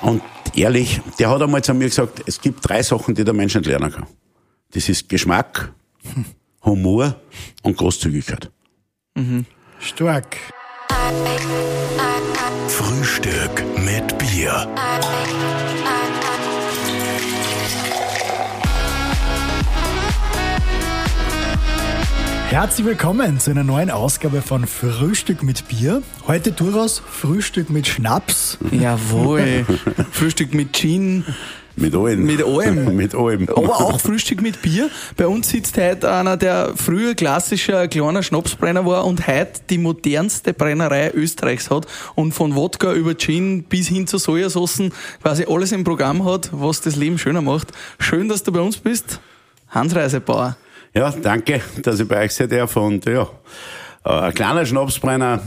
Und 0.00 0.22
ehrlich, 0.54 1.00
der 1.18 1.30
hat 1.30 1.42
einmal 1.42 1.62
zu 1.62 1.74
mir 1.74 1.88
gesagt, 1.88 2.22
es 2.26 2.40
gibt 2.40 2.68
drei 2.68 2.82
Sachen, 2.82 3.14
die 3.14 3.24
der 3.24 3.34
Mensch 3.34 3.54
nicht 3.54 3.66
lernen 3.66 3.92
kann. 3.92 4.06
Das 4.72 4.88
ist 4.88 5.08
Geschmack, 5.08 5.72
Humor 6.64 7.20
und 7.62 7.76
Großzügigkeit. 7.76 8.50
Stark. 9.78 10.36
Frühstück 12.68 13.64
mit 13.78 14.18
Bier. 14.18 14.68
Herzlich 22.52 22.86
willkommen 22.86 23.40
zu 23.40 23.50
einer 23.50 23.64
neuen 23.64 23.90
Ausgabe 23.90 24.42
von 24.42 24.66
Frühstück 24.66 25.42
mit 25.42 25.68
Bier. 25.68 26.02
Heute 26.26 26.52
durchaus 26.52 26.98
Frühstück 26.98 27.70
mit 27.70 27.86
Schnaps. 27.86 28.58
Jawohl. 28.70 29.64
Frühstück 30.12 30.52
mit 30.52 30.74
Gin. 30.74 31.24
Mit 31.76 31.94
allem. 31.94 32.24
Mit 32.24 32.44
allem. 32.44 32.94
mit 32.96 33.14
allem. 33.14 33.48
Aber 33.48 33.80
auch 33.80 33.98
Frühstück 33.98 34.42
mit 34.42 34.60
Bier. 34.60 34.90
Bei 35.16 35.26
uns 35.28 35.48
sitzt 35.48 35.78
heute 35.78 36.12
einer, 36.12 36.36
der 36.36 36.74
früher 36.76 37.14
klassischer 37.14 37.88
kleiner 37.88 38.22
Schnapsbrenner 38.22 38.84
war 38.84 39.06
und 39.06 39.26
heute 39.26 39.62
die 39.70 39.78
modernste 39.78 40.52
Brennerei 40.52 41.10
Österreichs 41.14 41.70
hat 41.70 41.86
und 42.16 42.32
von 42.32 42.54
Wodka 42.54 42.92
über 42.92 43.16
Gin 43.16 43.62
bis 43.62 43.88
hin 43.88 44.06
zu 44.06 44.18
Sojasoßen 44.18 44.92
quasi 45.22 45.46
alles 45.48 45.72
im 45.72 45.84
Programm 45.84 46.26
hat, 46.26 46.50
was 46.52 46.82
das 46.82 46.96
Leben 46.96 47.16
schöner 47.16 47.40
macht. 47.40 47.68
Schön, 47.98 48.28
dass 48.28 48.42
du 48.42 48.52
bei 48.52 48.60
uns 48.60 48.76
bist. 48.76 49.20
Hans 49.70 49.96
Reisebauer. 49.96 50.58
Ja, 50.94 51.10
danke, 51.10 51.60
dass 51.82 52.00
ich 52.00 52.08
bei 52.08 52.24
euch 52.24 52.32
sein 52.32 52.48
darf. 52.48 52.76
Und 52.76 53.06
ja, 53.06 53.28
äh, 54.04 54.08
ein 54.10 54.34
kleiner 54.34 54.66
Schnapsbrenner, 54.66 55.40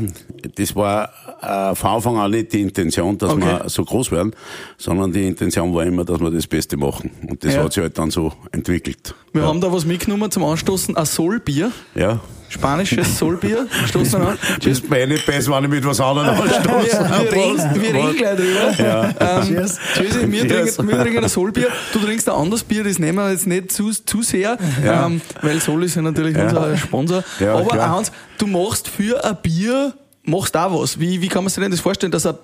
das 0.56 0.76
war 0.76 1.10
äh, 1.42 1.76
von 1.76 1.90
Anfang 1.92 2.18
an 2.18 2.32
nicht 2.32 2.54
die 2.54 2.62
Intention, 2.62 3.18
dass 3.18 3.32
Okay. 3.32 3.46
wir 3.46 3.70
so 3.70 3.84
groß 3.84 4.12
werden, 4.12 4.32
sondern 4.78 5.12
die 5.12 5.28
Intention 5.28 5.74
war 5.76 5.84
immer, 5.86 6.04
dass 6.06 6.20
wir 6.20 6.32
das 6.32 6.48
Beste 6.48 6.78
machen. 6.78 7.12
Und 7.28 7.44
das 7.44 7.54
Ja. 7.56 7.64
hat 7.64 7.74
sich 7.74 7.84
halt 7.84 7.98
dann 7.98 8.10
so 8.12 8.34
entwickelt. 8.52 9.14
Wir 9.34 9.44
ja. 9.44 9.48
haben 9.48 9.62
da 9.62 9.72
was 9.72 9.86
mitgenommen 9.86 10.32
zum 10.32 10.44
Anstoßen. 10.44 10.96
Ein 10.98 11.06
Solbier. 11.06 11.72
Ja. 11.94 12.20
Spanisches 12.50 13.18
Solbier. 13.18 13.68
Stoßen 13.88 14.22
wir 14.22 14.30
an. 14.30 14.38
Das 14.58 14.66
ist 14.66 14.90
mir 14.90 15.00
eh 15.00 15.08
nicht 15.08 15.26
besser, 15.26 15.52
wenn 15.52 15.64
ich 15.66 15.70
mit 15.70 15.86
was 15.86 16.00
anderem 16.00 16.30
anstoße. 16.30 16.90
Ja, 16.92 17.22
wir 17.22 17.32
reden, 17.32 17.82
wir 17.82 17.94
reden 17.94 18.16
gleich 18.18 18.36
drüber. 18.36 19.16
Ähm, 19.20 19.44
Cheers. 19.48 19.80
Wir, 19.96 20.48
Cheers. 20.48 20.76
trinken, 20.76 20.92
wir 20.92 21.02
trinken 21.04 21.24
ein 21.24 21.30
Solbier. 21.30 21.68
Du 21.94 22.00
trinkst 22.00 22.30
ein 22.30 22.36
anderes 22.36 22.64
Bier, 22.64 22.84
das 22.84 23.00
nehmen 23.00 23.18
wir 23.18 23.32
jetzt 23.32 23.48
nicht 23.48 23.72
zu, 23.72 23.90
zu 23.92 24.22
sehr, 24.22 24.58
ähm, 24.84 25.22
weil 25.42 25.60
Sol 25.60 25.84
ist 25.84 25.96
ja 25.96 26.02
natürlich 26.02 26.38
unser 26.38 26.78
Sponsor. 26.78 27.24
Ja, 27.40 27.56
Aber 27.56 27.68
klar. 27.68 27.90
Hans, 27.90 28.12
du 28.38 28.48
machst 28.48 28.88
für 28.88 29.24
ein 29.24 29.38
Bier, 29.42 29.94
machst 30.24 30.56
auch 30.56 30.82
was. 30.82 31.00
Wie, 31.00 31.22
wie 31.22 31.28
kann 31.28 31.44
man 31.44 31.50
sich 31.50 31.62
denn 31.62 31.72
das 31.72 31.80
vorstellen, 31.82 32.12
dass 32.12 32.26
ein 32.26 32.36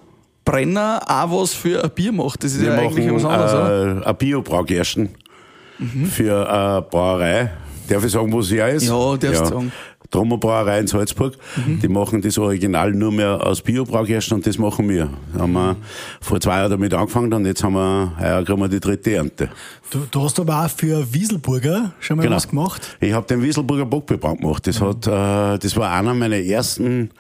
Brenner 0.44 1.02
auch 1.08 1.42
was 1.42 1.54
für 1.54 1.84
ein 1.84 1.90
Bier 1.92 2.12
macht? 2.12 2.44
Das 2.44 2.54
ist 2.54 2.62
Wir 2.62 2.70
ja 2.74 2.80
eigentlich 2.80 3.06
machen 3.06 3.16
was 3.24 3.26
anderes, 3.26 3.54
oder? 3.54 4.02
äh, 4.04 4.10
ein 4.10 4.16
Biobraugersten 4.18 5.10
für 6.12 6.50
eine 6.50 6.82
Brauerei. 6.84 7.52
Darf 7.92 8.06
ich 8.06 8.12
sagen, 8.12 8.32
wo 8.32 8.42
sie 8.42 8.58
ja 8.58 8.68
ist? 8.68 8.88
Ja, 8.88 9.18
darfst 9.18 9.42
du 9.42 9.46
sagen. 9.46 9.72
Trommer 10.10 10.38
Brauerei 10.38 10.80
in 10.80 10.88
Salzburg. 10.88 11.36
Die 11.82 11.88
machen 11.88 12.22
das 12.22 12.38
Original 12.38 12.92
nur 12.92 13.12
mehr 13.14 13.46
aus 13.46 13.62
Biobraugersten 13.62 14.36
und 14.38 14.46
das 14.48 14.58
machen 14.58 14.90
wir. 14.90 15.10
Da 15.34 15.42
haben 15.42 15.54
wir 15.54 15.76
vor 16.20 16.40
zwei 16.42 16.58
Jahren 16.58 16.72
damit 16.72 16.94
angefangen 16.94 17.32
und 17.34 17.46
jetzt 17.46 17.64
haben 17.64 17.74
wir, 17.76 18.12
heuer 18.20 18.44
kriegen 18.44 18.60
wir 18.60 18.68
die 18.68 18.80
dritte 18.82 19.14
Ernte. 19.14 19.50
Du, 19.90 20.00
du 20.10 20.22
hast 20.24 20.38
aber 20.40 20.66
auch 20.66 20.70
für 20.70 21.14
Wieselburger 21.14 21.94
schon 22.00 22.18
mal 22.18 22.24
Genau. 22.24 22.36
was 22.36 22.48
gemacht. 22.50 22.98
Ich 23.00 23.14
habe 23.14 23.26
den 23.28 23.42
Wieselburger 23.42 23.86
Bockbebrand 23.86 24.42
gemacht. 24.42 24.68
Das, 24.68 24.82
hat, 24.82 25.08
äh, 25.08 25.58
das 25.60 25.78
war 25.78 25.92
einer 25.94 26.14
meiner 26.14 26.38
ersten 26.38 27.12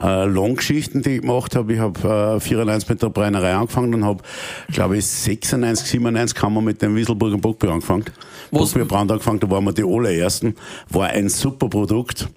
äh, 0.00 0.24
Longgeschichten, 0.26 1.02
die 1.02 1.16
ich 1.16 1.20
gemacht 1.22 1.56
habe. 1.56 1.72
Ich 1.72 1.80
habe 1.80 2.36
äh, 2.36 2.40
94 2.40 2.88
mit 2.90 3.02
der 3.02 3.08
Brennerei 3.10 3.54
angefangen 3.54 3.92
und 3.94 4.04
habe, 4.04 4.22
glaube 4.72 4.98
ich, 4.98 5.06
96, 5.06 5.88
97 5.88 6.40
haben 6.42 6.54
wir 6.54 6.60
mit 6.62 6.80
dem 6.82 6.94
Wieselburger 6.94 7.38
Bockbier 7.38 7.70
angefangen. 7.70 8.04
Was- 8.50 8.60
Bockbierbrand 8.72 9.10
angefangen, 9.12 9.40
da 9.40 9.50
waren 9.50 9.64
wir 9.64 9.72
die 9.72 9.84
allerersten. 9.84 10.54
War 10.90 11.08
ein 11.08 11.28
super 11.28 11.68
Produkt. 11.68 12.28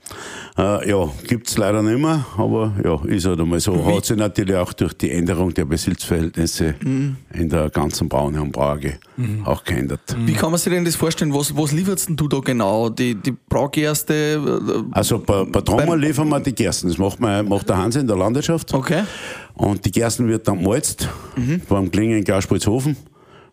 Äh, 0.58 0.90
ja, 0.90 1.08
gibt's 1.28 1.58
leider 1.58 1.82
nicht 1.82 2.00
mehr, 2.00 2.26
aber 2.38 2.74
ja, 2.84 3.00
ist 3.06 3.26
halt 3.26 3.40
einmal 3.40 3.60
so. 3.60 3.86
Hat 3.86 4.06
sich 4.06 4.18
natürlich 4.18 4.56
auch 4.56 4.74
durch 4.74 4.94
die 4.94 5.12
Änderung 5.12 5.54
der 5.54 5.66
Besitzverhältnisse 5.66 6.76
Mhm. 6.84 7.16
in 7.34 7.50
der 7.50 7.70
ganzen 7.70 8.10
Braune 8.10 8.42
und 8.42 8.52
Brauge 8.52 8.98
auch 9.46 9.64
geändert. 9.64 10.02
Wie 10.26 10.34
kann 10.34 10.52
man 10.52 10.60
sich 10.60 10.72
denn 10.74 10.84
das 10.86 10.96
vorstellen? 10.96 11.34
Was, 11.34 11.56
was 11.56 11.72
lieferst 11.72 12.10
denn 12.10 12.16
du 12.18 12.28
da 12.28 12.40
genau? 12.40 12.90
Die, 12.90 13.16
die 13.16 13.34
Braugerste? 13.48 14.14
äh, 14.14 14.84
Also 14.92 15.20
bei, 15.20 15.44
bei 15.46 15.62
Trommer 15.62 15.96
liefern 15.96 16.28
wir 16.30 16.40
die 16.40 16.54
Gersten. 16.54 16.88
Das 16.90 16.98
macht, 16.98 17.20
man, 17.20 17.48
macht 17.48 17.70
der 17.70 17.78
Hans 17.78 17.96
in 17.96 18.08
der 18.08 18.18
Landwirtschaft. 18.18 18.74
Okay. 18.74 19.04
Und 19.54 19.84
die 19.86 19.92
Gersten 19.92 20.28
wird 20.28 20.48
dann 20.48 20.60
gemalzt 20.60 21.08
beim 21.68 21.92
Klingen 21.92 22.20
in 22.20 22.24
Gauspitzhofen. 22.24 22.96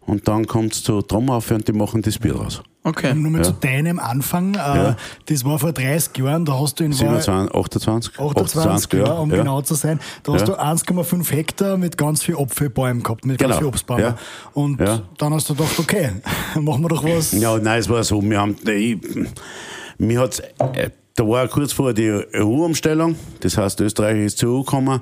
Und 0.06 0.28
dann 0.28 0.46
kommt's 0.46 0.82
zu 0.82 1.02
Trommer 1.02 1.34
auf 1.34 1.50
und 1.50 1.66
die 1.66 1.72
machen 1.72 2.00
das 2.02 2.18
Bier 2.18 2.36
raus. 2.36 2.62
Okay. 2.84 3.12
Nur 3.14 3.32
mal 3.32 3.38
Ja. 3.38 3.44
zu 3.44 3.52
deinem 3.52 3.98
Anfang. 3.98 4.54
Äh, 4.54 4.58
Ja. 4.58 4.96
Das 5.26 5.44
war 5.44 5.58
vor 5.58 5.72
30 5.72 6.16
Jahren, 6.18 6.44
da 6.44 6.58
hast 6.60 6.78
du 6.78 6.84
in 6.84 6.92
Wahrheit 6.92 7.24
27, 7.24 7.54
28? 7.54 8.20
28, 8.20 8.92
ja, 8.92 9.12
um 9.14 9.30
ja. 9.32 9.38
genau 9.38 9.60
zu 9.62 9.74
sein. 9.74 9.98
Da 10.22 10.32
hast 10.34 10.42
Ja. 10.46 10.54
du 10.54 10.60
1,5 10.60 11.32
Hektar 11.32 11.76
mit 11.76 11.98
ganz 11.98 12.22
viel 12.22 12.36
Apfelbäumen 12.36 13.02
gehabt, 13.02 13.24
mit 13.26 13.38
ganz 13.38 13.48
Genau. 13.50 13.58
viel 13.58 13.66
Obstbäumen. 13.68 14.04
Ja. 14.04 14.16
Und 14.54 14.80
Ja. 14.80 15.02
dann 15.18 15.34
hast 15.34 15.50
du 15.50 15.54
gedacht, 15.56 15.76
okay, 15.80 16.10
machen 16.60 16.82
wir 16.82 16.88
doch 16.88 17.02
was. 17.02 17.32
Ja, 17.32 17.58
nein, 17.58 17.80
es 17.80 17.88
war 17.88 18.04
so. 18.04 18.22
Wir 18.22 18.40
haben, 18.40 18.54
ich, 18.64 18.98
mir 19.98 20.20
hat's, 20.20 20.38
äh, 20.38 20.90
da 21.16 21.26
war 21.26 21.48
kurz 21.48 21.72
vor 21.72 21.94
die 21.94 22.10
EU-Umstellung. 22.34 23.16
Das 23.40 23.56
heißt, 23.56 23.80
Österreich 23.80 24.18
ist 24.26 24.38
zur 24.38 24.54
EU 24.54 24.60
gekommen. 24.60 25.00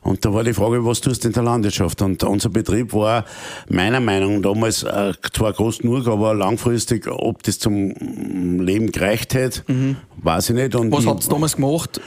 Und 0.00 0.24
da 0.24 0.32
war 0.32 0.42
die 0.42 0.54
Frage, 0.54 0.84
was 0.84 1.00
tust 1.00 1.22
du 1.24 1.28
in 1.28 1.34
der 1.34 1.42
Landwirtschaft? 1.42 2.00
Und 2.02 2.24
unser 2.24 2.48
Betrieb 2.48 2.94
war 2.94 3.24
meiner 3.68 4.00
Meinung 4.00 4.40
nach 4.40 4.52
damals 4.52 4.82
äh, 4.82 5.12
zwar 5.32 5.52
groß 5.52 5.78
genug, 5.78 6.08
aber 6.08 6.34
langfristig, 6.34 7.06
ob 7.08 7.42
das 7.42 7.58
zum 7.58 7.90
Leben 8.60 8.90
gereicht 8.90 9.34
hätte, 9.34 9.62
weiß 10.22 10.50
ich 10.50 10.56
nicht. 10.56 10.74
Und 10.74 10.88
Mhm. 10.88 10.92
Was 10.92 11.06
habt 11.06 11.24
ihr 11.24 11.30
damals 11.30 11.56
gemacht? 11.56 12.00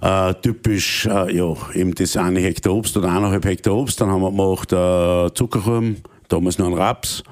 äh, 0.00 0.34
typisch, 0.42 1.06
äh, 1.06 1.34
ja, 1.34 1.54
eben 1.74 1.94
das 1.94 2.16
eine 2.16 2.40
Hektar 2.40 2.74
Obst 2.74 2.96
oder 2.96 3.08
eineinhalb 3.08 3.44
Hektar 3.44 3.74
Obst. 3.74 4.00
Dann 4.00 4.10
haben 4.10 4.20
wir 4.20 4.30
gemacht 4.30 4.72
äh, 4.72 5.32
Zuckerrüben, 5.34 6.02
damals 6.28 6.58
noch 6.58 6.66
ein 6.66 6.74
Raps, 6.74 7.22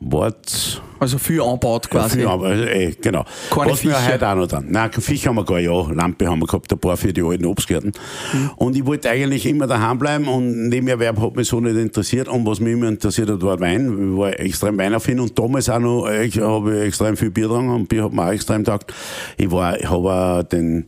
Wort, 0.00 0.82
Also 0.98 1.18
viel 1.18 1.40
anbaut 1.40 1.88
quasi. 1.88 2.20
ja, 2.22 2.30
aber, 2.30 2.52
eh, 2.54 2.94
genau. 3.00 3.24
Keine 3.50 3.70
Was 3.72 3.84
wir 3.84 3.94
Viecher. 3.94 4.12
heute 4.12 4.28
auch 4.28 4.34
noch 4.34 4.46
dann. 4.48 4.66
Nein, 4.70 4.90
Fisch 4.92 5.26
haben 5.26 5.36
wir 5.36 5.44
gar 5.44 5.58
ja. 5.60 5.72
Lampe 5.92 6.26
haben 6.28 6.40
wir 6.40 6.46
gehabt, 6.46 6.70
ein 6.72 6.78
paar 6.78 6.96
für 6.96 7.12
die 7.12 7.22
alten 7.22 7.46
Obstgärten. 7.46 7.92
Mhm. 8.32 8.50
Und 8.56 8.76
ich 8.76 8.84
wollte 8.84 9.08
eigentlich 9.08 9.46
immer 9.46 9.66
daheim 9.66 9.98
bleiben 9.98 10.28
und 10.28 10.68
Nebenerwerb 10.68 11.20
hat 11.20 11.36
mich 11.36 11.48
so 11.48 11.60
nicht 11.60 11.76
interessiert. 11.76 12.28
Und 12.28 12.44
was 12.44 12.60
mich 12.60 12.72
immer 12.74 12.88
interessiert 12.88 13.30
hat, 13.30 13.40
war 13.42 13.58
Wein. 13.60 14.10
Ich 14.12 14.18
war 14.18 14.38
extrem 14.40 14.76
weinaffin 14.78 15.20
und 15.20 15.38
damals 15.38 15.70
auch 15.70 15.78
noch, 15.78 16.08
ich 16.08 16.38
habe 16.38 16.82
extrem 16.84 17.16
viel 17.16 17.30
Bier 17.30 17.48
getrunken 17.48 17.70
und 17.70 17.88
Bier 17.88 18.04
hat 18.04 18.12
mir 18.12 18.26
auch 18.26 18.32
extrem 18.32 18.64
taugt. 18.64 18.92
Ich 19.36 19.50
war, 19.50 19.78
ich 19.78 19.88
habe 19.88 20.44
den, 20.50 20.84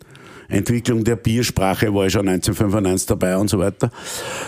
Entwicklung 0.48 1.04
der 1.04 1.16
Biersprache 1.16 1.92
war 1.94 2.06
ich 2.06 2.12
schon 2.12 2.28
1995 2.28 3.06
dabei 3.06 3.36
und 3.36 3.48
so 3.48 3.58
weiter. 3.58 3.90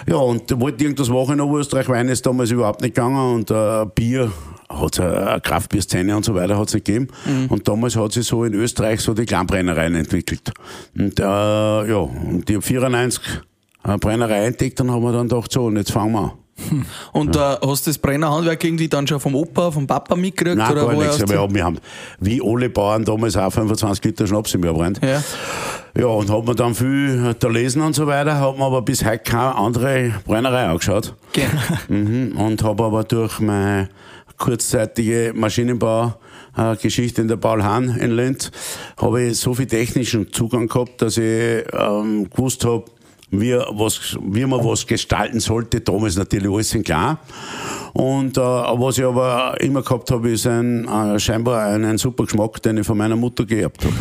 Ja, 0.07 0.17
und 0.17 0.61
wollte 0.61 0.85
irgendwas 0.85 1.09
machen 1.09 1.35
in 1.35 1.41
Oberösterreich. 1.41 1.89
Wein 1.89 2.09
ist 2.09 2.25
damals 2.27 2.51
überhaupt 2.51 2.81
nicht 2.83 2.95
gegangen 2.95 3.35
und 3.35 3.51
äh, 3.51 3.87
Bier 3.95 4.33
hat 4.69 5.01
eine 5.01 5.41
Kraftbierszene 5.41 6.17
und 6.17 6.25
so 6.25 6.35
weiter 6.35 6.59
hat's 6.59 6.75
nicht 6.75 6.87
gegeben. 6.87 7.09
Und 7.49 7.67
damals 7.67 7.97
hat 7.97 8.13
sich 8.13 8.27
so 8.27 8.45
in 8.45 8.55
Österreich 8.55 9.01
so 9.01 9.15
die 9.15 9.25
Kleinbrennereien 9.25 9.95
entwickelt. 9.95 10.53
Und 10.97 11.19
äh, 11.19 11.23
ja, 11.23 11.97
und 11.97 12.49
die 12.49 12.57
hab 12.57 12.65
94 12.65 13.23
eine 13.83 13.99
Brennerei 13.99 14.47
entdeckt 14.47 14.81
und 14.81 14.91
haben 14.91 15.03
wir 15.03 15.13
dann 15.13 15.29
gedacht, 15.29 15.51
so, 15.53 15.67
und 15.67 15.77
jetzt 15.77 15.93
fangen 15.93 16.13
wir 16.13 16.21
an. 16.21 16.31
Und 17.13 17.37
äh, 17.37 17.39
hast 17.39 17.87
du 17.87 17.91
das 17.91 17.99
Brennerhandwerk 17.99 18.63
irgendwie 18.65 18.89
dann 18.89 19.07
schon 19.07 19.21
vom 19.21 19.35
Opa, 19.35 19.71
vom 19.71 19.87
Papa 19.87 20.17
mitgekriegt? 20.17 20.59
Nein, 20.59 20.73
oder 20.73 20.87
gar 20.87 20.95
nichts. 20.95 21.23
Aber 21.23 21.35
ja, 21.35 21.55
wir 21.55 21.65
haben, 21.65 21.79
wie 22.21 22.43
alle 22.43 22.69
Bauern 22.69 23.05
damals 23.05 23.37
auch 23.37 23.53
25 23.53 24.05
Liter 24.05 24.27
Schnaps 24.27 24.55
im 24.55 24.65
Jahr 24.65 24.75
brennt. 24.75 25.01
Ja. 25.03 25.23
Ja, 25.97 26.07
und 26.07 26.31
hat 26.31 26.45
man 26.45 26.55
dann 26.55 26.75
viel 26.75 27.35
da 27.39 27.49
lesen 27.49 27.83
und 27.83 27.95
so 27.95 28.07
weiter, 28.07 28.39
hat 28.39 28.57
man 28.57 28.69
aber 28.69 28.83
bis 28.83 29.05
heute 29.05 29.19
keine 29.19 29.55
andere 29.57 30.15
Brennerei 30.27 30.67
angeschaut. 30.67 31.15
Genau. 31.33 31.49
Mhm. 31.89 32.33
Und 32.37 32.63
habe 32.63 32.85
aber 32.85 33.05
durch 33.05 33.41
meine 33.41 33.89
kurzzeitige 34.37 35.33
Maschinenbau-Geschichte 35.35 37.23
in 37.23 37.29
der 37.29 37.37
Paul 37.37 37.63
Hahn 37.63 37.97
in 37.97 38.13
Linz, 38.13 38.51
habe 38.97 39.23
ich 39.23 39.39
so 39.39 39.55
viel 39.55 39.67
technischen 39.67 40.33
Zugang 40.33 40.69
gehabt, 40.69 41.03
dass 41.03 41.17
ich 41.17 41.65
ähm, 41.73 42.29
gewusst 42.31 42.65
habe, 42.65 42.85
wie, 43.31 43.53
was, 43.53 44.19
wie 44.23 44.45
man 44.47 44.65
was 44.65 44.87
gestalten 44.87 45.41
sollte. 45.41 45.81
Damals 45.81 46.17
natürlich 46.17 46.51
alles 46.51 46.75
in 46.75 46.83
klar. 46.83 47.19
Und 47.93 48.37
äh, 48.37 48.41
was 48.41 48.99
ich 48.99 49.05
aber 49.05 49.61
immer 49.61 49.83
gehabt 49.83 50.11
habe, 50.11 50.31
ist 50.31 50.47
ein, 50.47 50.87
äh, 50.87 51.19
scheinbar 51.19 51.67
einen 51.67 51.99
super 51.99 52.25
Geschmack, 52.25 52.63
den 52.63 52.79
ich 52.79 52.87
von 52.87 52.97
meiner 52.97 53.17
Mutter 53.17 53.45
geerbt 53.45 53.85
habe. 53.85 53.95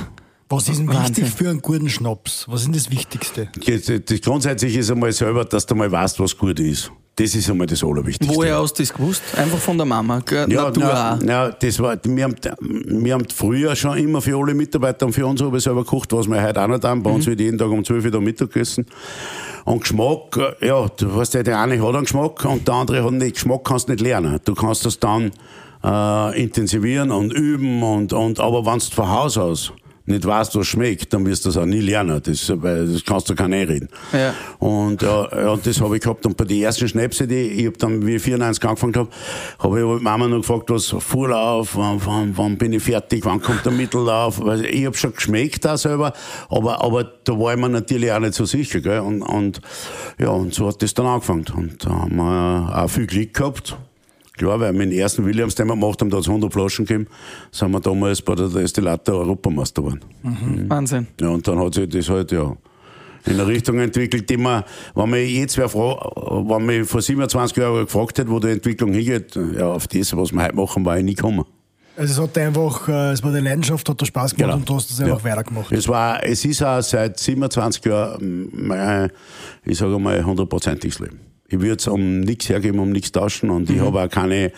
Was 0.50 0.70
ist 0.70 0.80
denn 0.80 0.90
wichtig 0.90 1.26
für 1.30 1.50
einen 1.50 1.62
guten 1.62 1.90
Schnaps? 1.90 2.46
Was 2.48 2.62
ist 2.62 2.68
denn 2.68 2.74
das 2.74 2.90
Wichtigste? 2.90 3.50
Das, 3.66 3.92
das 4.06 4.22
grundsätzlich 4.22 4.78
ist 4.78 4.90
einmal 4.90 5.12
selber, 5.12 5.44
dass 5.44 5.66
du 5.66 5.76
mal 5.76 5.92
weißt, 5.92 6.20
was 6.22 6.38
gut 6.38 6.60
ist. 6.60 6.90
Das 7.20 7.34
ist 7.34 7.50
einmal 7.50 7.66
das 7.66 7.84
Allerwichtigste. 7.84 8.36
Woher 8.36 8.60
hast 8.60 8.76
du 8.76 8.84
das 8.84 8.94
gewusst? 8.94 9.24
Einfach 9.36 9.58
von 9.58 9.76
der 9.76 9.88
Mama, 9.88 10.20
gell? 10.20 10.52
Ja, 10.52 10.66
Natur 10.66 10.84
na, 10.84 11.20
na, 11.20 11.50
das 11.50 11.80
war, 11.80 11.98
wir 12.04 12.24
haben, 12.24 12.36
wir 12.60 13.14
haben 13.16 13.26
früher 13.34 13.76
schon 13.76 13.98
immer 13.98 14.22
für 14.22 14.38
alle 14.38 14.54
Mitarbeiter 14.54 15.08
und 15.08 15.14
für 15.14 15.26
uns 15.26 15.42
habe 15.42 15.58
ich 15.58 15.64
selber 15.64 15.84
gekocht, 15.84 16.14
was 16.14 16.28
wir 16.28 16.40
heute 16.40 16.62
auch 16.62 16.68
nicht 16.68 16.84
haben. 16.84 17.02
Bei 17.02 17.10
uns 17.10 17.26
wird 17.26 17.40
jeden 17.40 17.58
Tag 17.58 17.72
um 17.72 17.84
12 17.84 18.06
Uhr 18.06 18.12
da 18.12 18.20
Mittag 18.20 18.54
gegessen. 18.54 18.86
Und 19.66 19.82
Geschmack, 19.82 20.38
äh, 20.62 20.68
ja, 20.68 20.86
du 20.96 21.16
weißt 21.16 21.34
ja, 21.34 21.42
der 21.42 21.60
eine 21.60 21.82
hat 21.82 21.96
einen 21.96 22.04
Geschmack 22.04 22.46
und 22.46 22.68
der 22.68 22.76
andere 22.76 23.04
hat 23.04 23.14
nicht. 23.14 23.34
Geschmack 23.34 23.64
kannst 23.64 23.88
du 23.88 23.94
nicht 23.94 24.02
lernen. 24.02 24.40
Du 24.46 24.54
kannst 24.54 24.86
das 24.86 25.00
dann 25.00 25.32
äh, 25.84 26.40
intensivieren 26.40 27.10
und 27.10 27.34
üben 27.34 27.82
und, 27.82 28.14
und 28.14 28.40
aber 28.40 28.64
wenn 28.64 28.78
du 28.78 28.86
von 28.86 29.10
Haus 29.10 29.40
aus 29.40 29.74
nicht 30.08 30.26
weißt, 30.26 30.56
was 30.56 30.68
schmeckt, 30.68 31.14
dann 31.14 31.26
wirst 31.26 31.46
du 31.46 31.50
das 31.50 31.58
auch 31.58 31.66
nie 31.66 31.82
lernen. 31.82 32.22
Das, 32.24 32.48
das 32.48 33.06
kannst 33.06 33.30
du 33.30 33.36
gar 33.36 33.48
nicht 33.48 33.68
reden. 33.68 33.90
Ja. 34.14 34.34
Und, 34.58 35.04
äh, 35.04 35.06
ja, 35.06 35.50
und 35.52 35.66
das 35.66 35.82
habe 35.82 35.98
ich 35.98 36.02
gehabt. 36.02 36.26
Und 36.26 36.38
bei 36.38 36.46
den 36.46 36.62
ersten 36.62 36.88
Schnäpse, 36.88 37.28
die 37.28 37.36
ich 37.36 37.68
hab 37.68 37.78
dann, 37.78 38.06
wie 38.06 38.16
ich 38.16 38.22
94 38.22 38.64
angefangen 38.64 38.96
habe, 38.96 39.10
habe 39.60 39.80
ich 39.80 39.86
halt 39.86 40.02
Mama 40.02 40.28
noch 40.28 40.38
gefragt, 40.38 40.70
was 40.70 40.88
Vorlauf, 40.88 41.76
wann, 41.76 42.02
wann, 42.06 42.38
wann 42.38 42.58
bin 42.58 42.74
ich 42.74 42.84
fertig, 42.84 43.26
wann 43.26 43.42
kommt 43.42 43.66
der 43.66 43.74
Mittellauf. 43.74 44.42
Ich 44.64 44.86
habe 44.86 44.96
schon 44.96 45.14
geschmeckt 45.14 45.66
da 45.66 45.78
selber, 45.78 46.14
aber, 46.50 46.82
aber 46.82 47.04
da 47.04 47.34
war 47.38 47.54
ich 47.54 47.60
mir 47.60 47.70
natürlich 47.70 48.12
auch 48.12 48.20
nicht 48.20 48.34
so 48.34 48.46
sicher. 48.46 48.80
Gell? 48.80 49.00
Und, 49.00 49.22
und 49.22 49.62
ja, 50.18 50.30
und 50.30 50.54
so 50.54 50.68
hat 50.68 50.82
das 50.82 50.94
dann 50.94 51.06
angefangen. 51.06 51.46
Und 51.54 51.86
da 51.86 51.90
haben 51.90 52.16
wir 52.16 52.72
auch 52.76 52.90
viel 52.90 53.08
Glück 53.08 53.34
gehabt. 53.34 53.78
Klar, 54.38 54.60
weil 54.60 54.74
wir 54.74 54.80
den 54.86 54.92
ersten 54.92 55.26
Williams, 55.26 55.56
den 55.56 55.68
wir 55.68 55.74
gemacht 55.74 56.00
haben, 56.02 56.10
da 56.10 56.18
hat 56.18 56.24
es 56.24 56.30
100 56.30 56.54
Flaschen 56.54 56.86
gegeben, 56.86 57.08
sind 57.52 57.72
wir 57.72 57.80
damals 57.80 58.22
bei 58.22 58.36
der 58.36 58.48
Destillator 58.50 59.16
Europameister 59.16 59.82
geworden. 59.82 60.02
Wahnsinn. 60.68 61.08
Ja, 61.20 61.30
und 61.30 61.48
dann 61.48 61.60
hat 61.60 61.74
sich 61.74 61.90
das 61.90 62.10
halt, 62.10 62.32
ja, 62.32 62.56
in 63.26 63.34
eine 63.34 63.48
Richtung 63.48 63.80
entwickelt, 63.80 64.30
die 64.30 64.38
man, 64.38 64.64
wenn 64.96 65.10
man 65.10 65.20
jetzt 65.20 65.58
wer 65.58 65.68
fra- 65.68 66.00
wenn 66.48 66.66
mich 66.66 66.88
vor 66.88 67.02
27 67.02 67.58
Jahren 67.58 67.84
gefragt 67.86 68.18
hätte, 68.20 68.30
wo 68.30 68.40
die 68.40 68.50
Entwicklung 68.50 68.94
hingeht, 68.94 69.38
ja, 69.58 69.68
auf 69.72 69.88
das, 69.88 70.16
was 70.16 70.32
wir 70.32 70.44
heute 70.44 70.56
machen, 70.56 70.86
war 70.86 70.98
ich 70.98 71.04
nie 71.04 71.16
gekommen. 71.16 71.44
Also 71.98 72.14
es 72.24 72.30
hat 72.30 72.38
einfach, 72.38 72.88
äh, 72.88 73.12
es 73.14 73.24
war 73.24 73.32
die 73.34 73.40
Leidenschaft, 73.40 73.90
hat 73.90 74.00
dir 74.00 74.06
Spaß 74.06 74.36
gemacht 74.36 74.50
Genau. 74.52 74.58
und 74.60 74.70
du 74.70 74.76
hast 74.76 74.92
es 74.92 75.02
einfach 75.02 75.18
Ja. 75.26 75.32
weitergemacht. 75.32 75.72
Es 75.72 75.88
war, 75.88 76.24
es 76.24 76.46
ist 76.46 76.62
auch 76.64 76.80
seit 76.82 77.20
27 77.20 77.84
Jahren 77.86 78.50
mein, 78.54 79.10
ich 79.66 79.78
sage 79.80 79.98
mal, 79.98 80.24
hundertprozentiges 80.24 81.00
Leben. 81.00 81.20
Ich 81.50 81.60
würde 81.60 81.78
es 81.78 81.88
um 81.88 82.20
nichts 82.20 82.50
hergeben, 82.50 82.80
um 82.80 82.92
nichts 82.92 83.12
tauschen 83.12 83.50
und 83.50 83.70
ich 83.70 83.80
habe 83.80 84.02
auch 84.02 84.10
keine 84.10 84.52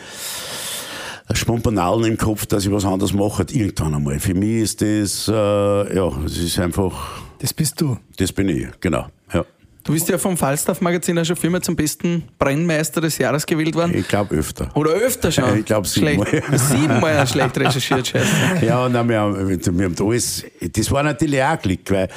Spontanalen 1.31 2.05
im 2.05 2.17
Kopf, 2.17 2.45
dass 2.47 2.65
ich 2.65 2.71
was 2.71 2.85
anderes 2.85 3.13
mache, 3.13 3.45
irgendwann 3.51 3.93
einmal. 3.93 4.19
Für 4.19 4.33
mich 4.33 4.63
ist 4.63 4.81
das, 4.81 5.27
äh, 5.27 5.95
ja, 5.95 6.11
es 6.25 6.37
ist 6.37 6.57
einfach, 6.59 7.21
Das 7.37 7.53
bist 7.53 7.79
du. 7.79 7.97
das 8.17 8.31
bin 8.31 8.49
ich, 8.49 8.67
genau, 8.79 9.05
ja. 9.33 9.45
Du 9.83 9.93
bist 9.93 10.09
ja 10.09 10.17
vom 10.17 10.35
Falstaff-Magazin 10.35 11.17
auch 11.17 11.25
schon 11.25 11.35
viermal 11.35 11.61
zum 11.61 11.75
besten 11.75 12.23
Brennmeister 12.37 13.01
des 13.01 13.17
Jahres 13.17 13.45
gewählt 13.45 13.73
worden. 13.75 13.95
Ich 13.95 14.07
glaube 14.07 14.35
öfter. 14.35 14.69
Oder 14.75 14.91
öfter 14.91 15.31
schon. 15.31 15.59
Ich 15.59 15.65
glaub, 15.65 15.87
siebenmal. 15.87 16.27
Schlecht. 16.27 16.59
Siebenmal 16.59 17.27
schlecht 17.27 17.57
recherchiert, 17.59 18.07
scheiße. 18.07 18.65
Ja, 18.65 18.89
nein, 18.89 19.07
wir, 19.09 19.19
haben, 19.19 19.47
wir 19.49 19.85
haben 19.85 19.95
alles, 19.99 20.45
das 20.59 20.91
war 20.91 21.01
natürlich 21.03 21.41
auch 21.41 21.59
Glück, 21.59 21.89
weil 21.89 22.07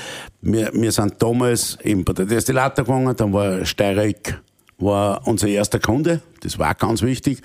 wir, 0.43 0.71
wir 0.75 0.93
sind 0.93 1.15
damals 1.23 1.79
eben 1.83 2.05
bei 2.05 2.13
der 2.15 2.27
Destillator 2.27 2.85
gegangen, 2.85 3.15
dann 3.17 3.33
war 3.33 3.65
Steireck 3.65 4.39
war 4.83 5.27
unser 5.27 5.49
erster 5.49 5.79
Kunde, 5.79 6.21
das 6.41 6.59
war 6.59 6.75
ganz 6.75 7.03
wichtig. 7.03 7.41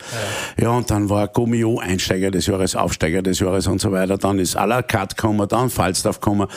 Ja, 0.60 0.70
und 0.72 0.90
dann 0.90 1.10
war 1.10 1.28
Gomio 1.28 1.80
Einsteiger 1.80 2.32
des 2.32 2.48
Jahres, 2.48 2.76
Aufsteiger 2.76 3.22
des 3.22 3.40
Jahres 3.40 3.68
und 3.68 3.80
so 3.82 3.92
weiter. 3.92 4.18
Dann 4.18 4.40
ist 4.40 4.58
à 4.58 4.66
la 4.66 4.82
carte 4.82 5.16
gekommen, 5.16 5.48
dann 5.48 5.70
Falstaff 5.70 6.20
gekommen. 6.20 6.48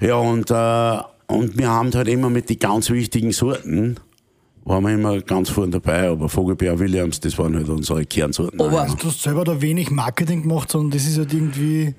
Ja, 0.00 0.16
und, 0.16 0.50
äh, 0.50 0.98
und 1.32 1.56
wir 1.58 1.68
haben 1.70 1.92
halt 1.94 2.08
immer 2.08 2.30
mit 2.30 2.48
den 2.50 2.58
ganz 2.58 2.90
wichtigen 2.90 3.32
Sorten, 3.32 3.96
waren 4.64 4.84
wir 4.84 4.94
immer 4.94 5.20
ganz 5.20 5.50
vorne 5.50 5.72
dabei, 5.72 6.08
aber 6.08 6.28
Vogelbeer 6.28 6.78
Williams, 6.78 7.18
das 7.20 7.36
waren 7.38 7.56
halt 7.56 7.68
unsere 7.68 8.04
Kernsorten. 8.06 8.60
Aber- 8.60 8.86
ja. 8.86 8.94
Du 8.94 9.08
hast 9.08 9.22
selber 9.22 9.44
da 9.44 9.60
wenig 9.60 9.90
Marketing 9.90 10.42
gemacht, 10.42 10.70
sondern 10.70 10.92
das 10.92 11.06
ist 11.06 11.18
halt 11.18 11.32
irgendwie 11.32 11.94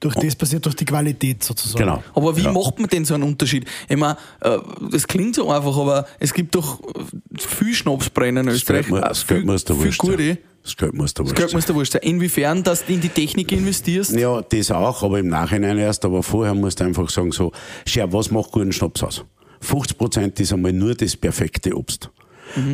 durch 0.00 0.14
das 0.14 0.36
passiert, 0.36 0.64
durch 0.64 0.76
die 0.76 0.84
Qualität 0.84 1.42
sozusagen. 1.42 1.84
Genau. 1.84 2.02
Aber 2.14 2.36
wie 2.36 2.42
ja. 2.42 2.52
macht 2.52 2.78
man 2.78 2.88
denn 2.88 3.04
so 3.04 3.14
einen 3.14 3.24
Unterschied? 3.24 3.66
Ich 3.88 3.96
meine, 3.96 4.16
äh, 4.40 4.58
das 4.90 5.06
klingt 5.06 5.34
so 5.34 5.50
einfach, 5.50 5.76
aber 5.76 6.06
es 6.20 6.32
gibt 6.32 6.54
doch 6.54 6.80
äh, 6.80 7.38
viel 7.38 7.74
Schnapsbrenner 7.74 8.42
in 8.42 8.48
Österreich. 8.48 8.86
Das 8.88 9.26
Geld 9.26 9.40
viel, 9.40 9.46
muss 9.46 9.64
der 9.64 9.76
gute. 9.76 10.38
Das 10.62 10.76
Geld 10.76 10.94
muss 10.94 11.14
der 11.14 11.24
Das 11.24 11.30
wurscht 11.30 11.36
Geld 11.36 11.50
sein. 11.50 11.56
muss 11.56 11.66
dir 11.66 11.74
wurscht 11.74 11.92
sein. 11.92 12.02
Inwiefern, 12.02 12.62
dass 12.62 12.84
du 12.84 12.92
in 12.92 13.00
die 13.00 13.08
Technik 13.08 13.50
investierst? 13.52 14.12
Ja, 14.12 14.40
das 14.42 14.70
auch, 14.70 15.02
aber 15.02 15.18
im 15.18 15.28
Nachhinein 15.28 15.78
erst. 15.78 16.04
Aber 16.04 16.22
vorher 16.22 16.54
musst 16.54 16.80
du 16.80 16.84
einfach 16.84 17.08
sagen, 17.10 17.32
so, 17.32 17.52
schau, 17.86 18.12
was 18.12 18.30
macht 18.30 18.52
guten 18.52 18.72
Schnaps 18.72 19.02
aus? 19.02 19.24
50 19.60 19.98
Prozent 19.98 20.40
ist 20.40 20.52
einmal 20.52 20.72
nur 20.72 20.94
das 20.94 21.16
perfekte 21.16 21.76
Obst. 21.76 22.10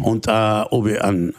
Und 0.02 0.28
äh, 0.28 0.30
ob 0.70 0.86
ich 0.86 1.00
ein, 1.02 1.30
äh, 1.30 1.34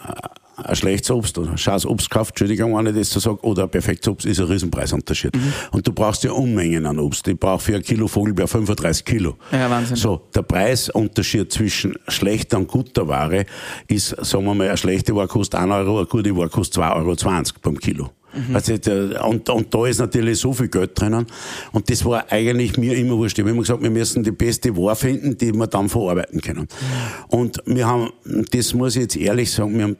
ein 0.57 0.75
schlechtes 0.75 1.11
Obst 1.11 1.37
oder 1.37 1.51
ein 1.51 1.57
scheiß 1.57 1.85
Obst 1.85 2.09
kauft, 2.09 2.31
Entschuldigung, 2.31 2.75
wenn 2.77 2.87
ich 2.87 2.95
das 2.95 3.09
so 3.09 3.19
sage, 3.19 3.39
oder 3.43 3.63
ein 3.63 3.69
perfektes 3.69 4.07
Obst, 4.07 4.25
ist 4.25 4.39
ein 4.39 4.45
Riesenpreisunterschied. 4.45 5.31
Und 5.71 5.87
du 5.87 5.91
brauchst 5.91 6.23
ja 6.23 6.31
Unmengen 6.31 6.85
an 6.85 6.99
Obst. 6.99 7.27
Ich 7.27 7.39
brauche 7.39 7.59
für 7.59 7.75
ein 7.75 7.81
Kilo 7.81 8.07
Vogelbeer 8.07 8.47
35 8.47 9.05
Kilo. 9.05 9.35
Ja, 9.51 9.69
Wahnsinn. 9.69 9.95
So, 9.95 10.21
der 10.33 10.43
Preisunterschied 10.43 11.51
zwischen 11.51 11.95
schlechter 12.07 12.57
und 12.57 12.67
guter 12.67 13.07
Ware 13.07 13.45
ist, 13.87 14.09
sagen 14.25 14.45
wir 14.45 14.53
mal, 14.53 14.67
eine 14.67 14.77
schlechte 14.77 15.15
Ware 15.15 15.27
kostet 15.27 15.59
1 15.59 15.71
Euro, 15.71 15.97
eine 15.97 16.07
gute 16.07 16.35
Ware 16.35 16.49
kostet 16.49 16.83
2,20 16.83 16.95
Euro 16.95 17.43
beim 17.61 17.79
Kilo. 17.79 18.09
Also, 18.53 18.77
der- 18.77 19.25
und, 19.25 19.49
und 19.49 19.73
da 19.73 19.87
ist 19.87 19.99
natürlich 19.99 20.39
so 20.39 20.51
viel 20.51 20.67
Geld 20.67 20.99
drinnen. 20.99 21.25
Und 21.71 21.89
das 21.89 22.03
war 22.03 22.25
eigentlich 22.29 22.77
mir 22.77 22.95
immer 22.97 23.17
wurscht. 23.17 23.37
Ich 23.37 23.43
habe 23.43 23.51
immer 23.51 23.61
gesagt, 23.61 23.81
wir 23.81 23.89
müssen 23.89 24.23
die 24.23 24.31
beste 24.31 24.75
Ware 24.75 24.95
finden, 24.95 25.37
die 25.37 25.53
wir 25.53 25.67
dann 25.67 25.87
verarbeiten 25.87 26.41
können. 26.41 26.67
Und 27.29 27.61
wir 27.65 27.87
haben, 27.87 28.09
das 28.51 28.73
muss 28.73 28.95
ich 28.95 29.03
jetzt 29.03 29.15
ehrlich 29.15 29.51
sagen, 29.51 29.77
wir 29.77 29.83
haben 29.85 29.97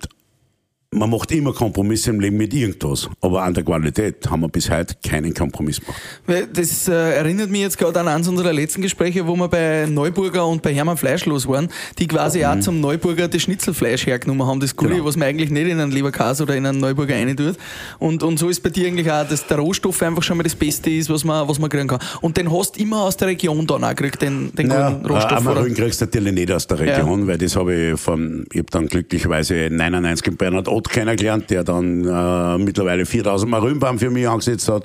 man 0.96 1.10
macht 1.10 1.32
immer 1.32 1.54
Kompromisse 1.54 2.10
im 2.10 2.20
Leben 2.20 2.38
mit 2.38 2.54
irgendwas. 2.54 3.10
Aber 3.22 3.44
an 3.44 3.54
der 3.54 3.64
Qualität 3.64 4.30
haben 4.30 4.42
wir 4.42 4.50
bis 4.50 4.70
heute 4.70 4.96
keinen 5.06 5.34
Kompromiss 5.34 5.80
gemacht. 5.82 6.48
Das 6.54 6.88
äh, 6.88 6.94
erinnert 7.18 7.50
mich 7.50 7.62
jetzt 7.62 7.78
gerade 7.78 8.00
an 8.00 8.08
eines 8.08 8.28
unserer 8.28 8.54
letzten 8.54 8.82
Gespräche, 8.82 9.28
wo 9.28 9.36
wir 9.36 9.48
bei 9.48 9.86
Neuburger 9.90 10.48
und 10.48 10.62
bei 10.62 10.74
Hermann 10.74 10.98
Fleischlos 10.98 11.48
waren, 11.48 11.70
die 12.00 12.08
quasi 12.08 12.40
Mhm. 12.40 12.46
auch 12.46 12.60
zum 12.60 12.80
Neuburger 12.82 13.28
das 13.28 13.42
Schnitzelfleisch 13.42 14.06
hergenommen 14.08 14.48
haben, 14.48 14.60
das 14.60 14.76
Gulli, 14.76 14.96
Genau. 14.96 15.06
was 15.06 15.18
man 15.18 15.28
eigentlich 15.28 15.50
nicht 15.50 15.68
in 15.68 15.80
einen 15.80 15.92
Leberkäse 15.92 16.44
oder 16.44 16.56
in 16.56 16.66
einen 16.66 16.80
Neuburger 16.80 17.16
rein 17.16 17.36
tut. 17.36 17.56
Und, 18.00 18.24
und 18.24 18.38
so 18.40 18.50
ist 18.50 18.62
bei 18.64 18.70
dir 18.70 18.88
eigentlich 18.88 19.12
auch, 19.12 19.28
dass 19.28 19.46
der 19.48 19.58
Rohstoff 19.58 20.02
einfach 20.02 20.24
schon 20.24 20.38
mal 20.38 20.44
das 20.44 20.56
Beste 20.56 20.90
ist, 20.90 21.10
was 21.10 21.24
man, 21.24 21.48
was 21.48 21.60
man 21.60 21.70
kriegen 21.70 21.88
kann. 21.88 22.00
Und 22.22 22.38
den 22.38 22.52
hast 22.52 22.78
du 22.78 22.82
immer 22.82 23.04
aus 23.04 23.18
der 23.18 23.28
Region 23.28 23.68
dann 23.68 23.84
auch 23.84 23.90
gekriegt, 23.90 24.22
den, 24.22 24.52
den 24.56 24.70
guten 24.70 25.06
Rohstoff. 25.06 25.32
Am 25.40 25.48
oder? 25.48 25.62
Rücken 25.62 25.76
kriegst 25.76 26.02
du 26.02 26.06
natürlich 26.06 26.34
nicht 26.34 26.52
aus 26.52 26.68
der 26.68 26.80
Region, 26.80 27.28
weil 27.28 27.38
das 27.38 27.56
habe 27.56 27.74
ich 27.92 28.00
von, 28.00 28.46
ich 28.52 28.60
habe 28.60 28.72
dann 28.72 28.88
glücklicherweise 28.88 29.70
99 29.72 30.28
in 30.28 30.38
Bernhard 30.38 30.68
Ott 30.68 30.85
kennengelernt, 30.90 31.50
der 31.50 31.64
dann 31.64 32.06
äh, 32.06 32.58
mittlerweile 32.58 33.06
4000 33.06 33.50
Mal 33.50 33.98
für 33.98 34.10
mich 34.10 34.28
angesetzt 34.28 34.70
hat 34.70 34.84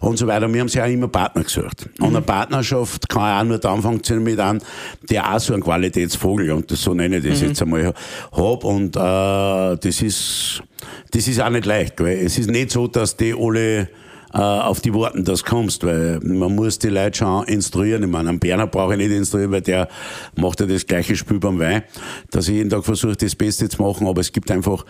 und 0.00 0.16
so 0.18 0.26
weiter. 0.26 0.52
Wir 0.52 0.60
haben 0.60 0.68
sich 0.68 0.80
auch 0.80 0.86
immer 0.86 1.08
Partner 1.08 1.42
gesucht. 1.42 1.88
Und 2.00 2.08
eine 2.08 2.22
Partnerschaft 2.22 3.08
kann 3.08 3.40
auch 3.40 3.48
nur 3.48 3.58
dann 3.58 3.82
funktionieren 3.82 4.24
mit 4.24 4.40
einem, 4.40 4.60
der 5.08 5.34
auch 5.34 5.40
so 5.40 5.54
einen 5.54 5.62
Qualitätsvogel, 5.62 6.50
und 6.52 6.70
das, 6.70 6.82
so 6.82 6.94
nenne 6.94 7.18
ich 7.18 7.28
das 7.28 7.40
jetzt 7.40 7.62
einmal, 7.62 7.94
hab. 8.32 8.64
Und 8.64 8.96
äh, 8.96 9.76
das 9.76 10.02
ist, 10.02 10.62
das 11.10 11.28
ist 11.28 11.40
auch 11.40 11.50
nicht 11.50 11.66
leicht, 11.66 12.00
weil 12.00 12.18
es 12.18 12.38
ist 12.38 12.50
nicht 12.50 12.70
so, 12.70 12.86
dass 12.86 13.16
die 13.16 13.34
alle 13.34 13.88
äh, 14.34 14.38
auf 14.38 14.80
die 14.80 14.94
Worten 14.94 15.24
das 15.24 15.44
kommst, 15.44 15.84
weil 15.84 16.18
man 16.20 16.54
muss 16.54 16.78
die 16.78 16.88
Leute 16.88 17.18
schon 17.18 17.44
instruieren. 17.44 18.02
Ich 18.02 18.08
meine, 18.08 18.30
einen 18.30 18.38
Berner 18.38 18.66
brauche 18.66 18.94
ich 18.94 18.98
nicht 18.98 19.10
instruieren, 19.10 19.52
weil 19.52 19.60
der 19.60 19.88
macht 20.36 20.60
ja 20.60 20.66
das 20.66 20.86
gleiche 20.86 21.16
Spiel 21.16 21.38
beim 21.38 21.58
Wein, 21.58 21.82
dass 22.30 22.48
ich 22.48 22.54
jeden 22.54 22.70
Tag 22.70 22.84
versuche, 22.84 23.16
das 23.16 23.34
Beste 23.34 23.68
zu 23.68 23.82
machen, 23.82 24.06
aber 24.06 24.20
es 24.20 24.32
gibt 24.32 24.50
einfach, 24.50 24.84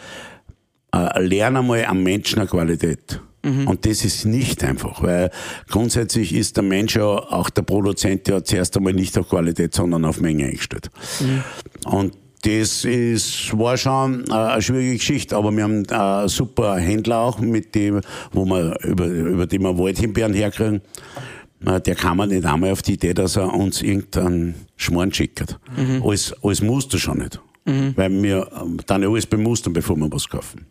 lerne 1.19 1.61
einmal 1.61 1.85
am 1.87 2.03
Menschen 2.03 2.39
eine 2.41 2.49
Qualität. 2.49 3.21
Und 3.67 3.87
das 3.87 4.05
ist 4.05 4.25
nicht 4.25 4.63
einfach, 4.63 5.03
weil 5.03 5.31
grundsätzlich 5.69 6.33
ist 6.33 6.57
der 6.57 6.63
Mensch 6.63 6.95
ja, 6.95 7.03
auch 7.05 7.51
der 7.51 7.63
Produzent 7.63 8.29
ja 8.29 8.45
zuerst 8.45 8.77
einmal 8.77 8.93
nicht 8.93 9.19
auf 9.19 9.29
Qualität, 9.29 9.75
sondern 9.75 10.05
auf 10.05 10.21
Menge 10.21 10.45
eingestellt. 10.47 10.91
Und 11.85 12.15
das 12.43 12.85
ist, 12.85 13.57
war 13.59 13.77
schon 13.77 14.25
äh, 14.29 14.33
eine 14.33 14.63
schwierige 14.63 14.95
Geschichte, 14.97 15.37
aber 15.37 15.51
wir 15.53 15.65
haben 15.65 15.85
äh, 15.85 16.29
super 16.29 16.77
Händler 16.77 17.19
auch, 17.19 17.41
mit 17.41 17.75
dem, 17.75 18.01
wo 18.33 18.45
wir, 18.45 18.77
über, 18.85 19.07
über 19.07 19.47
die 19.47 19.59
wir 19.61 19.77
Waldhimbeeren 19.79 20.35
herkriegen. 20.35 20.81
Äh, 21.67 21.81
Der 21.81 21.95
kam 21.97 22.17
mir 22.19 22.27
nicht 22.29 22.45
einmal 22.45 22.71
auf 22.73 22.83
die 22.83 22.95
Idee, 22.95 23.15
dass 23.15 23.37
er 23.37 23.53
uns 23.53 23.83
irgendeinen 23.83 24.55
Schmarrn 24.77 25.13
schickt. 25.13 25.59
Alles, 26.05 26.33
alles 26.43 26.63
musst 26.63 26.93
du 26.93 26.99
schon 26.99 27.19
nicht. 27.19 27.41
Weil 27.97 28.23
wir 28.23 28.49
dann 28.87 29.05
alles 29.05 29.27
bemustern, 29.27 29.73
bevor 29.73 29.97
wir 29.97 30.11
was 30.13 30.29
kaufen. 30.29 30.67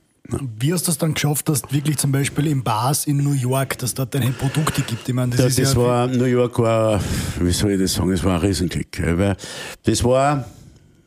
Wie 0.60 0.72
hast 0.72 0.88
du 0.88 0.92
es 0.92 0.98
dann 0.98 1.14
geschafft, 1.14 1.50
dass 1.50 1.64
wirklich 1.72 1.98
zum 1.98 2.12
Beispiel 2.12 2.48
in 2.48 2.64
Bars 2.64 3.06
in 3.06 3.18
New 3.18 3.34
York, 3.34 3.78
dass 3.80 3.94
dort 3.94 4.14
deine 4.14 4.32
Produkte 4.32 4.82
gibt? 4.82 5.08
Ich 5.10 5.16
meine, 5.16 5.36
das 5.36 5.46
ist 5.48 5.60
das 5.60 5.74
ja 5.74 5.80
war, 5.80 6.08
New 6.08 6.26
York 6.26 6.58
war, 6.60 7.02
wie 7.40 7.52
soll 7.52 7.72
ich 7.72 7.82
das 7.82 7.94
sagen, 7.94 8.12
das 8.12 8.24
war 8.24 8.36
ein 8.36 8.42
Riesenklick. 8.42 9.00
äh, 9.00 9.18
Weil 9.18 9.36
das 9.84 10.04
war, 10.04 10.46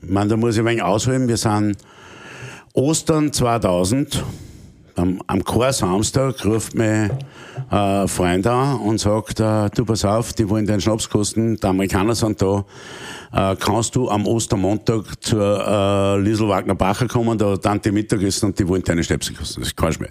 meine, 0.02 0.30
da 0.30 0.36
muss 0.36 0.54
ich 0.54 0.60
ein 0.60 0.66
wenig 0.66 0.82
ausholen, 0.82 1.28
wir 1.28 1.36
sind 1.36 1.76
Ostern 2.74 3.32
2000, 3.32 4.24
am, 4.96 5.20
am 5.26 5.44
Chor-Samstag 5.44 6.44
ruft 6.44 6.74
mich 6.74 6.86
äh, 6.88 7.10
ein 7.70 8.08
Freund 8.08 8.46
an 8.46 8.80
und 8.80 8.98
sagt, 8.98 9.40
äh, 9.40 9.70
du 9.70 9.84
pass 9.84 10.04
auf, 10.04 10.32
die 10.32 10.48
wollen 10.48 10.66
deinen 10.66 10.80
Schnaps 10.80 11.08
kosten, 11.08 11.56
die 11.56 11.64
Amerikaner 11.66 12.14
sind 12.14 12.42
da, 12.42 12.64
äh, 13.34 13.56
kannst 13.56 13.96
du 13.96 14.08
am 14.08 14.26
Ostermontag 14.26 15.04
zur 15.20 15.66
äh, 15.66 16.20
Liesel 16.20 16.48
Wagner 16.48 16.74
Bacher 16.74 17.08
kommen, 17.08 17.36
da 17.36 17.56
Tante 17.56 17.90
Mittagessen 17.92 18.46
und 18.46 18.58
die 18.58 18.66
wollen 18.68 18.82
deine 18.82 19.02
Schnäpse 19.02 19.32
kosten. 19.32 19.60
Das 19.62 19.74
kannst 19.74 19.98
du 19.98 20.02
mehr. 20.02 20.10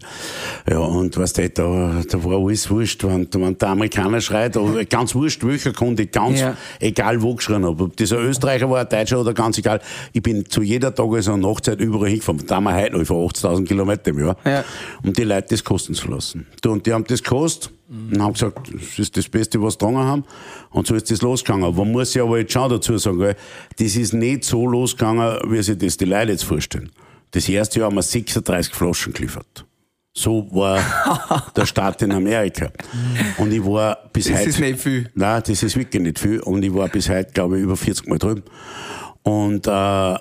Ja, 0.69 0.79
und 0.79 1.17
weißt 1.17 1.37
du, 1.37 1.49
da, 1.49 2.01
da 2.09 2.23
war 2.23 2.37
alles 2.37 2.69
wurscht, 2.69 3.03
wenn, 3.03 3.27
wenn 3.33 3.57
der 3.57 3.69
Amerikaner 3.69 4.19
schreit, 4.21 4.57
oder 4.57 4.83
ganz 4.85 5.15
wurscht, 5.15 5.43
welcher 5.45 5.71
Kunde, 5.73 6.05
ganz 6.07 6.41
Ja. 6.41 6.55
egal 6.79 7.21
wo 7.21 7.35
geschrien 7.35 7.65
habe. 7.65 7.83
Ob 7.83 7.95
dieser 7.95 8.19
Österreicher 8.19 8.69
war, 8.69 8.81
ein 8.81 8.89
Deutscher 8.89 9.19
oder 9.21 9.33
ganz 9.33 9.57
egal. 9.57 9.79
Ich 10.11 10.21
bin 10.21 10.45
zu 10.49 10.61
jeder 10.61 10.93
Tages- 10.93 11.27
und 11.27 11.41
Nachtzeit 11.41 11.79
überall 11.79 12.09
hingefahren. 12.09 12.43
Da 12.45 12.55
haben 12.55 12.65
wir 12.65 12.75
heute 12.75 12.93
noch, 12.93 13.01
ich 13.01 13.07
fahre 13.07 13.25
80.000 13.25 13.65
Kilometer 13.65 14.09
im 14.11 14.19
Jahr. 14.19 14.35
Ja. 14.45 14.63
Um 15.03 15.13
die 15.13 15.23
Leute 15.23 15.47
das 15.51 15.63
kosten 15.63 15.93
zu 15.93 16.09
lassen. 16.09 16.45
Du, 16.61 16.71
und 16.71 16.85
die 16.85 16.93
haben 16.93 17.05
das 17.05 17.23
gekostet 17.23 17.71
und 17.89 18.21
haben 18.21 18.33
gesagt, 18.33 18.69
das 18.73 18.97
ist 18.99 19.15
das 19.17 19.27
Beste, 19.29 19.61
was 19.61 19.77
sie 19.79 19.85
haben. 19.85 20.23
Und 20.71 20.87
so 20.87 20.95
ist 20.95 21.11
das 21.11 21.21
losgegangen. 21.21 21.65
Aber 21.65 21.83
man 21.83 21.91
muss 21.91 22.13
ja 22.13 22.23
aber 22.23 22.39
jetzt 22.39 22.53
schon 22.53 22.69
dazu 22.69 22.97
sagen, 22.97 23.19
gell, 23.19 23.35
das 23.77 23.95
ist 23.95 24.13
nicht 24.13 24.45
so 24.45 24.65
losgegangen, 24.65 25.37
wie 25.47 25.61
sich 25.61 25.77
das 25.77 25.97
die 25.97 26.05
Leute 26.05 26.31
jetzt 26.31 26.43
vorstellen. 26.43 26.91
Das 27.31 27.47
erste 27.49 27.79
Jahr 27.79 27.89
haben 27.89 27.95
wir 27.95 28.01
36 28.03 28.73
Flaschen 28.73 29.13
geliefert. 29.13 29.65
So 30.15 30.47
war 30.51 30.79
der 31.55 31.65
Start 31.65 32.01
in 32.03 32.11
Amerika. 32.11 32.71
Und 33.37 33.51
ich 33.51 33.65
war 33.65 33.97
bis 34.13 34.25
Das 34.25 34.39
heute. 34.39 34.49
ist 34.49 34.59
nicht 34.59 34.79
viel. 34.79 35.09
Nein, 35.15 35.41
das 35.45 35.63
ist 35.63 35.75
wirklich 35.75 36.01
nicht 36.01 36.19
viel. 36.19 36.39
Und 36.41 36.63
ich 36.63 36.73
war 36.73 36.87
bis 36.87 37.09
heute, 37.09 37.31
glaube 37.33 37.57
ich, 37.57 37.63
über 37.63 37.75
40 37.75 38.07
Mal 38.07 38.19
drüben. 38.19 38.43
Und 39.23 39.65
äh, 39.67 40.15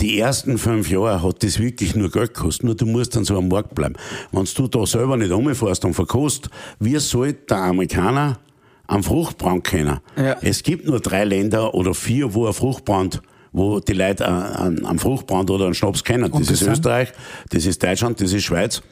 die 0.00 0.18
ersten 0.18 0.58
fünf 0.58 0.90
Jahre 0.90 1.22
hat 1.22 1.42
das 1.42 1.58
wirklich 1.58 1.94
nur 1.94 2.10
Geld 2.10 2.34
gekostet. 2.34 2.64
Nur 2.64 2.74
du 2.74 2.86
musst 2.86 3.16
dann 3.16 3.24
so 3.24 3.36
am 3.36 3.48
Markt 3.48 3.74
bleiben. 3.74 3.94
Wenn 4.32 4.44
du 4.44 4.68
da 4.68 4.86
selber 4.86 5.16
nicht 5.16 5.30
umfährst 5.30 5.84
und 5.84 5.94
verkostest, 5.94 6.50
wie 6.80 6.98
soll 6.98 7.32
der 7.32 7.58
Amerikaner 7.58 8.38
am 8.86 9.02
Fruchtbrand 9.02 9.64
kennen? 9.64 10.00
Ja. 10.16 10.36
Es 10.42 10.62
gibt 10.62 10.86
nur 10.86 11.00
drei 11.00 11.24
Länder 11.24 11.74
oder 11.74 11.94
vier, 11.94 12.34
wo 12.34 12.46
ein 12.46 12.52
Fruchtbrand 12.52 13.22
wo 13.52 13.80
die 13.80 13.94
Leute 13.94 14.28
an, 14.28 14.84
an 14.84 14.98
Fruchtbrand 14.98 15.50
oder 15.50 15.64
einen 15.64 15.74
Schnaps 15.74 16.04
kennen. 16.04 16.30
Das, 16.30 16.46
das 16.46 16.60
ist? 16.60 16.68
Österreich, 16.68 17.12
das 17.48 17.64
ist 17.64 17.82
Deutschland, 17.82 18.20
das 18.20 18.34
ist 18.34 18.44
Schweiz. 18.44 18.82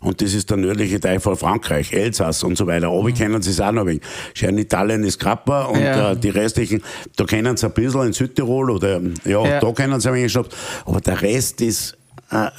Und 0.00 0.20
das 0.22 0.34
ist 0.34 0.50
der 0.50 0.56
nördliche 0.56 1.00
Teil 1.00 1.20
von 1.20 1.36
Frankreich, 1.36 1.92
Elsass 1.92 2.42
und 2.44 2.56
so 2.56 2.66
weiter. 2.66 2.88
Aber 2.88 3.10
kennen 3.12 3.42
sie 3.42 3.50
es 3.50 3.60
auch 3.60 3.72
noch 3.72 3.86
wenig. 3.86 4.02
Schön 4.34 4.56
Italien 4.58 5.04
ist 5.04 5.18
Grappa 5.18 5.64
und 5.64 5.80
Ja. 5.80 6.12
äh, 6.12 6.16
die 6.16 6.30
restlichen, 6.30 6.82
da 7.16 7.24
kennen 7.24 7.56
sie 7.56 7.66
ein 7.66 7.72
bisschen 7.72 8.06
in 8.06 8.12
Südtirol 8.12 8.70
oder 8.70 9.00
ja, 9.24 9.44
Ja. 9.44 9.60
da 9.60 9.72
kennen 9.72 10.00
sie 10.00 10.08
ein 10.08 10.14
wenig 10.14 10.32
Schnaps. 10.32 10.54
Aber 10.84 11.00
der 11.00 11.20
Rest 11.20 11.60
ist, 11.60 11.96
äh, 12.30 12.46
äh, 12.46 12.50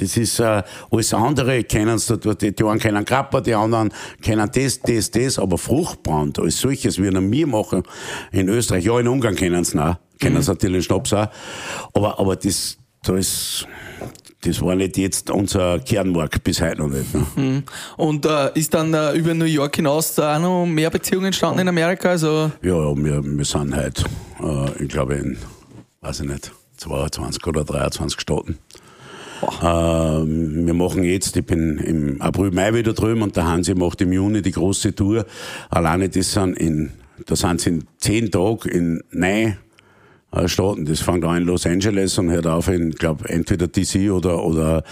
das 0.00 0.16
ist 0.16 0.40
äh, 0.40 0.62
alles 0.90 1.14
andere 1.14 1.62
kennen 1.64 1.98
sie, 1.98 2.18
die, 2.18 2.52
die 2.54 2.64
einen 2.64 2.80
kennen 2.80 3.04
Grappa, 3.04 3.40
die 3.40 3.54
anderen 3.54 3.92
kennen 4.20 4.50
das, 4.52 4.80
das, 4.80 5.10
das, 5.10 5.38
aber 5.38 5.56
Fruchtbrand 5.56 6.38
als 6.40 6.58
solches, 6.60 6.98
wie 6.98 7.04
wir 7.12 7.20
mir 7.20 7.46
machen 7.46 7.82
in 8.32 8.48
Österreich, 8.48 8.84
ja 8.84 8.98
in 8.98 9.06
Ungarn 9.08 9.36
kennen 9.36 9.62
sie 9.64 9.78
auch, 9.78 9.96
kennen 10.18 10.42
sie 10.42 10.50
natürlich 10.50 10.78
den 10.88 10.94
Schnaps 10.94 11.12
auch, 11.12 11.28
aber, 11.94 12.18
aber 12.18 12.34
das, 12.36 12.76
da 13.04 13.16
ist, 13.16 13.68
das 14.42 14.62
war 14.62 14.74
nicht 14.74 14.96
jetzt 14.96 15.30
unser 15.30 15.80
Kernmarkt 15.80 16.42
bis 16.44 16.60
heute 16.60 16.78
noch 16.78 16.88
nicht. 16.88 17.14
Ne? 17.36 17.62
Und 17.96 18.24
äh, 18.24 18.50
ist 18.54 18.72
dann 18.72 18.94
äh, 18.94 19.12
über 19.12 19.34
New 19.34 19.44
York 19.44 19.76
hinaus 19.76 20.14
da 20.14 20.36
auch 20.36 20.40
noch 20.40 20.66
mehr 20.66 20.90
Beziehungen 20.90 21.26
entstanden 21.26 21.60
in 21.60 21.68
Amerika? 21.68 22.10
Also, 22.10 22.50
Ja, 22.62 22.90
ja, 22.90 22.96
wir, 22.96 23.22
wir 23.24 23.44
sind 23.44 23.76
heute, 23.76 24.04
äh, 24.42 24.82
ich 24.82 24.88
glaube, 24.88 25.14
in, 25.14 25.38
weiß 26.00 26.20
ich 26.20 26.28
nicht, 26.28 26.52
22 26.78 27.46
oder 27.46 27.64
23 27.64 28.20
Staaten. 28.20 28.58
Ähm, 29.62 30.66
wir 30.66 30.74
machen 30.74 31.02
jetzt, 31.02 31.36
ich 31.36 31.44
bin 31.44 31.78
im 31.78 32.20
April, 32.20 32.50
Mai 32.50 32.74
wieder 32.74 32.92
drüben 32.92 33.22
und 33.22 33.36
der 33.36 33.46
Hansi 33.46 33.74
macht 33.74 34.00
im 34.00 34.12
Juni 34.12 34.42
die 34.42 34.52
große 34.52 34.94
Tour. 34.94 35.26
Alleine 35.68 36.08
das 36.08 36.32
sind 36.32 36.58
in, 36.58 36.92
da 37.26 37.36
sind 37.36 37.60
sie 37.60 37.70
in 37.70 37.84
zehn 37.98 38.30
Tagen 38.30 38.68
in 38.68 39.02
neun 39.10 39.56
äh, 40.32 40.48
Staaten. 40.48 40.84
Das 40.84 41.00
fängt 41.00 41.24
an 41.24 41.38
in 41.38 41.44
Los 41.44 41.66
Angeles 41.66 42.18
und 42.18 42.30
hört 42.30 42.46
auf 42.46 42.68
in, 42.68 42.90
glaube 42.92 43.28
entweder 43.28 43.66
DC 43.68 44.10
oder, 44.10 44.42
oder 44.44 44.82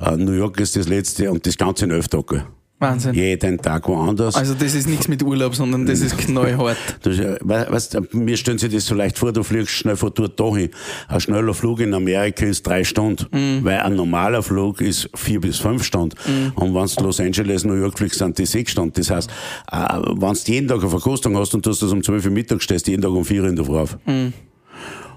äh, 0.00 0.16
New 0.16 0.32
York 0.32 0.58
ist 0.60 0.76
das 0.76 0.88
letzte 0.88 1.30
und 1.30 1.46
das 1.46 1.56
Ganze 1.58 1.84
in 1.86 1.90
elf 1.90 2.08
Tage. 2.08 2.44
Wahnsinn. 2.80 3.14
Jeden 3.14 3.56
Tag 3.58 3.86
woanders. 3.88 4.34
Also 4.34 4.52
das 4.52 4.74
ist 4.74 4.88
nichts 4.88 5.06
mit 5.06 5.22
Urlaub, 5.22 5.54
sondern 5.54 5.86
das 5.86 6.00
ist 6.00 6.18
knallhart. 6.18 6.76
Du, 7.02 7.10
äh, 7.10 7.38
we- 7.40 7.66
weißt, 7.70 7.94
du, 7.94 8.00
mir 8.18 8.36
stellen 8.36 8.58
sich 8.58 8.72
das 8.72 8.84
so 8.86 8.96
leicht 8.96 9.16
vor, 9.16 9.32
du 9.32 9.44
fliegst 9.44 9.70
schnell 9.70 9.94
von 9.96 10.10
dort 10.12 10.38
dahin. 10.40 10.70
Ein 11.06 11.20
schneller 11.20 11.54
Flug 11.54 11.78
in 11.80 11.94
Amerika 11.94 12.44
ist 12.44 12.66
drei 12.66 12.82
Stunden, 12.82 13.26
Mhm. 13.32 13.64
weil 13.64 13.78
ein 13.78 13.94
normaler 13.94 14.42
Flug 14.42 14.80
ist 14.80 15.08
vier 15.14 15.40
bis 15.40 15.58
fünf 15.58 15.84
Stunden. 15.84 16.16
Und 16.56 16.74
wenn 16.74 16.86
du 16.96 17.04
Los 17.04 17.20
Angeles, 17.20 17.64
New 17.64 17.74
York 17.74 17.96
fliegst, 17.96 18.18
sind 18.18 18.36
die 18.38 18.44
sechs 18.44 18.72
Stunden. 18.72 18.92
Das 18.96 19.08
heißt, 19.08 19.30
äh, 19.70 19.76
wenn 19.76 20.34
du 20.34 20.52
jeden 20.52 20.66
Tag 20.68 20.80
eine 20.80 20.90
Verkostung 20.90 21.38
hast 21.38 21.54
und 21.54 21.64
du 21.64 21.70
hast 21.70 21.80
das 21.80 21.92
um 21.92 22.02
zwölf 22.02 22.24
Uhr 22.24 22.32
Mittag, 22.32 22.60
stehst 22.60 22.88
du 22.88 22.90
jeden 22.90 23.02
Tag 23.02 23.12
um 23.12 23.24
vier 23.24 23.42
Uhr 23.44 23.48
in 23.48 23.56
der 23.56 23.64
Früh 23.64 23.78
auf. 23.78 23.96
Mhm. 24.04 24.32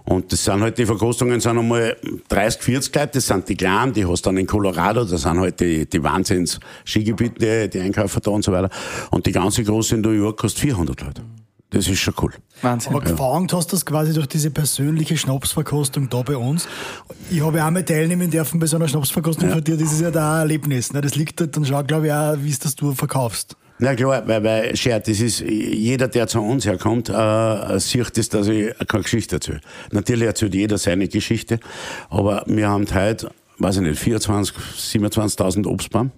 Und 0.08 0.32
das 0.32 0.46
sind 0.46 0.62
halt 0.62 0.78
die 0.78 0.86
Verkostungen, 0.86 1.42
sind 1.42 1.58
einmal 1.58 1.98
30, 2.30 2.62
40 2.62 2.96
Leute, 2.96 3.10
das 3.16 3.28
sind 3.28 3.50
die 3.50 3.58
kleinen, 3.58 3.92
die 3.92 4.06
hast 4.06 4.26
du 4.26 4.30
dann 4.30 4.38
in 4.38 4.48
Colorado, 4.48 5.04
das 5.04 5.24
sind 5.24 5.38
halt 5.38 5.60
die, 5.60 5.86
die 5.86 6.02
Wahnsinns-Skigebiete, 6.02 7.68
die, 7.68 7.80
Einkäufer 7.82 8.22
da 8.22 8.32
und 8.32 8.44
so 8.44 8.54
weiter. 8.54 8.70
Und 9.12 9.26
die 9.26 9.34
ganze 9.34 9.66
große 9.66 9.96
in 9.96 10.02
New 10.02 10.12
York 10.12 10.38
kostet 10.40 10.62
400 10.62 11.02
Leute. 11.02 11.24
Das 11.72 11.90
ist 11.90 12.00
schon 12.00 12.14
cool. 12.22 12.32
Wahnsinn. 12.62 12.94
Aber 12.94 13.02
gefangen 13.02 13.50
hast 13.52 13.74
du 13.74 13.76
das 13.76 13.86
quasi 13.86 14.14
durch 14.14 14.28
diese 14.28 14.50
persönliche 14.50 15.18
Schnapsverkostung 15.18 16.08
da 16.08 16.22
bei 16.22 16.38
uns. 16.38 16.70
Ich 17.30 17.42
habe 17.42 17.58
ja 17.58 17.68
auch 17.68 17.72
mal 17.72 17.84
teilnehmen 17.84 18.32
dürfen 18.32 18.62
bei 18.62 18.66
so 18.66 18.78
einer 18.78 18.88
Schnapsverkostung 18.88 19.50
von 19.50 19.62
dir. 19.62 19.76
Das 19.76 19.92
ist 19.92 20.00
ja 20.00 20.10
da 20.10 20.36
ein 20.36 20.40
Erlebnis. 20.40 20.94
Ne? 20.94 21.02
Das 21.02 21.16
liegt 21.16 21.42
halt 21.42 21.58
dann 21.58 21.66
schon, 21.66 21.86
glaube 21.86 22.08
ich, 22.08 22.14
auch, 22.14 22.38
wie 22.40 22.50
es 22.50 22.60
das 22.60 22.76
du 22.76 22.94
verkaufst. 22.94 23.58
Na 23.80 23.94
klar, 23.96 24.28
weil, 24.28 24.44
weil 24.44 24.76
Scher, 24.76 25.00
das 25.00 25.20
ist, 25.20 25.40
jeder, 25.42 26.08
der 26.08 26.28
zu 26.28 26.42
uns 26.42 26.66
herkommt, 26.66 27.10
äh, 27.10 27.80
sieht 27.80 28.18
das, 28.18 28.30
dass 28.30 28.48
ich 28.48 28.74
keine 28.88 29.04
Geschichte 29.04 29.36
erzähle. 29.36 29.62
Natürlich 29.92 30.26
erzählt 30.26 30.56
jeder 30.56 30.80
seine 30.80 31.08
Geschichte, 31.08 31.60
aber 32.10 32.44
wir 32.48 32.70
haben 32.70 32.88
heute, 32.92 33.30
weiß 33.60 33.78
ich 33.78 33.82
nicht, 33.84 34.00
24, 34.00 34.56
27.000 34.56 35.68
Obstbaum. 35.68 36.12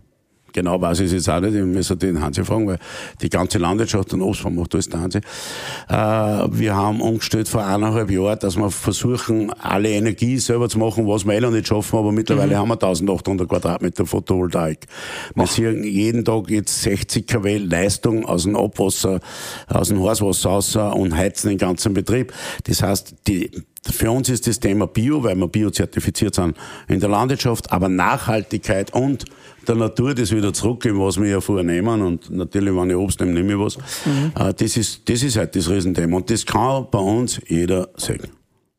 Genau 0.54 0.82
weiß 0.82 1.00
ich 1.00 1.08
es 1.08 1.12
jetzt 1.14 1.30
auch 1.30 1.40
nicht, 1.40 1.56
ich 1.56 1.64
muss 1.64 1.88
den 2.00 2.22
Hansi 2.22 2.44
fragen, 2.44 2.68
weil 2.68 2.80
die 3.22 3.30
ganze 3.30 3.58
Landwirtschaft 3.58 4.14
und 4.14 4.22
Obstbaum 4.22 4.56
macht 4.56 4.74
alles 4.74 4.90
der 4.90 5.02
Hansi. 5.02 5.20
Äh, 5.20 5.94
wir 5.94 6.76
haben 6.76 7.02
umgestellt 7.02 7.48
vor 7.48 7.66
eineinhalb 7.66 8.12
Jahren, 8.12 8.40
dass 8.40 8.58
wir 8.58 8.70
versuchen, 8.70 9.52
alle 9.54 9.90
Energie 9.90 10.38
selber 10.38 10.70
zu 10.70 10.80
machen, 10.80 11.08
was 11.08 11.26
wir 11.26 11.34
eh 11.34 11.42
noch 11.42 11.52
nicht 11.52 11.68
schaffen, 11.68 11.98
aber 11.98 12.12
mittlerweile 12.12 12.58
haben 12.58 12.70
wir 12.70 12.74
1800 12.74 13.48
Quadratmeter 13.48 14.06
Photovoltaik. 14.06 14.88
Wir 15.36 15.48
sehen 15.48 15.84
jeden 15.84 16.26
Tag 16.26 16.50
jetzt 16.50 16.82
60 16.82 17.28
kW 17.28 17.58
Leistung 17.58 18.26
aus 18.26 18.44
dem 18.44 18.56
Abwasser, 18.56 19.20
aus 19.68 19.90
dem 19.90 20.02
Hauswasser 20.02 20.50
raus 20.50 20.76
und 20.76 21.16
heizen 21.16 21.50
den 21.50 21.58
ganzen 21.58 21.94
Betrieb. 21.94 22.34
Das 22.66 22.84
heißt, 22.84 23.16
die, 23.28 23.52
für 23.90 24.12
uns 24.12 24.30
ist 24.30 24.48
das 24.48 24.60
Thema 24.60 24.88
Bio, 24.88 25.24
weil 25.24 25.36
wir 25.36 25.48
biozertifiziert 25.48 26.36
sind 26.36 26.58
in 26.88 27.00
der 27.00 27.10
Landwirtschaft, 27.10 27.72
aber 27.72 27.90
Nachhaltigkeit 27.90 28.94
und 28.94 29.26
der 29.70 29.76
Natur 29.76 30.14
das 30.14 30.32
wieder 30.32 30.52
zurückgeben, 30.52 31.00
was 31.00 31.20
wir 31.20 31.30
ja 31.30 31.42
vorher 31.42 31.64
nehmen. 31.64 32.02
Und 32.02 32.30
natürlich, 32.30 32.76
wenn 32.76 32.90
ich 32.90 32.96
Obst 32.96 33.20
nehme, 33.20 33.34
nehme 33.34 33.54
ich 33.54 33.60
was. 33.60 33.78
Äh, 33.78 34.54
Das 34.54 34.76
ist, 34.76 35.08
das 35.08 35.24
ist 35.24 35.38
halt 35.38 35.56
das 35.56 35.70
Riesenthema. 35.70 36.18
Und 36.18 36.30
das 36.30 36.46
kann 36.46 36.88
bei 36.92 37.00
uns 37.00 37.40
jeder 37.48 37.90
sehen. 37.96 38.28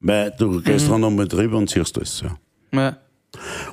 Weil 0.00 0.32
du 0.38 0.60
gehst 0.60 0.88
dran 0.88 1.04
einmal 1.04 1.28
drüber 1.28 1.58
und 1.58 1.70
siehst 1.70 1.96
das. 1.96 2.22
Ja. 2.22 2.36
Ja. 2.72 2.96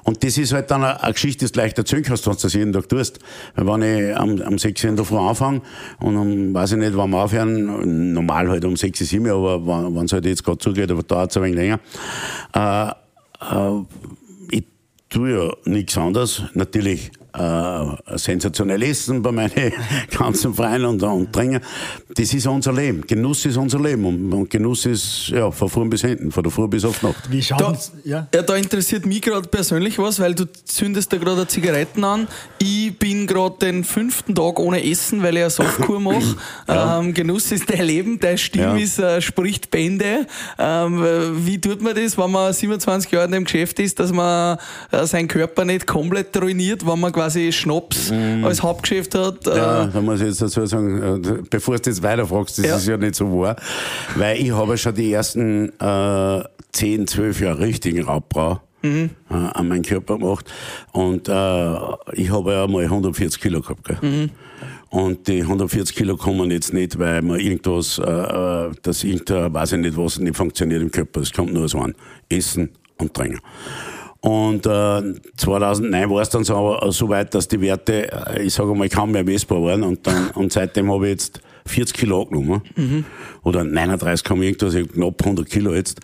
Und 0.03 0.23
das 0.23 0.37
ist 0.37 0.53
halt 0.53 0.69
dann 0.69 0.83
eine, 0.83 1.13
Geschichte, 1.13 1.45
die 1.45 1.51
du 1.51 1.59
leicht 1.59 1.77
erzählen 1.77 2.03
kannst, 2.03 2.27
wenn 2.27 2.33
du 2.35 2.39
das 2.41 2.53
jeden 2.53 2.73
Tag 2.73 2.87
tust. 2.89 3.19
Weil 3.55 3.67
wenn 3.67 3.81
ich 3.81 4.15
am, 4.15 4.41
am 4.41 4.57
6 4.57 4.83
Uhr 4.83 4.89
in 4.91 4.95
der 4.95 5.05
Früh 5.05 5.17
anfange 5.17 5.61
und 5.99 6.15
um, 6.15 6.53
weiß 6.53 6.73
ich 6.73 6.77
nicht, 6.77 6.95
wann 6.95 7.09
wir 7.09 7.23
aufhören, 7.23 8.13
normal 8.13 8.49
halt 8.49 8.65
um 8.65 8.75
6, 8.75 8.99
7 8.99 9.25
Uhr, 9.25 9.33
aber 9.33 9.65
wenn 9.85 9.95
wenn 9.95 10.05
es 10.05 10.13
halt 10.13 10.25
jetzt 10.25 10.43
gerade 10.43 10.59
zugeht, 10.59 10.91
aber 10.91 11.01
dauert 11.03 11.31
es 11.31 11.37
ein 11.37 11.43
wenig 11.43 11.55
länger, 11.55 11.79
äh, 12.53 12.89
äh, 12.89 13.83
tue 15.09 15.31
ja 15.31 15.53
nichts 15.65 15.97
anderes. 15.97 16.43
Natürlich 16.53 17.11
äh, 17.37 18.17
sensationell 18.17 18.81
essen 18.83 19.21
bei 19.21 19.31
meinen 19.31 19.51
ganzen 20.17 20.53
Freunden 20.53 20.85
und, 20.85 21.03
und 21.03 21.31
trinken. 21.33 21.61
Das 22.15 22.33
ist 22.33 22.47
unser 22.47 22.73
Leben. 22.73 23.01
Genuss 23.05 23.45
ist 23.45 23.57
unser 23.57 23.79
Leben. 23.79 24.05
Und, 24.05 24.33
und 24.33 24.49
Genuss 24.49 24.85
ist 24.85 25.29
ja, 25.29 25.51
von 25.51 25.69
vorn 25.69 25.89
bis 25.89 26.01
hinten, 26.01 26.31
von 26.31 26.41
der 26.43 26.51
Früh 26.51 26.67
bis 26.67 26.83
auf 26.85 26.99
die 26.99 27.05
Nacht. 27.07 27.29
Wie 27.31 27.41
schaut 27.43 27.61
Da, 27.61 27.67
uns- 27.67 27.91
ja? 28.03 28.27
ja, 28.33 28.41
da 28.41 28.55
interessiert 28.55 29.05
mich 29.05 29.21
gerade 29.21 29.47
persönlich 29.47 29.99
was, 29.99 30.19
weil 30.19 30.33
du 30.33 30.45
zündest 30.65 31.13
da 31.13 31.17
gerade 31.17 31.45
Zigaretten 31.47 32.03
an. 32.03 32.27
Ich 32.59 32.97
bin 32.97 33.27
gerade 33.27 33.55
den 33.61 33.83
fünften 33.83 34.33
Tag 34.33 34.59
ohne 34.59 34.83
Essen, 34.83 35.21
weil 35.21 35.35
ich 35.37 35.41
eine 35.43 35.49
Saftkur 35.51 35.99
mache. 35.99 36.35
ähm, 36.67 37.13
Genuss 37.13 37.51
ist 37.51 37.69
dein 37.71 37.85
Leben, 37.85 38.19
deine 38.19 38.37
Stimme 38.37 38.63
Ja. 38.65 38.77
ist, 38.77 38.99
äh, 38.99 39.21
spricht 39.21 39.69
Bände. 39.69 40.25
Ähm, 40.57 41.03
wie 41.45 41.59
tut 41.61 41.81
man 41.81 41.93
das, 41.95 42.17
wenn 42.17 42.31
man 42.31 42.51
27 42.53 43.11
Jahre 43.11 43.25
in 43.25 43.31
dem 43.33 43.43
Geschäft 43.43 43.79
ist, 43.79 43.99
dass 43.99 44.11
man 44.11 44.57
äh, 44.91 45.05
seinen 45.05 45.27
Körper 45.27 45.65
nicht 45.65 45.85
komplett 45.85 46.35
ruiniert, 46.41 46.85
wenn 46.87 46.99
man 46.99 47.11
quasi 47.11 47.26
Schnaps 47.29 48.11
als 48.43 48.61
Hauptgeschäft 48.63 49.15
hat? 49.15 49.45
Äh. 49.47 49.57
Ja, 49.57 49.85
da 49.87 50.01
muss 50.01 50.21
ich 50.21 50.27
jetzt 50.27 50.41
dazu 50.41 50.65
sagen, 50.65 51.23
äh, 51.23 51.41
bevor 51.49 51.77
du 51.77 51.89
jetzt 51.89 52.01
weiterfragst, 52.03 52.59
das 52.59 52.65
Ja. 52.65 52.75
ist 52.77 52.87
ja 52.87 52.97
nicht 52.97 53.15
so 53.15 53.25
wahr, 53.39 53.55
weil 54.15 54.37
ich 54.41 54.51
habe 54.51 54.77
schon 54.77 54.95
die 54.95 55.11
ersten 55.11 55.71
äh, 55.79 56.43
10, 56.73 57.07
12 57.07 57.41
Jahre 57.41 57.59
richtigen 57.59 58.03
Raubbau 58.03 58.61
Mhm. 58.83 59.09
äh, 59.31 59.33
an 59.33 59.67
meinen 59.69 59.81
Körper 59.81 60.19
gemacht 60.19 60.45
und 60.91 61.27
äh, 61.27 61.75
ich 62.13 62.29
habe 62.31 62.51
ja 62.53 62.67
mal 62.67 62.83
140 62.83 63.41
Kilo 63.41 63.59
gehabt. 63.61 63.83
Gell? 63.85 63.97
Mhm. 64.01 64.29
Und 64.89 65.27
die 65.27 65.41
140 65.41 65.95
Kilo 65.95 66.15
kommen 66.15 66.51
jetzt 66.51 66.73
nicht, 66.73 66.97
weil 66.99 67.21
man 67.23 67.39
irgendwas, 67.39 67.97
äh, 67.97 68.69
dass 68.83 69.03
irgendein, 69.03 69.51
weiß 69.53 69.73
ich 69.73 69.79
nicht 69.79 69.97
was, 69.97 70.19
nicht 70.19 70.37
funktioniert 70.37 70.81
im 70.81 70.91
Körper. 70.91 71.21
Es 71.21 71.33
kommt 71.33 71.53
nur 71.53 71.65
aus 71.65 71.73
einem. 71.75 71.95
Essen 72.29 72.69
und 72.99 73.13
Trinken. 73.13 73.39
Und 74.27 74.65
äh, 74.65 75.21
2009 75.37 76.09
war 76.09 76.21
es 76.21 76.27
dann 76.27 76.43
so, 76.43 76.77
so 76.89 77.07
weit, 77.07 77.33
dass 77.33 77.47
die 77.47 77.61
Werte, 77.61 78.11
äh, 78.11 78.43
ich 78.43 78.53
sage 78.53 78.75
mal, 78.75 78.89
kaum 78.89 79.11
mehr 79.11 79.23
messbar 79.23 79.63
waren. 79.63 79.83
Und, 79.83 80.05
dann, 80.05 80.31
und 80.31 80.51
seitdem 80.51 80.91
habe 80.91 81.05
ich 81.05 81.11
jetzt 81.11 81.41
40 81.65 81.95
Kilo 81.95 82.23
angenommen. 82.23 82.61
Mhm. 82.75 83.05
Oder 83.43 83.63
39 83.63 84.25
kam 84.25 84.41
irgendwas, 84.41 84.73
ich 84.73 84.91
knapp 84.91 85.21
100 85.21 85.49
Kilo 85.49 85.73
jetzt. 85.73 86.01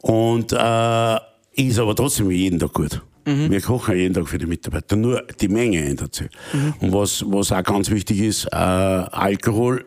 Und 0.00 0.52
äh, 0.52 1.18
ist 1.54 1.78
aber 1.78 1.94
trotzdem 1.94 2.32
jeden 2.32 2.58
Tag 2.58 2.72
gut. 2.72 3.00
Mhm. 3.26 3.52
Wir 3.52 3.60
kochen 3.60 3.96
jeden 3.96 4.14
Tag 4.14 4.28
für 4.28 4.38
die 4.38 4.46
Mitarbeiter. 4.46 4.96
Nur 4.96 5.22
die 5.40 5.46
Menge 5.46 5.84
ändert 5.84 6.16
sich. 6.16 6.30
Mhm. 6.52 6.74
Und 6.80 6.92
was, 6.92 7.24
was 7.28 7.52
auch 7.52 7.62
ganz 7.62 7.88
wichtig 7.92 8.22
ist, 8.22 8.46
äh, 8.46 8.56
Alkohol. 8.56 9.84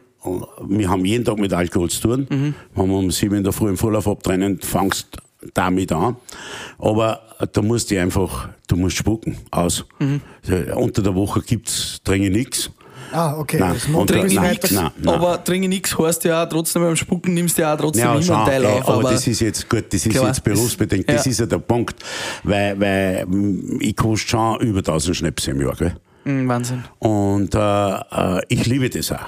Wir 0.65 0.89
haben 0.89 1.03
jeden 1.03 1.25
Tag 1.25 1.39
mit 1.39 1.51
Alkohol 1.51 1.89
zu 1.89 2.07
tun. 2.07 2.27
Mhm. 2.29 2.53
Wenn 2.73 2.87
wir 2.87 2.95
um 2.95 3.11
sieben 3.11 3.35
in 3.35 3.43
der 3.43 3.51
Früh 3.51 3.67
im 3.67 3.77
Vorlauf 3.77 4.07
abtrennen, 4.07 4.61
fangst 4.61 5.17
damit 5.53 5.91
an. 5.91 6.15
Aber 6.77 7.21
da 7.51 7.61
musst 7.61 7.91
du 7.91 7.99
einfach, 7.99 8.49
du 8.67 8.75
musst 8.75 8.97
spucken 8.97 9.37
aus. 9.51 9.85
Mhm. 9.99 10.21
Unter 10.75 11.01
der 11.01 11.15
Woche 11.15 11.41
gibt's 11.41 12.01
dringend 12.03 12.35
nichts. 12.35 12.71
Ah, 13.11 13.37
okay. 13.37 13.59
Nein, 13.59 13.75
und 13.93 14.09
Trinke 14.09 14.33
nein, 14.33 14.51
nix, 14.51 14.71
nein, 14.71 14.91
nein. 14.97 15.15
aber 15.15 15.41
trinke 15.43 15.67
nichts 15.67 15.97
heißt 15.97 16.23
ja 16.25 16.43
auch 16.43 16.49
trotzdem 16.49 16.81
beim 16.81 16.95
Spucken 16.95 17.33
nimmst 17.33 17.57
du 17.57 17.61
ja 17.61 17.73
auch 17.73 17.77
trotzdem 17.77 18.03
Ja, 18.03 18.13
immer 18.13 18.23
schon, 18.23 18.35
einen 18.35 18.45
Teil 18.45 18.63
ey, 18.65 18.81
auf. 18.81 18.89
aber, 18.89 19.11
das 19.11 19.27
ist 19.27 19.39
jetzt 19.41 19.69
gut, 19.69 19.85
das 19.89 20.05
ist 20.05 20.11
Klar, 20.11 20.27
jetzt 20.27 20.43
berufsbedingt, 20.43 21.07
das 21.07 21.25
ja. 21.25 21.31
ist 21.31 21.39
ja 21.39 21.45
der 21.45 21.59
Punkt, 21.59 21.95
weil, 22.43 22.79
weil 22.79 23.27
ich 23.79 23.95
koste 23.95 24.27
schon 24.27 24.59
über 24.61 24.79
1000 24.79 25.15
Schnäpse 25.15 25.51
im 25.51 25.61
Jahr, 25.61 25.75
gell? 25.75 25.95
Mm, 26.25 26.47
Wahnsinn. 26.49 26.83
Und 26.99 27.53
äh, 27.53 27.59
äh, 27.59 28.41
ich 28.49 28.65
liebe 28.65 28.89
das 28.89 29.11
auch. 29.11 29.19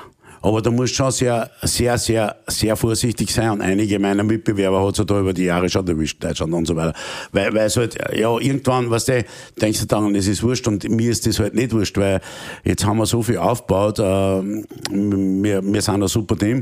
Aber 0.48 0.62
da 0.62 0.72
musst 0.72 0.94
du 0.94 0.96
schon 0.96 1.12
sehr, 1.12 1.50
sehr, 1.62 1.98
sehr, 1.98 2.38
sehr 2.48 2.78
vorsichtig 2.78 3.34
sein. 3.34 3.50
Und 3.50 3.62
einige 3.62 4.00
meiner 4.00 4.24
Mitbewerber 4.24 4.82
hat 4.82 4.94
es 4.94 5.00
ja 5.00 5.04
da 5.04 5.20
über 5.20 5.34
die 5.34 5.44
Jahre 5.44 5.68
schon 5.68 5.86
erwischt, 5.86 6.24
Deutschland 6.24 6.54
und 6.54 6.66
so 6.66 6.74
weiter. 6.74 6.94
Weil, 7.34 7.54
weil 7.54 7.66
es 7.66 7.76
halt, 7.76 7.98
ja, 8.16 8.38
irgendwann, 8.40 8.90
weißt 8.90 9.10
du, 9.10 9.26
denkst 9.62 9.82
du 9.82 9.86
dann, 9.88 10.16
es 10.16 10.26
ist 10.26 10.42
wurscht 10.44 10.66
und 10.70 10.90
mir 10.90 11.12
ist 11.12 11.28
das 11.28 11.40
halt 11.40 11.54
nicht 11.54 11.74
wurscht, 11.74 11.98
weil 11.98 12.22
jetzt 12.64 12.86
haben 12.86 12.98
wir 12.98 13.06
so 13.06 13.22
viel 13.22 13.40
aufgebaut, 13.40 14.00
äh, 14.00 14.04
wir, 14.04 15.62
wir 15.64 15.82
sind 15.82 16.02
ein 16.02 16.08
super 16.08 16.38
Team, 16.38 16.60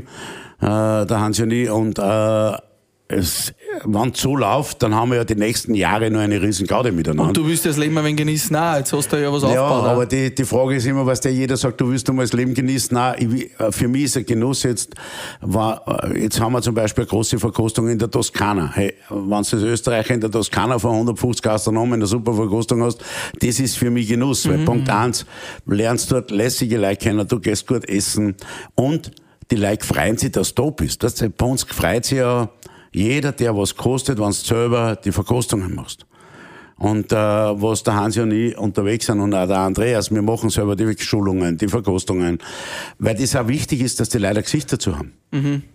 äh, 0.60 1.06
der 1.06 1.20
Hans 1.20 1.38
und 1.38 1.52
ich, 1.52 1.70
und 1.70 2.00
äh, 2.00 2.52
es, 3.08 3.54
wenn 3.84 4.10
es 4.10 4.20
so 4.20 4.34
läuft, 4.34 4.82
dann 4.82 4.92
haben 4.94 5.10
wir 5.10 5.18
ja 5.18 5.24
die 5.24 5.36
nächsten 5.36 5.74
Jahre 5.74 6.10
nur 6.10 6.22
eine 6.22 6.42
riesen 6.42 6.66
Garde 6.66 6.90
miteinander. 6.90 7.28
Und 7.28 7.36
du 7.36 7.46
willst 7.46 7.64
das 7.64 7.76
Leben 7.76 7.96
ein 7.98 8.04
wenig 8.04 8.16
genießen. 8.16 8.52
Nein, 8.52 8.78
jetzt 8.80 8.92
hast 8.92 9.12
du 9.12 9.22
ja 9.22 9.32
was 9.32 9.42
Ja, 9.42 9.48
aufgebaut. 9.48 9.84
auch. 9.84 9.88
aber 9.92 10.06
die, 10.06 10.34
die 10.34 10.44
Frage 10.44 10.74
ist 10.74 10.86
immer, 10.86 11.06
was 11.06 11.20
der 11.20 11.32
jeder 11.32 11.56
sagt, 11.56 11.80
du 11.80 11.88
willst 11.88 12.08
einmal 12.10 12.24
das 12.24 12.32
Leben 12.32 12.52
genießen. 12.52 12.92
Nein, 12.94 13.14
ich, 13.32 13.60
äh, 13.60 13.70
für 13.70 13.86
mich 13.86 14.04
ist 14.04 14.16
ein 14.16 14.26
Genuss 14.26 14.64
jetzt, 14.64 14.94
war, 15.40 15.84
äh, 16.04 16.20
jetzt 16.22 16.40
haben 16.40 16.52
wir 16.52 16.62
zum 16.62 16.74
Beispiel 16.74 17.02
eine 17.04 17.08
große 17.10 17.38
Verkostung 17.38 17.88
in 17.88 17.98
der 17.98 18.10
Toskana. 18.10 18.72
Hey, 18.74 18.94
wenn 19.08 19.28
du 19.28 19.36
als 19.36 19.52
Österreicher 19.52 20.14
in 20.14 20.20
der 20.20 20.30
Toskana 20.32 20.78
von 20.80 20.90
150 20.92 21.42
Gastronomen 21.42 21.94
eine 21.94 22.06
super 22.06 22.34
Verkostung 22.34 22.82
hast, 22.82 23.00
das 23.40 23.60
ist 23.60 23.78
für 23.78 23.90
mich 23.90 24.08
Genuss. 24.08 24.48
Weil 24.48 24.58
Punkt 24.64 24.90
eins, 24.90 25.24
lernst 25.64 26.10
dort 26.10 26.32
lässige 26.32 26.76
Leute 26.78 26.96
kennen, 27.04 27.28
du 27.28 27.38
gehst 27.38 27.68
gut 27.68 27.88
essen 27.88 28.34
und 28.74 29.12
die 29.52 29.56
Leute 29.56 29.86
freuen 29.86 30.18
sich, 30.18 30.32
dass 30.32 30.52
du 30.54 30.64
da 30.64 30.70
bist. 30.70 31.04
Das, 31.04 31.14
bei 31.14 31.46
uns 31.46 31.62
freut 31.62 32.04
sich 32.04 32.18
ja 32.18 32.48
jeder, 32.92 33.32
der 33.32 33.56
was 33.56 33.74
kostet, 33.74 34.18
wenn 34.18 34.26
du 34.26 34.32
selber 34.32 34.96
die 34.96 35.12
Verkostungen 35.12 35.74
machst. 35.74 36.05
Und 36.78 37.10
äh, 37.10 37.16
was 37.16 37.82
der 37.82 37.94
Hansi 37.94 38.20
und 38.20 38.32
ich 38.32 38.56
unterwegs 38.58 39.06
sind 39.06 39.20
und 39.20 39.32
auch 39.34 39.46
der 39.46 39.60
Andreas, 39.60 40.10
wir 40.10 40.20
machen 40.20 40.50
selber 40.50 40.76
die 40.76 40.94
Schulungen, 40.98 41.56
die 41.56 41.68
Verkostungen, 41.68 42.38
weil 42.98 43.14
das 43.14 43.34
auch 43.34 43.48
wichtig 43.48 43.80
ist, 43.80 43.98
dass 43.98 44.10
die 44.10 44.18
Leute 44.18 44.38
ein 44.38 44.42
Gesicht 44.42 44.72
dazu 44.72 44.96
haben. 44.96 45.12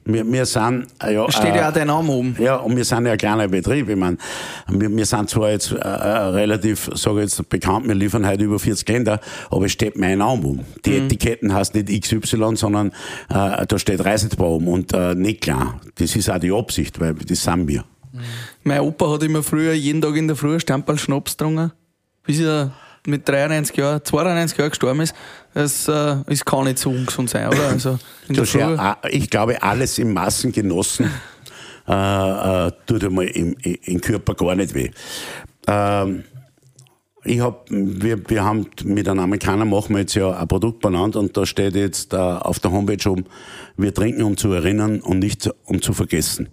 Wir, 0.05 0.31
wir 0.31 0.45
sind 0.45 0.87
äh, 1.03 1.13
ja, 1.13 1.29
Steht 1.31 1.55
ja 1.55 1.67
auch 1.67 1.71
äh, 1.71 1.79
dein 1.79 1.87
Name 1.87 2.11
oben. 2.11 2.35
ja, 2.39 2.55
und 2.55 2.75
wir 2.75 2.85
sind 2.85 3.05
ja 3.05 3.11
ein 3.11 3.17
kleiner 3.17 3.47
Betrieb. 3.47 3.89
Ich 3.89 3.95
meine, 3.95 4.17
wir, 4.69 4.89
wir 4.95 5.05
sind 5.05 5.29
zwar 5.29 5.51
jetzt 5.51 5.71
äh, 5.71 5.75
äh, 5.75 5.81
relativ, 5.81 6.89
sage 6.93 7.17
ich 7.17 7.23
jetzt 7.23 7.49
bekannt, 7.49 7.87
wir 7.87 7.95
liefern 7.95 8.25
heute 8.25 8.43
über 8.43 8.59
40 8.59 8.87
Länder, 8.87 9.19
aber 9.49 9.65
es 9.65 9.71
steht 9.71 9.97
mein 9.97 10.19
Name 10.19 10.41
um. 10.47 10.59
Die 10.85 10.97
Etiketten 10.97 11.53
heißt 11.53 11.75
nicht 11.75 11.89
XY, 12.03 12.55
sondern 12.55 12.89
äh, 13.29 13.65
da 13.67 13.77
steht 13.77 14.03
Reisetbar 14.03 14.49
um 14.49 14.67
und 14.67 14.93
äh, 14.93 15.15
nicht 15.15 15.41
klar. 15.41 15.81
Das 15.95 16.15
ist 16.15 16.29
auch 16.29 16.39
die 16.39 16.51
Absicht, 16.51 16.99
weil 16.99 17.13
das 17.15 17.43
sind 17.43 17.67
wir. 17.67 17.83
Mein 18.63 18.81
Opa 18.81 19.11
hat 19.11 19.23
immer 19.23 19.43
früher 19.43 19.73
jeden 19.73 20.01
Tag 20.01 20.15
in 20.15 20.27
der 20.27 20.35
Früh 20.35 20.59
Stamperl 20.59 20.97
Schnaps 20.99 21.37
getrunken, 21.37 21.71
bis 22.23 22.39
er 22.39 22.71
mit 23.07 23.27
93 23.27 23.75
Jahren, 23.77 24.03
92 24.03 24.57
Jahren 24.57 24.69
gestorben 24.69 25.01
ist. 25.01 25.15
Das 25.53 25.87
äh, 25.87 26.17
ist 26.27 26.45
kann 26.45 26.65
nicht 26.65 26.77
so 26.77 26.89
ungesund 26.89 27.29
sein, 27.29 27.47
oder? 27.47 27.69
Also 27.69 27.99
in 28.27 28.35
der 28.35 28.43
Das 28.43 28.49
ist 28.49 28.51
Früh. 28.51 28.59
ja, 28.59 28.97
ich 29.09 29.29
glaube, 29.29 29.61
alles 29.61 29.97
in 29.97 30.13
Massen 30.13 30.51
genossen 30.51 31.09
äh, 31.87 32.67
äh, 32.67 32.71
tut 32.85 33.03
einmal 33.03 33.25
im, 33.25 33.55
im, 33.61 33.77
im 33.83 34.01
Körper 34.01 34.35
gar 34.35 34.55
nicht 34.55 34.73
weh. 34.73 34.91
Ähm, 35.67 36.23
ich 37.23 37.39
hab, 37.39 37.65
wir, 37.69 38.29
wir 38.29 38.43
haben 38.43 38.67
mit 38.83 39.07
einem 39.07 39.19
Amerikaner 39.19 39.65
machen 39.65 39.93
wir 39.93 40.01
jetzt 40.01 40.15
ja 40.15 40.35
ein 40.35 40.47
Produkt 40.47 40.81
benannt 40.81 41.15
und 41.15 41.37
da 41.37 41.45
steht 41.45 41.75
jetzt 41.75 42.13
äh, 42.13 42.17
auf 42.17 42.59
der 42.59 42.71
Homepage 42.71 43.09
um, 43.09 43.25
wir 43.77 43.93
trinken 43.93 44.23
um 44.23 44.37
zu 44.37 44.51
erinnern 44.51 45.01
und 45.01 45.19
nicht 45.19 45.49
um 45.65 45.81
zu 45.81 45.93
vergessen. 45.93 46.49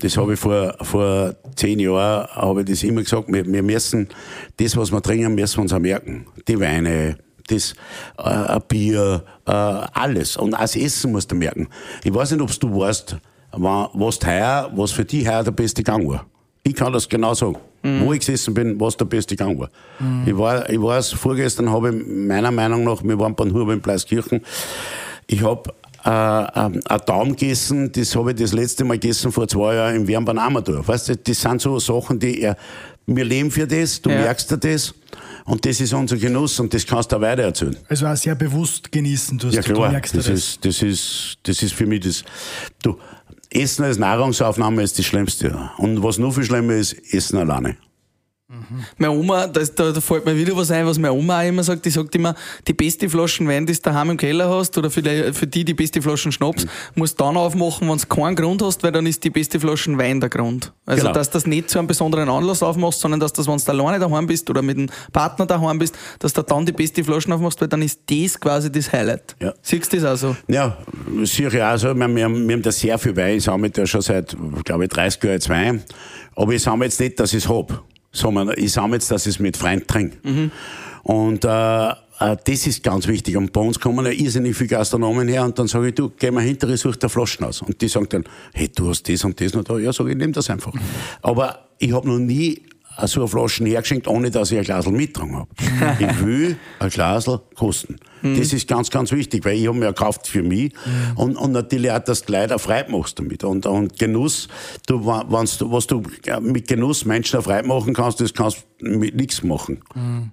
Das 0.00 0.16
habe 0.16 0.34
ich 0.34 0.40
vor, 0.40 0.74
vor 0.82 1.34
zehn 1.56 1.78
Jahren, 1.80 2.28
habe 2.30 2.60
ich 2.62 2.66
das 2.68 2.82
immer 2.84 3.02
gesagt, 3.02 3.24
wir, 3.32 3.44
wir 3.44 3.62
müssen, 3.62 4.08
das 4.56 4.76
was 4.76 4.92
wir 4.92 5.02
trinken, 5.02 5.34
müssen 5.34 5.56
wir 5.56 5.62
uns 5.62 5.72
auch 5.72 5.78
merken. 5.80 6.26
Die 6.46 6.58
Weine, 6.60 7.18
das 7.48 7.74
äh, 8.18 8.60
Bier, 8.68 9.24
äh, 9.46 9.50
alles. 9.50 10.36
Und 10.36 10.54
auch 10.54 10.60
das 10.60 10.76
Essen 10.76 11.12
musst 11.12 11.32
du 11.32 11.34
merken. 11.36 11.68
Ich 12.04 12.14
weiß 12.14 12.30
nicht, 12.32 12.40
ob 12.40 12.50
du 12.60 12.78
weißt, 12.80 13.16
wa- 13.52 13.90
was 13.94 14.18
heuer, 14.24 14.70
was 14.74 14.92
für 14.92 15.04
dich 15.04 15.26
heuer 15.28 15.42
der 15.42 15.50
beste 15.52 15.82
Gang 15.82 16.06
war. 16.08 16.26
Ich 16.62 16.74
kann 16.74 16.92
das 16.92 17.08
genau 17.08 17.34
sagen. 17.34 17.56
Wo 18.04 18.12
ich 18.12 18.18
gesessen 18.18 18.54
bin, 18.54 18.78
was 18.80 18.96
der 18.96 19.04
beste 19.04 19.36
Gang 19.36 19.56
war. 19.58 19.70
Ich 20.26 20.36
war, 20.36 20.68
ich 20.68 20.82
weiß, 20.82 21.12
vorgestern 21.12 21.70
habe 21.70 21.94
ich 21.94 22.06
meiner 22.06 22.50
Meinung 22.50 22.82
nach, 22.84 23.02
wir 23.04 23.18
waren 23.18 23.34
beim 23.36 23.54
Huber 23.54 23.72
in 23.72 23.80
Pleiskirchen, 23.80 24.40
ich 25.28 25.42
habe 25.42 25.72
äh, 26.04 26.08
ähm, 26.10 26.80
ein 26.88 27.00
Daumen 27.06 27.36
gegessen, 27.36 27.90
das 27.92 28.14
habe 28.16 28.30
ich 28.32 28.36
das 28.38 28.52
letzte 28.52 28.84
Mal 28.84 28.98
gegessen 28.98 29.32
vor 29.32 29.48
zwei 29.48 29.74
Jahren 29.74 29.96
im 29.96 30.08
Wernbahn 30.08 30.38
Amador. 30.38 30.86
Weißt 30.86 31.08
du, 31.08 31.16
das 31.16 31.40
sind 31.40 31.60
so 31.60 31.78
Sachen, 31.78 32.18
die, 32.18 32.42
äh, 32.42 32.54
wir 33.06 33.24
leben 33.24 33.50
für 33.50 33.66
das, 33.66 34.00
du 34.02 34.10
Ja. 34.10 34.20
merkst 34.20 34.50
dir 34.50 34.58
das 34.58 34.94
und 35.46 35.64
das 35.64 35.80
ist 35.80 35.92
unser 35.94 36.16
Genuss 36.16 36.60
und 36.60 36.72
das 36.74 36.86
kannst 36.86 37.10
du 37.10 37.16
auch 37.16 37.20
weiter 37.20 37.42
erzählen. 37.44 37.76
Also 37.88 38.06
auch 38.06 38.16
sehr 38.16 38.34
bewusst 38.34 38.92
genießen. 38.92 39.38
Du, 39.38 39.48
hast, 39.48 39.54
Ja 39.54 39.62
du 39.62 39.72
klar, 39.74 39.90
merkst 39.90 40.14
ja 40.14 40.18
das, 40.20 40.26
das. 40.28 40.38
ist, 40.38 40.64
das 40.64 40.82
ist, 40.82 41.38
das 41.44 41.62
ist 41.62 41.72
für 41.74 41.86
mich 41.86 42.00
das, 42.00 42.22
du, 42.82 42.96
Essen 43.50 43.84
als 43.84 43.96
Nahrungsaufnahme 43.98 44.82
ist 44.82 44.98
das 44.98 45.06
Schlimmste. 45.06 45.58
Und 45.78 46.02
was 46.02 46.18
noch 46.18 46.32
viel 46.34 46.44
schlimmer 46.44 46.74
ist, 46.74 46.92
Essen 47.14 47.38
alleine. 47.38 47.76
Meine 48.96 49.12
Oma, 49.12 49.46
das, 49.46 49.74
da, 49.74 49.92
da 49.92 50.00
fällt 50.00 50.24
mir 50.24 50.34
wieder 50.34 50.56
was 50.56 50.70
ein, 50.70 50.86
was 50.86 50.98
meine 50.98 51.12
Oma 51.12 51.40
auch 51.40 51.46
immer 51.46 51.62
sagt. 51.62 51.84
Die 51.84 51.90
sagt 51.90 52.14
immer, 52.14 52.34
die 52.66 52.72
beste 52.72 53.08
Flaschen 53.10 53.46
Wein, 53.46 53.66
die 53.66 53.74
du 53.74 53.80
daheim 53.82 54.08
im 54.10 54.16
Keller 54.16 54.48
hast, 54.48 54.76
oder 54.78 54.90
für 54.90 55.02
die, 55.02 55.34
für 55.34 55.46
die, 55.46 55.66
die 55.66 55.74
beste 55.74 56.00
Flaschen 56.00 56.32
Schnaps, 56.32 56.64
Mhm. 56.64 56.68
musst 56.94 57.20
du 57.20 57.24
dann 57.24 57.36
aufmachen, 57.36 57.88
wenn 57.90 57.98
du 57.98 58.06
keinen 58.06 58.36
Grund 58.36 58.62
hast, 58.62 58.82
weil 58.82 58.90
dann 58.92 59.04
ist 59.04 59.22
die 59.22 59.28
beste 59.28 59.60
Flaschen 59.60 59.98
Wein 59.98 60.20
der 60.20 60.30
Grund. 60.30 60.72
Also, 60.86 61.02
Genau. 61.02 61.12
dass 61.12 61.28
du 61.28 61.34
das 61.34 61.46
nicht 61.46 61.68
zu 61.68 61.78
einem 61.78 61.88
besonderen 61.88 62.30
Anlass 62.30 62.62
aufmachst, 62.62 63.00
sondern 63.00 63.20
dass 63.20 63.34
das, 63.34 63.46
wenn 63.46 63.58
du 63.58 63.70
alleine 63.70 63.98
daheim 63.98 64.26
bist 64.26 64.48
oder 64.48 64.62
mit 64.62 64.78
einem 64.78 64.88
Partner 65.12 65.44
daheim 65.44 65.78
bist, 65.78 65.94
dass 66.18 66.32
du 66.32 66.42
dann 66.42 66.64
die 66.64 66.72
beste 66.72 67.04
Flaschen 67.04 67.32
aufmachst, 67.34 67.60
weil 67.60 67.68
dann 67.68 67.82
ist 67.82 68.00
das 68.10 68.40
quasi 68.40 68.72
das 68.72 68.90
Highlight. 68.90 69.36
Ja. 69.42 69.52
Siehst 69.60 69.92
du 69.92 70.00
das 70.00 70.06
auch 70.06 70.16
so? 70.16 70.36
Ja, 70.48 70.78
sicher 71.24 71.74
auch 71.74 71.76
so. 71.76 71.94
Wir, 71.94 72.08
wir, 72.08 72.24
haben, 72.24 72.48
wir 72.48 72.54
haben 72.54 72.62
da 72.62 72.72
sehr 72.72 72.96
viel 72.98 73.14
Wein. 73.14 73.36
Ich 73.36 73.44
sammle 73.44 73.68
da 73.68 73.86
schon 73.86 74.00
seit, 74.00 74.34
glaube 74.64 74.84
ich, 74.84 74.90
30 74.90 75.22
Jahren 75.22 75.34
jetzt 75.34 75.48
Wein. 75.50 75.82
Aber 76.34 76.52
ich 76.54 76.62
sammle 76.62 76.86
jetzt 76.86 76.98
nicht, 76.98 77.20
dass 77.20 77.34
ich 77.34 77.44
es 77.44 77.48
hab, 78.12 78.16
sondern 78.16 78.52
ich 78.56 78.72
sammle 78.72 78.96
jetzt, 78.96 79.10
dass 79.10 79.26
ich 79.26 79.36
es 79.36 79.38
mit 79.38 79.56
Freunden 79.56 79.86
trinke. 79.86 80.18
Und 81.02 81.44
äh, 81.44 81.92
äh, 82.20 82.36
das 82.44 82.66
ist 82.66 82.82
ganz 82.82 83.06
wichtig. 83.06 83.36
Und 83.36 83.52
bei 83.52 83.60
uns 83.60 83.78
kommen 83.78 84.04
ja 84.04 84.12
irrsinnig 84.12 84.56
viele 84.56 84.68
Gastronomen 84.68 85.28
her 85.28 85.44
und 85.44 85.58
dann 85.58 85.68
sage 85.68 85.88
ich, 85.88 85.94
du, 85.94 86.10
geh 86.18 86.30
mal 86.30 86.42
hinter, 86.42 86.68
ich 86.68 86.80
such 86.80 86.96
dir 86.96 87.08
Flaschen 87.08 87.44
aus. 87.44 87.62
Und 87.62 87.80
die 87.80 87.88
sagen 87.88 88.06
dann, 88.10 88.24
hey, 88.52 88.68
du 88.68 88.88
hast 88.88 89.08
das 89.08 89.24
und 89.24 89.40
das 89.40 89.54
noch 89.54 89.64
da. 89.64 89.78
Ja, 89.78 89.92
sage 89.92 90.10
ich, 90.10 90.16
nimm 90.16 90.32
das 90.32 90.50
einfach. 90.50 90.72
Aber 91.22 91.68
ich 91.78 91.92
habe 91.92 92.08
noch 92.08 92.18
nie 92.18 92.62
so 93.04 93.20
eine 93.20 93.28
Flaschen 93.28 93.66
hergeschenkt, 93.66 94.08
ohne 94.08 94.30
dass 94.30 94.50
ich 94.50 94.58
ein 94.58 94.64
Glasl 94.64 94.90
mitgetragen 94.90 95.36
habe. 95.36 95.48
ich 96.00 96.24
will 96.24 96.56
ein 96.80 96.90
Glasl 96.90 97.40
kosten. 97.54 97.96
Das 98.22 98.52
ist 98.52 98.68
ganz, 98.68 98.90
ganz 98.90 99.12
wichtig, 99.12 99.44
weil 99.44 99.56
ich 99.56 99.66
habe 99.66 99.78
mir 99.78 99.86
ja 99.86 99.90
gekauft 99.92 100.26
für 100.26 100.42
mich 100.42 100.72
und, 101.16 101.36
und 101.36 101.52
natürlich 101.52 101.90
auch, 101.90 101.98
dass 101.98 102.22
du 102.22 102.32
Leute 102.32 102.56
auch 102.56 102.60
Freude 102.60 102.90
machst 102.90 103.18
damit. 103.18 103.44
Und, 103.44 103.66
und 103.66 103.98
Genuss, 103.98 104.48
du, 104.86 105.04
wenn's 105.04 105.58
du, 105.58 105.70
was 105.70 105.86
du 105.86 106.02
mit 106.40 106.68
Genuss 106.68 107.04
Menschen 107.04 107.38
auch 107.38 107.44
Freude 107.44 107.66
machen 107.66 107.94
kannst, 107.94 108.20
das 108.20 108.34
kannst 108.34 108.64
du 108.80 108.88
mit 108.88 109.14
nichts 109.14 109.42
machen. 109.42 109.82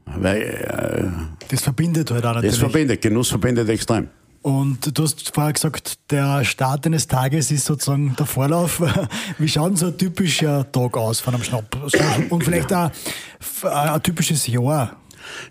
Weil 0.05 0.41
äh, 0.41 1.47
Das 1.49 1.61
verbindet 1.61 2.11
halt 2.11 2.25
auch 2.25 2.33
das 2.33 2.43
natürlich. 2.43 2.59
verbindet, 2.59 3.01
Genuss 3.01 3.29
verbindet 3.29 3.69
extrem. 3.69 4.09
Und 4.41 4.95
du 4.95 5.03
hast 5.03 5.33
vorher 5.33 5.53
gesagt, 5.53 5.97
der 6.11 6.45
Start 6.45 6.85
eines 6.85 7.07
Tages 7.07 7.49
ist 7.49 7.65
sozusagen 7.65 8.15
der 8.15 8.27
Vorlauf. 8.27 8.79
Wie 9.39 9.47
schaut 9.47 9.69
denn 9.71 9.75
so 9.75 9.87
ein 9.87 9.97
typischer 9.97 10.71
Tag 10.71 10.95
aus 10.97 11.19
von 11.19 11.33
einem 11.33 11.43
Schnapp? 11.43 11.75
Und 12.29 12.43
vielleicht 12.43 12.71
auch 12.71 12.91
ein 13.63 14.03
typisches 14.03 14.45
Jahr. 14.45 14.97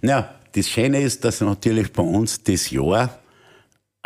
Ja, 0.01 0.35
das 0.55 0.69
Schöne 0.69 1.01
ist, 1.01 1.25
dass 1.25 1.41
natürlich 1.41 1.93
bei 1.93 2.03
uns 2.03 2.43
das 2.43 2.71
Jahr 2.71 3.19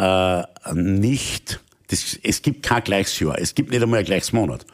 äh, 0.00 0.42
nicht, 0.72 1.60
das, 1.88 2.18
es 2.22 2.42
gibt 2.42 2.62
kein 2.64 2.82
gleiches 2.82 3.18
Jahr, 3.20 3.38
es 3.38 3.54
gibt 3.54 3.70
nicht 3.70 3.82
einmal 3.82 4.00
ein 4.00 4.04
gleiches 4.04 4.32
Monat. 4.32 4.64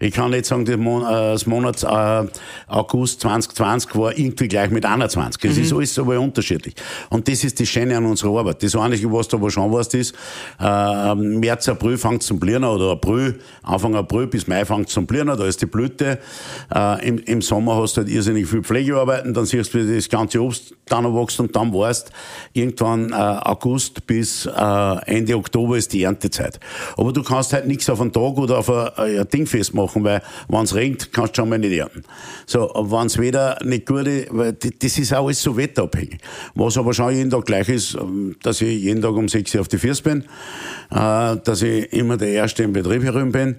Ich 0.00 0.14
kann 0.14 0.30
nicht 0.30 0.46
sagen, 0.46 0.64
das 0.64 1.46
Monat 1.46 1.82
äh, 1.82 2.28
August 2.68 3.20
2020 3.22 3.96
war 3.96 4.16
irgendwie 4.16 4.46
gleich 4.46 4.70
mit 4.70 4.86
21. 4.86 5.42
Es 5.42 5.56
mhm. 5.56 5.62
ist 5.64 5.72
alles 5.72 5.98
aber 5.98 6.20
unterschiedlich. 6.20 6.76
Und 7.10 7.26
das 7.26 7.42
ist 7.42 7.58
das 7.58 7.68
Schöne 7.68 7.96
an 7.96 8.06
unserer 8.06 8.38
Arbeit. 8.38 8.62
Das 8.62 8.76
Einzige, 8.76 9.12
was 9.12 9.26
du 9.26 9.38
aber 9.38 9.50
schon 9.50 9.72
weißt, 9.72 9.94
ist, 9.94 10.14
äh, 10.60 11.14
März, 11.16 11.68
April 11.68 11.98
fängt 11.98 12.22
zum 12.22 12.38
Blühen 12.38 12.62
oder 12.62 12.92
April, 12.92 13.40
Anfang 13.64 13.96
April 13.96 14.28
bis 14.28 14.46
Mai 14.46 14.64
fängt 14.64 14.88
zum 14.88 15.04
Blühen, 15.04 15.26
da 15.26 15.44
ist 15.44 15.60
die 15.62 15.66
Blüte. 15.66 16.20
Äh, 16.72 17.08
im, 17.08 17.18
Im 17.18 17.42
Sommer 17.42 17.74
hast 17.82 17.96
du 17.96 18.02
halt 18.02 18.08
irrsinnig 18.08 18.46
viel 18.46 18.62
Pflegearbeiten, 18.62 19.34
dann 19.34 19.46
siehst 19.46 19.74
du, 19.74 19.84
wie 19.84 19.96
das 19.96 20.08
ganze 20.08 20.40
Obst 20.40 20.76
dann 20.86 21.12
wächst 21.12 21.40
und 21.40 21.56
dann 21.56 21.74
weißt, 21.74 22.12
irgendwann 22.52 23.10
äh, 23.10 23.14
August 23.14 24.06
bis 24.06 24.46
äh, 24.46 24.96
Ende 25.06 25.36
Oktober 25.36 25.76
ist 25.76 25.92
die 25.92 26.04
Erntezeit. 26.04 26.60
Aber 26.96 27.12
du 27.12 27.24
kannst 27.24 27.52
halt 27.52 27.66
nichts 27.66 27.90
auf 27.90 28.00
einen 28.00 28.12
Tag 28.12 28.38
oder 28.38 28.58
auf 28.58 28.70
ein, 28.70 28.90
ein 28.96 29.28
Ding 29.28 29.44
festmachen 29.44 29.87
machen, 29.88 30.04
weil 30.04 30.64
es 30.64 30.74
regnet, 30.74 31.12
kannst 31.12 31.36
du 31.36 31.42
schon 31.42 31.48
mal 31.48 31.58
nicht 31.58 31.72
ernten. 31.72 32.04
So, 32.46 32.70
wenn 32.74 33.06
es 33.06 33.18
wieder 33.18 33.58
nicht 33.64 33.86
gut 33.86 34.06
ist, 34.06 34.28
weil 34.30 34.52
das 34.52 34.98
ist 34.98 35.12
auch 35.12 35.24
alles 35.24 35.42
so 35.42 35.56
wetterabhängig. 35.56 36.18
Was 36.54 36.76
aber 36.76 36.92
schon 36.92 37.14
jeden 37.14 37.30
Tag 37.30 37.46
gleich 37.46 37.68
ist, 37.68 37.94
ähm, 37.94 38.36
dass 38.42 38.60
ich 38.60 38.82
jeden 38.82 39.02
Tag 39.02 39.12
um 39.12 39.28
6 39.28 39.54
Uhr 39.54 39.60
auf 39.62 39.68
die 39.68 39.78
Füße 39.78 40.02
bin, 40.02 40.24
äh, 40.90 41.36
dass 41.36 41.62
ich 41.62 41.92
immer 41.92 42.16
der 42.16 42.28
Erste 42.28 42.62
im 42.62 42.72
Betrieb 42.72 43.02
herum 43.02 43.32
bin. 43.32 43.56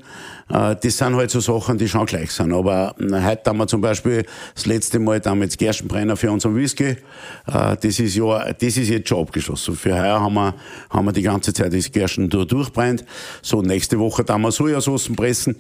Äh, 0.50 0.76
das 0.82 0.98
sind 0.98 1.16
halt 1.16 1.32
so 1.32 1.40
Sachen, 1.40 1.78
die 1.78 1.88
schon 1.88 2.06
gleich 2.06 2.32
sind. 2.32 2.54
Aber 2.54 2.96
äh, 3.00 3.24
heute 3.24 3.50
haben 3.50 3.58
wir 3.58 3.68
zum 3.68 3.82
Beispiel 3.82 4.26
das 4.54 4.66
letzte 4.66 5.00
Mal 5.00 5.20
damals 5.20 5.58
Gerstenbrenner 5.58 6.18
für 6.18 6.32
unseren 6.32 6.56
Whisky. 6.56 6.98
Das 7.46 7.84
ist 7.84 8.16
ja, 8.16 8.54
das 8.54 8.78
ist 8.78 8.90
jetzt 8.90 9.10
schon 9.10 9.22
abgeschlossen. 9.22 9.76
Für 9.76 9.96
heuer 9.96 10.20
haben 10.20 10.34
wir, 10.34 10.54
haben 10.90 11.06
wir 11.06 11.12
die 11.12 11.22
ganze 11.22 11.54
Zeit 11.54 11.74
das 11.74 11.92
Gersten 11.92 12.30
durchbrennt. 12.30 13.06
So, 13.42 13.62
nächste 13.62 14.00
Woche 14.00 14.24
dann 14.24 14.42
wir 14.42 14.52
Sojasauce 14.52 15.10
pressen 15.16 15.56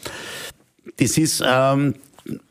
das 0.98 1.18
ist, 1.18 1.44
ähm, 1.46 1.96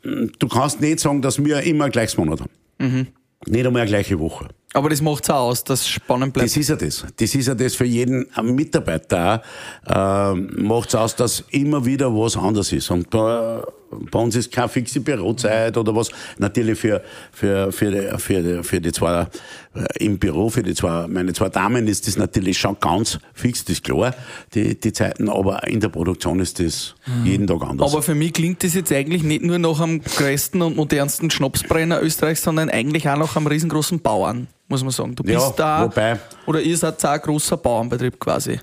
du 0.03 0.47
kannst 0.47 0.81
nicht 0.81 0.99
sagen, 0.99 1.21
dass 1.21 1.43
wir 1.43 1.61
immer 1.61 1.89
gleiches 1.89 2.17
Monat 2.17 2.41
haben. 2.41 2.51
Mhm. 2.79 3.07
Nicht 3.47 3.65
einmal 3.65 3.83
eine 3.83 3.89
gleiche 3.89 4.19
Woche. 4.19 4.49
Aber 4.73 4.89
das 4.89 5.01
macht 5.01 5.23
es 5.23 5.29
auch 5.29 5.49
aus, 5.49 5.63
dass 5.63 5.81
es 5.81 5.87
spannend 5.89 6.33
bleibt. 6.33 6.49
Das 6.49 6.57
ist 6.57 6.69
ja 6.69 6.75
das. 6.75 7.05
Das 7.17 7.33
ist 7.33 7.47
ja 7.47 7.55
das 7.55 7.75
für 7.75 7.85
jeden 7.85 8.27
Mitarbeiter 8.43 9.41
auch. 9.85 10.35
Äh, 10.35 10.35
macht 10.35 10.89
es 10.89 10.95
aus, 10.95 11.15
dass 11.15 11.43
immer 11.49 11.85
wieder 11.85 12.13
was 12.13 12.37
anderes 12.37 12.71
ist. 12.71 12.91
Und 12.91 13.11
da 13.13 13.65
bei 14.11 14.19
uns 14.19 14.35
ist 14.35 14.51
keine 14.51 14.69
fixe 14.69 14.99
Bürozeit 15.01 15.77
oder 15.77 15.95
was. 15.95 16.09
Natürlich 16.37 16.79
für, 16.79 17.01
für, 17.31 17.71
für, 17.71 17.91
die, 17.91 18.17
für, 18.17 18.41
die, 18.41 18.63
für 18.63 18.81
die 18.81 18.91
zwei 18.91 19.27
äh, 19.73 19.85
im 19.99 20.17
Büro, 20.17 20.49
für 20.49 20.63
die 20.63 20.73
zwei, 20.73 21.07
meine 21.07 21.33
zwei 21.33 21.49
Damen 21.49 21.87
ist 21.87 22.07
das 22.07 22.17
natürlich 22.17 22.57
schon 22.57 22.77
ganz 22.79 23.19
fix, 23.33 23.63
das 23.65 23.73
ist 23.73 23.83
klar, 23.83 24.13
die, 24.53 24.79
die 24.79 24.93
Zeiten, 24.93 25.29
aber 25.29 25.67
in 25.67 25.79
der 25.79 25.89
Produktion 25.89 26.39
ist 26.39 26.59
das 26.59 26.95
mhm. 27.05 27.25
jeden 27.25 27.47
Tag 27.47 27.61
anders. 27.61 27.91
Aber 27.91 28.01
für 28.01 28.15
mich 28.15 28.33
klingt 28.33 28.63
das 28.63 28.73
jetzt 28.73 28.91
eigentlich 28.91 29.23
nicht 29.23 29.43
nur 29.43 29.59
nach 29.59 29.79
am 29.79 30.01
größten 30.01 30.61
und 30.61 30.75
modernsten 30.75 31.29
Schnapsbrenner 31.29 32.01
Österreichs, 32.01 32.41
sondern 32.41 32.69
eigentlich 32.69 33.07
auch 33.07 33.17
nach 33.17 33.35
einem 33.35 33.47
riesengroßen 33.47 33.99
Bauern, 34.01 34.47
muss 34.67 34.83
man 34.83 34.91
sagen. 34.91 35.15
Du 35.15 35.23
bist 35.23 35.37
ja, 35.37 35.53
da, 35.55 35.83
wobei, 35.83 36.19
oder 36.45 36.61
ihr 36.61 36.77
seid 36.77 37.03
auch 37.05 37.09
ein 37.11 37.21
großer 37.21 37.57
Bauernbetrieb 37.57 38.19
quasi. 38.19 38.59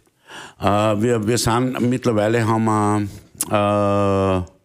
Äh, 0.61 0.65
wir, 0.65 1.27
wir 1.27 1.39
sind, 1.39 1.81
mittlerweile 1.89 2.47
haben 2.47 2.65
wir, 2.65 4.43
äh, 4.43 4.56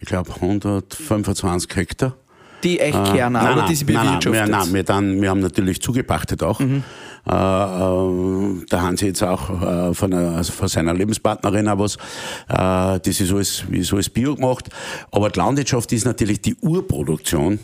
ich 0.00 0.08
glaube, 0.08 0.34
125 0.34 1.76
Hektar. 1.76 2.16
Die 2.64 2.78
echt 2.78 2.96
äh, 2.96 3.12
Kerne, 3.12 3.38
äh, 3.38 3.52
oder 3.52 3.66
die 3.66 3.74
sie 3.74 3.84
bewirtschaftet? 3.84 4.32
Nein, 4.32 4.50
nein, 4.50 4.74
wir, 4.74 4.82
dann, 4.82 5.22
wir 5.22 5.30
haben 5.30 5.40
natürlich 5.40 5.80
zugepachtet 5.80 6.42
auch. 6.42 6.58
Mhm. 6.58 6.82
Äh, 7.26 7.32
äh, 7.32 8.64
da 8.68 8.82
haben 8.82 8.96
sie 8.96 9.06
jetzt 9.06 9.22
auch 9.22 9.50
äh, 9.50 9.94
von, 9.94 10.12
einer, 10.12 10.36
also 10.36 10.52
von 10.52 10.68
seiner 10.68 10.94
Lebenspartnerin 10.94 11.68
auch 11.68 11.78
was. 11.78 11.96
Äh, 12.48 13.00
das 13.00 13.20
ist 13.20 13.32
alles, 13.32 13.64
wie 13.68 13.82
so 13.82 13.96
alles 13.96 14.10
Bio 14.10 14.34
gemacht. 14.34 14.68
Aber 15.10 15.30
die 15.30 15.38
Landwirtschaft 15.38 15.92
ist 15.92 16.04
natürlich 16.04 16.40
die 16.40 16.56
Urproduktion 16.56 17.58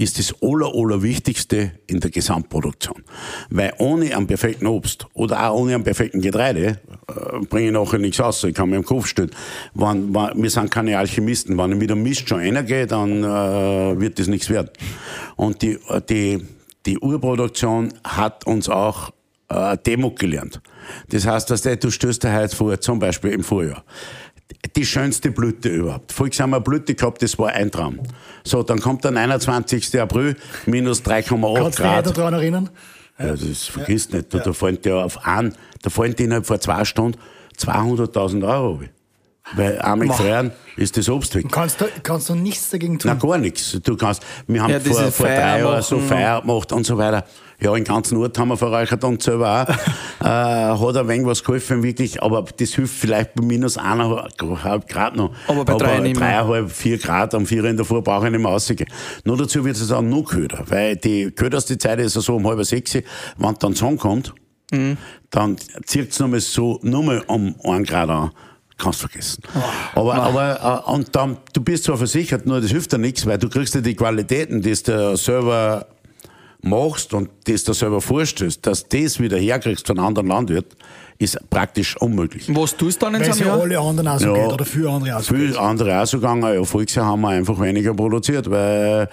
ist 0.00 0.18
das 0.18 0.34
aller, 0.40 0.72
aller 0.74 1.02
Wichtigste 1.02 1.72
in 1.86 2.00
der 2.00 2.10
Gesamtproduktion. 2.10 3.04
Weil 3.50 3.74
ohne 3.76 4.16
einen 4.16 4.26
perfekten 4.26 4.66
Obst 4.66 5.06
oder 5.12 5.50
auch 5.50 5.60
ohne 5.60 5.74
einen 5.74 5.84
perfekten 5.84 6.22
Getreide 6.22 6.80
äh, 7.06 7.44
bringe 7.44 7.66
ich 7.66 7.72
nachher 7.72 7.98
nichts 7.98 8.18
aus. 8.18 8.42
Ich 8.44 8.54
kann 8.54 8.70
mir 8.70 8.76
im 8.76 8.84
Kopf 8.84 9.06
stellen. 9.06 9.30
Wenn, 9.74 10.14
wenn, 10.14 10.42
wir 10.42 10.48
sind 10.48 10.70
keine 10.70 10.96
Alchemisten. 10.96 11.58
Wenn 11.58 11.72
ich 11.72 11.78
mit 11.78 11.90
dem 11.90 12.02
Mist 12.02 12.26
schon 12.26 12.38
reingehe, 12.38 12.86
dann 12.86 13.22
äh, 13.22 14.00
wird 14.00 14.18
das 14.18 14.26
nichts 14.26 14.48
werden. 14.48 14.70
Und 15.36 15.60
die, 15.60 15.78
die, 16.08 16.46
die 16.86 16.98
Urproduktion 16.98 17.92
hat 18.02 18.46
uns 18.46 18.70
auch 18.70 19.10
äh, 19.50 19.76
Demo 19.84 20.12
gelernt. 20.12 20.62
Das 21.10 21.26
heißt, 21.26 21.50
dass 21.50 21.60
du 21.60 21.90
stößt 21.90 22.24
dir 22.24 22.32
heute 22.34 22.56
vor, 22.56 22.80
zum 22.80 22.98
Beispiel 22.98 23.32
im 23.32 23.44
Vorjahr 23.44 23.84
die 24.76 24.86
schönste 24.86 25.30
Blüte 25.30 25.68
überhaupt. 25.68 26.12
Voriges 26.12 26.40
haben 26.40 26.50
wir 26.50 26.60
Blüte 26.60 26.94
gehabt, 26.94 27.22
das 27.22 27.38
war 27.38 27.48
ein 27.50 27.70
Traum. 27.70 28.00
So, 28.44 28.62
dann 28.62 28.80
kommt 28.80 29.04
der 29.04 29.10
29. 29.12 30.00
April, 30.00 30.36
minus 30.66 31.02
3,8 31.02 31.40
Grad. 31.40 31.76
Kannst 31.76 31.78
du 31.78 32.02
dich 32.02 32.12
daran 32.14 32.34
erinnern? 32.34 32.70
Ja, 33.18 33.36
das 33.36 33.64
vergisst 33.64 34.12
ja. 34.12 34.18
nicht. 34.18 34.32
Da, 34.32 34.38
ja. 34.38 34.44
da 34.44 34.52
fallen 34.52 34.78
die 34.82 34.90
auf 34.90 35.26
einen, 35.26 35.54
da 35.82 35.90
fallen 35.90 36.14
die 36.16 36.24
innerhalb 36.24 36.46
von 36.46 36.60
zwei 36.60 36.84
Stunden 36.84 37.18
200.000 37.58 38.48
Euro. 38.48 38.80
Weil 39.54 39.80
einmal 39.80 40.08
gefrieren 40.08 40.52
ist 40.76 40.96
das 40.96 41.08
Obst 41.08 41.34
weg. 41.34 41.46
Kannst 41.50 41.80
du, 41.80 41.86
kannst 42.02 42.28
du 42.28 42.34
nichts 42.34 42.70
dagegen 42.70 42.98
tun? 42.98 43.10
Nein, 43.10 43.18
gar 43.18 43.38
nichts. 43.38 43.78
Du 43.82 43.96
kannst, 43.96 44.22
wir 44.46 44.62
haben 44.62 44.70
ja, 44.70 44.80
vor, 44.80 45.10
vor 45.10 45.26
drei 45.26 45.60
Jahren 45.60 45.82
so 45.82 45.98
Feier 45.98 46.40
gemacht 46.40 46.72
und 46.72 46.86
so 46.86 46.96
weiter. 46.96 47.24
Ja, 47.62 47.74
den 47.74 47.84
ganzen 47.84 48.16
Ort 48.16 48.38
haben 48.38 48.48
wir 48.48 48.56
verreichert 48.56 49.04
und 49.04 49.22
selber 49.22 49.66
auch. 49.68 49.68
äh, 50.24 50.24
hat 50.24 50.96
ein 50.96 51.08
wenig 51.08 51.26
was 51.26 51.44
geholfen, 51.44 51.82
wirklich, 51.82 52.22
aber 52.22 52.44
das 52.56 52.74
hilft 52.74 52.94
vielleicht 52.94 53.34
bei 53.34 53.44
minus 53.44 53.76
eineinhalb 53.76 54.88
Grad 54.88 55.16
noch. 55.16 55.32
Aber 55.46 55.64
bei 55.64 55.74
drei 55.74 56.00
nicht 56.00 56.18
mehr. 56.18 56.42
dreieinhalb, 56.42 56.70
vier 56.70 56.98
Grad 56.98 57.34
am 57.34 57.46
vier 57.46 57.64
in 57.64 57.76
der 57.76 57.84
Früh 57.84 58.00
brauche 58.00 58.26
ich 58.26 58.32
nicht 58.32 58.40
mehr 58.40 58.50
rausgehen. 58.50 58.88
Nur 59.24 59.36
dazu 59.36 59.64
wird 59.64 59.76
es 59.76 59.88
dann 59.88 60.08
noch 60.08 60.24
köder, 60.24 60.64
weil 60.68 60.96
die 60.96 61.30
köderste 61.30 61.76
Zeit 61.76 62.00
ist 62.00 62.14
so 62.14 62.36
um 62.36 62.46
halb 62.46 62.64
sechs, 62.64 62.94
wenn 62.94 63.54
dann 63.58 63.74
Sonne 63.74 63.96
kommt, 63.96 64.34
mhm. 64.72 64.96
dann 65.30 65.56
zieht 65.84 66.12
es 66.12 66.18
nochmal 66.18 66.40
so, 66.40 66.78
nochmal 66.82 67.22
um 67.26 67.54
einen 67.64 67.84
Grad 67.84 68.08
an 68.08 68.30
kannst 68.80 69.00
vergessen. 69.00 69.42
Oh, 69.94 70.10
aber, 70.10 70.14
aber 70.14 70.84
äh, 70.86 70.90
und 70.90 71.14
dann, 71.14 71.36
du 71.52 71.60
bist 71.60 71.84
zwar 71.84 71.98
versichert, 71.98 72.46
nur 72.46 72.60
das 72.60 72.70
hilft 72.70 72.92
dir 72.92 72.98
nichts, 72.98 73.26
weil 73.26 73.38
du 73.38 73.48
kriegst 73.48 73.74
ja 73.74 73.80
die 73.80 73.94
Qualitäten, 73.94 74.62
die 74.62 74.72
der 74.82 75.16
Server 75.16 75.86
machst 76.62 77.14
und 77.14 77.30
das 77.44 77.64
da 77.64 77.74
selber 77.74 78.00
vorstellst, 78.00 78.66
dass 78.66 78.88
das 78.88 79.20
wieder 79.20 79.38
herkriegst 79.38 79.86
von 79.86 79.98
einem 79.98 80.08
anderen 80.08 80.28
Landwirt, 80.28 80.76
ist 81.18 81.38
praktisch 81.50 81.96
unmöglich. 81.98 82.46
Was 82.54 82.76
tust 82.76 83.00
du 83.02 83.06
dann 83.06 83.16
in 83.16 83.24
so 83.24 83.32
einem 83.32 83.46
Jahr? 83.46 83.60
alle 83.60 83.78
anderen 83.78 84.08
auch 84.08 84.18
so 84.18 84.34
ja, 84.34 84.42
geht, 84.42 84.52
oder 84.52 84.64
für 84.64 84.90
andere 84.90 85.16
auch 85.16 85.20
so 85.20 85.34
Für 85.34 85.60
andere 85.60 86.02
auch 86.02 86.06
so 86.06 86.18
gegangen. 86.18 86.54
Ja, 86.54 86.64
voriges 86.64 86.94
Jahr 86.94 87.06
haben 87.06 87.20
wir 87.20 87.28
einfach 87.28 87.60
weniger 87.60 87.92
produziert, 87.92 88.50
weil, 88.50 89.08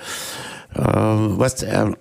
äh, 0.73 0.79
weißt 0.79 1.63
äh, 1.63 1.91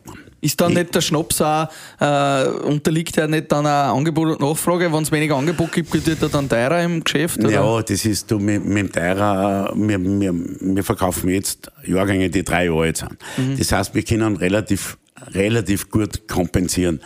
ist 0.43 0.61
dann 0.61 0.75
nicht 0.75 0.95
der 0.95 1.01
Schnaps 1.01 1.41
auch, 1.41 1.67
äh, 1.99 2.47
unterliegt 2.47 3.17
ja 3.17 3.27
nicht 3.27 3.51
dann 3.51 3.67
auch 3.67 3.97
Angebot 3.97 4.29
und 4.29 4.41
Nachfrage? 4.41 4.93
Wenn 4.93 5.03
es 5.03 5.11
weniger 5.11 5.37
Angebot 5.37 5.73
gibt, 5.73 5.93
wird 5.93 6.23
er 6.23 6.29
dann 6.29 6.49
teurer 6.49 6.85
im 6.85 7.03
Geschäft? 7.03 7.41
Oder? 7.41 7.51
Ja, 7.51 7.83
das 7.83 8.05
ist 8.05 8.31
du 8.31 8.39
mit, 8.39 8.65
mit 8.65 8.79
dem 8.79 8.93
teurer, 8.93 9.73
wir, 9.75 9.99
wir, 10.01 10.35
wir 10.61 10.85
verkaufen 10.85 11.31
jetzt 11.31 11.71
Jahrgänge, 11.85 12.31
die 12.31 12.45
drei 12.45 12.67
Jahre 12.67 12.83
alt 12.83 12.99
sind. 12.99 13.17
Mhm. 13.37 13.59
Das 13.59 13.73
heißt, 13.73 13.95
wir 13.95 14.05
können 14.05 14.37
relativ 14.37 14.99
relativ 15.35 15.91
gut 15.91 16.29
kompensieren. 16.29 17.01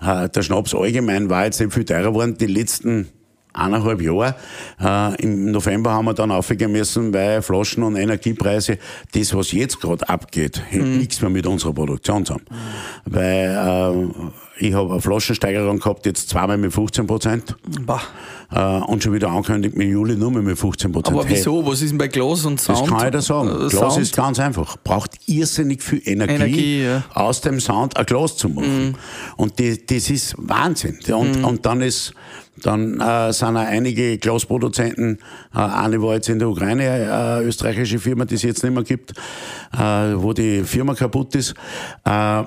Äh, 0.00 0.28
der 0.28 0.42
Schnaps 0.42 0.74
allgemein 0.74 1.30
war 1.30 1.44
jetzt 1.44 1.60
nicht 1.60 1.72
viel 1.72 1.84
teurer 1.84 2.08
geworden. 2.08 2.36
Die 2.38 2.46
letzten 2.46 3.08
eineinhalb 3.54 4.02
Jahre. 4.02 4.34
Äh, 4.80 5.22
Im 5.22 5.50
November 5.50 5.92
haben 5.92 6.06
wir 6.06 6.14
dann 6.14 6.30
aufgehen 6.30 6.72
müssen, 6.72 7.14
weil 7.14 7.40
Flaschen- 7.40 7.84
und 7.84 7.96
Energiepreise, 7.96 8.78
das, 9.12 9.34
was 9.34 9.52
jetzt 9.52 9.80
gerade 9.80 10.08
abgeht, 10.08 10.60
mhm. 10.72 10.98
nichts 10.98 11.20
mehr 11.20 11.30
mit 11.30 11.46
unserer 11.46 11.72
Produktion 11.72 12.26
zusammen. 12.26 12.44
Mhm. 12.50 12.56
Weil 13.06 14.08
äh, 14.58 14.66
ich 14.66 14.72
habe 14.72 14.92
eine 14.92 15.00
Flaschensteigerung 15.00 15.78
gehabt, 15.78 16.06
jetzt 16.06 16.28
zweimal 16.28 16.56
mit 16.56 16.72
15 16.72 17.06
Prozent. 17.06 17.56
Äh, 18.50 18.60
und 18.60 19.02
schon 19.02 19.12
wieder 19.12 19.28
angekündigt 19.28 19.76
mit 19.76 19.88
Juli 19.88 20.16
nur 20.16 20.30
mit 20.30 20.58
15 20.58 20.92
Prozent. 20.92 21.18
Aber 21.18 21.28
wieso? 21.28 21.62
Hey, 21.62 21.70
Was 21.70 21.82
ist 21.82 21.90
denn 21.90 21.98
bei 21.98 22.08
Glas 22.08 22.44
und 22.44 22.60
Sound? 22.60 22.80
Das 22.82 22.88
kann 22.88 23.06
ich 23.06 23.12
dir 23.12 23.20
sagen. 23.20 23.48
Äh, 23.48 23.68
Glas 23.68 23.72
Sound? 23.72 23.98
ist 23.98 24.16
ganz 24.16 24.38
einfach. 24.38 24.76
Braucht 24.82 25.12
irrsinnig 25.26 25.82
viel 25.82 26.00
Energie, 26.04 26.34
Energie 26.34 26.84
ja. 26.84 27.04
aus 27.14 27.40
dem 27.40 27.60
Sound 27.60 27.96
ein 27.96 28.06
Glas 28.06 28.36
zu 28.36 28.48
machen. 28.48 28.88
Mhm. 28.88 28.94
Und 29.36 29.58
die, 29.58 29.84
das 29.84 30.08
ist 30.10 30.34
Wahnsinn. 30.38 30.98
Und, 31.12 31.38
mhm. 31.38 31.44
und 31.44 31.66
dann 31.66 31.82
ist, 31.82 32.14
dann 32.62 33.00
äh, 33.00 33.32
sind 33.32 33.56
auch 33.56 33.66
einige 33.66 34.18
Glasproduzenten, 34.18 35.18
äh, 35.52 35.58
eine 35.58 36.00
war 36.00 36.14
jetzt 36.14 36.28
in 36.28 36.38
der 36.38 36.48
Ukraine, 36.48 36.84
äh, 36.84 37.44
österreichische 37.44 37.98
Firma, 37.98 38.24
die 38.24 38.36
es 38.36 38.42
jetzt 38.42 38.62
nicht 38.62 38.72
mehr 38.72 38.84
gibt, 38.84 39.12
äh, 39.72 39.78
wo 40.14 40.32
die 40.32 40.62
Firma 40.62 40.94
kaputt 40.94 41.34
ist. 41.34 41.54
Äh, 42.04 42.44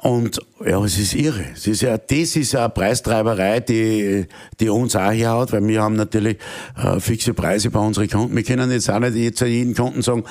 Und 0.00 0.38
ja, 0.64 0.82
es 0.84 0.96
ist 0.96 1.14
irre. 1.14 1.44
Es 1.54 1.66
ist 1.66 1.82
ja, 1.82 1.98
das 1.98 2.36
ist 2.36 2.54
eine 2.54 2.68
Preistreiberei, 2.68 3.58
die, 3.58 4.26
die 4.60 4.68
uns 4.68 4.94
auch 4.94 5.10
hier 5.10 5.32
hat, 5.32 5.50
weil 5.50 5.66
wir 5.66 5.82
haben 5.82 5.96
natürlich 5.96 6.38
äh, 6.76 7.00
fixe 7.00 7.34
Preise 7.34 7.68
bei 7.70 7.80
unseren 7.80 8.08
Kunden. 8.08 8.36
Wir 8.36 8.44
können 8.44 8.70
jetzt 8.70 8.88
auch 8.88 9.00
nicht 9.00 9.16
jetzt 9.16 9.40
jeden 9.40 9.74
Kunden 9.74 10.02
sagen, 10.02 10.22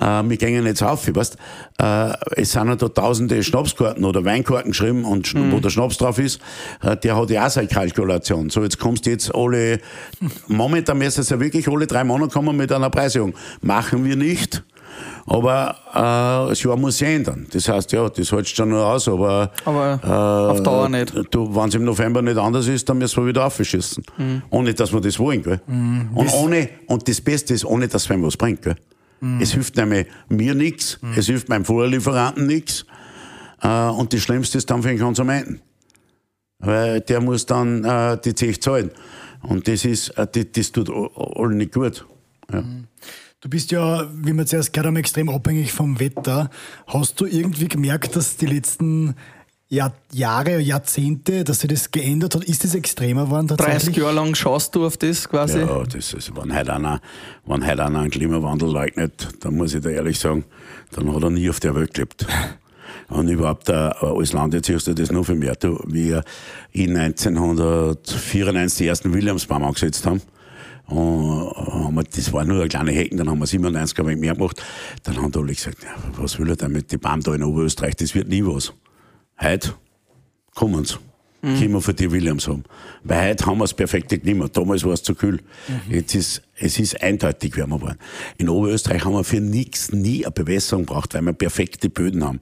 äh, 0.00 0.22
wir 0.24 0.36
gehen 0.36 0.66
jetzt 0.66 0.82
auf, 0.82 1.06
weißt 1.06 1.36
äh, 1.80 2.12
Es 2.32 2.52
sind 2.52 2.66
ja 2.66 2.74
da 2.74 2.88
tausende 2.88 3.40
Schnapskarten 3.44 4.04
oder 4.04 4.24
Weinkarten 4.24 4.72
geschrieben 4.72 5.04
und 5.04 5.32
mhm. 5.32 5.52
wo 5.52 5.60
der 5.60 5.70
Schnaps 5.70 5.96
drauf 5.96 6.18
ist, 6.18 6.40
äh, 6.82 6.96
der 6.96 7.16
hat 7.16 7.30
ja 7.30 7.46
auch 7.46 7.50
seine 7.50 7.68
Kalkulation. 7.68 8.50
So, 8.50 8.64
jetzt 8.64 8.80
kommst 8.80 9.06
du 9.06 9.10
jetzt 9.10 9.32
alle, 9.32 9.78
momentan 10.48 10.98
müssen 10.98 11.20
es 11.20 11.28
ja 11.30 11.38
wirklich 11.38 11.68
alle 11.68 11.86
drei 11.86 12.02
Monate 12.02 12.32
kommen 12.32 12.56
mit 12.56 12.72
einer 12.72 12.90
Preiserhöhung. 12.90 13.34
Machen 13.60 14.04
wir 14.04 14.16
nicht. 14.16 14.64
Aber 15.26 15.76
äh, 15.90 16.50
das 16.50 16.62
Jahr 16.62 16.76
muss 16.76 16.98
sich 16.98 17.08
ändern. 17.08 17.46
Das 17.52 17.68
heißt, 17.68 17.92
ja, 17.92 18.08
das 18.08 18.30
hältst 18.30 18.54
schon 18.54 18.68
nur 18.68 18.84
aus, 18.84 19.08
aber, 19.08 19.50
aber 19.64 20.00
äh, 20.02 20.52
auf 20.52 20.62
Dauer 20.62 20.88
nicht. 20.88 21.14
wenn 21.14 21.68
es 21.68 21.74
im 21.74 21.84
November 21.84 22.20
nicht 22.20 22.36
anders 22.36 22.66
ist, 22.66 22.88
dann 22.88 22.98
müssen 22.98 23.22
wir 23.22 23.28
wieder 23.28 23.46
aufschießen. 23.46 24.04
Mhm. 24.18 24.42
Ohne, 24.50 24.74
dass 24.74 24.92
wir 24.92 25.00
das 25.00 25.18
wollen. 25.18 25.42
Gell? 25.42 25.60
Mhm. 25.66 26.10
Und, 26.14 26.32
ohne, 26.34 26.68
und 26.86 27.08
das 27.08 27.20
Beste 27.20 27.54
ist, 27.54 27.64
ohne, 27.64 27.88
dass 27.88 28.08
es 28.08 28.10
was 28.10 28.36
bringt. 28.36 28.62
Gell? 28.62 28.76
Mhm. 29.20 29.40
Es 29.40 29.52
hilft 29.52 29.76
nämlich 29.76 30.06
mir 30.28 30.54
nichts, 30.54 30.98
mhm. 31.00 31.14
es 31.16 31.26
hilft 31.26 31.48
meinem 31.48 31.64
Vorlieferanten 31.64 32.46
nichts. 32.46 32.84
Äh, 33.62 33.88
und 33.88 34.12
das 34.12 34.20
Schlimmste 34.20 34.58
ist 34.58 34.70
dann 34.70 34.82
für 34.82 34.88
den 34.88 34.98
Konsumenten. 34.98 35.60
Weil 36.58 37.00
der 37.00 37.20
muss 37.20 37.46
dann 37.46 37.84
äh, 37.84 38.18
die 38.22 38.34
Zeche 38.34 38.60
zahlen. 38.60 38.90
Und 39.42 39.68
das 39.68 39.84
ist, 39.84 40.10
äh, 40.10 40.26
das, 40.30 40.46
das 40.52 40.72
tut 40.72 40.90
allen 40.90 41.56
nicht 41.56 41.72
gut. 41.72 42.06
Ja. 42.52 42.62
Du 43.44 43.50
bist 43.50 43.70
ja, 43.72 44.08
wie 44.10 44.32
wir 44.32 44.46
zuerst 44.46 44.72
gehört 44.72 44.86
haben, 44.86 44.96
extrem 44.96 45.28
abhängig 45.28 45.70
vom 45.70 46.00
Wetter. 46.00 46.48
Hast 46.86 47.20
du 47.20 47.26
irgendwie 47.26 47.68
gemerkt, 47.68 48.16
dass 48.16 48.38
die 48.38 48.46
letzten 48.46 49.16
Jahr, 49.68 49.92
Jahre, 50.12 50.60
Jahrzehnte, 50.60 51.44
dass 51.44 51.60
sich 51.60 51.68
das 51.68 51.90
geändert 51.90 52.34
hat? 52.34 52.44
Ist 52.44 52.64
das 52.64 52.74
extremer 52.74 53.26
geworden 53.26 53.48
tatsächlich? 53.48 53.82
30 53.82 53.96
Jahre 53.98 54.14
lang 54.14 54.34
schaust 54.34 54.74
du 54.74 54.86
auf 54.86 54.96
das 54.96 55.28
quasi? 55.28 55.58
Ja, 55.58 55.82
das 55.82 56.14
ist, 56.14 56.34
wenn 56.34 56.56
heute 56.56 56.72
einer, 56.72 57.02
wenn 57.44 57.66
heute 57.66 57.84
einer 57.84 57.98
einen 57.98 58.10
Klimawandel 58.10 58.72
leugnet, 58.72 59.28
dann 59.40 59.56
muss 59.56 59.74
ich 59.74 59.82
da 59.82 59.90
ehrlich 59.90 60.18
sagen, 60.18 60.46
dann 60.92 61.14
hat 61.14 61.22
er 61.22 61.28
nie 61.28 61.50
auf 61.50 61.60
der 61.60 61.74
Welt 61.74 61.92
gelebt. 61.92 62.26
Und 63.08 63.28
überhaupt, 63.28 63.68
äh, 63.68 63.74
als 63.74 64.32
Landwirt 64.32 64.66
du 64.66 64.94
das 64.94 65.10
noch 65.10 65.26
viel 65.26 65.34
mehr. 65.34 65.54
Du, 65.56 65.78
wir 65.86 66.24
in 66.72 66.96
1994 66.96 68.78
die 68.78 68.86
ersten 68.86 69.12
Williamsbaum 69.12 69.64
angesetzt 69.64 70.06
haben, 70.06 70.22
und 70.86 72.16
das 72.16 72.32
war 72.32 72.44
nur 72.44 72.60
eine 72.60 72.68
kleine 72.68 72.92
Hecken, 72.92 73.16
dann 73.18 73.30
haben 73.30 73.38
wir 73.38 73.46
97 73.46 73.98
ein 73.98 74.06
wenig 74.06 74.20
mehr 74.20 74.34
gemacht. 74.34 74.62
Dann 75.02 75.16
haben 75.16 75.32
alle 75.34 75.54
gesagt, 75.54 75.82
ja, 75.82 75.94
was 76.16 76.38
will 76.38 76.50
er 76.50 76.56
denn 76.56 76.72
mit 76.72 76.92
den 76.92 77.00
Baum 77.00 77.20
da 77.20 77.34
in 77.34 77.42
Oberösterreich, 77.42 77.96
das 77.96 78.14
wird 78.14 78.28
nie 78.28 78.44
was. 78.44 78.72
Heute 79.40 79.74
kommen 80.54 80.84
sie. 80.84 80.96
Mhm. 81.42 81.58
Können 81.58 81.72
wir 81.72 81.80
für 81.80 81.94
die 81.94 82.10
Williams 82.10 82.48
haben. 82.48 82.64
Weil 83.02 83.30
heute 83.30 83.46
haben 83.46 83.58
wir 83.58 83.64
das 83.64 83.74
perfekte 83.74 84.18
Klima. 84.18 84.48
Damals 84.48 84.82
war 84.84 84.92
es 84.92 85.02
zu 85.02 85.14
kühl. 85.14 85.40
Mhm. 85.68 85.94
Jetzt 85.94 86.14
ist, 86.14 86.42
es 86.56 86.78
ist 86.78 87.02
eindeutig 87.02 87.56
wärmer 87.56 87.78
geworden. 87.78 87.98
In 88.38 88.48
Oberösterreich 88.48 89.04
haben 89.04 89.12
wir 89.12 89.24
für 89.24 89.40
nichts 89.40 89.92
nie 89.92 90.24
eine 90.24 90.32
Bewässerung 90.32 90.86
gebraucht, 90.86 91.12
weil 91.14 91.22
wir 91.22 91.34
perfekte 91.34 91.90
Böden 91.90 92.24
haben. 92.24 92.40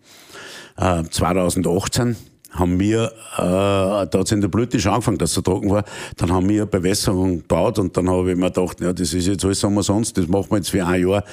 Äh, 0.77 1.09
2018 1.09 2.17
haben 2.53 2.79
wir, 2.79 3.13
äh, 3.37 3.41
da 3.41 4.07
hat 4.07 4.15
es 4.15 4.33
in 4.33 4.41
der 4.41 4.49
Blüte 4.49 4.79
schon 4.79 4.93
angefangen, 4.93 5.19
dass 5.19 5.31
es 5.31 5.35
so 5.35 5.41
trocken 5.41 5.71
war, 5.71 5.85
dann 6.17 6.33
haben 6.33 6.49
wir 6.49 6.67
Bewässerung 6.67 7.39
gebaut 7.39 7.79
und 7.79 7.97
dann 7.97 8.09
habe 8.11 8.31
ich 8.31 8.37
mir 8.37 8.51
gedacht, 8.51 8.81
ja, 8.81 8.93
das 8.93 9.15
ist 9.15 9.27
jetzt 9.27 9.45
alles 9.45 9.65
umsonst, 9.65 10.19
das 10.19 10.29
machen 10.29 10.51
wir 10.51 10.59
jetzt 10.59 10.71
für 10.71 10.85
ein 10.85 11.07
Jahr. 11.07 11.25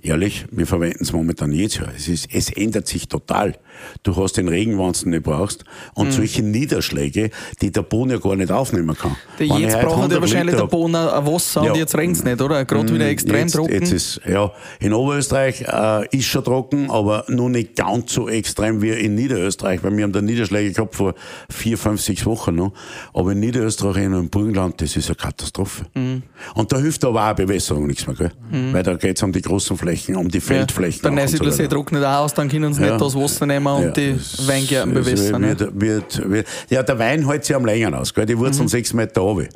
Ehrlich, 0.00 0.46
wir 0.50 0.66
verwenden 0.66 1.02
es 1.02 1.12
momentan 1.12 1.52
jedes 1.52 1.78
Jahr. 1.78 1.88
Es, 1.94 2.08
ist, 2.08 2.28
es 2.32 2.50
ändert 2.50 2.86
sich 2.86 3.08
total. 3.08 3.56
Du 4.02 4.16
hast 4.16 4.36
den 4.36 4.48
Regen, 4.48 4.78
wenn 4.78 4.92
du 4.92 5.08
nicht 5.08 5.22
brauchst 5.22 5.64
und 5.94 6.08
mhm. 6.08 6.12
solche 6.12 6.42
Niederschläge, 6.42 7.30
die 7.60 7.70
der 7.70 7.82
Boden 7.82 8.10
ja 8.10 8.18
gar 8.18 8.36
nicht 8.36 8.50
aufnehmen 8.50 8.96
kann. 8.96 9.16
Der 9.38 9.46
jetzt 9.46 9.80
braucht 9.80 10.12
ja 10.12 10.20
wahrscheinlich 10.20 10.56
der 10.56 10.66
Boden 10.66 10.94
ein 10.94 11.26
Wasser 11.26 11.64
ja. 11.64 11.72
und 11.72 11.78
jetzt 11.78 11.96
regnet 11.96 12.18
es 12.18 12.24
nicht, 12.24 12.40
oder? 12.40 12.64
Gerade 12.64 12.92
wieder 12.92 13.06
mm, 13.06 13.08
extrem 13.08 13.40
jetzt, 13.40 13.52
trocken. 13.52 13.72
Jetzt 13.72 13.92
ist, 13.92 14.20
ja, 14.28 14.50
in 14.80 14.92
Oberösterreich 14.92 15.62
äh, 15.62 16.16
ist 16.16 16.26
schon 16.26 16.44
trocken, 16.44 16.90
aber 16.90 17.24
nur 17.28 17.50
nicht 17.50 17.76
ganz 17.76 18.12
so 18.12 18.28
extrem 18.28 18.82
wie 18.82 18.90
in 18.90 19.14
Niederösterreich, 19.14 19.82
weil 19.82 19.96
wir 19.96 20.04
haben 20.04 20.12
da 20.12 20.20
Niederschläge 20.20 20.72
gehabt 20.72 20.94
vor 20.94 21.14
vier, 21.50 21.78
fünf, 21.78 22.00
sechs 22.00 22.24
Wochen 22.26 22.54
noch. 22.54 22.72
Aber 23.12 23.32
in 23.32 23.40
Niederösterreich 23.40 24.06
und 24.06 24.14
im 24.14 24.30
Burgenland, 24.30 24.80
das 24.80 24.96
ist 24.96 25.08
eine 25.08 25.16
Katastrophe. 25.16 25.86
Mhm. 25.94 26.22
Und 26.54 26.72
da 26.72 26.78
hilft 26.78 27.04
aber 27.04 27.30
auch 27.30 27.34
Bewässerung 27.34 27.86
nichts 27.86 28.06
mehr, 28.06 28.16
gell? 28.16 28.32
Mhm. 28.50 28.72
Weil 28.72 28.82
da 28.82 28.94
geht 28.94 29.16
es 29.16 29.22
um 29.22 29.32
die 29.32 29.42
großen 29.42 29.76
Flächen, 29.76 30.16
um 30.16 30.28
die 30.28 30.40
Feldflächen. 30.40 31.02
Ja, 31.04 31.10
dann 31.10 31.18
ist 31.18 31.42
der 31.42 31.52
See 31.52 31.68
trocknet 31.68 32.04
auch 32.04 32.24
aus, 32.24 32.34
dann 32.34 32.48
können 32.48 32.72
sie 32.72 32.82
ja. 32.82 32.90
nicht 32.90 33.00
das 33.00 33.14
Wasser 33.14 33.46
nehmen 33.46 33.66
und 33.76 33.84
ja, 33.84 33.90
die 33.90 34.18
Weingärten 34.46 34.94
bewässern. 34.94 35.42
Wird, 35.42 35.80
wird, 35.80 36.30
wird, 36.30 36.46
ja, 36.68 36.82
der 36.82 36.98
Wein 36.98 37.26
hält 37.26 37.44
sich 37.44 37.56
am 37.56 37.64
längeren 37.64 37.94
aus, 37.94 38.12
gell? 38.12 38.26
Die 38.26 38.38
Wurzeln 38.38 38.64
mhm. 38.64 38.68
sechs 38.68 38.92
Meter 38.92 39.20
runter. 39.20 39.48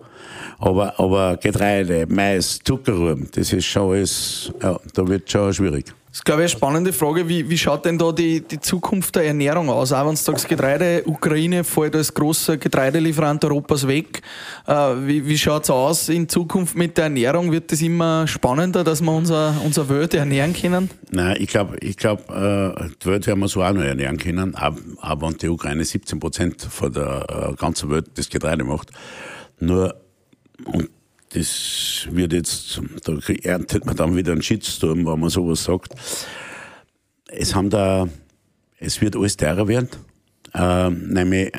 Aber, 0.59 0.99
aber 0.99 1.37
Getreide, 1.37 2.07
Mais, 2.09 2.61
Zuckerrüben, 2.63 3.29
das 3.35 3.53
ist 3.53 3.67
schon 3.67 3.93
alles, 3.93 4.53
ja, 4.63 4.79
da 4.95 5.09
wird 5.09 5.31
schon 5.31 5.53
schwierig. 5.53 5.87
Das 6.15 6.21
ist, 6.21 6.27
glaube 6.27 6.43
ich, 6.43 6.53
eine 6.53 6.59
spannende 6.59 6.93
Frage. 6.93 7.29
Wie, 7.29 7.51
wie 7.51 7.59
schaut 7.59 7.85
denn 7.85 7.99
da 7.99 8.13
die, 8.13 8.41
die 8.41 8.61
Zukunft 8.61 9.17
der 9.17 9.25
Ernährung 9.25 9.69
aus? 9.69 9.91
Auch 9.91 10.07
wenn 10.07 10.15
du 10.15 10.17
sagst, 10.17 10.49
Getreide, 10.49 11.03
Ukraine 11.07 11.65
fällt 11.65 11.97
als 11.97 12.15
großer 12.15 12.57
Getreidelieferant 12.57 13.45
Europas 13.45 13.89
weg. 13.89 14.23
Äh, 14.65 14.73
wie 14.73 15.27
wie 15.27 15.37
schaut 15.37 15.65
es 15.65 15.71
aus 15.71 16.09
in 16.09 16.29
Zukunft 16.29 16.77
mit 16.77 16.97
der 16.99 17.07
Ernährung? 17.07 17.51
Wird 17.51 17.73
es 17.73 17.83
immer 17.83 18.29
spannender, 18.29 18.85
dass 18.85 19.01
wir 19.01 19.11
unser, 19.11 19.61
unser 19.65 19.89
Welt 19.89 20.15
ernähren 20.15 20.53
können? 20.53 20.89
Nein, 21.11 21.37
ich 21.41 21.49
glaube, 21.49 21.79
ich 21.81 21.97
glaub, 21.97 22.31
äh, 22.31 22.73
die 23.03 23.07
Welt 23.07 23.27
werden 23.27 23.41
wir 23.41 23.49
so 23.49 23.65
auch 23.65 23.73
noch 23.73 23.83
ernähren 23.83 24.17
können. 24.17 24.55
Aber 24.55 25.27
wenn 25.29 25.37
die 25.39 25.49
Ukraine 25.49 25.85
17 25.85 26.21
Prozent 26.21 26.63
von 26.63 26.93
der 26.93 27.27
äh, 27.29 27.55
ganzen 27.57 27.91
Welt 27.91 28.07
das 28.15 28.29
Getreide 28.29 28.63
macht. 28.63 28.93
Nur, 29.59 29.97
und 30.65 30.91
das 31.35 32.07
wird 32.11 32.33
jetzt, 32.33 32.81
da 33.05 33.19
erntet 33.43 33.85
man 33.85 33.97
dann 33.97 34.17
wieder 34.17 34.33
einen 34.33 34.43
Shitstorm, 34.43 35.05
wenn 35.05 35.19
man 35.19 35.31
sowas 35.31 35.65
sagt. 35.65 35.95
Es 37.27 37.55
haben 37.55 37.71
da, 37.71 38.09
es 38.79 39.01
wird 39.01 39.17
alles 39.17 39.37
teurer 39.37 39.67
werden. 39.67 39.89
Äh, 40.55 40.91
nämlich, 40.91 41.51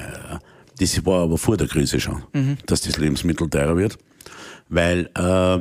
das 0.80 1.06
war 1.06 1.24
aber 1.24 1.38
vor 1.38 1.58
der 1.58 1.68
Krise 1.68 2.00
schon, 2.00 2.24
mhm. 2.32 2.58
dass 2.66 2.82
das 2.82 2.98
Lebensmittel 2.98 3.50
teurer 3.50 3.76
wird, 3.76 3.98
weil 4.70 5.10
äh, 5.18 5.60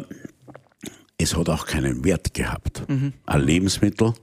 es 1.19 1.37
hat 1.37 1.49
auch 1.49 1.67
keinen 1.67 2.05
Wert 2.05 2.35
gehabt. 2.35 2.89
Mhm. 2.89 3.15
Ein 3.27 3.41
Lebensmittel 3.43 4.15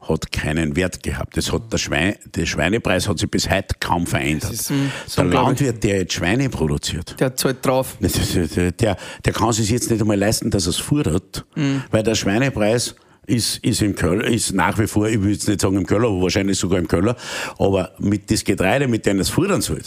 hat 0.00 0.32
keinen 0.32 0.76
Wert 0.76 1.02
gehabt. 1.02 1.36
Das 1.36 1.52
hat 1.52 1.72
der, 1.72 1.78
Schwein, 1.78 2.14
der 2.34 2.46
Schweinepreis 2.46 3.08
hat 3.08 3.18
sich 3.18 3.30
bis 3.30 3.50
heute 3.50 3.74
kaum 3.80 4.06
verändert. 4.06 4.52
Ist, 4.52 4.72
so 5.06 5.22
der 5.22 5.24
Landwirt, 5.24 5.82
der 5.84 5.98
jetzt 5.98 6.14
Schweine 6.14 6.48
produziert, 6.48 7.16
der 7.20 7.36
zahlt 7.36 7.64
drauf. 7.64 7.96
Der, 8.00 8.72
der, 8.72 8.96
der 9.24 9.32
kann 9.32 9.52
sich 9.52 9.70
jetzt 9.70 9.90
nicht 9.90 10.00
einmal 10.00 10.18
leisten, 10.18 10.50
dass 10.50 10.66
er 10.66 10.70
es 10.70 10.78
fordert, 10.78 11.44
mhm. 11.54 11.82
weil 11.90 12.02
der 12.02 12.14
Schweinepreis 12.14 12.94
ist, 13.26 13.58
ist 13.58 13.82
im 13.82 13.94
Köller, 13.94 14.24
ist 14.24 14.52
nach 14.52 14.78
wie 14.78 14.86
vor, 14.86 15.08
ich 15.08 15.22
will 15.22 15.32
jetzt 15.32 15.48
nicht 15.48 15.60
sagen 15.60 15.76
im 15.76 15.86
Köller, 15.86 16.08
aber 16.08 16.22
wahrscheinlich 16.22 16.58
sogar 16.58 16.78
im 16.78 16.88
Köller, 16.88 17.16
aber 17.58 17.92
mit 17.98 18.30
das 18.30 18.44
Getreide, 18.44 18.88
mit 18.88 19.06
dem 19.06 19.20
es 19.20 19.28
fordern 19.28 19.60
soll, 19.60 19.82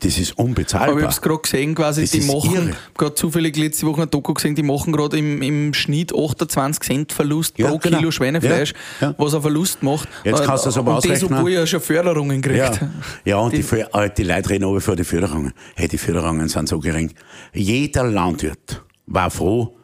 das 0.00 0.18
ist 0.18 0.38
unbezahlbar. 0.38 0.88
Aber 0.90 0.98
ich 0.98 1.04
habe 1.04 1.12
es 1.12 1.20
gerade 1.20 1.40
gesehen, 1.40 1.74
quasi, 1.74 2.02
das 2.02 2.10
die 2.10 2.20
machen, 2.20 2.74
gerade 2.96 3.14
zufällig 3.14 3.56
letzte 3.56 3.86
Woche 3.86 4.02
ein 4.02 4.10
Doku 4.10 4.34
gesehen, 4.34 4.54
die 4.54 4.62
machen 4.62 4.92
gerade 4.92 5.18
im, 5.18 5.42
im 5.42 5.74
Schnitt 5.74 6.12
28 6.14 6.82
Cent 6.82 7.12
Verlust 7.12 7.58
ja, 7.58 7.68
pro 7.68 7.78
genau. 7.78 7.98
Kilo 7.98 8.10
Schweinefleisch, 8.10 8.74
ja, 9.00 9.08
ja. 9.08 9.14
was 9.18 9.32
er 9.32 9.42
Verlust 9.42 9.82
macht. 9.82 10.08
Jetzt 10.24 10.44
kannst 10.44 10.64
du 10.64 10.68
das 10.68 10.78
aber 10.78 10.92
und 10.92 10.96
ausrechnen. 10.98 11.22
Und 11.22 11.30
das, 11.30 11.38
obwohl 11.38 11.52
er 11.52 11.66
schon 11.66 11.80
Förderungen 11.80 12.40
kriegt. 12.40 12.58
Ja, 12.58 12.90
ja 13.24 13.36
und 13.38 13.52
die, 13.52 13.62
die, 13.62 13.80
äh, 13.80 14.10
die 14.16 14.24
Leute 14.24 14.50
reden 14.50 14.64
aber 14.64 14.80
vor 14.80 14.96
die 14.96 15.04
Förderungen. 15.04 15.52
Hey, 15.74 15.88
die 15.88 15.98
Förderungen 15.98 16.48
sind 16.48 16.68
so 16.68 16.78
gering. 16.78 17.12
Jeder 17.52 18.04
Landwirt 18.04 18.82
war 19.06 19.30
froh, 19.30 19.76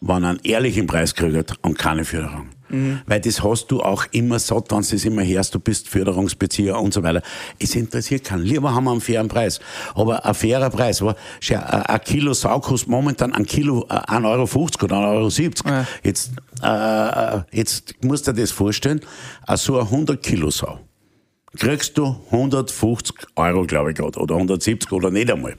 wenn 0.00 0.22
er 0.22 0.30
einen 0.30 0.40
ehrlichen 0.42 0.86
Preis 0.86 1.14
kriegt 1.14 1.54
und 1.62 1.78
keine 1.78 2.04
Förderung. 2.04 2.48
Mhm. 2.70 3.00
Weil 3.06 3.20
das 3.20 3.42
hast 3.42 3.66
du 3.68 3.82
auch 3.82 4.06
immer 4.12 4.38
satt, 4.38 4.70
wenn 4.70 4.82
du 4.82 4.90
das 4.90 5.04
immer 5.04 5.24
hörst, 5.24 5.54
du 5.54 5.60
bist 5.60 5.88
Förderungsbezieher 5.88 6.78
und 6.78 6.94
so 6.94 7.02
weiter. 7.02 7.22
Es 7.58 7.74
interessiert 7.74 8.24
keinen. 8.24 8.42
Lieber 8.42 8.74
haben 8.74 8.84
wir 8.84 8.92
einen 8.92 9.00
fairen 9.00 9.28
Preis. 9.28 9.60
Aber 9.94 10.24
ein 10.24 10.34
fairer 10.34 10.70
Preis, 10.70 11.02
war, 11.02 11.16
ein 11.50 12.00
Kilo 12.04 12.32
Sau 12.32 12.60
kostet 12.60 12.88
momentan 12.88 13.32
ein 13.32 13.46
Kilo 13.46 13.86
1,50 13.88 14.24
Euro 14.24 14.42
oder 14.84 14.96
1,70 14.96 15.66
Euro. 15.66 15.76
Ja. 15.76 15.86
Jetzt, 16.02 16.32
äh, 16.62 17.56
jetzt 17.56 17.94
musst 18.04 18.26
du 18.26 18.32
dir 18.32 18.42
das 18.42 18.50
vorstellen, 18.50 19.00
so 19.54 19.78
eine 19.78 19.90
100 19.90 20.22
Kilo 20.22 20.50
Sau 20.50 20.80
kriegst 21.58 21.98
du 21.98 22.16
150 22.30 23.16
Euro, 23.36 23.64
glaube 23.64 23.90
ich 23.90 23.96
gerade, 23.96 24.18
oder 24.18 24.36
170 24.36 24.92
oder 24.92 25.10
nicht 25.10 25.30
einmal. 25.30 25.56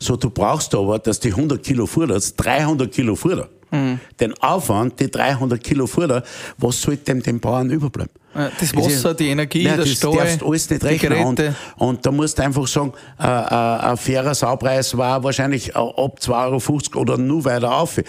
So, 0.00 0.16
du 0.16 0.30
brauchst 0.30 0.74
aber, 0.74 0.98
dass 0.98 1.20
die 1.20 1.30
100 1.30 1.62
Kilo 1.62 1.86
Futter, 1.86 2.18
300 2.18 2.92
Kilo 2.92 3.14
Futter. 3.14 3.48
Den 3.70 4.34
Aufwand, 4.40 4.98
die 4.98 5.10
300 5.10 5.62
Kilo 5.62 5.86
Futter, 5.86 6.22
was 6.56 6.80
sollte 6.80 7.04
dem 7.04 7.22
den 7.22 7.40
Bauern 7.40 7.70
überbleiben? 7.70 8.12
Das 8.60 8.74
Wasser, 8.76 9.14
die 9.14 9.28
Energie, 9.28 9.64
Nein, 9.64 9.76
der 9.76 9.84
das 9.84 9.94
Stall, 9.94 10.16
darfst 10.16 10.42
alles 10.42 10.70
nicht 10.70 10.82
die 10.82 10.86
rechnen. 10.86 11.24
Und, 11.24 11.42
und 11.76 12.06
da 12.06 12.12
musst 12.12 12.38
du 12.38 12.42
einfach 12.42 12.66
sagen, 12.68 12.92
äh, 13.18 13.24
äh, 13.24 13.26
ein 13.26 13.96
fairer 13.96 14.34
Saupreis 14.34 14.96
war 14.96 15.24
wahrscheinlich 15.24 15.70
äh, 15.70 15.72
ab 15.78 16.18
2,50 16.20 16.94
Euro 16.94 17.00
oder 17.00 17.18
nur 17.18 17.44
weiter 17.44 17.74
auf. 17.74 18.00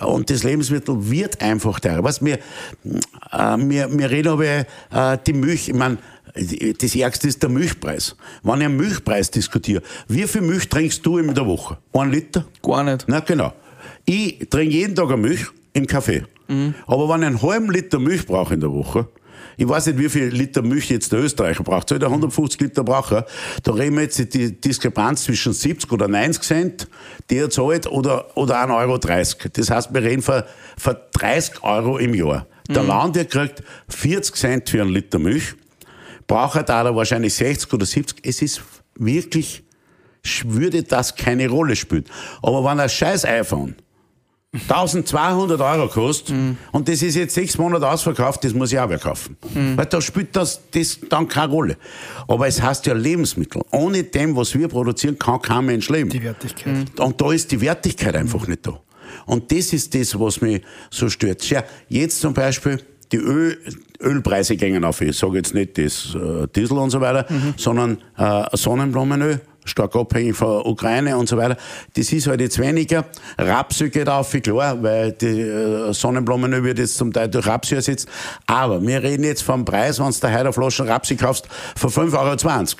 Und 0.00 0.30
das 0.30 0.42
Lebensmittel 0.42 1.10
wird 1.10 1.42
einfach 1.42 1.80
teurer. 1.80 2.02
Was 2.02 2.24
wir, 2.24 2.34
äh, 2.34 2.38
wir, 3.58 3.98
wir 3.98 4.10
reden 4.10 4.28
aber 4.28 4.44
äh, 4.44 5.18
die 5.26 5.32
Milch, 5.32 5.68
ich 5.68 5.74
meine, 5.74 5.98
das 6.34 6.94
Ärgste 6.96 7.28
ist 7.28 7.42
der 7.42 7.50
Milchpreis. 7.50 8.16
Wenn 8.42 8.60
ich 8.60 8.66
einen 8.66 8.76
Milchpreis 8.76 9.30
diskutiere, 9.30 9.82
wie 10.08 10.24
viel 10.24 10.40
Milch 10.40 10.68
trinkst 10.68 11.04
du 11.04 11.18
in 11.18 11.34
der 11.34 11.46
Woche? 11.46 11.78
Ein 11.92 12.10
Liter? 12.10 12.44
Gar 12.62 12.84
nicht. 12.84 13.04
Na 13.06 13.20
genau. 13.20 13.52
Ich 14.06 14.48
trinke 14.50 14.74
jeden 14.74 14.94
Tag 14.94 15.08
eine 15.08 15.16
Milch 15.16 15.46
im 15.72 15.86
Kaffee. 15.86 16.24
Aber 16.86 17.08
wenn 17.08 17.22
ich 17.22 17.26
einen 17.26 17.42
halben 17.42 17.70
Liter 17.70 17.98
Milch 17.98 18.26
brauche 18.26 18.54
in 18.54 18.60
der 18.60 18.72
Woche, 18.72 19.08
ich 19.56 19.68
weiß 19.68 19.86
nicht, 19.86 19.98
wie 19.98 20.08
viel 20.08 20.26
Liter 20.26 20.62
Milch 20.62 20.90
jetzt 20.90 21.12
der 21.12 21.20
Österreicher 21.20 21.62
braucht. 21.62 21.88
Soll 21.88 21.98
der 21.98 22.08
150 22.08 22.60
Liter 22.60 22.82
brauchen? 22.82 23.22
Da 23.62 23.72
reden 23.72 23.96
wir 23.96 24.02
jetzt 24.02 24.18
die 24.34 24.60
Diskrepanz 24.60 25.24
zwischen 25.24 25.52
70 25.52 25.90
oder 25.92 26.08
90 26.08 26.42
Cent, 26.42 26.88
die 27.30 27.36
er 27.36 27.50
zahlt, 27.50 27.86
oder, 27.86 28.36
oder 28.36 28.56
1,30 28.64 28.76
Euro. 28.76 28.98
Das 29.52 29.70
heißt, 29.70 29.94
wir 29.94 30.02
reden 30.02 30.22
von, 30.22 30.42
von 30.76 30.96
30 31.12 31.62
Euro 31.62 31.98
im 31.98 32.14
Jahr. 32.14 32.46
Der 32.68 32.82
Landwirt 32.82 33.30
kriegt 33.30 33.62
40 33.88 34.34
Cent 34.34 34.70
für 34.70 34.80
einen 34.80 34.90
Liter 34.90 35.18
Milch, 35.18 35.54
braucht 36.26 36.68
da 36.68 36.82
er 36.82 36.96
wahrscheinlich 36.96 37.34
60 37.34 37.72
oder 37.72 37.84
70. 37.84 38.26
Es 38.26 38.40
ist 38.40 38.62
wirklich, 38.96 39.62
würde 40.44 40.82
das 40.82 41.14
keine 41.14 41.48
Rolle 41.48 41.76
spielen. 41.76 42.04
Aber 42.42 42.64
wenn 42.64 42.80
ein 42.80 42.88
scheiß 42.88 43.26
iPhone 43.26 43.76
1200 44.54 45.60
Euro 45.60 45.88
kostet 45.88 46.34
und 46.72 46.88
das 46.88 47.02
ist 47.02 47.16
jetzt 47.16 47.34
sechs 47.34 47.58
Monate 47.58 47.88
ausverkauft, 47.88 48.44
das 48.44 48.54
muss 48.54 48.72
ich 48.72 48.78
auch 48.78 48.88
wieder 48.88 48.98
kaufen. 48.98 49.36
Weil 49.76 49.86
da 49.86 50.00
spielt 50.00 50.36
das, 50.36 50.60
das 50.70 51.00
dann 51.08 51.26
keine 51.28 51.52
Rolle. 51.52 51.76
Aber 52.28 52.46
es 52.46 52.62
heißt 52.62 52.86
ja 52.86 52.94
Lebensmittel. 52.94 53.62
Ohne 53.72 54.04
dem, 54.04 54.36
was 54.36 54.54
wir 54.54 54.68
produzieren, 54.68 55.18
kann 55.18 55.42
kein 55.42 55.66
Mensch 55.66 55.88
leben. 55.88 56.10
Die 56.10 56.22
Wertigkeit. 56.22 57.00
Und 57.00 57.20
da 57.20 57.32
ist 57.32 57.50
die 57.50 57.60
Wertigkeit 57.60 58.14
einfach 58.14 58.46
nicht 58.46 58.66
da. 58.66 58.78
Und 59.26 59.50
das 59.50 59.72
ist 59.72 59.94
das, 59.94 60.18
was 60.18 60.40
mich 60.40 60.62
so 60.90 61.08
stört. 61.08 61.44
Schau, 61.44 61.62
jetzt 61.88 62.20
zum 62.20 62.34
Beispiel, 62.34 62.80
die 63.12 63.18
Öl, 63.18 63.58
Ölpreise 64.00 64.56
gehen 64.56 64.84
auf. 64.84 65.00
Ich 65.00 65.16
sage 65.16 65.36
jetzt 65.36 65.54
nicht 65.54 65.78
das 65.78 66.14
äh, 66.14 66.46
Diesel 66.54 66.78
und 66.78 66.90
so 66.90 67.00
weiter, 67.00 67.26
sondern 67.56 67.98
äh, 68.16 68.44
Sonnenblumenöl, 68.52 69.40
stark 69.64 69.96
abhängig 69.96 70.36
von 70.36 70.62
Ukraine 70.66 71.16
und 71.16 71.28
so 71.28 71.36
weiter. 71.36 71.56
Das 71.96 72.12
ist 72.12 72.26
halt 72.26 72.40
jetzt 72.40 72.58
weniger. 72.58 73.04
Rapsöl 73.38 73.90
geht 73.90 74.08
auf, 74.08 74.30
klar, 74.30 74.82
weil 74.82 75.12
die 75.12 75.40
äh, 75.40 75.92
Sonnenblumenöl 75.92 76.64
wird 76.64 76.78
jetzt 76.78 76.96
zum 76.96 77.12
Teil 77.12 77.28
durch 77.28 77.46
Rapsöl 77.46 77.78
ersetzt. 77.78 78.08
Aber 78.46 78.80
wir 78.80 79.02
reden 79.02 79.24
jetzt 79.24 79.42
vom 79.42 79.64
Preis, 79.64 79.98
wenn 79.98 80.10
du 80.10 80.18
da 80.20 80.28
heute 80.28 80.40
eine 80.40 80.52
Flasche 80.52 80.86
Rapsöl 80.86 81.16
kaufst, 81.16 81.48
von 81.76 81.90
5,20 81.90 82.16
Euro. 82.16 82.78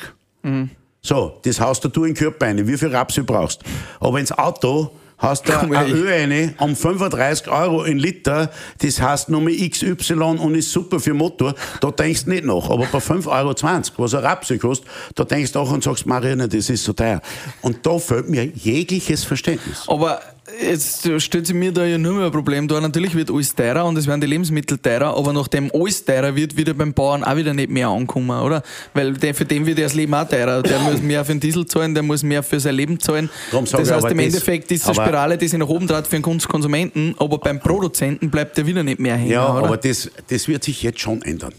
So, 1.00 1.38
das 1.44 1.60
haust 1.60 1.84
du 1.84 2.04
in 2.04 2.14
den 2.14 2.14
Körper 2.14 2.46
rein, 2.46 2.66
wie 2.66 2.78
viel 2.78 2.94
Rapsöl 2.94 3.24
brauchst. 3.24 3.62
Aber 4.00 4.18
ins 4.18 4.32
Auto 4.32 4.90
hast 5.18 5.48
du 5.48 5.52
Komm, 5.52 5.72
ein 5.72 5.86
ey. 5.86 5.92
Öl 5.92 6.08
rein 6.08 6.54
um 6.58 6.76
35 6.76 7.48
Euro 7.48 7.84
in 7.84 7.98
Liter, 7.98 8.50
das 8.78 9.00
heißt 9.00 9.28
Nummer 9.28 9.50
XY 9.50 10.14
und 10.14 10.54
ist 10.54 10.70
super 10.70 11.00
für 11.00 11.14
Motor, 11.14 11.54
da 11.80 11.90
denkst 11.90 12.24
du 12.24 12.30
nicht 12.30 12.44
nach. 12.44 12.70
Aber 12.70 12.86
bei 12.86 12.98
5,20 12.98 13.28
Euro, 13.28 13.54
was 13.98 14.14
ein 14.14 14.24
Rapsöl 14.24 14.58
kostet, 14.58 14.88
da 15.14 15.24
denkst 15.24 15.52
du 15.52 15.58
auch 15.60 15.72
und 15.72 15.82
sagst, 15.82 16.06
Marianne, 16.06 16.48
das 16.48 16.70
ist 16.70 16.84
so 16.84 16.92
teuer. 16.92 17.20
Und 17.62 17.84
da 17.86 17.98
fehlt 17.98 18.28
mir 18.28 18.44
jegliches 18.44 19.24
Verständnis. 19.24 19.84
Aber 19.86 20.20
jetzt 20.60 21.08
stellt 21.20 21.46
sich 21.46 21.54
mir 21.54 21.72
da 21.72 21.84
ja 21.84 21.98
nur 21.98 22.14
mehr 22.14 22.26
ein 22.26 22.32
Problem 22.32 22.68
da. 22.68 22.80
Natürlich 22.80 23.14
wird 23.14 23.30
alles 23.30 23.54
teurer 23.54 23.84
und 23.84 23.96
es 23.96 24.06
werden 24.06 24.20
die 24.20 24.26
Lebensmittel 24.26 24.78
teurer, 24.78 25.16
aber 25.16 25.32
nachdem 25.32 25.70
alles 25.74 26.04
teurer 26.04 26.34
wird, 26.36 26.56
wird 26.56 26.68
ja 26.68 26.74
beim 26.74 26.92
Bauern 26.92 27.24
auch 27.24 27.36
wieder 27.36 27.54
nicht 27.54 27.70
mehr 27.70 27.88
ankommen, 27.88 28.30
oder? 28.40 28.62
Weil 28.92 29.14
der, 29.14 29.34
für 29.34 29.44
den 29.44 29.66
wird 29.66 29.78
ja 29.78 29.84
das 29.84 29.94
Leben 29.94 30.14
auch 30.14 30.28
teurer. 30.28 30.62
Der 30.62 30.78
muss 30.80 31.00
mehr 31.02 31.24
für 31.24 31.32
den 31.32 31.40
Diesel 31.40 31.66
zahlen, 31.66 31.94
der 31.94 32.02
muss 32.02 32.22
mehr 32.22 32.42
für 32.42 32.60
sein 32.60 32.74
Leben 32.74 32.98
zahlen. 33.00 33.30
Darum 33.50 33.66
Das 33.70 33.90
heißt, 33.90 34.06
im 34.10 34.18
Endeffekt 34.18 34.70
ist 34.72 34.86
eine 34.86 34.94
Spirale, 34.94 35.38
die 35.38 35.48
sich 35.48 35.58
nach 35.58 35.68
oben 35.68 35.86
dreht 35.86 36.06
für 36.06 36.18
den 36.20 36.22
Konsumenten, 36.22 37.14
aber 37.18 37.38
beim 37.38 37.60
Produzenten 37.60 38.30
bleibt 38.30 38.56
der 38.56 38.66
wieder 38.66 38.82
nicht 38.82 39.00
mehr 39.00 39.16
hängen, 39.16 39.30
Ja, 39.30 39.52
oder? 39.56 39.66
aber 39.66 39.76
das, 39.76 40.10
das 40.28 40.48
wird 40.48 40.64
sich 40.64 40.82
jetzt 40.82 41.00
schon 41.00 41.22
ändern. 41.22 41.52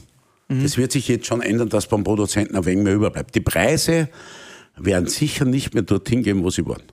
Das 0.48 0.78
wird 0.78 0.92
sich 0.92 1.08
jetzt 1.08 1.26
schon 1.26 1.42
ändern, 1.42 1.70
dass 1.70 1.88
beim 1.88 2.04
Produzenten 2.04 2.56
ein 2.56 2.66
wenig 2.66 2.84
mehr 2.84 2.94
überbleibt. 2.94 3.34
Die 3.34 3.40
Preise 3.40 4.10
werden 4.78 5.08
sicher 5.08 5.44
nicht 5.46 5.74
mehr 5.74 5.84
dorthin 5.84 6.22
gehen, 6.22 6.44
wo 6.44 6.52
sie 6.52 6.66
waren. 6.68 6.84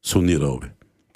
So 0.00 0.20
nieder 0.20 0.60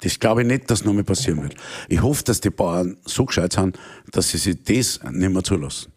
Das 0.01 0.19
glaube 0.19 0.41
ich 0.41 0.47
nicht, 0.47 0.69
dass 0.69 0.85
noch 0.85 0.93
mal 0.93 1.03
passieren 1.03 1.41
wird. 1.41 1.55
Ich 1.89 2.01
hoffe, 2.01 2.23
dass 2.23 2.39
die 2.39 2.49
Bauern 2.49 2.97
so 3.05 3.25
gescheit 3.25 3.53
sind, 3.53 3.77
dass 4.11 4.29
sie 4.29 4.37
sich 4.37 4.57
das 4.63 4.99
nicht 5.11 5.33
mehr 5.33 5.43
zulassen. 5.43 5.91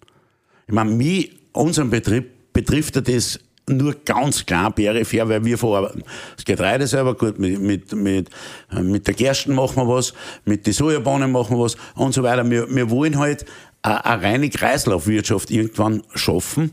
Ich 0.67 0.75
meine, 0.75 0.91
mich, 0.91 1.33
unseren 1.53 1.91
Betrieb 1.91 2.53
betrifft 2.53 2.97
das 2.97 3.41
nur 3.69 3.95
ganz 4.05 4.45
klar 4.45 4.71
peripher, 4.73 5.29
weil 5.29 5.45
wir 5.45 5.59
verarbeiten. 5.59 6.03
Das 6.37 6.45
Getreide 6.45 6.87
selber 6.87 7.15
gut, 7.15 7.39
mit, 7.39 7.61
mit, 7.61 7.93
mit, 7.93 8.31
mit 8.81 9.07
der 9.07 9.15
Gersten 9.15 9.55
machen 9.55 9.77
wir 9.77 9.89
was, 9.89 10.13
mit 10.45 10.67
den 10.67 10.73
Sojabohnen 10.73 11.31
machen 11.31 11.57
wir 11.57 11.65
was 11.65 11.77
und 11.95 12.13
so 12.13 12.23
weiter. 12.23 12.49
Wir, 12.51 12.69
wir 12.75 12.91
wollen 12.91 13.19
halt 13.19 13.45
eine, 13.83 14.05
eine 14.05 14.23
reine 14.23 14.51
Kreislaufwirtschaft 14.51 15.51
irgendwann 15.51 16.03
schaffen, 16.15 16.73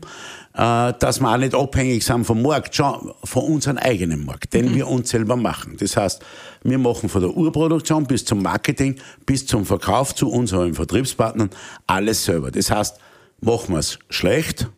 dass 0.58 1.20
wir 1.20 1.32
auch 1.32 1.36
nicht 1.36 1.54
abhängig 1.54 2.04
sind 2.04 2.24
vom 2.24 2.42
Markt, 2.42 2.74
schon 2.74 3.12
von 3.22 3.44
unserem 3.44 3.78
eigenen 3.78 4.24
Markt, 4.24 4.54
den 4.54 4.74
wir 4.74 4.88
uns 4.88 5.08
selber 5.08 5.36
machen. 5.36 5.76
Das 5.78 5.96
heißt, 5.96 6.20
wir 6.64 6.78
machen 6.78 7.08
von 7.08 7.20
der 7.20 7.30
Urproduktion 7.30 8.04
bis 8.08 8.24
zum 8.24 8.42
Marketing, 8.42 8.96
bis 9.24 9.46
zum 9.46 9.64
Verkauf 9.64 10.16
zu 10.16 10.28
unseren 10.28 10.74
Vertriebspartnern 10.74 11.50
alles 11.86 12.24
selber. 12.24 12.50
Das 12.50 12.72
heißt, 12.72 12.98
machen 13.40 13.72
wir 13.72 13.78
es 13.78 14.00
schlecht, 14.10 14.68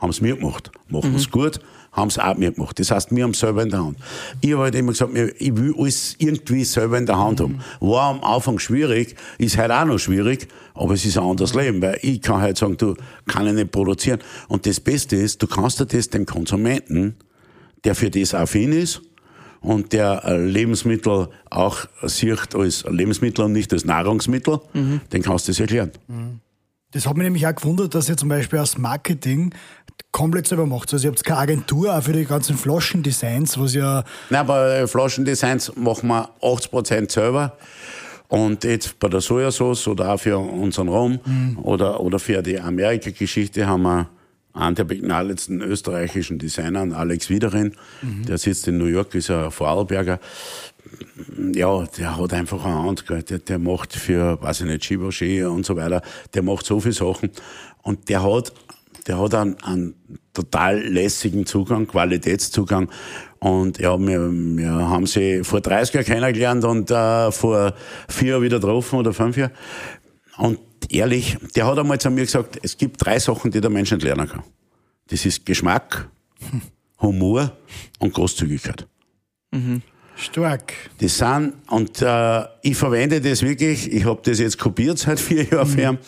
haben 0.00 0.10
es 0.10 0.20
mir 0.20 0.36
gemacht. 0.36 0.70
Machen 0.88 1.10
wir 1.10 1.18
es 1.18 1.28
gut, 1.28 1.58
haben 1.96 2.08
es 2.08 2.18
auch 2.18 2.36
mir 2.36 2.52
gemacht. 2.52 2.78
Das 2.78 2.90
heißt, 2.90 3.14
wir 3.14 3.24
haben 3.24 3.30
es 3.30 3.40
selber 3.40 3.62
in 3.62 3.70
der 3.70 3.82
Hand. 3.82 3.98
Ich 4.40 4.52
habe 4.52 4.64
halt 4.64 4.74
immer 4.74 4.92
gesagt, 4.92 5.12
ich 5.14 5.56
will 5.56 5.74
alles 5.76 6.14
irgendwie 6.18 6.64
selber 6.64 6.98
in 6.98 7.06
der 7.06 7.18
Hand 7.18 7.40
haben. 7.40 7.60
War 7.80 8.10
am 8.10 8.22
Anfang 8.22 8.58
schwierig, 8.58 9.16
ist 9.38 9.56
halt 9.56 9.72
auch 9.72 9.86
noch 9.86 9.98
schwierig, 9.98 10.46
aber 10.74 10.94
es 10.94 11.04
ist 11.04 11.16
ein 11.16 11.24
anderes 11.24 11.54
Leben, 11.54 11.80
weil 11.80 11.98
ich 12.02 12.20
kann 12.20 12.40
halt 12.40 12.58
sagen, 12.58 12.76
du 12.76 12.94
kann 13.26 13.46
ich 13.46 13.54
nicht 13.54 13.72
produzieren. 13.72 14.20
Und 14.48 14.66
das 14.66 14.78
Beste 14.78 15.16
ist, 15.16 15.42
du 15.42 15.46
kannst 15.46 15.80
dir 15.80 15.86
das 15.86 16.10
dem 16.10 16.26
Konsumenten, 16.26 17.16
der 17.84 17.94
für 17.94 18.10
das 18.10 18.34
affin 18.34 18.72
ist, 18.72 19.00
und 19.60 19.92
der 19.92 20.22
äh, 20.24 20.36
Lebensmittel 20.46 21.28
auch 21.50 21.86
sieht 22.02 22.54
als 22.54 22.84
Lebensmittel 22.88 23.46
und 23.46 23.52
nicht 23.52 23.72
als 23.72 23.84
Nahrungsmittel, 23.84 24.60
den 25.12 25.22
kannst 25.22 25.48
du 25.48 25.52
das 25.52 25.60
erklären. 25.60 25.90
Das 26.96 27.06
hat 27.06 27.14
mich 27.18 27.24
nämlich 27.24 27.46
auch 27.46 27.54
gewundert, 27.54 27.94
dass 27.94 28.08
ihr 28.08 28.16
zum 28.16 28.30
Beispiel 28.30 28.58
aus 28.58 28.78
Marketing 28.78 29.54
komplett 30.12 30.46
selber 30.46 30.64
macht. 30.64 30.90
Also 30.94 31.06
ihr 31.06 31.10
habt 31.10 31.22
keine 31.22 31.40
Agentur 31.40 31.94
auch 31.94 32.02
für 32.02 32.14
die 32.14 32.24
ganzen 32.24 32.56
Flaschendesigns, 32.56 33.58
was 33.58 33.74
ja 33.74 34.02
Nein, 34.30 34.46
bei 34.46 34.78
äh, 34.78 34.86
Flaschendesigns 34.86 35.76
machen 35.76 36.08
wir 36.08 36.30
80% 36.40 37.12
selber. 37.12 37.58
Und 38.28 38.64
jetzt 38.64 38.98
bei 38.98 39.08
der 39.08 39.20
Sojasauce 39.20 39.88
oder 39.88 40.14
auch 40.14 40.18
für 40.18 40.38
unseren 40.38 40.88
Rum 40.88 41.20
oder, 41.62 42.00
oder 42.00 42.18
für 42.18 42.42
die 42.42 42.58
Amerika-Geschichte 42.58 43.66
haben 43.66 43.82
wir 43.82 44.08
einen 44.56 44.74
der 44.74 44.84
begnadetsten 44.84 45.60
österreichischen 45.60 46.38
Designern, 46.38 46.92
Alex 46.92 47.28
Wiederin. 47.30 47.72
Der 48.26 48.38
sitzt 48.38 48.66
in 48.68 48.78
New 48.78 48.86
York, 48.86 49.14
ist 49.14 49.30
ein 49.30 49.50
Vorarlberger. 49.50 50.18
Ja, 51.52 51.84
der 51.98 52.16
hat 52.16 52.32
einfach 52.32 52.64
eine 52.64 52.82
Hand, 52.82 53.06
gell. 53.06 53.22
der, 53.22 53.38
der 53.38 53.58
macht 53.58 53.92
für, 53.92 54.40
weiß 54.40 54.62
ich 54.62 54.66
nicht, 54.66 54.88
Givenchy 54.88 55.42
und 55.44 55.66
so 55.66 55.76
weiter, 55.76 56.00
der 56.34 56.42
macht 56.42 56.64
so 56.64 56.80
viele 56.80 56.94
Sachen. 56.94 57.30
Und 57.82 58.08
der 58.08 58.22
hat, 58.22 58.52
der 59.06 59.18
hat 59.18 59.34
einen, 59.34 59.60
einen 59.62 59.94
total 60.32 60.80
lässigen 60.80 61.44
Zugang, 61.46 61.86
Qualitätszugang. 61.86 62.88
Und 63.38 63.78
ja, 63.78 63.98
wir, 63.98 64.30
wir 64.30 64.70
haben 64.70 65.06
sie 65.06 65.44
vor 65.44 65.60
30 65.60 65.94
Jahren 65.94 66.06
kennengelernt 66.06 66.64
und 66.64 66.90
äh, 66.90 67.30
vor 67.30 67.74
vier 68.08 68.30
Jahren 68.30 68.42
wieder 68.42 68.58
getroffen 68.58 68.98
oder 68.98 69.12
fünf 69.12 69.36
Jahren. 69.36 69.52
Und 70.38 70.58
ehrlich, 70.90 71.36
der 71.54 71.66
hat 71.66 71.78
einmal 71.78 71.98
zu 71.98 72.10
mir 72.10 72.24
gesagt, 72.24 72.58
es 72.62 72.76
gibt 72.76 73.04
drei 73.04 73.18
Sachen, 73.18 73.50
die 73.50 73.60
der 73.60 73.70
Mensch 73.70 73.90
nicht 73.90 74.02
lernen 74.02 74.28
kann. 74.28 74.42
Das 75.08 75.24
ist 75.24 75.46
Geschmack, 75.46 76.08
Humor 77.00 77.56
und 77.98 78.12
Großzügigkeit. 78.14 78.86
Stark. 80.16 80.72
Das 80.98 81.18
sind, 81.18 81.52
und 81.68 82.02
äh, 82.02 82.44
ich 82.62 82.76
verwende 82.76 83.20
das 83.20 83.42
wirklich, 83.42 83.92
ich 83.92 84.04
habe 84.04 84.20
das 84.24 84.38
jetzt 84.38 84.58
kopiert 84.58 84.98
seit 84.98 85.20
vier 85.20 85.44
Jahren 85.44 85.78
ihn. 85.78 85.98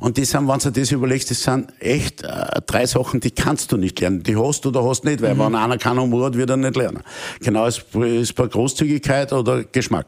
Und 0.00 0.16
das 0.18 0.30
sind, 0.30 0.48
wenn 0.48 0.58
du 0.58 0.70
das 0.70 0.92
überlegst, 0.92 1.30
das 1.30 1.42
sind 1.42 1.72
echt 1.80 2.22
äh, 2.22 2.60
drei 2.66 2.86
Sachen, 2.86 3.20
die 3.20 3.32
kannst 3.32 3.72
du 3.72 3.76
nicht 3.76 4.00
lernen. 4.00 4.22
Die 4.22 4.36
hast 4.36 4.64
du 4.64 4.68
oder 4.68 4.84
hast 4.84 5.04
nicht, 5.04 5.20
weil 5.20 5.38
wenn 5.38 5.54
einer 5.54 5.78
keinen 5.78 6.00
Humor 6.00 6.26
hat, 6.26 6.36
wird 6.36 6.50
er 6.50 6.56
nicht 6.56 6.76
lernen. 6.76 7.02
Genau 7.40 7.66
ist, 7.66 7.84
ist 7.94 8.34
bei 8.34 8.46
Großzügigkeit 8.46 9.32
oder 9.32 9.64
Geschmack. 9.64 10.06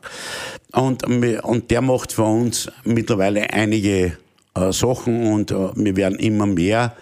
Und, 0.73 1.05
und 1.05 1.71
der 1.71 1.81
macht 1.81 2.13
für 2.13 2.25
uns 2.25 2.71
mittlerweile 2.85 3.51
einige 3.53 4.17
äh, 4.55 4.73
Sachen 4.73 5.33
und 5.33 5.51
äh, 5.51 5.71
wir 5.75 5.97
werden 5.97 6.19
immer 6.19 6.47
mehr 6.47 6.95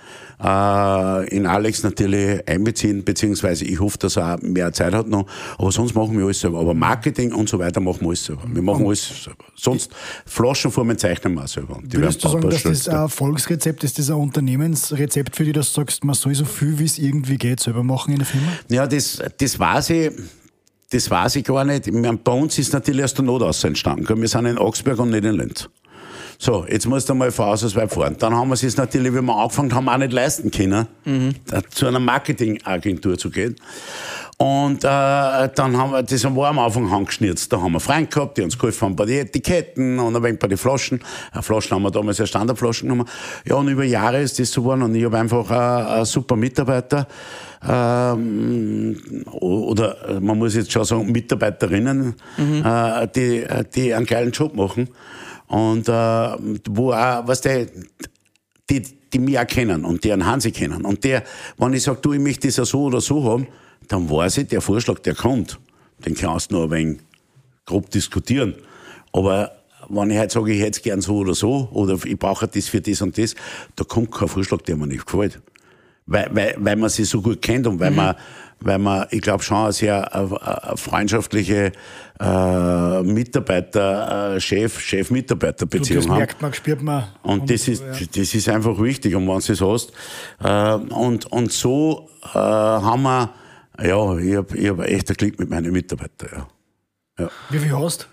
äh, 0.42 1.28
in 1.34 1.46
Alex 1.46 1.82
natürlich 1.82 2.46
einbeziehen, 2.48 3.04
beziehungsweise 3.04 3.64
ich 3.64 3.80
hoffe, 3.80 3.98
dass 3.98 4.16
er 4.16 4.34
auch 4.34 4.42
mehr 4.42 4.72
Zeit 4.72 4.92
hat 4.92 5.08
noch. 5.08 5.26
Aber 5.58 5.72
sonst 5.72 5.94
machen 5.94 6.16
wir 6.16 6.24
alles 6.24 6.40
selber. 6.40 6.60
Aber 6.60 6.74
Marketing 6.74 7.32
und 7.32 7.48
so 7.48 7.58
weiter 7.58 7.80
machen 7.80 8.00
wir 8.00 8.08
alles 8.08 8.24
selber. 8.24 8.42
Wir 8.46 8.62
machen 8.62 8.86
alles 8.86 9.24
selber. 9.24 9.44
Sonst 9.54 9.90
Flaschenformen 10.26 10.98
zeichnen 10.98 11.34
wir 11.34 11.44
auch 11.44 11.48
selber. 11.48 11.80
Die 11.82 11.96
Würdest 11.96 12.22
du 12.24 12.28
sagen, 12.28 12.50
dass 12.50 12.62
das 12.62 12.88
ein 12.88 12.96
Erfolgsrezept 12.96 13.84
ist, 13.84 13.98
das 13.98 14.10
ein 14.10 14.16
Unternehmensrezept 14.16 15.36
für 15.36 15.44
dich, 15.44 15.54
dass 15.54 15.72
du 15.72 15.80
sagst, 15.80 16.04
man 16.04 16.14
soll 16.14 16.34
so 16.34 16.44
viel, 16.44 16.78
wie 16.78 16.84
es 16.84 16.98
irgendwie 16.98 17.36
geht, 17.36 17.60
selber 17.60 17.82
machen 17.82 18.12
in 18.12 18.18
der 18.18 18.26
Firma? 18.26 18.48
Ja, 18.68 18.86
das, 18.86 19.22
das 19.38 19.58
weiß 19.58 19.90
ich. 19.90 20.12
Das 20.90 21.10
weiß 21.10 21.36
ich 21.36 21.44
gar 21.44 21.64
nicht. 21.64 21.88
Ich 21.88 21.92
meine, 21.92 22.16
bei 22.16 22.32
uns 22.32 22.58
ist 22.58 22.72
natürlich 22.72 23.00
erst 23.00 23.18
der 23.18 23.24
Not 23.24 23.42
aus 23.42 23.64
entstanden. 23.64 24.06
Wir 24.20 24.28
sind 24.28 24.46
in 24.46 24.56
Augsburg 24.56 25.00
und 25.00 25.10
nicht 25.10 25.24
in 25.24 25.34
Linz. 25.34 25.68
So, 26.38 26.66
jetzt 26.68 26.86
musst 26.86 27.08
du 27.08 27.14
mal 27.14 27.30
vorausweit 27.30 27.90
fahren. 27.90 28.16
Dann 28.18 28.34
haben 28.34 28.48
wir 28.48 28.54
es 28.54 28.62
jetzt 28.62 28.76
natürlich, 28.76 29.12
wie 29.14 29.22
wir 29.22 29.34
angefangen 29.34 29.74
haben, 29.74 29.88
auch 29.88 29.96
nicht 29.96 30.12
leisten 30.12 30.50
können, 30.50 30.86
da 31.46 31.62
zu 31.70 31.86
einer 31.86 31.98
Marketingagentur 31.98 33.16
zu 33.16 33.30
gehen. 33.30 33.56
Und 34.38 34.84
äh, 34.84 34.88
dann 35.54 35.76
haben 35.78 35.92
wir, 35.92 36.02
das 36.02 36.22
war 36.24 36.50
am 36.50 36.58
Anfang 36.58 36.90
handgeschnitzt. 36.90 37.50
Da 37.50 37.60
haben 37.62 37.72
wir 37.72 37.80
Freunde 37.80 38.08
gehabt, 38.08 38.36
die 38.36 38.42
uns 38.42 38.58
geholfen 38.58 38.84
haben 38.84 38.96
bei 38.96 39.06
den 39.06 39.26
Etiketten 39.26 39.98
und 39.98 40.14
ein 40.14 40.22
wenig 40.22 40.38
bei 40.38 40.46
den 40.46 40.58
Flaschen. 40.58 41.00
Äh, 41.34 41.40
Flaschen 41.40 41.74
haben 41.74 41.82
wir 41.84 41.90
damals 41.90 42.18
ja 42.18 42.26
Standardflaschen 42.26 42.90
genommen. 42.90 43.08
Ja, 43.46 43.54
und 43.54 43.68
über 43.68 43.84
Jahre 43.84 44.20
ist 44.20 44.38
das 44.38 44.50
so 44.52 44.60
geworden 44.60 44.82
und 44.82 44.94
ich 44.94 45.04
habe 45.06 45.16
einfach 45.18 45.50
äh, 45.50 45.94
einen 45.94 46.04
super 46.04 46.36
Mitarbeiter, 46.36 47.08
ähm, 47.66 49.24
oder 49.30 50.08
äh, 50.08 50.20
man 50.20 50.38
muss 50.38 50.54
jetzt 50.54 50.70
schon 50.70 50.84
sagen, 50.84 51.10
Mitarbeiterinnen, 51.10 52.14
äh, 52.62 53.08
die, 53.14 53.44
die 53.74 53.94
einen 53.94 54.06
geilen 54.06 54.32
Job 54.32 54.54
machen. 54.54 54.88
Und 55.48 55.88
äh, 55.88 55.92
wo 56.68 56.92
auch, 56.92 57.26
was 57.26 57.40
der, 57.40 57.66
die, 58.68 58.82
die 59.12 59.18
mich 59.18 59.38
auch 59.38 59.46
kennen 59.46 59.84
und 59.84 60.04
die 60.04 60.12
einen 60.12 60.26
Hansi 60.26 60.50
kennen. 60.50 60.84
Und 60.84 61.04
der, 61.04 61.22
wenn 61.58 61.72
ich 61.72 61.82
sage, 61.82 61.98
du, 62.02 62.12
ich 62.12 62.20
möchte 62.20 62.48
das 62.48 62.56
ja 62.56 62.64
so 62.64 62.84
oder 62.84 63.00
so 63.00 63.22
haben, 63.24 63.46
dann 63.88 64.10
weiß 64.10 64.38
ich, 64.38 64.48
der 64.48 64.60
Vorschlag, 64.60 64.98
der 65.00 65.14
kommt. 65.14 65.58
Den 66.04 66.14
kannst 66.14 66.50
du 66.50 66.56
nur 66.56 66.64
ein 66.64 66.70
wenig 66.70 66.98
grob 67.64 67.90
diskutieren. 67.90 68.54
Aber 69.12 69.52
wenn 69.88 70.10
ich 70.10 70.18
halt 70.18 70.32
sage, 70.32 70.52
ich 70.52 70.60
hätte 70.60 70.78
es 70.78 70.82
gern 70.82 71.00
so 71.00 71.18
oder 71.18 71.34
so, 71.34 71.68
oder 71.72 71.98
ich 72.04 72.18
brauche 72.18 72.48
das 72.48 72.68
für 72.68 72.80
das 72.80 73.00
und 73.02 73.16
das, 73.16 73.34
da 73.76 73.84
kommt 73.84 74.12
kein 74.12 74.28
Vorschlag, 74.28 74.62
der 74.62 74.76
mir 74.76 74.86
nicht 74.86 75.06
gefällt. 75.06 75.40
Weil, 76.06 76.28
weil, 76.32 76.54
weil 76.58 76.76
man 76.76 76.88
sie 76.88 77.04
so 77.04 77.20
gut 77.20 77.42
kennt 77.42 77.66
und 77.66 77.80
weil 77.80 77.90
man, 77.90 78.14
weil 78.60 78.78
man, 78.78 79.06
ich 79.10 79.20
glaube 79.20 79.42
schon 79.42 79.58
eine 79.58 79.72
sehr 79.72 80.10
äh, 80.14 80.72
äh, 80.72 80.76
freundschaftliche 80.76 81.72
äh, 82.18 83.02
Mitarbeiter, 83.02 84.34
äh, 84.36 84.40
Chef, 84.40 84.80
Chef-Mitarbeiter-Beziehung 84.80 86.02
Das 86.02 86.08
haben. 86.08 86.18
merkt 86.18 86.42
man, 86.42 86.54
spürt 86.54 86.82
man. 86.82 87.04
Und 87.22 87.50
das 87.50 87.68
ist, 87.68 87.82
das 87.84 88.34
ist 88.34 88.48
einfach 88.48 88.80
wichtig, 88.80 89.14
und 89.14 89.28
wenn 89.28 89.38
du 89.38 89.52
es 89.52 89.60
hast. 89.60 89.92
Äh, 90.42 90.74
und, 90.94 91.26
und 91.26 91.52
so 91.52 92.08
äh, 92.34 92.38
haben 92.38 93.02
wir, 93.02 93.30
ja, 93.82 94.16
ich 94.18 94.36
habe 94.36 94.56
ich 94.56 94.68
hab 94.68 94.80
echt 94.80 95.10
ein 95.10 95.16
Glück 95.16 95.38
mit 95.38 95.50
meinen 95.50 95.72
Mitarbeitern. 95.72 96.46
Ja. 97.18 97.30
Wie 97.50 97.58
viel 97.58 97.76
hast 97.76 98.08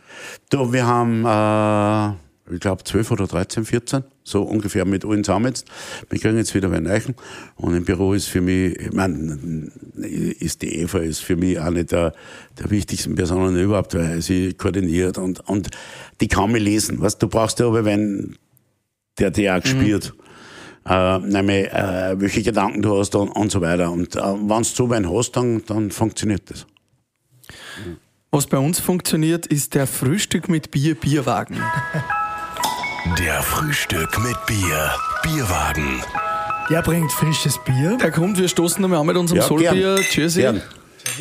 Du, 0.50 0.72
wir 0.72 0.86
haben, 0.86 1.26
äh, 1.26 2.18
ich 2.52 2.60
glaube, 2.60 2.84
12 2.84 3.12
oder 3.12 3.28
13, 3.28 3.64
14, 3.64 4.04
so 4.24 4.44
ungefähr 4.44 4.86
mit 4.86 5.06
allen 5.06 5.24
zusammen 5.24 5.48
jetzt. 5.48 5.66
Wir 6.10 6.20
kriegen 6.20 6.38
jetzt 6.38 6.54
wieder 6.54 6.70
einen 6.72 6.88
Eichen. 6.88 7.16
Und 7.56 7.74
im 7.74 7.86
Büro 7.86 8.14
ist 8.14 8.28
für 8.28 8.42
mich, 8.42 8.78
ich 8.78 8.92
meine, 8.92 9.72
ist 9.96 10.62
die 10.62 10.80
Eva 10.80 11.00
ist 11.00 11.20
für 11.20 11.38
mich 11.38 11.60
eine 11.60 11.86
der, 11.86 12.14
der 12.60 12.70
wichtigsten 12.70 13.16
Personen 13.16 13.58
überhaupt, 13.58 13.96
weil 13.96 14.22
sie 14.22 14.54
koordiniert 14.54 15.18
und, 15.18 15.40
und 15.48 15.70
die 16.20 16.28
kann 16.28 16.52
mich 16.52 16.64
lesen. 16.64 17.00
Weißt, 17.00 17.22
du 17.22 17.28
brauchst 17.28 17.60
ja 17.60 17.68
aber, 17.68 17.86
wenn 17.86 18.36
der 19.20 19.32
dir 19.32 19.56
auch 19.56 19.62
gespürt. 19.62 20.14
Äh, 20.86 21.20
nämlich, 21.20 21.72
äh, 21.72 22.20
welche 22.20 22.44
Gedanken 22.44 22.82
du 22.82 22.98
hast 22.98 23.16
und, 23.16 23.30
und 23.30 23.52
so 23.52 23.62
weiter. 23.62 23.90
Und 23.90 24.18
äh, 24.18 24.20
wenn 24.20 24.48
du 24.48 24.64
so 24.64 24.92
einen 24.92 25.10
hast, 25.10 25.32
dann, 25.32 25.64
dann 25.66 25.92
funktioniert 25.92 26.52
das. 26.52 26.66
Was 28.32 28.48
bei 28.48 28.58
uns 28.58 28.82
funktioniert, 28.82 29.46
ist 29.46 29.76
der 29.76 29.88
Frühstück 29.88 30.50
mit 30.50 30.72
Bier 30.72 30.96
Bierwagen. 30.96 31.58
Der 33.06 33.42
Frühstück 33.42 34.18
mit 34.24 34.38
Bier. 34.46 34.92
Bierwagen. 35.24 36.02
Der 36.70 36.82
bringt 36.82 37.12
frisches 37.12 37.58
Bier. 37.66 37.98
Der 37.98 38.12
kommt, 38.12 38.38
wir 38.38 38.48
stoßen 38.48 38.82
nochmal 38.82 39.00
an 39.00 39.06
mit 39.06 39.18
unserem 39.18 39.42
Solbier. 39.42 39.98
Tschüssi. 39.98 40.40
Gern. 40.40 40.62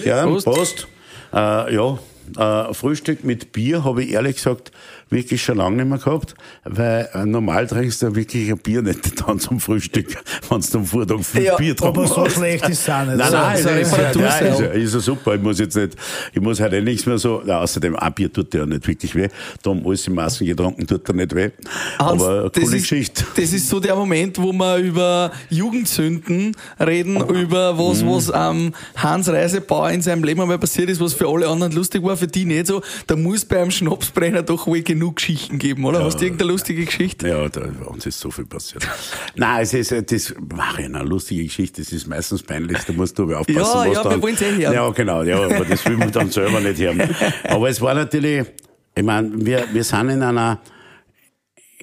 Gern, 0.01 0.29
Prost. 0.29 0.45
Prost. 0.47 0.89
Äh, 1.35 1.75
ja, 1.75 1.99
äh, 2.39 2.73
Frühstück 2.73 3.25
mit 3.25 3.51
Bier 3.51 3.83
habe 3.83 4.05
ich 4.05 4.13
ehrlich 4.13 4.37
gesagt 4.37 4.71
wirklich 5.13 5.43
schon 5.43 5.59
lange 5.59 5.77
nicht 5.77 5.89
mehr 5.89 5.99
gehabt, 5.99 6.35
weil 6.65 7.09
äh, 7.15 7.25
normal 7.25 7.67
trinkst 7.67 8.03
du 8.03 8.15
wirklich 8.15 8.51
ein 8.51 8.59
Bier 8.59 8.83
nicht 8.83 9.21
dann 9.29 9.39
zum 9.39 9.61
Frühstück, 9.61 10.07
wenn 10.51 10.61
du 10.61 10.79
am 10.79 10.85
Vortag 10.87 11.21
viel 11.25 11.43
Ja, 11.45 11.57
Bier 11.57 11.75
Aber 11.81 12.03
getrunken 12.03 12.31
so 12.31 12.31
schlecht 12.41 12.69
ist 12.69 12.81
es 12.81 12.89
auch 12.91 13.05
nicht. 13.05 13.17
Nein, 13.19 13.31
So- 13.31 13.37
nein, 13.37 13.57
so 13.63 13.69
das 13.69 13.79
ist, 13.81 13.97
ja, 13.97 14.13
nein, 14.17 14.47
ist, 14.47 14.61
ist 14.85 14.95
ja 14.95 15.01
super. 15.01 15.35
Ich 15.35 15.43
muss 15.43 15.59
jetzt 15.59 15.77
nicht, 15.77 15.97
ich 16.33 16.41
muss 16.41 16.59
halt 16.61 16.73
eh 16.73 16.81
nichts 16.81 17.07
mehr 17.07 17.19
so, 17.19 17.43
na, 17.45 17.61
außerdem, 17.61 17.95
ein 17.97 18.13
Bier 18.15 18.33
tut 18.33 18.53
ja 18.55 18.67
nicht 18.67 18.87
wirklich 18.89 19.15
weh. 19.15 19.29
Da 19.63 19.71
haben 19.71 19.83
alles 19.87 20.07
in 20.09 20.15
Massen 20.15 20.47
getrunken, 20.47 20.87
tut 20.87 21.09
er 21.09 21.15
nicht 21.15 21.35
weh. 21.35 21.51
Hans, 21.99 22.23
Aber 22.23 22.41
eine 22.41 22.51
coole 22.51 22.77
ist, 22.77 22.83
Geschichte. 22.83 23.25
Das 23.37 23.53
ist 23.53 23.69
so 23.69 23.79
der 23.81 23.95
Moment, 23.95 24.39
wo 24.39 24.53
wir 24.53 24.77
über 24.79 25.31
Jugendsünden 25.51 26.57
reden, 26.81 27.17
über 27.29 27.77
was, 27.79 28.03
Mhm. 28.03 28.09
was 28.11 28.31
am 28.31 28.75
Hans 28.97 29.29
Reisebauer 29.29 29.91
in 29.91 30.03
seinem 30.03 30.25
Leben 30.25 30.41
einmal 30.41 30.59
passiert 30.59 30.89
ist, 30.91 31.01
was 31.01 31.13
für 31.15 31.29
alle 31.29 31.49
anderen 31.49 31.73
lustig 31.73 32.03
war, 32.03 32.17
für 32.17 32.27
die 32.27 32.45
nicht 32.45 32.67
so. 32.67 32.83
Da 33.07 33.17
muss 33.17 33.45
beim 33.45 33.71
Schnapsbrenner 33.71 34.43
doch 34.43 34.67
wohl 34.67 34.83
genug 34.83 35.02
Geschichten 35.11 35.59
geben, 35.59 35.85
oder? 35.85 36.05
Hast 36.05 36.21
du 36.21 36.25
irgendeine 36.25 36.53
lustige 36.53 36.85
Geschichte? 36.85 37.29
Ja, 37.29 37.49
da, 37.49 37.61
bei 37.61 37.87
uns 37.87 38.07
ist 38.07 38.21
so 38.21 38.31
viel 38.31 38.47
passiert. 38.47 38.87
Nein, 39.35 39.63
es 39.63 39.75
ist, 39.75 39.93
das 40.13 40.35
mache 40.55 40.83
ich 40.83 40.87
eine 40.87 41.03
lustige 41.03 41.45
Geschichte, 41.45 41.83
das 41.83 41.93
ist 41.93 42.07
meistens 42.07 42.43
peinlich, 42.43 42.79
da 42.87 42.93
musst 42.93 43.19
du 43.19 43.25
aber 43.25 43.41
aufpassen, 43.41 43.59
Ja, 43.59 43.65
was 43.65 43.97
ja, 43.97 44.05
wir 44.05 44.11
dann, 44.11 44.23
wollen's 44.23 44.43
eh 44.43 44.57
hören. 44.57 44.75
Ja, 44.75 44.91
genau, 44.91 45.23
ja, 45.23 45.41
aber 45.43 45.65
das 45.65 45.85
will 45.85 45.97
man 45.97 46.13
dann 46.13 46.31
selber 46.31 46.61
nicht 46.61 46.81
hören. 46.81 47.03
Aber 47.49 47.69
es 47.69 47.81
war 47.81 47.95
natürlich, 47.95 48.47
ich 48.95 49.03
meine, 49.03 49.31
wir, 49.35 49.67
wir 49.73 49.85
sind 49.85 50.09
in 50.11 50.23
einer, 50.23 50.61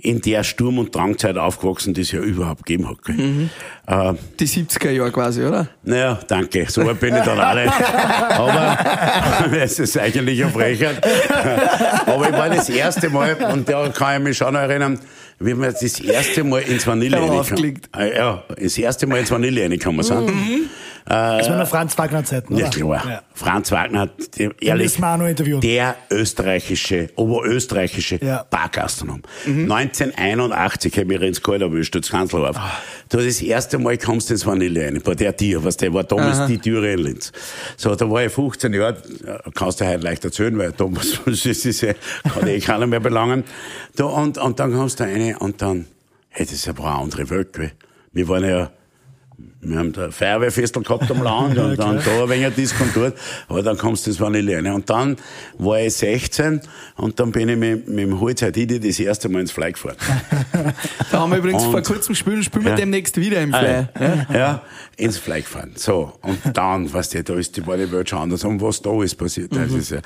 in 0.02 0.22
der 0.22 0.44
Sturm- 0.44 0.78
und 0.80 0.96
Drangzeit 0.96 1.38
aufgewachsen, 1.38 1.94
die 1.94 2.02
es 2.02 2.12
ja 2.12 2.20
überhaupt 2.20 2.66
gegeben 2.66 2.90
hat. 2.90 2.98
Mhm. 3.08 3.50
Äh, 3.88 4.14
Die 4.40 4.48
70er 4.48 4.90
Jahre 4.92 5.12
quasi, 5.12 5.44
oder? 5.44 5.68
naja, 5.84 6.20
danke. 6.28 6.66
So 6.70 6.86
weit 6.86 7.00
bin 7.00 7.16
ich 7.16 7.24
dann 7.24 7.40
auch 7.40 7.54
nicht. 7.56 7.74
Aber 8.38 8.78
es 9.58 9.80
ist 9.80 9.98
eigentlich 9.98 10.42
eine 10.44 10.52
Frechheit. 10.52 11.06
Aber 12.06 12.28
ich 12.30 12.34
war 12.34 12.50
das 12.50 12.70
erste 12.70 13.10
Mal, 13.10 13.36
und 13.54 13.68
da 13.68 13.90
kann 13.90 14.22
ich 14.22 14.28
mich 14.30 14.38
schon 14.38 14.56
erinnern, 14.56 15.00
wie 15.40 15.56
wir 15.58 15.72
das 15.72 16.00
erste 16.00 16.44
Mal 16.44 16.60
ins 16.64 16.86
Vanille 16.86 17.18
reingekommen- 17.18 17.40
aufgelegt. 17.40 17.90
Ah, 17.92 18.06
Ja, 18.06 18.44
das 18.62 18.78
erste 18.78 19.08
Mal 19.08 19.20
ins 19.20 19.32
Vanille 19.32 19.64
reingekommen 19.64 20.04
sind. 20.04 20.32
Das 21.10 21.50
war 21.50 21.58
noch 21.58 21.68
Franz 21.68 21.98
Wagner 21.98 22.24
Zeiten, 22.24 22.54
oder? 22.54 22.66
Ja, 22.66 22.70
klar. 22.70 23.04
Ja. 23.10 23.22
Franz 23.34 23.72
Wagner, 23.72 24.10
ehrlich, 24.62 24.96
der 25.62 25.96
österreichische, 26.12 27.10
oberösterreichische 27.16 28.24
Ja. 28.24 28.46
Bargastronom. 28.50 29.24
1981 29.46 30.98
habe 31.00 31.16
ich 31.16 31.22
ins 31.22 31.42
Kalt 31.42 31.62
erwischt, 31.64 31.96
als 31.96 32.10
Kanzlerhof. 32.12 32.56
Du, 33.10 33.18
das 33.18 33.42
erste 33.42 33.80
Mal 33.80 33.98
kommst 33.98 34.30
du 34.30 34.36
ins 34.36 34.46
Vanille 34.46 34.86
rein, 34.86 35.02
bei 35.04 35.16
der 35.16 35.36
Tier, 35.36 35.64
was 35.64 35.78
der 35.78 35.92
war 35.94 36.04
damals 36.04 36.46
die 36.48 36.60
Türe 36.60 36.94
in 36.94 37.00
Linz. 37.00 37.32
So, 37.76 37.96
da 37.96 38.10
war 38.10 38.24
ich 38.24 38.32
15 38.32 38.72
Jahre, 38.74 38.98
ja, 39.26 39.40
kannst 39.56 39.82
du 39.82 39.88
heute 39.88 40.04
leicht 40.04 40.24
erzählen, 40.26 40.56
weil 40.60 40.72
damals, 40.74 41.20
das 41.26 41.46
ist 41.46 41.82
ja, 41.82 41.94
kann 42.24 42.48
eh 42.48 42.60
keiner 42.60 42.86
mehr 42.86 43.00
belangen. 43.00 43.44
Da, 43.96 44.04
und, 44.06 44.38
und 44.38 44.60
dann 44.60 44.74
kommst 44.74 45.00
du 45.00 45.06
rein 45.06 45.36
und 45.38 45.60
dann, 45.62 45.86
hey, 46.30 46.46
das 46.46 46.54
ist 46.54 46.68
aber 46.68 46.86
eine 46.86 47.00
andere 47.02 47.30
Welt, 47.32 47.54
gell. 47.54 47.72
Wir 48.12 48.28
waren 48.28 48.44
ja, 48.44 48.72
wir 49.62 49.78
haben 49.78 49.92
da 49.92 50.10
Feuerwehrfestel 50.10 50.84
gehabt 50.84 51.12
am 51.12 51.22
Land 51.22 51.58
und 51.58 51.78
dann 51.78 52.02
da 52.04 52.24
ein 52.24 52.30
wenig 52.30 52.72
dort, 52.96 53.18
aber 53.48 53.62
dann 53.62 53.78
kommst 53.78 54.06
du 54.06 54.12
ins 54.12 54.20
Vanille 54.20 54.56
rein. 54.56 54.68
Und 54.68 54.90
dann 54.90 55.18
war 55.58 55.80
ich 55.82 55.94
16 55.96 56.62
und 56.96 57.20
dann 57.20 57.32
bin 57.32 57.50
ich 57.50 57.58
mit, 57.58 57.88
mit 57.90 58.00
dem 58.00 58.20
Holzheitidi 58.20 58.80
das 58.80 59.00
erste 59.00 59.28
Mal 59.28 59.42
ins 59.42 59.52
Fly 59.52 59.74
gefahren. 59.74 59.98
Da 61.12 61.22
haben 61.22 61.32
wir 61.32 61.40
übrigens 61.40 61.64
Und- 61.64 61.72
vor 61.72 61.82
kurzem 61.82 62.14
gespielt 62.14 62.44
spielen 62.46 62.66
wir 62.66 62.72
Ja. 62.72 62.76
demnächst 62.78 63.18
wieder 63.18 63.42
im 63.42 63.52
Fly. 63.52 63.88
Ja, 64.00 64.28
ja, 64.34 64.62
ins 64.98 65.18
Fly 65.18 65.42
gefahren. 65.42 65.72
So, 65.76 66.14
und 66.22 66.38
dann, 66.54 66.92
weißt 66.92 67.16
du, 67.16 67.24
da 67.24 67.36
ist 67.36 67.58
die, 67.58 67.66
war 67.66 67.78
die 67.78 67.92
Welt 67.92 68.10
schon 68.10 68.20
anders. 68.20 68.44
Und 68.44 68.62
was 68.62 68.82
da 68.82 69.02
ist 69.04 69.16
passiert, 69.16 69.56
das 69.56 69.72
ist 69.72 69.92
ja, 69.92 70.00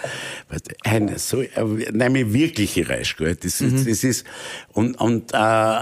weißt 0.49 0.69
du, 0.69 0.75
ein, 0.89 1.11
so, 1.17 1.43
nein, 1.91 2.33
wirkliche 2.33 2.87
Reisch, 2.87 3.17
gell. 3.17 3.35
Das, 3.35 3.59
ist 3.61 3.87
das 3.87 4.03
ist, 4.03 4.25
und, 4.71 4.99
und, 4.99 5.33
äh, 5.33 5.81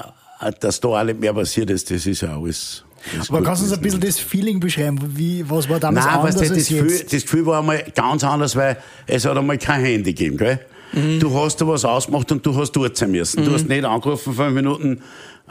dass 0.60 0.80
da 0.80 0.88
auch 0.88 1.04
nicht 1.04 1.20
mehr 1.20 1.34
passiert 1.34 1.70
ist, 1.70 1.92
das 1.92 2.06
ist 2.06 2.22
ja 2.22 2.36
alles. 2.38 2.84
Aber 3.28 3.40
gut 3.40 3.48
kannst 3.48 3.62
du 3.62 3.66
uns 3.66 3.74
ein 3.74 3.82
bisschen 3.82 4.00
das 4.00 4.20
Feeling 4.20 4.60
beschreiben? 4.60 5.00
Wie, 5.16 5.50
was 5.50 5.68
war 5.70 5.80
damals 5.80 6.06
Nein, 6.06 6.16
anders 6.16 6.36
weißt 6.36 6.52
du, 6.52 6.56
das, 6.56 6.68
Gefühl, 6.68 7.00
das 7.12 7.22
Gefühl 7.24 7.46
war 7.46 7.60
einmal 7.60 7.84
ganz 7.96 8.24
anders, 8.24 8.56
weil 8.56 8.78
es 9.08 9.26
hat 9.26 9.38
einmal 9.38 9.58
kein 9.58 9.82
Handy 9.82 10.14
gegeben, 10.14 10.38
gell? 10.38 10.60
Du 10.94 11.34
hast 11.34 11.62
da 11.62 11.68
was 11.68 11.86
ausgemacht 11.86 12.30
und 12.34 12.46
du 12.46 12.54
hast 12.54 12.74
dort 12.74 12.98
sein 12.98 13.12
müssen. 13.12 13.46
Du 13.46 13.54
hast 13.54 13.68
nicht 13.70 13.86
angerufen, 13.86 14.34
fünf 14.34 14.54
Minuten, 14.54 15.02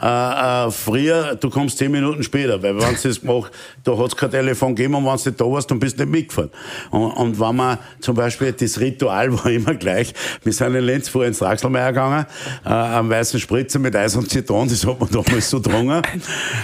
äh, 0.01 0.67
äh, 0.67 0.71
früher, 0.71 1.35
du 1.35 1.49
kommst 1.49 1.77
zehn 1.77 1.91
Minuten 1.91 2.23
später, 2.23 2.61
weil 2.61 2.75
wenn 2.75 2.95
du 2.95 3.07
das 3.07 3.21
gemacht, 3.21 3.51
da 3.83 3.97
hat's 3.97 4.15
kein 4.15 4.31
Telefon 4.31 4.75
gegeben 4.75 4.95
und 4.95 5.05
wenn 5.05 5.17
du 5.17 5.29
nicht 5.29 5.39
da 5.39 5.45
warst, 5.45 5.69
dann 5.69 5.79
bist 5.79 5.99
du 5.99 6.03
nicht 6.03 6.11
mitgefahren. 6.11 6.49
Und, 6.89 7.11
und 7.11 7.39
wenn 7.39 7.55
man 7.55 7.77
zum 7.99 8.15
Beispiel, 8.15 8.51
das 8.51 8.79
Ritual 8.79 9.31
war 9.37 9.51
immer 9.51 9.75
gleich, 9.75 10.13
wir 10.43 10.53
sind 10.53 10.75
in 10.75 10.85
Lenz 10.85 11.09
vorher 11.09 11.27
ins 11.27 11.39
Draxelmeier 11.39 11.89
gegangen, 11.89 12.25
äh, 12.65 12.69
am 12.69 13.09
weißen 13.09 13.39
Spritzer 13.39 13.79
mit 13.79 13.95
Eis 13.95 14.15
und 14.15 14.29
Zitronen, 14.29 14.69
das 14.69 14.85
hat 14.85 14.99
man 14.99 15.09
damals 15.09 15.49
so 15.49 15.61
getrunken. 15.61 16.01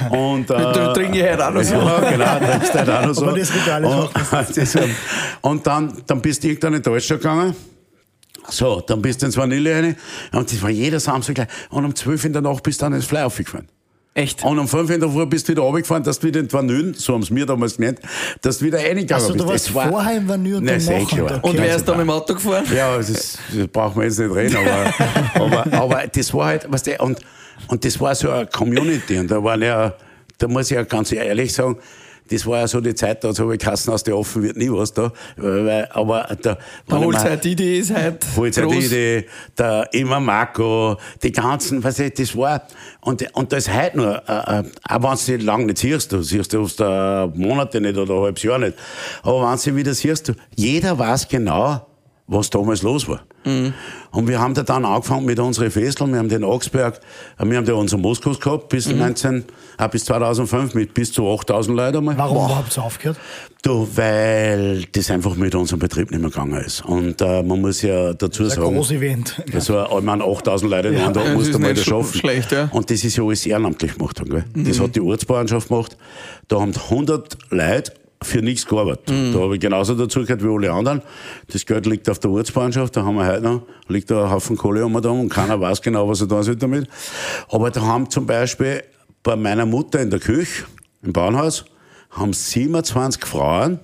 Und, 0.10 0.50
äh, 0.50 0.54
Da 0.54 0.94
trinke 0.94 1.20
ich 1.20 1.32
heute 1.32 1.48
auch 1.48 1.54
noch 1.54 1.64
so. 1.64 1.76
ja, 1.76 2.10
genau, 2.10 2.52
trinkst 2.52 2.74
halt 2.74 2.90
auch 2.90 3.06
noch 3.06 3.14
so. 3.14 3.28
Aber 3.28 3.38
das 3.38 3.54
Ritual 3.54 3.84
ist 3.84 3.90
auch 3.90 4.48
und, 4.48 4.58
das, 4.58 4.78
und 5.42 5.68
dann, 5.68 5.94
dann 6.08 6.22
bist 6.22 6.44
du 6.44 6.48
irgendwann 6.48 6.74
in 6.74 6.82
Deutschland 6.82 7.22
gegangen. 7.22 7.56
So, 8.50 8.82
dann 8.82 9.02
bist 9.02 9.22
du 9.22 9.26
ins 9.26 9.38
Vanille 9.38 9.76
rein. 9.76 9.96
Und 10.32 10.52
das 10.52 10.62
war 10.62 10.70
jeder 10.70 11.00
Samstag 11.00 11.36
gleich. 11.36 11.48
Und 11.70 11.86
um 11.86 11.94
12 11.96 12.26
in 12.26 12.34
der 12.34 12.42
Nacht 12.42 12.64
bist 12.64 12.82
du 12.82 12.86
dann 12.86 12.94
ins 12.94 13.06
Fly 13.06 13.22
aufgefahren. 13.24 13.68
Echt? 14.18 14.44
Und 14.44 14.58
um 14.58 14.68
5 14.68 14.90
in 14.90 15.00
der 15.00 15.10
Früh 15.10 15.28
bist 15.28 15.48
du 15.48 15.52
wieder 15.52 15.62
runtergefahren, 15.62 16.04
dass 16.04 16.18
du 16.18 16.26
wieder 16.26 16.40
in 16.40 16.48
die 16.48 16.54
Vanille, 16.54 16.94
so 16.96 17.14
haben 17.14 17.22
sie 17.22 17.32
mir 17.34 17.46
damals 17.46 17.78
genannt, 17.78 18.00
dass 18.42 18.58
du 18.58 18.66
wieder 18.66 18.80
reingegangen 18.80 19.14
Also 19.14 19.34
bist. 19.34 19.70
du 19.70 19.76
warst 19.76 19.92
vorher 19.92 20.18
im 20.18 20.28
Vanille 20.28 20.58
und 20.58 20.64
Nein, 20.64 20.84
dann 20.84 21.04
nachher. 21.04 21.24
Okay. 21.24 21.40
Und 21.44 21.58
wer 21.58 21.76
ist 21.76 21.88
da 21.88 21.92
mit 21.92 22.02
dem 22.02 22.10
Auto 22.10 22.34
gefahren? 22.34 22.66
Ja, 22.76 22.98
das, 22.98 23.08
das 23.08 23.68
brauchen 23.72 23.98
wir 24.02 24.06
jetzt 24.06 24.18
nicht 24.18 24.34
reden, 24.34 24.58
aber, 24.58 24.94
aber, 25.36 25.74
aber 25.74 26.08
das 26.08 26.34
war 26.34 26.48
halt, 26.48 26.66
was 26.68 26.82
der, 26.82 27.00
und, 27.02 27.20
und 27.68 27.86
das 27.86 28.00
war 28.00 28.16
so 28.16 28.32
eine 28.32 28.48
Community 28.48 29.20
und 29.20 29.30
da 29.30 29.44
waren 29.44 29.62
ja, 29.62 29.94
da 30.40 30.48
muss 30.48 30.72
ich 30.72 30.76
ja 30.76 30.82
ganz 30.82 31.12
ehrlich 31.12 31.54
sagen, 31.54 31.78
das 32.30 32.46
war 32.46 32.60
ja 32.60 32.68
so 32.68 32.82
die 32.82 32.94
Zeit, 32.96 33.24
da 33.24 33.30
habe 33.30 33.56
ich 33.56 33.60
Kassen 33.62 33.92
aus 33.92 34.04
der 34.04 34.18
offen 34.18 34.44
wird 34.44 34.58
nie 34.58 34.70
was 34.72 34.94
da, 34.94 35.12
weil, 35.36 35.88
aber 35.92 36.28
da, 36.42 36.58
ich 36.88 36.94
mir- 36.94 37.00
Holzheit 37.06 37.46
Idee 37.46 37.80
ist 37.80 37.96
heute 37.96 38.18
Holzheit 38.36 38.66
groß. 38.66 38.86
Idee, 38.86 39.26
der 39.58 39.88
Immer 39.94 40.20
Marco, 40.20 40.98
die 41.24 41.32
ganzen, 41.32 41.84
was 41.84 42.00
ich, 42.00 42.14
das 42.14 42.36
war, 42.36 42.64
und, 43.02 43.26
und 43.36 43.52
da 43.52 43.58
ist 43.58 43.74
heute 43.74 43.98
nur, 43.98 44.16
äh, 44.28 44.60
äh, 44.60 44.64
auch 44.90 45.04
wenn 45.04 45.12
du 45.12 45.16
sie 45.18 45.38
lang 45.38 45.66
nicht 45.66 45.78
siehst, 45.80 46.12
du 46.12 46.22
siehst 46.22 46.54
du 46.54 46.62
oft 46.62 46.80
äh, 46.80 47.28
Monate 47.28 47.80
nicht 47.82 47.98
oder 47.98 48.14
ein 48.16 48.22
halbes 48.22 48.44
Jahr 48.44 48.60
nicht, 48.60 48.76
aber 49.24 49.42
wenn 49.44 49.52
du 49.52 49.58
sie 49.58 49.76
wieder 49.76 49.94
siehst, 49.94 50.30
du, 50.30 50.34
jeder 50.56 50.98
weiß 51.00 51.28
genau, 51.28 51.86
was 52.28 52.50
damals 52.50 52.82
los 52.84 53.08
war. 53.08 53.22
Und 54.12 54.28
wir 54.28 54.40
haben 54.40 54.54
da 54.54 54.64
dann 54.64 54.84
angefangen 54.84 55.26
mit 55.26 55.40
unseren 55.40 55.72
Festeln, 55.72 56.12
wir 56.12 56.20
haben 56.20 56.28
den 56.28 56.44
Augsberg, 56.44 57.00
wir 57.42 57.58
haben 57.58 57.66
da 57.66 57.74
unseren 57.74 58.02
Moskos 58.02 58.40
gehabt, 58.42 58.68
bis 58.68 58.92
19, 58.92 59.46
äh, 59.78 59.88
bis 59.88 60.04
2005 60.06 60.74
mit 60.74 60.94
bis 60.94 61.14
zu 61.14 61.26
8000 61.26 61.78
Leuten 61.78 61.98
einmal. 62.00 62.18
Warum 62.18 62.46
überhaupt 62.46 62.74
so 62.74 62.82
aufgehört? 62.82 63.18
Du, 63.64 63.88
weil 63.96 64.84
das 64.92 65.10
einfach 65.10 65.36
mit 65.36 65.56
unserem 65.56 65.80
Betrieb 65.80 66.12
nicht 66.12 66.20
mehr 66.20 66.30
gegangen 66.30 66.60
ist. 66.62 66.84
Und 66.84 67.22
äh, 67.22 67.42
man 67.44 67.62
muss 67.62 67.82
ja 67.82 68.14
dazu 68.14 68.44
Das 68.44 68.54
ist 68.54 68.58
ein 68.58 68.64
sagen, 68.64 68.76
großes 68.76 68.92
Event. 68.98 69.44
das 69.54 69.70
war, 69.70 69.98
ich 69.98 70.04
meine, 70.04 70.24
8000 70.26 70.70
Leute 70.72 70.88
in 70.90 70.98
einem 70.98 71.14
Tag 71.14 71.24
das 71.26 71.34
musst 71.34 71.54
du 71.54 71.60
mal 71.60 71.74
das 71.74 71.84
schaffen. 71.86 72.20
schlecht, 72.20 72.52
ja. 72.52 72.68
Und 72.74 72.90
das 72.92 73.04
ist 73.06 73.16
ja 73.16 73.24
alles 73.24 73.46
ehrenamtlich 73.46 73.98
gemacht. 73.98 74.20
Haben, 74.20 74.30
gell? 74.32 74.46
Das 74.54 74.80
hat 74.82 74.96
die 74.96 75.02
Ortsbauernschaft 75.02 75.70
gemacht. 75.70 75.98
Da 76.50 76.60
haben 76.60 76.74
100 76.76 77.38
Leute 77.52 77.94
für 78.22 78.42
nichts 78.42 78.66
gearbeitet. 78.66 79.10
Da 79.34 79.40
habe 79.40 79.56
ich 79.56 79.62
genauso 79.62 79.94
dazu 79.94 80.22
gehört 80.22 80.44
wie 80.44 80.48
alle 80.48 80.72
anderen. 80.72 81.02
Das 81.52 81.66
Geld 81.66 81.86
liegt 81.86 82.10
auf 82.10 82.20
der 82.20 82.32
Ortsbauernschaft, 82.32 82.96
da 82.96 83.04
haben 83.04 83.16
wir 83.16 83.28
heute 83.28 83.44
noch, 83.44 83.62
liegt 83.88 84.10
da 84.10 84.26
ein 84.26 84.32
Haufen 84.32 84.58
Kohle 84.58 84.86
um 84.86 85.00
da 85.02 85.10
und 85.10 85.30
keiner 85.30 85.60
weiß 85.60 85.82
genau, 85.82 86.08
was 86.10 86.22
er 86.22 86.28
da 86.28 86.42
soll 86.42 86.56
damit. 86.56 86.88
Aber 87.50 87.70
da 87.70 87.82
haben 87.82 88.10
zum 88.10 88.26
Beispiel 88.26 88.84
bei 89.24 89.36
meiner 89.36 89.66
Mutter 89.66 90.00
in 90.00 90.10
der 90.10 90.20
Küche, 90.20 90.66
im 91.04 91.14
Bauernhaus, 91.14 91.66
haben 92.12 92.34
27 92.34 93.26
Frauen 93.26 93.80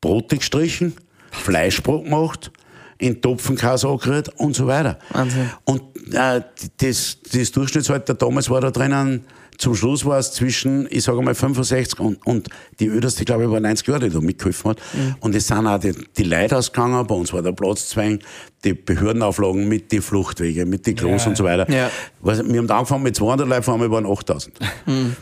Brote 0.00 0.36
gestrichen, 0.36 0.94
Fleischbrot 1.30 2.04
gemacht, 2.04 2.50
in 2.98 3.20
Topfenkäse 3.22 3.88
angerührt 3.88 4.28
und 4.36 4.54
so 4.54 4.66
weiter. 4.66 4.98
Wahnsinn. 5.10 5.50
Und 5.64 5.82
äh, 6.12 6.42
das, 6.76 7.18
das 7.32 7.52
Durchschnittsalter 7.52 8.14
damals 8.14 8.50
war 8.50 8.60
da 8.60 8.70
drinnen, 8.70 9.24
zum 9.62 9.74
Schluss 9.74 10.04
war 10.04 10.18
es 10.18 10.32
zwischen, 10.32 10.86
ich 10.90 11.04
sage 11.04 11.22
mal, 11.22 11.34
65 11.34 11.98
und, 12.00 12.24
und 12.26 12.48
die 12.80 12.86
Öderste, 12.88 13.24
glaube 13.24 13.44
ich, 13.44 13.50
war 13.50 13.60
90 13.60 13.86
Jahre, 13.86 14.00
die 14.08 14.10
da 14.14 14.20
mitgeholfen 14.20 14.70
hat. 14.72 14.78
Und 15.20 15.34
es 15.34 15.46
sind 15.46 15.66
auch 15.66 15.78
die, 15.78 15.92
die 16.16 16.24
Leute 16.24 16.56
ausgegangen, 16.56 17.06
bei 17.06 17.14
uns 17.14 17.32
war 17.32 17.42
der 17.42 17.52
Platzzwang, 17.52 18.18
die 18.64 18.74
Behördenauflagen 18.74 19.68
mit 19.68 19.90
den 19.92 20.02
Fluchtwegen, 20.02 20.68
mit 20.68 20.86
den 20.86 20.96
Klos 20.96 21.22
Ja. 21.24 21.28
und 21.30 21.36
so 21.36 21.44
weiter. 21.44 21.70
Ja. 21.70 21.90
Was, 22.20 22.44
wir 22.46 22.58
haben 22.58 22.70
angefangen 22.70 23.04
mit 23.04 23.16
200 23.16 23.48
Leuten, 23.48 23.62
vor 23.62 23.74
allem 23.80 23.90
waren 23.90 24.06
8000. 24.06 24.52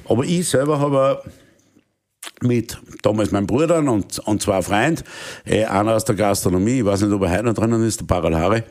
Aber 0.08 0.24
ich 0.24 0.48
selber 0.48 0.80
habe 0.80 1.22
mit 2.42 2.78
damals 3.02 3.30
meinem 3.30 3.46
Bruder 3.46 3.78
und, 3.78 4.18
und 4.20 4.42
zwei 4.42 4.62
Freunden, 4.62 5.02
äh, 5.44 5.64
einer 5.64 5.94
aus 5.94 6.04
der 6.04 6.14
Gastronomie, 6.14 6.78
ich 6.78 6.84
weiß 6.84 7.02
nicht, 7.02 7.12
ob 7.12 7.22
er 7.22 7.30
heute 7.30 7.42
noch 7.44 7.54
drinnen 7.54 7.84
ist, 7.86 8.00
der 8.00 8.06
Paral 8.06 8.34
Hari, 8.36 8.62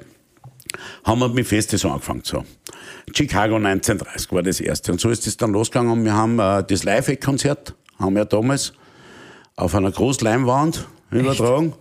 haben 1.03 1.20
wir 1.20 1.30
mit 1.30 1.47
Festes 1.47 1.86
angefangen. 1.86 2.22
So. 2.24 2.43
Chicago 3.16 3.55
1930 3.55 4.32
war 4.32 4.43
das 4.43 4.60
erste. 4.60 4.91
Und 4.91 4.99
so 5.01 5.10
ist 5.10 5.28
es 5.28 5.38
dann 5.38 5.51
losgegangen 5.51 5.91
und 5.91 6.03
wir 6.05 6.14
haben 6.14 6.39
äh, 6.39 6.64
das 6.64 6.84
Live-Konzert, 6.84 7.76
haben 7.99 8.16
wir 8.16 8.26
damals 8.26 8.74
auf 9.55 9.76
einer 9.76 9.91
Großleinwand 9.91 10.88
übertragen. 11.12 11.74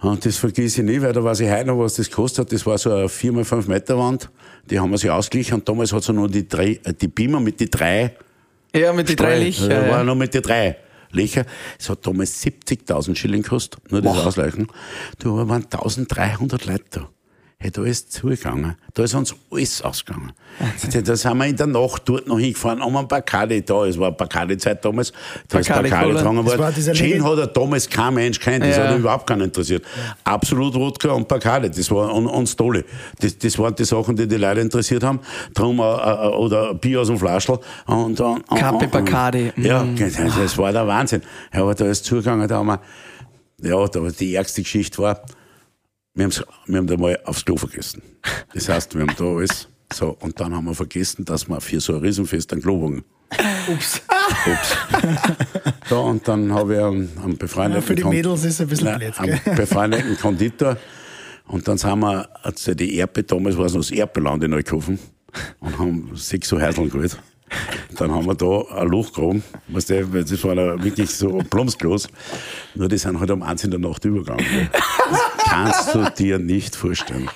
Und 0.00 0.26
das 0.26 0.36
vergesse 0.36 0.82
ich 0.82 0.86
nie, 0.86 1.00
weil 1.00 1.12
da 1.12 1.24
weiß 1.24 1.40
ich 1.40 1.50
heute 1.50 1.66
noch, 1.66 1.78
was 1.78 1.94
das 1.94 2.10
kostet 2.10 2.46
hat. 2.46 2.52
Das 2.52 2.66
war 2.66 2.76
so 2.76 2.92
eine 2.92 3.08
4 3.08 3.34
x 3.38 3.48
5 3.48 3.68
Meter 3.68 3.98
Wand. 3.98 4.28
Die 4.68 4.78
haben 4.78 4.90
wir 4.90 4.98
sich 4.98 5.10
ausgeglichen 5.10 5.54
und 5.54 5.68
damals 5.68 5.92
hat 5.92 6.02
es 6.02 6.08
nur 6.08 6.28
die, 6.28 6.46
drei, 6.46 6.80
äh, 6.84 6.92
die 6.92 7.08
Beamer 7.08 7.40
mit 7.40 7.60
die 7.60 7.70
drei 7.70 8.14
Ja, 8.74 8.92
mit 8.92 9.08
den 9.08 9.16
drei 9.16 9.36
Streu. 9.36 9.44
Lichter. 9.44 9.68
Da 9.68 9.80
war 9.90 9.98
Ja. 9.98 10.04
noch 10.04 10.14
mit 10.16 10.34
den 10.34 10.42
drei 10.42 10.76
Löcher. 11.10 11.44
Es 11.78 11.88
hat 11.88 12.06
damals 12.06 12.42
70.000 12.44 13.14
Schilling 13.16 13.42
gekostet, 13.42 13.80
nur 13.90 14.02
das 14.02 14.18
Ausleichen. 14.18 14.66
Du, 15.20 15.32
aber 15.38 15.48
waren 15.48 15.64
1.300 15.64 16.66
Leute 16.66 16.84
da. 16.90 17.08
Hey, 17.64 17.70
da 17.70 17.82
ist 17.82 18.12
zugegangen. 18.12 18.74
Da 18.92 19.04
ist 19.04 19.14
uns 19.14 19.34
alles 19.50 19.80
ausgegangen. 19.80 20.32
Da 20.58 21.16
sind 21.16 21.38
wir 21.38 21.46
in 21.46 21.56
der 21.56 21.66
Nacht 21.66 22.02
dort 22.04 22.26
noch 22.26 22.38
hingefahren, 22.38 22.82
um 22.82 22.94
ein 22.94 23.08
Bacardi 23.08 23.64
da. 23.64 23.86
Es 23.86 23.98
war 23.98 24.12
Bacardi-Zeit 24.12 24.84
damals. 24.84 25.14
Da 25.48 25.60
ist 25.60 25.68
Bacardi 25.68 25.88
Bacardi 25.88 26.12
getrunken 26.12 26.44
Das 26.44 26.58
war 26.58 26.76
worden. 26.76 26.94
Gin 26.94 27.24
hat 27.24 27.38
er 27.38 27.46
damals 27.46 27.88
kein 27.88 28.12
Mensch 28.12 28.38
kennt. 28.38 28.64
Das 28.66 28.76
Ja. 28.76 28.82
hat 28.84 28.90
ihn 28.94 28.98
überhaupt 28.98 29.26
keinen 29.26 29.40
interessiert. 29.40 29.82
Absolut 30.24 30.74
Wodka 30.74 31.12
und 31.12 31.26
Bacardi. 31.26 31.70
Das 31.70 31.90
war, 31.90 32.12
und, 32.12 32.26
und 32.26 32.46
Stoli. 32.50 32.84
Das, 33.20 33.38
das 33.38 33.58
waren 33.58 33.74
die 33.74 33.84
Sachen, 33.84 34.14
die 34.14 34.28
die 34.28 34.36
Leute 34.36 34.60
interessiert 34.60 35.02
haben. 35.02 35.20
Drum, 35.54 35.78
äh, 35.78 35.82
äh, 35.84 36.28
oder 36.36 36.74
Bier 36.74 37.00
aus 37.00 37.06
dem 37.06 37.18
Flaschel. 37.18 37.58
Und, 37.86 38.20
und, 38.20 38.42
und, 38.50 38.58
Kappe 38.58 38.88
Bacardi. 38.88 39.52
Ja, 39.56 39.82
Mm. 39.82 39.96
das, 39.96 40.58
war 40.58 40.70
der 40.70 40.86
Wahnsinn. 40.86 41.22
Ja, 41.54 41.62
aber 41.62 41.74
da 41.74 41.86
ist 41.86 42.04
zugegangen, 42.04 42.46
da 42.46 42.56
haben 42.58 42.66
wir, 42.66 42.80
ja, 43.62 43.88
da, 43.88 44.00
die 44.00 44.34
ärgste 44.34 44.60
Geschichte 44.60 44.98
war, 44.98 45.22
wir, 46.14 46.30
wir 46.66 46.78
haben 46.78 46.86
da 46.86 46.96
mal 46.96 47.18
aufs 47.24 47.44
Klo 47.44 47.56
vergessen. 47.56 48.02
Das 48.54 48.68
heißt, 48.68 48.94
wir 48.94 49.02
haben 49.02 49.14
da 49.16 49.24
alles, 49.24 49.68
so, 49.92 50.16
und 50.20 50.38
dann 50.40 50.54
haben 50.54 50.64
wir 50.66 50.74
vergessen, 50.74 51.24
dass 51.24 51.48
wir 51.48 51.60
für 51.60 51.80
so 51.80 51.94
ein 51.94 52.00
Riesenfest 52.00 52.52
einen 52.52 52.62
Klowagen. 52.62 53.04
Ups. 53.68 54.00
Ups. 54.46 54.76
so, 55.88 56.02
und 56.02 56.26
dann 56.28 56.52
habe 56.52 56.74
ich 56.74 56.80
einen, 56.80 57.10
einen 57.22 57.32
Ja, 57.32 57.36
befreundeten 57.38 57.82
für 57.82 57.94
die 57.94 58.02
Kon- 58.02 58.12
Mädels 58.12 58.44
ist 58.44 58.54
es 58.54 58.60
ein 58.60 58.68
bisschen 58.68 58.86
Nein, 58.86 58.98
blöd. 58.98 59.18
einen 59.18 59.40
befreundeten 59.56 60.16
Konditor. 60.18 60.76
Und 61.46 61.66
dann 61.68 61.76
sind 61.78 61.98
wir, 61.98 62.28
also 62.44 62.74
die 62.74 62.98
Erbe, 62.98 63.22
damals 63.24 63.56
war 63.58 63.66
es 63.66 63.74
noch 63.74 63.80
das 63.80 63.90
Erbeland 63.90 64.44
in 64.44 64.50
Neukofen, 64.52 64.98
und 65.60 65.78
haben 65.78 66.10
sechs 66.14 66.48
so 66.48 66.60
Heideln 66.60 66.88
geholt. 66.88 67.18
Dann 67.96 68.10
haben 68.12 68.26
wir 68.26 68.34
da 68.34 68.80
ein 68.80 68.88
Loch 68.88 69.12
gegraben, 69.12 69.42
weißt 69.68 69.90
du, 69.90 70.12
weil 70.12 70.24
das 70.24 70.42
war 70.44 70.54
da 70.56 70.82
wirklich 70.82 71.10
so 71.14 71.38
plumpsgroß. 71.50 72.08
Nur 72.74 72.88
die 72.88 72.98
sind 72.98 73.20
halt 73.20 73.30
um 73.30 73.42
eins 73.42 73.62
in 73.64 73.70
der 73.70 73.78
Nacht 73.80 74.04
übergegangen. 74.04 74.44
Das 74.72 75.20
kannst 75.48 75.94
du 75.94 76.04
dir 76.18 76.38
nicht 76.38 76.74
vorstellen. 76.74 77.28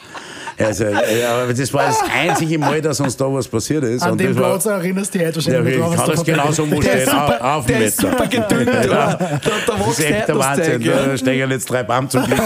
Also, 0.58 0.84
äh, 0.86 1.24
aber 1.24 1.54
das 1.54 1.72
war 1.72 1.86
das 1.86 2.02
einzige 2.12 2.58
Mal, 2.58 2.82
dass 2.82 2.98
uns 2.98 3.16
da 3.16 3.32
was 3.32 3.46
passiert 3.46 3.84
ist. 3.84 4.02
An 4.02 4.12
und 4.12 4.18
den 4.18 4.34
das 4.34 4.42
war, 4.42 4.50
Platz 4.50 4.66
erinnerst 4.66 5.14
du 5.14 5.18
dich 5.18 5.28
heute 5.28 5.38
ja, 5.40 5.64
wahrscheinlich 5.64 5.74
ich 5.76 5.80
noch 5.80 5.96
kann 5.96 6.08
das 6.08 6.16
da 6.24 6.32
genauso 6.32 6.66
muss 6.66 6.84
stehen, 6.84 7.08
auf, 7.10 7.40
auf 7.40 7.66
dem 7.66 7.78
Der 7.78 7.86
ist 7.86 8.02
Meter. 8.02 8.10
super 8.18 8.26
gedünnt, 8.26 8.74
Ja. 8.74 8.80
oder? 8.80 9.16
Da, 9.20 9.38
da 9.68 9.76
Das 9.78 9.88
ist 9.98 10.00
echt 10.04 10.28
der 10.28 10.38
Wahnsinn. 10.38 10.82
Ja. 10.82 11.06
Da 11.06 11.16
steigen 11.16 11.50
jetzt 11.52 11.70
drei 11.70 11.82
Baum 11.84 12.10
zum 12.10 12.24
Glück. 12.24 12.40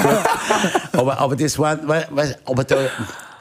aber, 0.93 1.19
aber 1.19 1.37
das 1.37 1.59
war, 1.59 1.79
aber 2.45 2.65
da, 2.65 2.77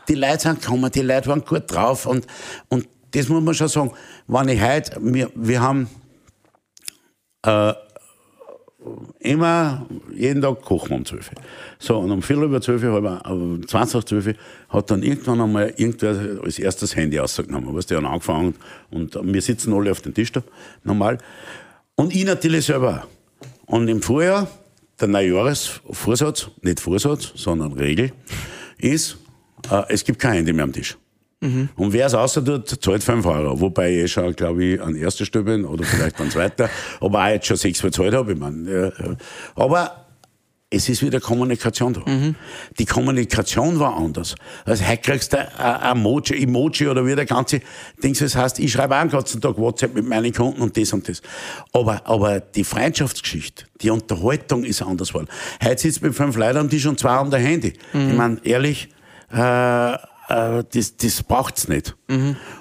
die 0.08 0.16
Leute 0.16 0.40
sind 0.40 0.62
gekommen, 0.62 0.90
die 0.90 1.02
Leute 1.02 1.28
waren 1.28 1.44
gut 1.44 1.64
drauf 1.68 2.06
und, 2.06 2.26
und 2.70 2.88
das 3.12 3.30
muss 3.30 3.44
man 3.44 3.54
schon 3.54 3.68
sagen. 3.68 3.92
Wenn 4.28 4.50
ich 4.50 4.62
heute, 4.62 4.98
wir, 5.02 5.32
wir 5.36 5.62
haben, 5.62 5.90
äh, 7.46 7.74
immer, 9.20 9.86
jeden 10.14 10.42
Tag 10.42 10.62
kochen 10.62 10.98
um 10.98 11.06
12 11.06 11.30
Uhr. 11.30 11.44
So, 11.80 12.00
und 12.00 12.12
um 12.12 12.22
Viertel 12.22 12.46
über 12.46 12.62
12 12.62 12.84
Uhr, 12.84 12.94
halb, 12.94 13.30
um 13.30 13.68
20 13.68 13.96
nach 13.96 14.04
12 14.04 14.28
Uhr, 14.28 14.34
hat 14.70 14.92
dann 14.92 15.04
irgendwann 15.04 15.42
einmal 15.42 15.74
irgendwer 15.78 16.42
als 16.44 16.58
erstes 16.58 16.96
Handy 16.96 17.18
rausgenommen. 17.18 17.76
Weißt 17.76 17.92
du, 17.92 17.96
haben 17.96 18.06
angefangen 18.06 18.56
und 18.90 19.18
wir 19.22 19.42
sitzen 19.42 19.74
alle 19.74 19.92
auf 19.92 20.02
dem 20.02 20.14
Tisch 20.14 20.32
da, 20.32 20.42
normal. 20.84 21.20
Und 21.96 22.16
ich 22.16 22.26
natürlich 22.26 22.66
selber. 22.66 23.08
Und 23.68 23.88
im 23.88 24.02
Vorjahr, 24.02 24.48
der 25.00 25.08
Neujahresvorsatz, 25.08 26.50
nicht 26.62 26.80
Vorsatz, 26.80 27.32
sondern 27.36 27.74
Regel, 27.74 28.12
ist, 28.78 29.18
äh, 29.70 29.84
es 29.90 30.04
gibt 30.04 30.20
kein 30.20 30.34
Handy 30.34 30.54
mehr 30.54 30.64
am 30.64 30.74
Tisch. 30.74 30.98
Und 31.76 31.94
wer 31.94 32.06
es 32.06 32.14
außer 32.14 32.46
tut, 32.46 32.68
zahlt 32.84 33.04
5 33.04 33.26
Euro. 33.26 33.60
Wobei 33.60 34.04
ich 34.04 34.12
schon, 34.12 34.36
glaube 34.36 34.64
ich, 34.64 34.82
an 34.82 34.96
erster 34.96 35.26
Stelle 35.26 35.46
bin 35.46 35.66
oder 35.66 35.84
vielleicht 35.84 36.20
an 36.22 36.30
zweiter. 36.30 36.70
Aber 37.02 37.24
auch 37.24 37.30
jetzt 37.30 37.48
schon 37.48 37.58
sechs 37.58 37.82
bezahlt 37.82 38.14
habe. 38.14 38.34
Ich 38.34 38.40
mein, 38.40 38.68
ja, 38.68 38.86
ja. 38.86 39.16
Aber 39.56 40.06
es 40.74 40.88
ist 40.88 41.04
wieder 41.04 41.20
Kommunikation 41.20 41.94
da. 41.94 42.02
Die 42.80 42.86
Kommunikation 42.86 43.78
war 43.78 43.98
anders. 43.98 44.36
Also 44.64 44.88
heute 44.88 45.02
kriegst 45.02 45.34
du 45.34 45.60
ein 45.60 45.98
Emoji, 45.98 46.42
Emoji 46.44 46.88
oder 46.88 47.06
wie 47.06 47.14
der 47.14 47.26
ganze 47.26 47.60
Ding 48.02 48.14
das 48.14 48.36
heißt, 48.36 48.60
ich 48.60 48.72
schreibe 48.72 48.96
auch 48.96 49.02
den 49.02 49.10
ganzen 49.10 49.42
Tag 49.42 49.58
WhatsApp 49.58 49.94
mit 49.94 50.08
meinen 50.08 50.32
Kunden 50.32 50.62
und 50.62 50.78
das 50.78 50.94
und 50.94 51.10
das. 51.10 51.22
Aber, 51.74 52.08
aber 52.08 52.40
die 52.40 52.64
Freundschaftsgeschichte, 52.64 53.66
die 53.82 53.90
Unterhaltung 53.90 54.64
ist 54.64 54.82
anders 54.82 55.10
geworden. 55.10 55.28
Heute 55.62 55.82
sitzt 55.82 56.02
mit 56.04 56.16
fünf 56.16 56.38
Leuten 56.38 56.60
am 56.60 56.70
Tisch 56.70 56.86
und 56.86 56.98
zwei 56.98 57.10
haben 57.10 57.32
der 57.32 57.42
Handy. 57.42 57.74
Ich 57.94 58.16
meine, 58.16 58.40
ehrlich, 58.46 58.88
äh, 59.34 59.98
äh, 60.32 60.64
das, 60.72 60.98
das 60.98 61.24
braucht's 61.24 61.68
nicht. 61.68 61.96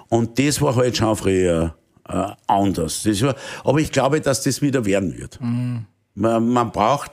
Und 0.08 0.38
das 0.38 0.60
war 0.60 0.74
halt 0.76 0.96
schon 0.96 1.14
früher 1.16 1.74
äh, 2.08 2.26
anders. 2.46 3.02
Das 3.04 3.22
war, 3.22 3.34
aber 3.64 3.78
ich 3.78 3.92
glaube, 3.92 4.20
dass 4.20 4.42
das 4.42 4.60
wieder 4.60 4.84
werden 4.84 5.16
wird. 5.16 5.38
Man, 6.14 6.48
man 6.48 6.72
braucht, 6.72 7.12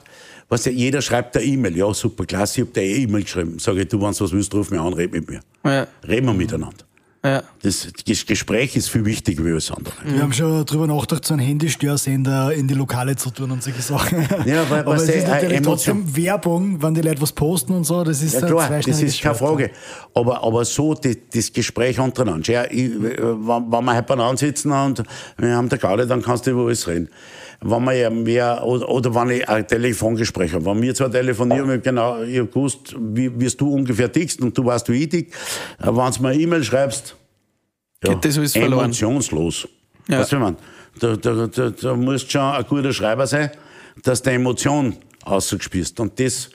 was 0.50 0.66
ja, 0.66 0.72
jeder 0.72 1.02
schreibt 1.02 1.36
eine 1.38 1.46
E-Mail. 1.46 1.78
Ja, 1.78 1.94
super, 1.94 2.26
klasse, 2.26 2.62
ich 2.62 2.68
hab 2.68 2.74
dir 2.74 2.82
eine 2.82 2.90
E-Mail 2.90 3.24
geschrieben. 3.24 3.60
Sag 3.60 3.76
ich, 3.76 3.88
du, 3.88 4.02
wenn 4.02 4.12
du 4.12 4.20
was 4.20 4.32
willst, 4.32 4.54
ruf 4.54 4.72
mich 4.72 4.80
an, 4.80 4.94
red 4.94 5.12
mit 5.12 5.30
mir. 5.30 5.42
Ja. 5.64 5.88
Reden 6.08 6.26
wir 6.26 6.34
miteinander. 6.34 6.87
Ja. 7.28 7.44
Das, 7.62 7.88
das 8.08 8.26
Gespräch 8.26 8.76
ist 8.76 8.90
viel 8.90 9.04
wichtiger 9.04 9.44
wie 9.44 9.50
alles 9.52 9.72
andere. 9.72 9.94
Wir 10.06 10.22
haben 10.22 10.32
schon 10.32 10.66
drüber 10.66 10.88
nachgedacht, 10.88 11.26
so 11.26 11.34
einen 11.34 11.46
Handystörsender 11.46 12.54
in 12.54 12.68
die 12.68 12.74
Lokale 12.74 13.16
zu 13.16 13.30
tun 13.32 13.52
und 13.52 13.62
solche 13.64 13.82
Sachen. 13.82 14.20
Ja, 14.46 14.70
weil- 14.70 14.82
Aber 14.82 14.96
es 14.96 15.04
ist 15.04 15.24
äh, 15.24 15.28
natürlich 15.28 15.58
Emotion- 15.58 15.64
trotzdem 16.06 16.16
Werbung, 16.16 16.82
wenn 16.82 16.94
die 16.94 17.02
Leute 17.02 17.22
was 17.22 17.32
posten 17.32 17.74
und 17.74 17.84
so, 17.84 18.04
das 18.04 18.22
ist 18.22 18.34
Ja 18.36 18.40
ein 18.42 18.46
klar, 18.48 18.70
das 18.86 19.02
ist 19.02 19.22
keine. 19.22 19.36
Frage. 19.36 19.72
Aber, 20.14 20.44
aber 20.44 20.64
so 20.66 20.94
die, 20.94 21.18
das 21.34 21.52
Gespräch 21.52 22.00
untereinander. 22.00 22.52
Ja, 22.52 22.66
ich, 22.66 22.92
äh, 22.92 23.18
wenn, 23.20 23.72
wenn 23.72 23.84
wir 23.86 23.94
halt 23.94 24.08
beieinander 24.08 24.38
sitzen 24.38 24.72
und 24.72 25.04
wir 25.38 25.56
haben 25.56 25.70
der 25.70 25.78
Gaudi, 25.78 26.08
dann 26.08 26.22
kannst 26.22 26.48
du 26.48 26.52
über 26.52 26.66
alles 26.66 26.88
reden. 26.88 27.10
Wenn 27.62 27.84
wir 27.86 27.94
ja 27.94 28.10
mehr, 28.10 28.64
oder, 28.64 28.88
oder 28.88 29.16
wenn 29.16 29.32
ich 29.32 29.50
ein 29.50 29.68
Telefongespräch 29.68 30.54
habe, 30.54 30.66
wenn 30.66 30.82
wir 30.82 30.94
zwar 30.94 31.12
telefonieren, 31.12 31.72
ich 31.72 31.82
genau, 31.82 32.22
ich 32.22 32.38
gewusst, 32.38 32.96
wie, 33.00 33.32
wie 33.40 33.48
du 33.48 33.74
ungefähr 33.74 34.12
tickst 34.12 34.42
und 34.42 34.56
du 34.56 34.64
weißt, 34.64 34.90
wie 34.90 35.04
ich 35.04 35.10
tick. 35.10 35.34
Äh, 35.80 35.88
Wenn 35.88 36.12
du 36.12 36.22
mir 36.22 36.30
eine 36.30 36.40
E-Mail 36.40 36.64
schreibst, 36.64 37.16
ja, 38.04 38.14
Geht 38.14 38.26
das 38.26 38.38
alles 38.38 38.52
verloren. 38.52 38.86
emotionslos. 38.86 39.68
Ja. 40.08 40.20
Weißt 40.20 40.32
du, 40.34 40.40
mein? 40.40 40.56
Da, 41.00 41.16
da, 41.16 41.48
da, 41.48 41.70
da 41.70 41.96
musst 41.96 42.32
schon 42.32 42.42
ein 42.42 42.64
guter 42.68 42.94
Schreiber 42.94 43.26
sein, 43.26 43.52
dass 44.04 44.22
du 44.22 44.32
Emotion 44.32 44.96
ausgespürst. 45.24 46.00
Und 46.00 46.20
das, 46.20 46.50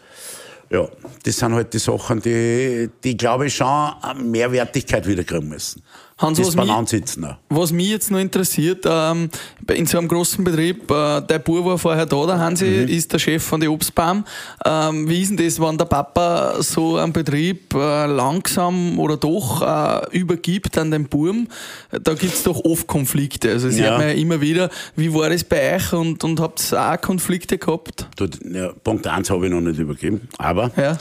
ja, 0.70 0.88
das 1.24 1.36
sind 1.36 1.52
halt 1.52 1.72
die 1.74 1.78
Sachen, 1.78 2.20
die, 2.20 2.88
die 3.02 3.16
glaube 3.16 3.46
ich 3.46 3.54
schon 3.56 3.92
mehr 4.30 4.50
Wertigkeit 4.52 5.06
wieder 5.06 5.24
kriegen 5.24 5.48
müssen. 5.48 5.82
Hans, 6.22 6.38
das 6.38 6.56
was 6.56 6.56
mich-. 6.56 7.34
Was 7.48 7.72
mich 7.72 7.88
jetzt 7.88 8.10
noch 8.10 8.18
interessiert, 8.18 8.84
ähm, 8.88 9.28
in 9.68 9.86
so 9.86 9.98
einem 9.98 10.08
großen 10.08 10.42
Betrieb, 10.44 10.90
äh, 10.90 11.20
der 11.20 11.38
Bub 11.40 11.64
war 11.64 11.76
vorher 11.78 12.06
da, 12.06 12.26
der 12.26 12.38
Hansi 12.38 12.64
Mhm. 12.64 12.88
ist 12.88 13.12
der 13.12 13.18
Chef 13.18 13.42
von 13.42 13.60
der 13.60 13.70
Obstbaum. 13.70 14.24
Ähm, 14.64 15.08
wie 15.08 15.20
ist 15.22 15.30
denn 15.30 15.36
das, 15.36 15.60
wenn 15.60 15.76
der 15.76 15.84
Papa 15.86 16.62
so 16.62 16.96
einen 16.96 17.12
Betrieb 17.12 17.74
äh, 17.74 18.06
langsam 18.06 18.98
oder 18.98 19.16
doch 19.16 19.62
äh, 19.62 20.16
übergibt 20.18 20.78
an 20.78 20.90
den 20.90 21.04
Burm? 21.08 21.48
Da 21.90 22.14
gibt's 22.14 22.42
doch 22.44 22.64
oft 22.64 22.86
Konflikte. 22.86 23.50
Also 23.50 23.68
Sie 23.68 23.82
Ja. 23.82 23.92
haben 23.94 24.02
ja 24.02 24.10
immer 24.10 24.40
wieder, 24.40 24.70
wie 24.96 25.12
war 25.12 25.28
das 25.28 25.44
bei 25.44 25.74
euch 25.76 25.92
und, 25.92 26.22
und 26.24 26.40
habt 26.40 26.72
ihr 26.72 26.80
auch 26.92 27.00
Konflikte 27.00 27.58
gehabt? 27.58 28.06
Du, 28.16 28.26
ja, 28.52 28.72
Punkt 28.84 29.06
1 29.06 29.28
habe 29.30 29.46
ich 29.46 29.52
noch 29.52 29.60
nicht 29.60 29.78
übergeben, 29.78 30.28
aber 30.38 30.70
Ja. 30.76 30.92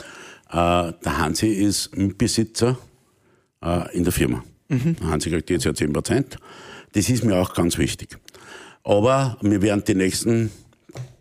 äh, 0.88 0.92
der 1.04 1.18
Hansi 1.18 1.46
ist 1.48 1.96
Mitbesitzer 1.96 2.76
äh, 3.64 3.96
in 3.96 4.04
der 4.04 4.12
Firma. 4.12 4.42
Der 4.72 5.08
Hansi 5.08 5.30
kriegt 5.30 5.50
jetzt 5.50 5.64
ja 5.64 5.74
10 5.74 5.92
Prozent. 5.92 6.36
Das 6.92 7.08
ist 7.08 7.24
mir 7.24 7.36
auch 7.36 7.54
ganz 7.54 7.78
wichtig. 7.78 8.18
Aber 8.84 9.36
wir 9.40 9.62
werden 9.62 9.84
die 9.86 9.94
nächsten 9.94 10.50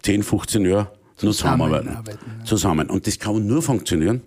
10, 0.04 0.24
15 0.24 0.66
Jahre 0.66 0.92
nur 1.22 1.34
zusammenarbeiten. 1.34 1.88
Zusammenarbeiten, 1.88 2.46
Zusammen. 2.46 2.90
Und 2.90 3.08
das 3.08 3.20
kann 3.20 3.46
nur 3.46 3.62
funktionieren, 3.62 4.22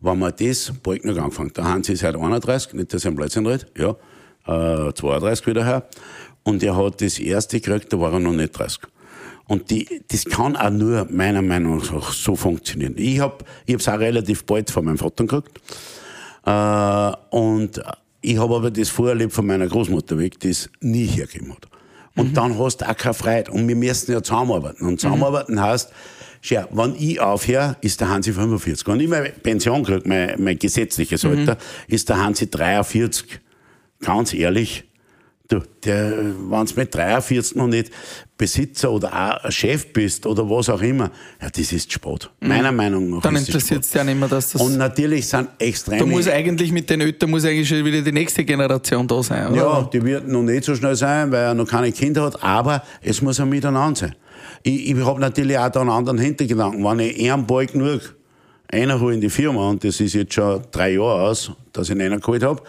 wenn 0.00 0.18
man 0.18 0.32
das 0.36 0.72
bald 0.82 1.04
noch 1.04 1.16
anfangen. 1.16 1.52
Der 1.52 1.64
Hansi 1.64 1.92
ist 1.92 2.02
heute 2.02 2.18
31, 2.18 2.74
nicht, 2.74 2.92
dass 2.92 3.04
er 3.04 3.12
ein 3.12 3.16
Blödsinn 3.16 3.46
redet, 3.46 3.70
ja, 3.78 3.90
äh, 4.46 4.92
32 4.92 5.46
wieder 5.46 5.64
her. 5.64 5.88
Und 6.42 6.62
er 6.62 6.76
hat 6.76 7.00
das 7.00 7.18
erste 7.18 7.60
gekriegt, 7.60 7.92
da 7.92 8.00
war 8.00 8.12
er 8.12 8.20
noch 8.20 8.32
nicht 8.32 8.58
30. 8.58 8.80
Und 9.46 9.70
die, 9.70 10.02
das 10.08 10.24
kann 10.24 10.56
auch 10.56 10.70
nur 10.70 11.06
meiner 11.10 11.42
Meinung 11.42 11.78
nach 11.78 12.12
so 12.12 12.34
funktionieren. 12.34 12.94
Ich 12.96 13.20
hab, 13.20 13.44
ich 13.66 13.74
hab's 13.74 13.88
auch 13.88 13.98
relativ 13.98 14.44
bald 14.44 14.70
von 14.70 14.86
meinem 14.86 14.98
Vater 14.98 15.26
gekriegt. 15.26 15.60
Äh, 16.44 17.12
und 17.30 17.80
ich 18.24 18.38
habe 18.38 18.56
aber 18.56 18.70
das 18.70 18.88
vorerlebt 18.88 19.32
von 19.32 19.46
meiner 19.46 19.66
Großmutter 19.66 20.18
weg, 20.18 20.40
die 20.40 20.48
es 20.48 20.70
nie 20.80 21.06
hergegeben 21.06 21.52
hat. 21.52 21.68
Und 22.16 22.36
dann 22.36 22.58
hast 22.58 22.78
du 22.78 22.88
auch 22.88 22.96
keine 22.96 23.14
Freiheit. 23.14 23.48
Und 23.48 23.66
wir 23.66 23.76
müssen 23.76 24.12
ja 24.12 24.22
zusammenarbeiten. 24.22 24.86
Und 24.86 25.00
zusammenarbeiten 25.00 25.60
heißt, 25.60 25.92
schau, 26.40 26.64
wenn 26.70 26.94
ich 26.96 27.20
aufhöre, 27.20 27.76
ist 27.80 28.00
der 28.00 28.08
Hansi 28.08 28.32
45. 28.32 28.86
Wenn 28.86 29.00
ich 29.00 29.08
meine 29.08 29.30
Pension 29.30 29.82
kriege, 29.82 30.08
mein, 30.08 30.42
mein 30.42 30.58
gesetzliches 30.58 31.24
Alter, 31.24 31.58
ist 31.88 32.08
der 32.08 32.22
Hansi 32.22 32.48
43. 32.48 33.40
Ganz 34.00 34.32
ehrlich, 34.32 34.84
du, 35.48 35.60
der, 35.84 36.12
wenn 36.50 36.66
du 36.66 36.72
mit 36.76 36.94
43 36.94 37.56
noch 37.56 37.66
nicht 37.66 37.90
Besitzer 38.36 38.90
oder 38.90 39.12
auch 39.44 39.50
Chef 39.50 39.92
bist 39.92 40.26
oder 40.26 40.48
was 40.48 40.68
auch 40.68 40.82
immer, 40.82 41.10
ja, 41.40 41.48
das 41.50 41.72
ist 41.72 41.92
Sport. 41.92 42.32
Meiner 42.40 42.72
Meinung 42.72 43.08
nach 43.10 43.22
Dann 43.22 43.36
interessiert 43.36 43.84
es 43.84 43.92
ja 43.92 44.02
nicht 44.02 44.18
mehr, 44.18 44.28
dass 44.28 44.50
das. 44.50 44.60
Und 44.60 44.76
natürlich 44.76 45.28
sind 45.28 45.48
extreme... 45.58 46.00
da 46.00 46.06
muss 46.06 46.26
eigentlich 46.26 46.72
mit 46.72 46.90
den 46.90 47.00
Eltern 47.00 47.30
muss 47.30 47.44
eigentlich 47.44 47.68
schon 47.68 47.84
wieder 47.84 48.02
die 48.02 48.12
nächste 48.12 48.44
Generation 48.44 49.06
da 49.06 49.22
sein, 49.22 49.52
oder? 49.52 49.56
Ja, 49.56 49.90
die 49.92 50.02
wird 50.02 50.26
noch 50.26 50.42
nicht 50.42 50.64
so 50.64 50.74
schnell 50.74 50.96
sein, 50.96 51.30
weil 51.30 51.44
er 51.44 51.54
noch 51.54 51.68
keine 51.68 51.92
Kinder 51.92 52.22
hat, 52.22 52.42
aber 52.42 52.82
es 53.02 53.22
muss 53.22 53.38
ein 53.38 53.48
Miteinander 53.48 54.00
sein. 54.00 54.14
Ich, 54.62 54.90
ich 54.90 55.04
habe 55.04 55.20
natürlich 55.20 55.58
auch 55.58 55.70
da 55.70 55.82
einen 55.82 55.90
anderen 55.90 56.18
Hintergedanken. 56.18 56.82
Wenn 56.82 56.98
ich 57.00 57.32
einen 57.32 57.46
Ball 57.46 57.66
genug 57.66 58.16
einer 58.74 59.00
in 59.10 59.20
die 59.20 59.30
Firma, 59.30 59.68
und 59.68 59.84
das 59.84 60.00
ist 60.00 60.14
jetzt 60.14 60.34
schon 60.34 60.62
drei 60.70 60.92
Jahre 60.92 61.22
aus, 61.22 61.52
dass 61.72 61.88
ich 61.88 61.94
ihn 61.94 62.02
einer 62.02 62.18
geholt 62.18 62.42
habe. 62.42 62.62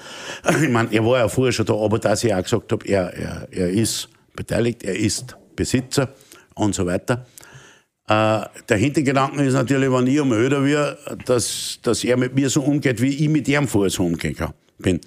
Ich 0.63 0.69
meine, 0.69 0.91
er 0.91 1.05
war 1.05 1.19
ja 1.19 1.27
vorher 1.27 1.51
schon 1.51 1.65
da, 1.65 1.73
aber 1.73 1.99
dass 1.99 2.23
ich 2.23 2.33
auch 2.33 2.43
gesagt 2.43 2.71
habe, 2.71 2.87
er, 2.87 3.13
er, 3.13 3.47
er 3.51 3.69
ist 3.69 4.09
beteiligt, 4.35 4.83
er 4.83 4.97
ist 4.97 5.35
Besitzer 5.55 6.09
und 6.55 6.75
so 6.75 6.85
weiter. 6.85 7.25
Äh, 8.07 8.41
der 8.69 8.77
Hintergedanke 8.77 9.43
ist 9.43 9.53
natürlich, 9.53 9.91
wenn 9.91 10.07
ich 10.07 10.21
einmal 10.21 10.39
älter 10.39 10.63
werde, 10.63 10.97
dass, 11.25 11.79
dass 11.81 12.03
er 12.03 12.17
mit 12.17 12.35
mir 12.35 12.49
so 12.49 12.61
umgeht, 12.61 13.01
wie 13.01 13.09
ich 13.09 13.29
mit 13.29 13.47
ihm 13.47 13.67
vorher 13.67 13.89
so 13.89 14.05
umgegangen 14.05 14.53
bin. 14.77 15.01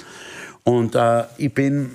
Und 0.65 0.95
äh, 0.97 1.25
ich 1.37 1.55
bin, 1.55 1.91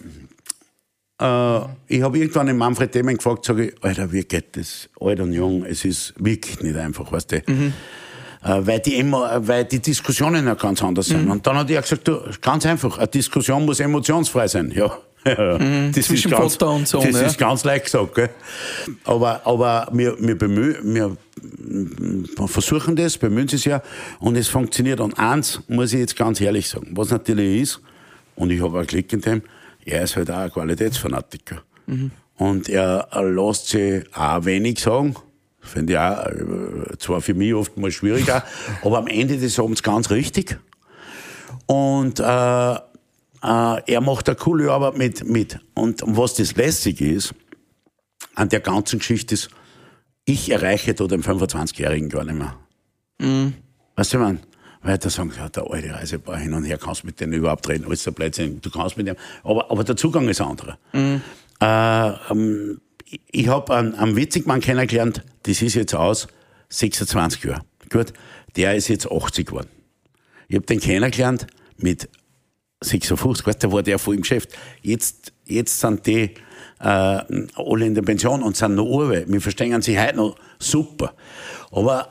äh, 1.19 1.59
ich 1.87 2.01
habe 2.01 2.17
irgendwann 2.17 2.47
den 2.47 2.57
Manfred 2.57 2.95
Demen 2.95 3.17
gefragt, 3.17 3.45
sage 3.45 3.67
ich, 3.67 3.83
Alter, 3.83 4.11
wie 4.13 4.23
geht 4.23 4.55
das? 4.55 4.89
Alt 4.99 5.19
und 5.19 5.33
jung, 5.33 5.65
es 5.65 5.83
ist 5.83 6.13
wirklich 6.17 6.61
nicht 6.61 6.77
einfach, 6.77 7.11
weißt 7.11 7.31
du. 7.33 7.35
Äh, 7.37 7.71
weil, 8.43 8.79
die 8.79 8.95
immer, 8.95 9.47
weil 9.47 9.65
die 9.65 9.79
Diskussionen 9.79 10.45
ja 10.45 10.55
ganz 10.55 10.83
anders 10.83 11.07
sind. 11.07 11.29
Und 11.29 11.45
dann 11.47 11.57
hat 11.57 11.69
er 11.69 11.81
gesagt, 11.81 12.07
du, 12.07 12.19
ganz 12.41 12.65
einfach, 12.65 12.97
eine 12.97 13.07
Diskussion 13.07 13.65
muss 13.65 13.79
emotionsfrei 13.79 14.47
sein. 14.47 14.71
Ja. 14.75 14.97
das 15.23 16.05
Zwischen 16.05 16.31
ist 16.31 16.37
ganz, 16.37 16.55
Vater 16.55 16.71
und 16.71 16.87
Sohn, 16.87 17.03
Das 17.05 17.21
ja. 17.21 17.27
ist 17.27 17.37
ganz 17.37 17.63
leicht 17.63 17.85
gesagt, 17.85 18.15
gell? 18.15 18.29
Aber, 19.05 19.41
aber 19.45 19.87
wir, 19.93 20.17
wir 20.19 20.37
bemühen, 20.37 20.93
wir 20.93 21.15
versuchen 22.47 22.97
das, 22.97 23.17
bemühen 23.17 23.47
es 23.49 23.63
ja 23.63 23.81
und 24.19 24.35
es 24.35 24.49
funktioniert. 24.49 24.99
Und 24.99 25.17
eins 25.17 25.61
muss 25.69 25.93
ich 25.93 25.99
jetzt 25.99 26.17
ganz 26.17 26.41
ehrlich 26.41 26.67
sagen, 26.67 26.89
was 26.91 27.09
natürlich 27.09 27.61
ist, 27.61 27.81
und 28.35 28.49
ich 28.49 28.61
habe 28.61 28.81
auch 28.81 28.85
Glück 28.85 29.13
in 29.13 29.21
dem, 29.21 29.41
er 29.85 30.03
ist 30.03 30.17
halt 30.17 30.29
auch 30.29 30.39
ein 30.39 30.51
Qualitätsfanatiker. 30.51 31.61
Und 32.37 32.67
er 32.67 33.07
lässt 33.21 33.67
sich 33.67 34.03
auch 34.15 34.43
wenig 34.43 34.79
sagen. 34.79 35.15
Finde 35.63 35.93
ich 35.93 35.99
auch, 35.99 36.25
äh, 36.27 36.97
zwar 36.99 37.21
für 37.21 37.33
mich 37.33 37.53
oftmals 37.53 37.95
schwieriger, 37.95 38.43
aber 38.83 38.97
am 38.97 39.07
Ende 39.07 39.37
des 39.37 39.59
Abends 39.59 39.81
ganz 39.81 40.09
richtig. 40.09 40.59
Und 41.65 42.19
äh, 42.19 42.73
äh, 42.73 42.79
er 43.41 44.01
macht 44.01 44.29
eine 44.29 44.35
coole 44.35 44.71
Arbeit 44.71 44.97
mit, 44.97 45.27
mit. 45.27 45.59
Und 45.73 46.03
was 46.05 46.35
das 46.35 46.55
Lässige 46.55 47.11
ist, 47.11 47.33
an 48.35 48.49
der 48.49 48.59
ganzen 48.59 48.99
Geschichte 48.99 49.35
ist, 49.35 49.49
ich 50.25 50.51
erreiche 50.51 50.93
da 50.93 51.05
den 51.05 51.23
25-Jährigen 51.23 52.09
gar 52.09 52.23
nicht 52.23 52.37
mehr. 52.37 52.55
Weißt 53.95 54.13
du, 54.13 54.19
man? 54.19 54.39
Weil 54.81 54.97
da 54.97 55.09
sagen, 55.09 55.31
ja, 55.37 55.47
der 55.49 55.69
alte 55.69 55.93
Reisebauer 55.93 56.37
hin 56.37 56.53
und 56.53 56.65
her, 56.65 56.77
kannst 56.77 57.03
mit 57.05 57.19
denen 57.19 57.33
überhaupt 57.33 57.67
reden, 57.69 57.85
alles 57.85 58.03
der 58.03 58.11
Blödsinn, 58.11 58.59
du 58.61 58.69
kannst 58.69 58.97
mit 58.97 59.07
dem, 59.07 59.15
aber, 59.43 59.71
aber 59.71 59.83
der 59.83 59.95
Zugang 59.95 60.27
ist 60.27 60.41
anderer. 60.41 60.77
Äh, 61.61 62.31
ähm, 62.31 62.81
ich- 63.31 63.47
habe 63.47 63.75
einen, 63.75 63.95
einen 63.95 64.15
Witzigmann 64.15 64.59
kennengelernt, 64.61 65.23
das 65.43 65.61
ist 65.61 65.75
jetzt 65.75 65.93
aus, 65.95 66.27
26 66.69 67.43
Jahre. 67.43 67.61
Gut, 67.89 68.13
der 68.55 68.75
ist 68.75 68.87
jetzt 68.87 69.09
80 69.11 69.47
geworden. 69.47 69.67
Ich 70.47 70.55
habe 70.55 70.65
den 70.65 70.79
kennengelernt 70.79 71.47
mit 71.77 72.09
56, 72.81 73.45
weißt 73.45 73.63
da 73.63 73.71
war 73.71 73.83
der 73.83 73.99
voll 73.99 74.15
im 74.15 74.21
Geschäft. 74.21 74.49
Jetzt, 74.81 75.31
jetzt 75.45 75.79
sind 75.79 76.05
die 76.05 76.31
äh, 76.79 76.85
alle 77.55 77.85
in 77.85 77.93
der 77.95 78.01
Pension 78.01 78.43
und 78.43 78.57
sind 78.57 78.75
noch 78.75 78.85
urwe. 78.85 79.25
Wir 79.27 79.41
verstehen 79.41 79.81
sich 79.81 79.97
heute 79.97 80.17
noch 80.17 80.35
super. 80.59 81.13
Aber 81.71 82.09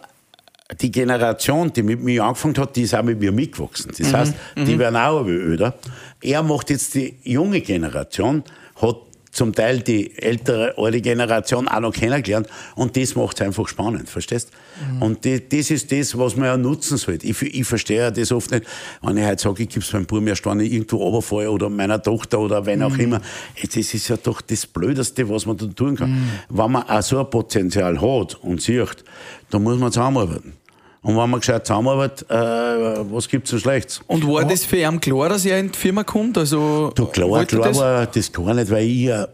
die 0.81 0.91
Generation, 0.91 1.73
die 1.73 1.83
mit 1.83 2.01
mir 2.03 2.25
angefangen 2.25 2.57
hat, 2.57 2.75
die 2.77 2.83
ist 2.83 2.95
auch 2.95 3.03
mit 3.03 3.21
mir 3.21 3.33
mitgewachsen. 3.33 3.93
Das 3.99 4.15
heißt, 4.15 4.35
die 4.57 4.79
werden 4.79 4.97
auch 4.97 5.27
älter. 5.27 5.75
Er 6.23 6.43
macht 6.43 6.71
jetzt 6.71 6.95
die 6.95 7.17
junge 7.25 7.61
Generation, 7.61 8.43
hat 8.81 8.97
zum 9.33 9.55
Teil 9.55 9.81
die 9.81 10.17
ältere, 10.19 10.75
alte 10.77 11.01
Generation 11.01 11.67
auch 11.67 11.81
noch 11.81 11.93
kennengelernt 11.93 12.49
und 12.77 12.97
das 12.97 13.17
macht 13.17 13.41
es 13.41 13.47
einfach 13.47 13.67
spannend, 13.67 14.09
verstehst? 14.09 14.51
Mhm. 14.95 15.03
Und 15.03 15.25
die, 15.25 15.49
das 15.49 15.71
ist 15.71 15.91
das, 15.91 16.17
was 16.17 16.37
man 16.37 16.47
ja 16.47 16.57
nutzen 16.59 16.99
sollte. 16.99 17.27
Ich, 17.27 17.41
ich 17.41 17.67
verstehe 17.67 17.99
ja 17.99 18.11
das 18.11 18.31
oft 18.31 18.51
nicht, 18.51 18.67
wenn 19.01 19.17
ich 19.17 19.25
heute 19.25 19.43
sage, 19.43 19.63
ich 19.63 19.71
gebe 19.71 19.81
es 19.81 19.93
meinem 19.93 20.05
Bruder, 20.05 20.37
wenn 20.45 20.61
ich 20.61 20.73
irgendwo 20.73 20.97
runterfalle 20.99 21.51
oder 21.51 21.71
meiner 21.71 22.03
Tochter 22.03 22.41
oder 22.41 22.67
wenn 22.67 22.83
auch 22.83 22.91
mhm. 22.91 23.01
immer. 23.01 23.21
Das 23.63 23.77
ist 23.77 24.09
ja 24.09 24.19
doch 24.19 24.43
das 24.43 24.67
Blödeste, 24.67 25.27
was 25.29 25.47
man 25.47 25.57
da 25.57 25.67
tun 25.67 25.97
kann. 25.97 26.11
Mhm. 26.11 26.31
Wenn 26.51 26.71
man 26.71 26.83
auch 26.83 27.03
so 27.03 27.19
ein 27.19 27.31
Potenzial 27.31 28.01
hat 28.01 28.35
und 28.43 28.61
sieht, 28.61 29.03
dann 29.51 29.63
muss 29.63 29.79
man 29.79 29.91
zusammenarbeiten. 29.91 30.62
Und 31.03 31.17
wenn 31.17 31.31
man 31.31 31.41
gescheit 31.41 31.67
zusammenarbeitet, 31.67 32.31
äh, 32.31 32.35
was 32.35 33.29
gibt's 33.29 33.51
so 33.51 33.59
Schlechtes? 33.59 34.01
Und 34.07 34.27
war 34.27 34.45
das 34.45 34.65
für 34.65 34.77
ihn 34.77 35.01
klar, 35.01 35.29
dass 35.29 35.45
er 35.45 35.59
in 35.59 35.73
die 35.73 35.79
Firma 35.79 36.05
kommt? 36.05 36.39
Also, 36.39 36.93
du, 36.95 37.07
klar, 37.07 37.45
klar 37.45 37.69
das? 37.69 37.79
war 37.79 38.07
das 38.07 38.33
gar 38.33 38.55
nicht, 38.55 38.71
weil 38.71 38.85
ich 38.85 39.01
ja, 39.01 39.27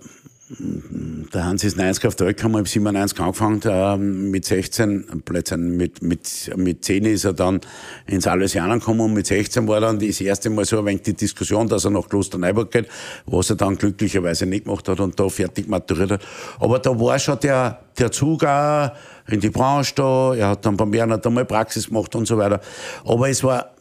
der 0.51 1.45
Hans 1.45 1.63
ist 1.63 1.77
90 1.77 2.07
auf 2.07 2.17
der 2.17 2.29
Welt 2.29 2.39
gekommen, 2.39 2.55
ich 2.55 2.61
habe 2.61 2.69
97 2.69 3.21
angefangen, 3.21 3.61
äh, 3.65 3.97
mit 3.99 4.47
16, 4.47 5.23
plötzlich 5.25 5.59
mit, 5.59 6.03
mit, 6.03 6.51
mit 6.57 6.85
10 6.85 7.05
ist 7.05 7.25
er 7.25 7.35
dann 7.35 7.61
ins 8.07 8.27
Allesianer 8.27 8.79
gekommen 8.79 9.01
und 9.01 9.13
mit 9.13 9.27
16 9.27 9.69
war 9.69 9.81
dann 9.81 9.99
das 9.99 10.23
erste 10.23 10.49
Mal 10.49 10.65
so 10.65 10.79
ein 10.79 10.87
wenig 10.87 11.03
die 11.03 11.13
Diskussion, 11.13 11.69
dass 11.69 11.85
er 11.85 11.91
nach 11.91 12.09
Klosterneuburg 12.09 12.71
geht, 12.71 12.89
was 13.27 13.51
er 13.51 13.57
dann 13.57 13.77
glücklicherweise 13.77 14.47
nicht 14.47 14.65
gemacht 14.65 14.89
hat 14.89 15.01
und 15.01 15.21
da 15.21 15.29
fertig 15.29 15.69
maturiert 15.69 16.13
hat. 16.13 16.23
Aber 16.61 16.79
da 16.79 16.99
war 16.99 17.19
schon 17.19 17.39
der, 17.41 17.81
der 17.99 18.11
Zug 18.11 18.43
auch 18.45 18.91
in 19.29 19.41
die 19.41 19.51
Branche 19.51 19.93
da, 19.95 20.35
er 20.35 20.49
hat 20.51 20.65
dann 20.65 20.77
beim 20.77 20.91
Bernhard 20.91 21.27
einmal 21.27 21.45
Praxis 21.45 21.89
gemacht 21.89 22.15
und 22.15 22.27
so 22.27 22.39
weiter. 22.39 22.61
Aber 23.05 23.29
es 23.29 23.43
war 23.45 23.75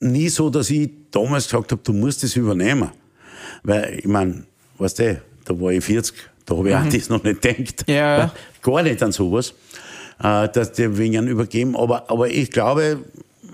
nie 0.00 0.28
so, 0.28 0.50
dass 0.50 0.70
ich 0.70 0.90
damals 1.10 1.44
gesagt 1.44 1.72
habe, 1.72 1.82
du 1.82 1.92
musst 1.92 2.22
das 2.22 2.36
übernehmen. 2.36 2.90
Weil, 3.62 3.98
ich 3.98 4.06
meine, 4.06 4.44
weißt 4.78 4.98
du, 4.98 5.20
da 5.44 5.60
war 5.60 5.70
ich 5.70 5.84
40, 5.84 6.14
da 6.46 6.56
habe 6.56 6.70
ich 6.70 6.74
mhm. 6.76 6.86
auch 6.86 6.92
das 6.92 7.08
noch 7.08 7.22
nicht 7.22 7.42
gedacht. 7.42 7.88
Ja. 7.88 8.32
Gar 8.62 8.82
nicht 8.82 9.02
an 9.02 9.12
sowas, 9.12 9.54
äh, 10.22 10.48
dass 10.48 10.72
die 10.72 10.96
wegen 10.96 11.26
übergeben. 11.28 11.76
Aber, 11.76 12.10
aber 12.10 12.28
ich 12.28 12.50
glaube, 12.50 13.00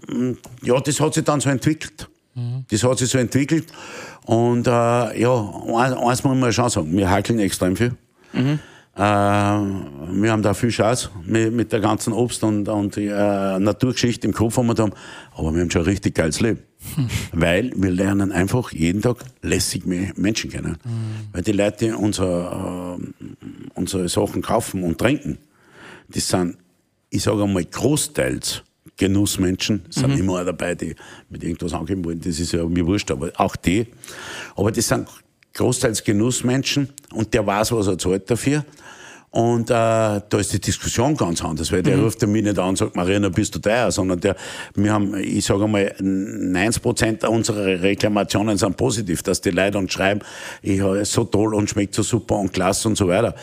mm, 0.08 0.32
ja, 0.62 0.80
das 0.80 1.00
hat 1.00 1.14
sich 1.14 1.24
dann 1.24 1.40
so 1.40 1.50
entwickelt. 1.50 2.08
Mhm. 2.34 2.64
Das 2.70 2.82
hat 2.84 2.98
sich 2.98 3.10
so 3.10 3.18
entwickelt. 3.18 3.66
Und 4.24 4.66
äh, 4.66 4.70
ja, 5.20 5.50
eins, 5.74 6.22
muss 6.22 6.36
man 6.36 6.52
schon 6.52 6.68
sagen, 6.68 6.96
wir 6.96 7.10
hackeln 7.10 7.38
extrem 7.40 7.76
viel. 7.76 7.94
Mhm. 8.32 8.60
Äh, 9.00 9.02
wir 9.02 10.30
haben 10.30 10.42
da 10.42 10.52
viel 10.52 10.68
Chance 10.68 11.08
mit, 11.24 11.54
mit 11.54 11.72
der 11.72 11.80
ganzen 11.80 12.12
Obst- 12.12 12.44
und, 12.44 12.68
und 12.68 12.98
äh, 12.98 13.58
Naturgeschichte 13.58 14.26
im 14.26 14.34
Kopf 14.34 14.58
haben 14.58 14.66
wir 14.66 14.74
da, 14.74 14.90
aber 15.34 15.54
wir 15.54 15.62
haben 15.62 15.70
schon 15.70 15.82
ein 15.82 15.88
richtig 15.88 16.16
geiles 16.16 16.40
Leben. 16.40 16.60
Hm. 16.96 17.08
Weil 17.40 17.72
wir 17.76 17.90
lernen 17.92 18.30
einfach 18.30 18.72
jeden 18.72 19.00
Tag 19.00 19.24
lässig 19.40 19.86
Menschen 19.86 20.50
kennen. 20.50 20.76
Hm. 20.82 21.28
Weil 21.32 21.42
die 21.42 21.52
Leute, 21.52 21.86
die 21.86 21.92
unser, 21.92 22.98
äh, 23.00 23.26
unsere 23.72 24.06
Sachen 24.10 24.42
kaufen 24.42 24.82
und 24.82 24.98
trinken, 24.98 25.38
die 26.08 26.20
sind, 26.20 26.58
ich 27.08 27.22
sage 27.22 27.42
einmal, 27.42 27.64
großteils 27.64 28.64
Genussmenschen, 28.98 29.86
sind 29.88 30.12
mhm. 30.12 30.18
immer 30.18 30.44
dabei, 30.44 30.74
die 30.74 30.94
mit 31.30 31.42
irgendwas 31.42 31.72
angeben 31.72 32.04
wollen, 32.04 32.20
das 32.20 32.38
ist 32.38 32.52
ja 32.52 32.66
mir 32.66 32.86
wurscht, 32.86 33.10
aber 33.10 33.32
auch 33.36 33.56
die. 33.56 33.86
Aber 34.56 34.70
das 34.70 34.88
sind 34.88 35.08
großteils 35.54 36.04
Genussmenschen 36.04 36.88
und 37.12 37.34
der 37.34 37.46
weiß, 37.46 37.72
was 37.72 37.86
er 37.86 37.98
zahlt 37.98 38.30
dafür. 38.30 38.64
Und 39.32 39.70
äh, 39.70 39.74
da 39.74 40.22
ist 40.38 40.52
die 40.52 40.60
Diskussion 40.60 41.16
ganz 41.16 41.44
anders, 41.44 41.70
weil 41.70 41.84
der 41.84 41.96
mhm. 41.96 42.04
ruft 42.04 42.20
mich 42.26 42.42
nicht 42.42 42.58
an 42.58 42.70
und 42.70 42.78
sagt, 42.78 42.96
Marina, 42.96 43.28
bist 43.28 43.54
du 43.54 43.60
teuer, 43.60 43.92
sondern 43.92 44.18
der, 44.18 44.34
wir 44.74 44.92
haben, 44.92 45.14
ich 45.16 45.44
sage 45.44 45.64
einmal, 45.64 45.94
90 46.00 46.82
Prozent 46.82 47.24
unserer 47.24 47.80
Reklamationen 47.80 48.58
sind 48.58 48.76
positiv, 48.76 49.22
dass 49.22 49.40
die 49.40 49.50
Leute 49.50 49.78
uns 49.78 49.92
schreiben, 49.92 50.20
ich 50.62 50.80
habe 50.80 50.98
es 50.98 51.12
so 51.12 51.22
toll 51.22 51.54
und 51.54 51.70
schmeckt 51.70 51.94
so 51.94 52.02
super 52.02 52.36
und 52.36 52.52
klasse 52.52 52.88
und 52.88 52.96
so 52.96 53.06
weiter. 53.06 53.36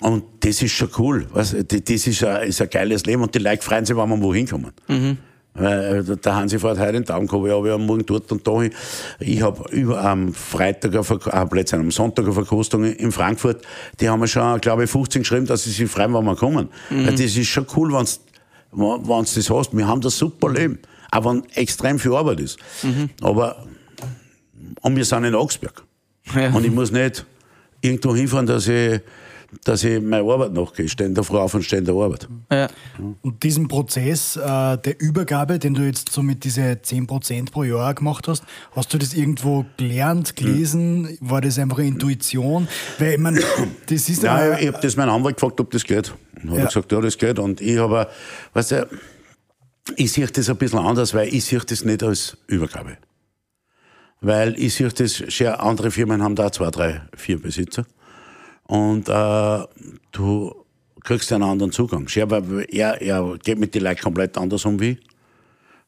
Und 0.00 0.24
das 0.40 0.60
ist 0.60 0.72
schon 0.72 0.90
cool. 0.98 1.28
Was? 1.32 1.54
Das 1.68 2.06
ist 2.06 2.24
ein, 2.24 2.48
ist 2.48 2.60
ein 2.60 2.68
geiles 2.68 3.06
Leben 3.06 3.22
und 3.22 3.32
die 3.32 3.38
Leute 3.38 3.62
freuen 3.62 3.84
sich, 3.84 3.96
wenn 3.96 4.08
wir 4.08 4.20
wohin 4.20 4.48
kommen. 4.48 4.72
Mhm. 4.88 5.18
Weil 5.54 6.08
äh, 6.08 6.16
der 6.16 6.34
Hansi 6.34 6.58
fährt 6.58 6.78
heute 6.78 6.92
den 6.92 7.04
Tag 7.04 7.20
gehabt, 7.28 7.46
ich 7.46 7.52
habe 7.52 7.72
am 7.72 7.86
Morgen 7.86 8.06
dort 8.06 8.30
und 8.32 8.46
da. 8.46 8.62
Ich 9.20 9.42
habe 9.42 9.68
über 9.70 10.02
am 10.02 10.32
Freitag, 10.32 10.94
äh, 10.94 11.46
plötzlich 11.46 11.78
am 11.80 11.90
Sonntag 11.90 12.24
eine 12.24 12.32
Verkostung 12.32 12.84
in 12.84 13.12
Frankfurt. 13.12 13.62
Die 14.00 14.08
haben 14.08 14.20
mir 14.20 14.28
schon, 14.28 14.60
glaube 14.60 14.84
ich, 14.84 14.90
15 14.90 15.22
geschrieben, 15.22 15.46
dass 15.46 15.64
sie 15.64 15.70
sich 15.70 15.90
freuen, 15.90 16.14
wenn 16.14 16.24
wir 16.24 16.36
kommen. 16.36 16.68
Mhm. 16.88 17.06
Weil 17.06 17.12
das 17.12 17.36
ist 17.36 17.48
schon 17.48 17.66
cool, 17.76 17.92
wenn 17.92 18.06
du 18.72 19.24
das 19.24 19.50
hast. 19.50 19.76
Wir 19.76 19.86
haben 19.86 20.00
das 20.00 20.16
super 20.16 20.50
Leben. 20.50 20.78
Auch 21.10 21.26
wenn 21.26 21.42
extrem 21.54 21.98
viel 21.98 22.14
Arbeit 22.14 22.40
ist. 22.40 22.58
Mhm. 22.82 23.10
Aber, 23.20 23.66
und 24.80 24.96
wir 24.96 25.04
sind 25.04 25.24
in 25.24 25.34
Augsburg. 25.34 25.84
Ja. 26.34 26.50
Und 26.50 26.64
ich 26.64 26.72
muss 26.72 26.90
nicht 26.90 27.26
irgendwo 27.82 28.14
hinfahren, 28.14 28.46
dass 28.46 28.68
ich 28.68 29.00
dass 29.64 29.84
ich 29.84 30.00
meine 30.00 30.28
Arbeit 30.30 30.52
nachgehe. 30.52 30.86
Ich 30.86 30.92
stehe 30.92 31.08
in 31.08 31.14
der 31.14 31.24
Frau 31.24 31.40
auf 31.40 31.54
und 31.54 31.62
stehe 31.62 31.80
in 31.80 31.84
der 31.84 31.94
Arbeit. 31.94 32.28
Ja. 32.50 32.68
Und 33.22 33.42
diesen 33.42 33.68
Prozess 33.68 34.36
äh, 34.36 34.78
der 34.78 35.00
Übergabe, 35.00 35.58
den 35.58 35.74
du 35.74 35.82
jetzt 35.82 36.10
so 36.10 36.22
mit 36.22 36.44
diese 36.44 36.62
10% 36.62 37.50
pro 37.50 37.62
Jahr 37.64 37.94
gemacht 37.94 38.28
hast, 38.28 38.44
hast 38.74 38.92
du 38.92 38.98
das 38.98 39.14
irgendwo 39.14 39.64
gelernt, 39.76 40.36
gelesen? 40.36 41.02
Mhm. 41.02 41.18
War 41.20 41.40
das 41.40 41.58
einfach 41.58 41.78
Intuition? 41.78 42.66
Weil, 42.98 43.12
ich 43.12 43.18
meine, 43.18 43.40
das 43.86 44.08
ist 44.08 44.22
ja, 44.22 44.58
ich 44.58 44.68
habe 44.68 44.78
das 44.80 44.96
meinen 44.96 45.10
Anwalt 45.10 45.36
gefragt, 45.36 45.60
ob 45.60 45.70
das 45.70 45.84
geht. 45.84 46.14
Und 46.42 46.50
hat 46.50 46.58
ja. 46.58 46.64
gesagt, 46.66 46.92
ja, 46.92 47.00
das 47.00 47.18
geht. 47.18 47.38
Und 47.38 47.60
ich 47.60 47.78
habe, 47.78 48.08
weißt 48.54 48.70
du, 48.72 48.88
ich 49.96 50.12
sehe 50.12 50.26
das 50.26 50.48
ein 50.48 50.56
bisschen 50.56 50.78
anders, 50.78 51.12
weil 51.14 51.28
ich 51.28 51.44
sehe 51.44 51.60
das 51.60 51.84
nicht 51.84 52.02
als 52.02 52.36
Übergabe. 52.46 52.96
Weil 54.20 54.58
ich 54.58 54.74
sehe 54.74 54.88
das, 54.88 55.22
schon 55.32 55.48
andere 55.48 55.90
Firmen 55.90 56.22
haben 56.22 56.36
da 56.36 56.50
zwei, 56.52 56.70
drei, 56.70 57.02
vier 57.16 57.40
Besitzer. 57.40 57.84
Und 58.72 59.06
äh, 59.06 59.58
du 60.12 60.64
kriegst 61.04 61.30
einen 61.30 61.42
anderen 61.42 61.72
Zugang. 61.72 62.08
Er, 62.16 63.02
er 63.02 63.36
geht 63.44 63.58
mit 63.58 63.74
den 63.74 63.82
Leuten 63.82 64.00
komplett 64.00 64.38
anders 64.38 64.64
um 64.64 64.80
wie 64.80 64.98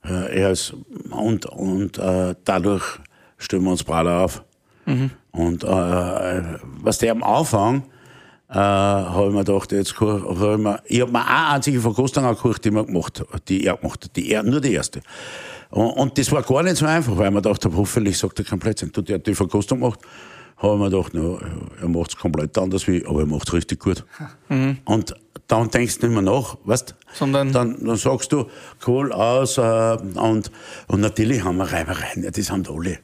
äh, 0.05 0.41
er 0.41 0.51
ist, 0.51 0.75
und, 1.11 1.47
und 1.47 1.97
äh, 1.97 2.35
dadurch 2.45 2.85
stellen 3.39 3.65
wir 3.65 3.71
uns 3.71 3.85
breiter 3.85 4.21
auf. 4.21 4.45
Mhm. 4.85 5.13
Und 5.33 5.65
äh, 5.65 6.43
was 6.83 6.99
der 6.99 7.13
am 7.13 7.23
Anfang 7.23 7.85
äh, 8.51 8.55
habe 8.57 9.29
ich 9.29 9.33
mir 9.33 9.45
gedacht, 9.45 9.73
jetzt 9.73 9.99
hab 9.99 10.37
ich, 10.37 10.59
mir, 10.59 10.79
ich 10.85 11.01
habe 11.01 11.11
mir 11.11 11.27
eine 11.27 11.55
einzige 11.55 11.81
Verkostung 11.81 12.27
angehört, 12.27 12.63
die 12.67 12.71
man 12.71 12.85
gemacht 12.85 13.25
die 13.49 13.65
er 13.65 13.79
gemacht 13.79 14.05
hat, 14.05 14.15
die 14.15 14.31
er, 14.31 14.43
nur 14.43 14.61
die 14.61 14.75
erste. 14.75 15.01
Und, 15.71 15.91
und 15.93 16.19
das 16.19 16.31
war 16.31 16.43
gar 16.43 16.63
nicht 16.63 16.77
so 16.77 16.85
einfach, 16.85 17.17
weil 17.17 17.31
man 17.31 17.43
dachte, 17.43 17.71
hoffentlich 17.75 18.19
sagt 18.19 18.41
er 18.41 18.45
kein 18.45 18.59
Blödsinn. 18.59 18.93
Du, 18.93 19.01
der 19.01 19.15
hat 19.15 19.27
die 19.27 19.35
Verkostung 19.35 19.81
gemacht 19.81 20.01
habe 20.57 20.75
ich 20.75 20.81
mir 20.81 20.91
gedacht, 20.91 21.15
no, 21.15 21.41
er 21.81 21.89
macht 21.89 22.11
es 22.11 22.17
komplett 22.17 22.57
anders 22.59 22.87
wie, 22.87 23.05
aber 23.07 23.21
er 23.21 23.27
macht 23.27 23.49
es 23.49 23.55
richtig 23.55 23.81
gut. 23.81 24.05
Mhm. 24.49 24.79
Und 24.85 25.15
dann 25.49 25.71
denkst 25.71 25.99
du 25.99 26.07
nicht 26.07 26.15
mehr 26.15 26.23
nach, 26.23 26.57
weißt 26.65 26.95
Sondern 27.13 27.53
dann, 27.53 27.85
dann 27.85 27.97
sagst 27.97 28.33
du, 28.33 28.47
cool 28.87 29.13
aus, 29.13 29.59
äh, 29.59 29.97
und, 30.15 30.51
und 30.89 31.01
natürlich 31.01 31.45
haben 31.45 31.57
wir 31.57 31.65
Reibereien, 31.65 32.23
ja, 32.23 32.31
das 32.31 32.51
haben 32.51 32.65
alle. 32.69 32.99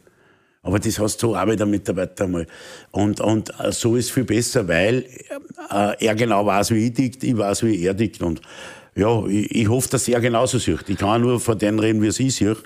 Aber 0.62 0.78
das 0.78 0.98
hast 0.98 1.22
du 1.22 1.36
auch 1.36 1.46
wieder 1.46 1.64
Mitarbeiter 1.64 2.28
mal. 2.28 2.46
Und, 2.90 3.20
und 3.20 3.50
äh, 3.60 3.72
so 3.72 3.96
ist 3.96 4.10
viel 4.10 4.24
besser, 4.24 4.68
weil 4.68 5.06
äh, 5.70 6.04
er 6.04 6.14
genau 6.14 6.44
weiß, 6.44 6.72
wie 6.72 6.88
ich 6.88 6.92
tickt, 6.92 7.24
ich 7.24 7.36
weiß, 7.36 7.62
wie 7.62 7.82
er 7.82 7.96
tickt. 7.96 8.22
Und 8.22 8.42
ja, 8.94 9.24
ich, 9.26 9.50
ich 9.54 9.68
hoffe, 9.68 9.88
dass 9.90 10.08
er 10.08 10.20
genauso 10.20 10.58
sieht. 10.58 10.88
Ich 10.88 10.98
kann 10.98 11.22
nur 11.22 11.40
von 11.40 11.58
denen 11.58 11.78
reden, 11.78 12.02
wie 12.02 12.08
es 12.08 12.20
ich 12.20 12.34
sehe 12.34 12.56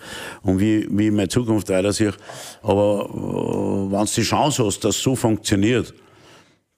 und 0.42 0.58
wie, 0.58 0.86
wie 0.90 1.10
meine 1.10 1.28
Zukunft 1.28 1.68
weiter 1.68 1.92
sehe. 1.92 2.14
Aber 2.62 3.08
äh, 3.10 3.92
wenn 3.92 4.04
du 4.04 4.10
die 4.14 4.22
Chance 4.22 4.64
hast, 4.64 4.84
dass 4.84 5.00
so 5.00 5.14
funktioniert, 5.16 5.92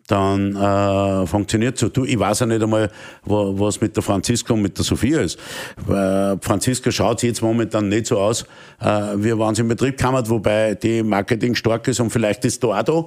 dann 0.08 0.54
äh, 0.54 1.26
funktioniert 1.26 1.78
so. 1.78 1.88
Du, 1.88 2.04
ich 2.04 2.18
weiß 2.18 2.40
ja 2.40 2.46
nicht 2.46 2.62
einmal, 2.62 2.90
wo, 3.24 3.58
was 3.58 3.80
mit 3.80 3.96
der 3.96 4.02
Franziska 4.02 4.54
und 4.54 4.62
mit 4.62 4.76
der 4.78 4.84
Sophia 4.84 5.20
ist. 5.20 5.38
Weil 5.84 6.38
Franziska 6.40 6.90
schaut 6.90 7.22
jetzt 7.22 7.42
momentan 7.42 7.88
nicht 7.88 8.06
so 8.06 8.18
aus, 8.18 8.44
äh, 8.80 8.86
wie 9.16 9.36
wenn 9.36 9.54
sie 9.54 9.62
in 9.62 9.68
Betrieb 9.68 9.96
kammert, 9.98 10.30
wobei 10.30 10.74
die 10.74 11.02
Marketing 11.02 11.54
stark 11.54 11.88
ist 11.88 12.00
und 12.00 12.10
vielleicht 12.10 12.44
ist 12.44 12.62
da 12.62 12.68
auch 12.68 12.82
da 12.82 13.04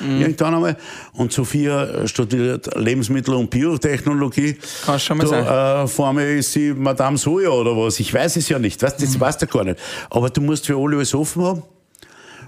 mhm. 0.00 0.20
irgendwann 0.20 0.54
einmal. 0.54 0.76
Und 1.12 1.32
Sophia 1.32 2.06
studiert 2.06 2.66
Lebensmittel- 2.76 3.34
und 3.34 3.50
Biotechnologie. 3.50 4.56
Kann 4.84 5.00
schon 5.00 5.18
mal 5.18 5.24
da, 5.24 5.30
sein. 5.30 5.84
Äh, 5.84 5.88
vor 5.88 6.12
mir 6.12 6.38
ist 6.38 6.52
sie 6.52 6.72
Madame 6.72 7.16
Soja 7.16 7.50
oder 7.50 7.76
was. 7.76 8.00
Ich 8.00 8.12
weiß 8.12 8.36
es 8.36 8.48
ja 8.48 8.58
nicht. 8.58 8.82
Weißt, 8.82 9.00
das 9.00 9.14
mhm. 9.14 9.20
weißt 9.20 9.42
du 9.42 9.46
gar 9.46 9.64
nicht. 9.64 9.78
Aber 10.10 10.30
du 10.30 10.40
musst 10.40 10.66
für 10.66 10.76
alle 10.76 10.96
alles 10.96 11.14
offen 11.14 11.42
haben. 11.42 11.62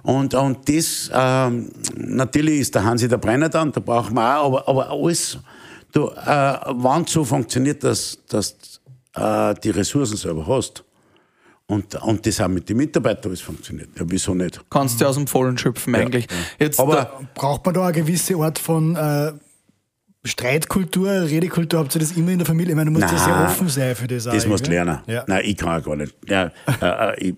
Und, 0.03 0.35
und 0.35 0.69
das, 0.69 1.11
ähm, 1.13 1.71
natürlich 1.97 2.61
ist 2.61 2.75
der 2.75 2.85
Hansi 2.85 3.09
der 3.09 3.19
Brenner 3.19 3.49
dann, 3.49 3.73
da 3.73 3.81
brauchen 3.81 4.15
wir 4.15 4.41
auch, 4.41 4.47
aber, 4.47 4.69
aber 4.69 4.91
alles, 4.91 5.39
du, 5.93 6.09
äh, 6.09 6.59
wann 6.67 7.07
so 7.07 7.25
funktioniert, 7.25 7.83
dass, 7.85 8.19
dass 8.29 8.57
äh, 9.15 9.55
die 9.63 9.71
Ressourcen 9.71 10.17
selber 10.17 10.47
hast, 10.47 10.85
und, 11.71 11.95
und 11.97 12.27
das 12.27 12.41
auch 12.41 12.49
mit 12.49 12.69
den 12.69 12.79
Mitarbeitern 12.79 13.31
alles 13.31 13.41
funktioniert. 13.43 13.91
Ja, 13.99 14.05
wieso 14.07 14.35
nicht? 14.35 14.61
Kannst 14.71 15.01
du 15.01 15.07
aus 15.07 15.17
dem 15.17 15.27
Vollen 15.27 15.57
schöpfen 15.59 15.95
eigentlich. 15.95 16.27
Ja. 16.31 16.37
Jetzt 16.67 16.81
Aber 16.81 17.21
braucht 17.35 17.65
man 17.67 17.75
da 17.75 17.85
eine 17.85 17.93
gewisse 17.93 18.35
Art 18.37 18.59
von 18.59 18.97
äh, 18.97 19.33
Streitkultur, 20.25 21.09
Redekultur, 21.11 21.81
habt 21.81 21.95
ihr 21.95 22.01
das 22.01 22.13
immer 22.13 22.33
in 22.33 22.39
der 22.39 22.47
Familie? 22.47 22.71
Ich 22.73 22.77
meine, 22.77 22.91
du 22.91 22.99
musst 22.99 23.13
ja 23.13 23.19
sehr 23.19 23.45
offen 23.45 23.69
sein 23.69 23.95
für 23.95 24.07
das. 24.07 24.25
Das 24.25 24.47
musst 24.47 24.67
du 24.67 24.71
lernen. 24.71 24.99
Ja. 25.07 25.25
Nein, 25.27 25.43
ich 25.45 25.57
kann 25.57 25.69
ja 25.69 25.81
gar 25.81 25.97
nicht. 25.97 26.15
Ja, 26.27 26.51
äh, 26.81 27.13
äh, 27.15 27.29
ich, 27.29 27.35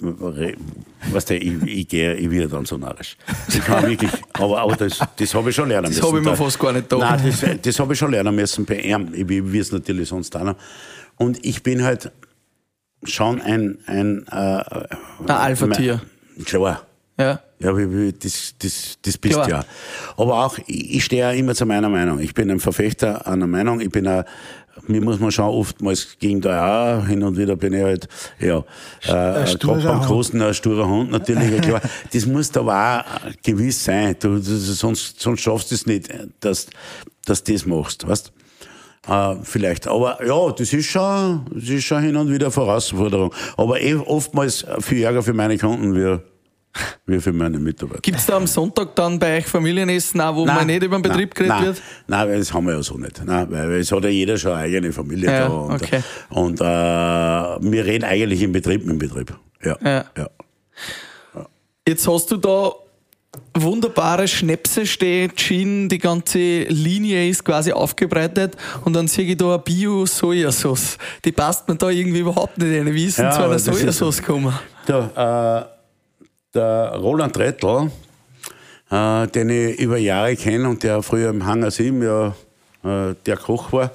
weißt 1.13 1.31
du, 1.31 1.37
ich, 1.37 1.63
ich 1.67 1.89
gehe, 1.89 2.15
ich 2.15 2.31
werde 2.31 2.49
dann 2.49 2.65
so 2.65 2.79
narrisch. 2.79 3.17
Ich 3.49 3.61
kann 3.65 3.87
wirklich, 3.87 4.11
aber, 4.33 4.61
aber 4.61 4.77
das, 4.77 4.99
das 5.17 5.35
habe 5.35 5.51
ich 5.51 5.57
schon 5.57 5.69
lernen 5.69 5.87
Das 5.87 5.97
müssen. 5.97 6.07
habe 6.07 6.19
ich 6.19 6.25
mir 6.25 6.31
Da- 6.31 6.37
fast 6.37 6.59
gar 6.59 6.73
nicht 6.73 6.89
gedacht. 6.89 7.23
Nein, 7.23 7.35
das, 7.41 7.63
das 7.63 7.79
habe 7.81 7.93
ich 7.93 7.99
schon 7.99 8.11
lernen 8.13 8.35
müssen 8.35 8.65
bei 8.65 8.79
ihm. 8.81 9.09
Ich 9.13 9.29
wie 9.29 9.59
es 9.59 9.71
natürlich 9.73 10.09
sonst 10.09 10.35
auch 10.37 10.45
noch. 10.45 10.57
Und 11.17 11.45
ich 11.45 11.63
bin 11.63 11.83
halt 11.85 12.11
schon 13.05 13.41
ein, 13.41 13.79
ein, 13.87 14.27
äh, 14.29 14.35
Ein 14.35 15.31
Alpha-Tier. 15.31 16.01
Klar. 16.45 16.87
Ja. 17.19 17.41
Ja, 17.59 17.77
wie, 17.77 17.93
wie, 17.93 18.13
das, 18.13 18.55
das, 18.59 18.97
das 19.03 19.19
bist 19.19 19.35
Klar. 19.35 19.47
du 19.47 19.53
ja. 19.53 19.65
Aber 20.17 20.47
auch, 20.47 20.59
ich, 20.67 21.05
stehe 21.05 21.21
ja 21.21 21.33
immer 21.33 21.55
zu 21.55 21.67
meiner 21.67 21.91
Meinung. 21.91 22.19
Ich 22.19 22.33
bin 22.33 22.51
ein 22.51 22.61
Verfechter 22.61 23.27
einer 23.27 23.47
Meinung. 23.47 23.81
Ich 23.81 23.91
bin 23.91 24.07
ein, 24.07 24.25
mir 24.87 25.03
muss 25.03 25.21
man 25.21 25.31
schon 25.31 25.45
oftmals 25.45 26.17
gegen 26.19 26.41
da 26.41 27.01
auch, 27.01 27.07
hin 27.07 27.23
und 27.23 27.37
wieder 27.37 27.57
bin 27.57 27.75
ich 27.75 27.83
halt, 27.83 28.09
ja, 28.39 28.59
äh, 29.03 29.55
gerade 29.57 29.83
beim. 29.83 30.01
Großen 30.01 30.41
ein 30.41 30.55
sturer 30.55 30.89
Hund 30.89 31.11
natürlich, 31.11 31.51
ja, 31.51 31.61
klar. 31.61 31.83
Das 32.13 32.25
muss 32.25 32.57
aber 32.57 33.05
auch 33.05 33.31
gewiss 33.43 33.85
sein. 33.85 34.17
Du, 34.19 34.37
du, 34.37 34.43
sonst, 34.43 35.21
sonst 35.21 35.43
schaffst 35.43 35.71
du 35.71 35.75
es 35.75 35.85
nicht, 35.85 36.09
dass, 36.41 36.67
dass 37.27 37.45
du 37.45 37.53
das 37.53 37.67
machst, 37.67 38.09
weißt 38.09 38.33
äh, 39.09 39.35
vielleicht. 39.43 39.87
Aber 39.87 40.25
ja, 40.25 40.53
das 40.53 40.73
ist 40.73 40.87
schon, 40.87 41.47
das 41.55 41.69
ist 41.69 41.85
schon 41.85 42.03
hin 42.03 42.17
und 42.17 42.33
wieder 42.33 42.47
eine 42.47 42.55
Herausforderung. 42.55 43.35
Aber 43.57 43.81
eh 43.81 43.95
oftmals 43.95 44.65
viel 44.81 45.03
Ärger 45.03 45.23
für 45.23 45.33
meine 45.33 45.57
Kunden 45.59 45.95
wie, 45.95 46.19
wie 47.07 47.21
für 47.21 47.33
meine 47.33 47.59
Mitarbeiter. 47.59 48.01
Gibt 48.03 48.19
es 48.19 48.27
da 48.27 48.37
am 48.37 48.47
Sonntag 48.47 48.95
dann 48.95 49.19
bei 49.19 49.39
euch 49.39 49.47
Familienessen 49.47 50.21
auch, 50.21 50.37
wo 50.37 50.45
man 50.45 50.67
nicht 50.67 50.83
über 50.83 50.99
den 50.99 51.03
Betrieb 51.03 51.35
geredet 51.35 51.57
nein, 51.57 51.67
wird? 51.67 51.83
Nein, 52.07 52.39
das 52.39 52.53
haben 52.53 52.67
wir 52.67 52.75
ja 52.75 52.83
so 52.83 52.97
nicht. 52.97 53.25
Nein, 53.25 53.47
weil 53.51 53.73
es 53.73 53.91
hat 53.91 54.05
ja 54.05 54.11
jeder 54.11 54.37
schon 54.37 54.53
eine 54.53 54.63
eigene 54.63 54.93
Familie 54.93 55.31
Ja, 55.31 55.49
da. 55.49 55.49
Und, 55.49 55.83
okay. 55.83 56.03
und 56.29 56.61
äh, 56.61 56.65
wir 56.65 57.85
reden 57.85 58.05
eigentlich 58.05 58.43
im 58.43 58.53
Betrieb 58.53 58.85
mit 58.85 58.91
dem 58.91 58.99
Betrieb. 58.99 59.35
Ja. 59.65 59.77
Ja. 59.83 60.05
ja. 60.17 60.29
Jetzt 61.87 62.07
hast 62.07 62.31
du 62.31 62.37
da 62.37 62.73
wunderbare 63.55 64.27
Schnäpse 64.27 64.87
stehen, 64.87 65.33
Gin, 65.37 65.89
die 65.89 65.99
ganze 65.99 66.63
Linie 66.65 67.29
ist 67.29 67.45
quasi 67.45 67.73
aufgebreitet 67.73 68.57
und 68.85 68.95
dann 68.95 69.09
sehe 69.09 69.25
ich 69.27 69.37
da 69.37 69.55
eine 69.55 69.59
Bio-Sojasauce. 69.59 70.99
Die 71.25 71.33
passt 71.33 71.69
mir 71.69 71.77
da 71.77 71.91
irgendwie 71.91 72.21
überhaupt 72.21 72.59
nicht 72.59 72.77
rein. 72.77 72.93
Wie 72.93 73.07
ist 73.07 73.19
denn 73.19 73.27
Ja, 73.27 73.33
zu 73.33 73.43
einer 73.43 73.59
Sojasauce 73.59 74.19
gekommen? 74.19 74.53
Der, 74.89 75.67
äh, 75.67 76.25
der 76.55 76.97
Roland 76.97 77.37
Rettl, 77.39 77.91
äh, 78.91 79.27
den 79.29 79.51
ich 79.51 79.79
über 79.79 79.99
Jahre 79.99 80.35
kenne 80.37 80.69
und 80.69 80.83
der 80.83 81.03
früher 81.03 81.31
im 81.31 81.47
Hangar 81.47 81.71
7 81.71 82.03
ja 82.03 82.35
äh, 82.83 83.15
der 83.27 83.37
Koch 83.37 83.73
war, 83.73 83.93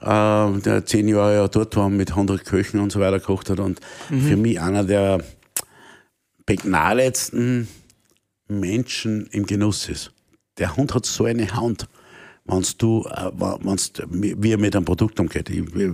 äh, 0.00 0.60
der 0.60 0.86
zehn 0.86 1.08
Jahre 1.08 1.34
ja 1.34 1.48
dort 1.48 1.76
war 1.76 1.86
und 1.86 1.96
mit 1.96 2.10
100 2.10 2.44
Köchen 2.44 2.80
und 2.80 2.92
so 2.92 3.00
weiter 3.00 3.18
gekocht 3.18 3.50
hat 3.50 3.58
und 3.58 3.80
für 4.08 4.36
mich 4.36 4.60
einer 4.60 4.84
der 4.84 5.20
begnadetsten 6.46 7.68
Menschen 8.50 9.26
im 9.32 9.46
Genuss 9.46 9.88
ist. 9.88 10.12
Der 10.58 10.76
Hund 10.76 10.94
hat 10.94 11.06
so 11.06 11.24
eine 11.24 11.50
Hand, 11.54 11.88
wenn's 12.44 12.76
du, 12.76 13.04
äh, 13.08 13.30
wenn's, 13.62 13.92
wie 14.10 14.50
er 14.52 14.58
mit 14.58 14.74
einem 14.76 14.84
Produkt 14.84 15.18
umgeht. 15.20 15.48
Ich, 15.50 15.58
ich- 15.60 15.92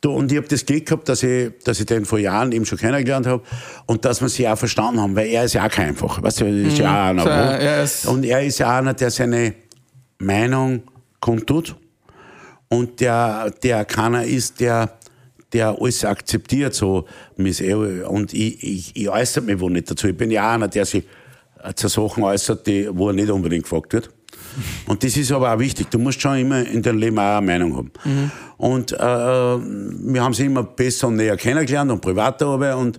du, 0.00 0.10
und 0.12 0.30
ich 0.30 0.38
habe 0.38 0.48
das 0.48 0.66
Glück 0.66 0.86
gehabt, 0.86 1.08
dass 1.08 1.22
ich, 1.22 1.52
dass 1.64 1.80
ich 1.80 1.86
den 1.86 2.04
vor 2.04 2.18
Jahren 2.18 2.52
eben 2.52 2.66
schon 2.66 2.78
kennengelernt 2.78 3.26
habe 3.26 3.42
und 3.86 4.04
dass 4.04 4.20
wir 4.20 4.28
sie 4.28 4.46
auch 4.48 4.58
verstanden 4.58 5.00
haben, 5.00 5.16
weil 5.16 5.28
er 5.28 5.44
ist 5.44 5.54
ja 5.54 5.64
auch 5.66 5.70
kein 5.70 5.88
einfach. 5.90 6.22
Weißt 6.22 6.40
du, 6.40 6.46
ist 6.46 6.78
ja 6.78 6.90
auch 6.90 7.08
einer. 7.10 7.22
So, 7.22 7.28
er 7.64 7.84
ist- 7.84 8.06
und 8.06 8.24
er 8.24 8.42
ist 8.44 8.58
ja 8.58 8.78
einer, 8.78 8.94
der 8.94 9.10
seine 9.10 9.54
Meinung 10.18 10.82
kundtut 11.20 11.76
und 12.68 13.00
der, 13.00 13.50
der 13.62 13.84
keiner 13.84 14.24
ist, 14.24 14.60
der, 14.60 14.92
der 15.52 15.76
alles 15.80 16.04
akzeptiert, 16.04 16.74
so 16.74 17.06
Miss 17.36 17.60
Ewe. 17.60 18.08
Und 18.08 18.34
ich, 18.34 18.62
ich, 18.62 18.96
ich 18.96 19.08
äußere 19.08 19.44
mich 19.44 19.60
wohl 19.60 19.70
nicht 19.70 19.90
dazu. 19.90 20.08
Ich 20.08 20.16
bin 20.16 20.30
ja 20.30 20.52
einer, 20.54 20.68
der 20.68 20.84
sich 20.84 21.04
zu 21.74 21.88
Sachen 21.88 22.22
äußert, 22.22 22.66
die, 22.66 22.88
wo 22.92 23.08
er 23.08 23.14
nicht 23.14 23.30
unbedingt 23.30 23.64
gefragt 23.64 23.92
wird. 23.92 24.10
Und 24.86 25.02
das 25.04 25.16
ist 25.16 25.32
aber 25.32 25.52
auch 25.52 25.58
wichtig. 25.58 25.88
Du 25.90 25.98
musst 25.98 26.20
schon 26.20 26.38
immer 26.38 26.66
in 26.66 26.82
deinem 26.82 26.98
Leben 26.98 27.18
auch 27.18 27.36
eine 27.38 27.46
Meinung 27.46 27.76
haben. 27.76 27.92
Und 28.56 28.92
äh, 28.92 28.96
wir 28.98 30.22
haben 30.22 30.32
sie 30.32 30.46
immer 30.46 30.62
besser 30.62 31.08
und 31.08 31.16
näher 31.16 31.36
kennengelernt 31.36 31.90
und 31.90 32.00
privater 32.00 32.46
aber 32.46 32.76
und 32.76 32.98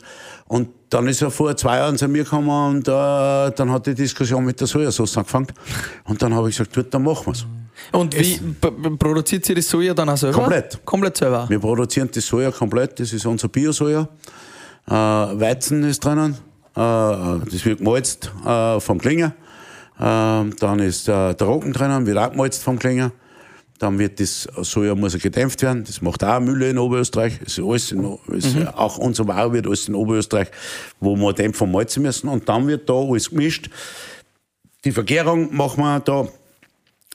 und 0.50 0.70
dann 0.90 1.06
ist 1.10 1.22
er 1.22 1.30
vor 1.30 1.54
zwei 1.58 1.76
Jahren 1.78 1.98
zu 1.98 2.08
mir 2.08 2.24
gekommen 2.24 2.48
und 2.50 2.88
äh, 2.88 2.92
dann 3.52 3.70
hat 3.70 3.86
die 3.86 3.94
Diskussion 3.94 4.46
mit 4.46 4.58
der 4.62 4.68
Sojasauce 4.68 5.18
angefangen. 5.18 5.48
Und 6.06 6.22
dann 6.22 6.34
habe 6.34 6.50
ich 6.50 6.56
gesagt, 6.58 6.74
gut, 6.74 6.94
dann 6.94 7.04
machen 7.04 7.26
wir's. 7.26 7.46
Und 7.92 8.18
wie 8.18 8.38
p- 8.38 8.72
p- 8.72 8.90
produziert 8.92 9.44
sie 9.44 9.54
die 9.54 9.62
Soja 9.62 9.94
dann 9.94 10.08
auch 10.08 10.16
selber? 10.16 10.38
Komplett. 10.38 10.80
Komplett 10.86 11.18
selber. 11.18 11.50
Wir 11.50 11.60
produzieren 11.60 12.10
die 12.16 12.22
Soja 12.22 12.50
komplett, 12.52 12.98
das 12.98 13.12
ist 13.12 13.26
unser 13.26 13.50
Bio-Soja. 13.50 14.08
Äh, 14.88 14.92
Weizen 14.94 15.84
ist 15.84 16.06
drinnen, 16.06 16.32
äh, 16.34 16.38
das 16.78 17.66
wird 17.66 17.80
gemalzt 17.80 18.32
äh, 18.46 18.80
vom 18.80 19.00
Klinger. 19.00 19.34
Äh, 20.00 20.02
dann 20.60 20.80
ist 20.80 21.08
äh, 21.08 21.34
der 21.34 21.48
Roggen 21.48 21.74
drinnen, 21.74 22.06
wird 22.06 22.18
auch 22.18 22.32
gemalzt 22.32 22.64
vom 22.64 22.78
Klinger. 22.78 23.12
Dann 23.80 24.00
wird 24.00 24.20
das 24.20 24.48
Soja 24.62 24.96
muss 24.96 25.14
ja 25.14 25.20
gedämpft 25.20 25.62
werden. 25.62 25.84
Das 25.84 26.02
macht 26.02 26.24
auch 26.24 26.40
Mühle 26.40 26.70
in 26.70 26.80
Oberösterreich. 26.80 27.42
Ist 27.42 27.60
alles 27.60 27.92
in, 27.92 28.18
ist, 28.32 28.56
Mhm. 28.56 28.68
Auch 28.70 28.98
unser 28.98 29.28
Ware 29.28 29.54
wird 29.54 29.68
alles 29.68 29.88
in 29.88 29.96
Oberösterreich, 29.96 30.50
wo 31.00 31.16
wir 31.16 31.34
dämpfen 31.34 31.66
und 31.66 31.74
malzen 31.74 32.02
müssen. 32.02 32.28
Und 32.28 32.50
dann 32.50 32.68
wird 32.68 32.90
da 32.90 32.94
alles 32.94 33.30
gemischt. 33.30 33.70
Die 34.84 34.92
Vergärung 34.92 35.56
machen 35.56 35.84
wir 35.84 36.00
da 36.00 36.28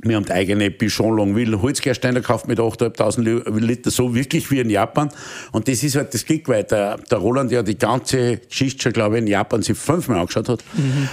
wir 0.00 0.16
haben 0.16 0.24
die 0.24 0.32
eigene 0.32 0.70
Bichon 0.70 1.16
Longueville 1.16 1.60
Holzgersteiner 1.60 2.20
gekauft 2.20 2.48
mit 2.48 2.58
8.500 2.58 3.60
Liter, 3.60 3.90
so 3.90 4.14
wirklich 4.14 4.50
wie 4.50 4.60
in 4.60 4.70
Japan. 4.70 5.10
Und 5.52 5.68
das 5.68 5.82
ist 5.82 5.96
halt 5.96 6.12
das 6.14 6.24
Glück, 6.24 6.48
weil 6.48 6.64
der, 6.64 6.96
der 6.96 7.18
Roland 7.18 7.52
ja 7.52 7.62
die 7.62 7.78
ganze 7.78 8.38
Geschichte 8.38 8.82
schon, 8.82 8.92
glaube 8.92 9.16
ich, 9.16 9.22
in 9.22 9.28
Japan 9.28 9.62
sich 9.62 9.76
fünfmal 9.76 10.20
angeschaut 10.20 10.48
hat. 10.48 10.64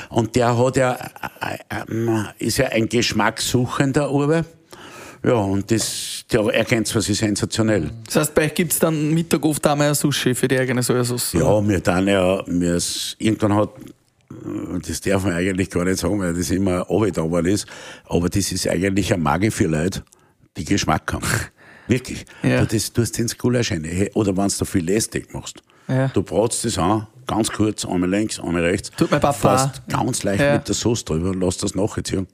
Und 0.10 0.36
der 0.36 0.58
hat 0.58 0.78
ja, 0.78 0.98
äh, 1.42 1.92
äh, 1.94 2.46
ist 2.46 2.58
ja 2.58 2.68
ein 2.68 2.88
Geschmackssuchender 2.88 4.12
Urbe. 4.12 4.46
Ja, 5.24 5.34
und 5.34 5.70
das, 5.70 6.24
der 6.32 6.42
erkennt 6.46 6.88
es, 6.88 6.96
was 6.96 7.10
ist 7.10 7.20
sensationell. 7.20 7.92
Das 8.06 8.16
heißt, 8.16 8.34
bei 8.34 8.46
euch 8.46 8.54
gibt 8.54 8.72
es 8.72 8.80
dann 8.80 9.14
Mittag 9.14 9.44
oft 9.44 9.68
auch 9.68 9.76
mal 9.76 9.90
ein 9.90 9.96
Sushi 9.96 10.34
für 10.34 10.48
die 10.48 10.58
eigene 10.58 10.82
Sojasauce. 10.82 11.34
Ja, 11.34 11.68
wir 11.68 11.82
dann 11.82 12.08
ja, 12.08 12.42
wir 12.48 12.80
irgendwann 13.18 13.56
hat, 13.56 13.70
äh, 14.46 14.80
das 14.86 15.02
darf 15.02 15.24
man 15.24 15.34
eigentlich 15.34 15.70
gar 15.70 15.86
nicht 15.86 16.00
sagen, 16.00 16.20
weil 16.20 16.34
das 16.34 16.50
immer 16.52 16.80
runtergetan 16.82 17.46
ist, 17.46 17.66
aber 18.06 18.30
das 18.30 18.52
ist 18.52 18.68
eigentlich 18.68 19.14
ein 19.14 19.22
Magie 19.22 19.52
für 19.52 19.68
Leute, 19.68 20.04
die 20.58 20.66
Geschmack 20.66 21.12
haben. 21.14 21.26
Wirklich. 21.88 22.26
Ja. 22.44 22.62
Du, 22.62 22.68
das 22.68 22.94
tust 22.94 23.18
ins 23.20 23.38
Gulasch 23.38 23.72
rein. 23.72 23.84
Hey, 23.84 24.12
Oder 24.14 24.36
wenn 24.38 24.48
du 24.48 24.66
viel 24.66 24.86
Lästig 24.86 25.34
machst. 25.34 25.64
Ja. 25.88 26.08
Du 26.10 26.22
bratst 26.22 26.64
das 26.64 26.78
an, 26.78 27.08
ganz 27.26 27.50
kurz, 27.52 27.84
einmal 27.84 28.10
links, 28.10 28.40
einmal 28.40 28.64
rechts. 28.64 28.92
Tut 28.96 29.10
mein 29.10 29.20
Papa 29.20 29.58
Fährst 29.58 29.82
ganz 29.88 30.22
leicht 30.22 30.40
Ja. 30.42 30.54
mit 30.54 30.68
der 30.68 30.76
Sauce 30.76 31.04
drüber 31.04 31.34
lass 31.34 31.58
das 31.58 31.74
nachziehen. 31.74 32.28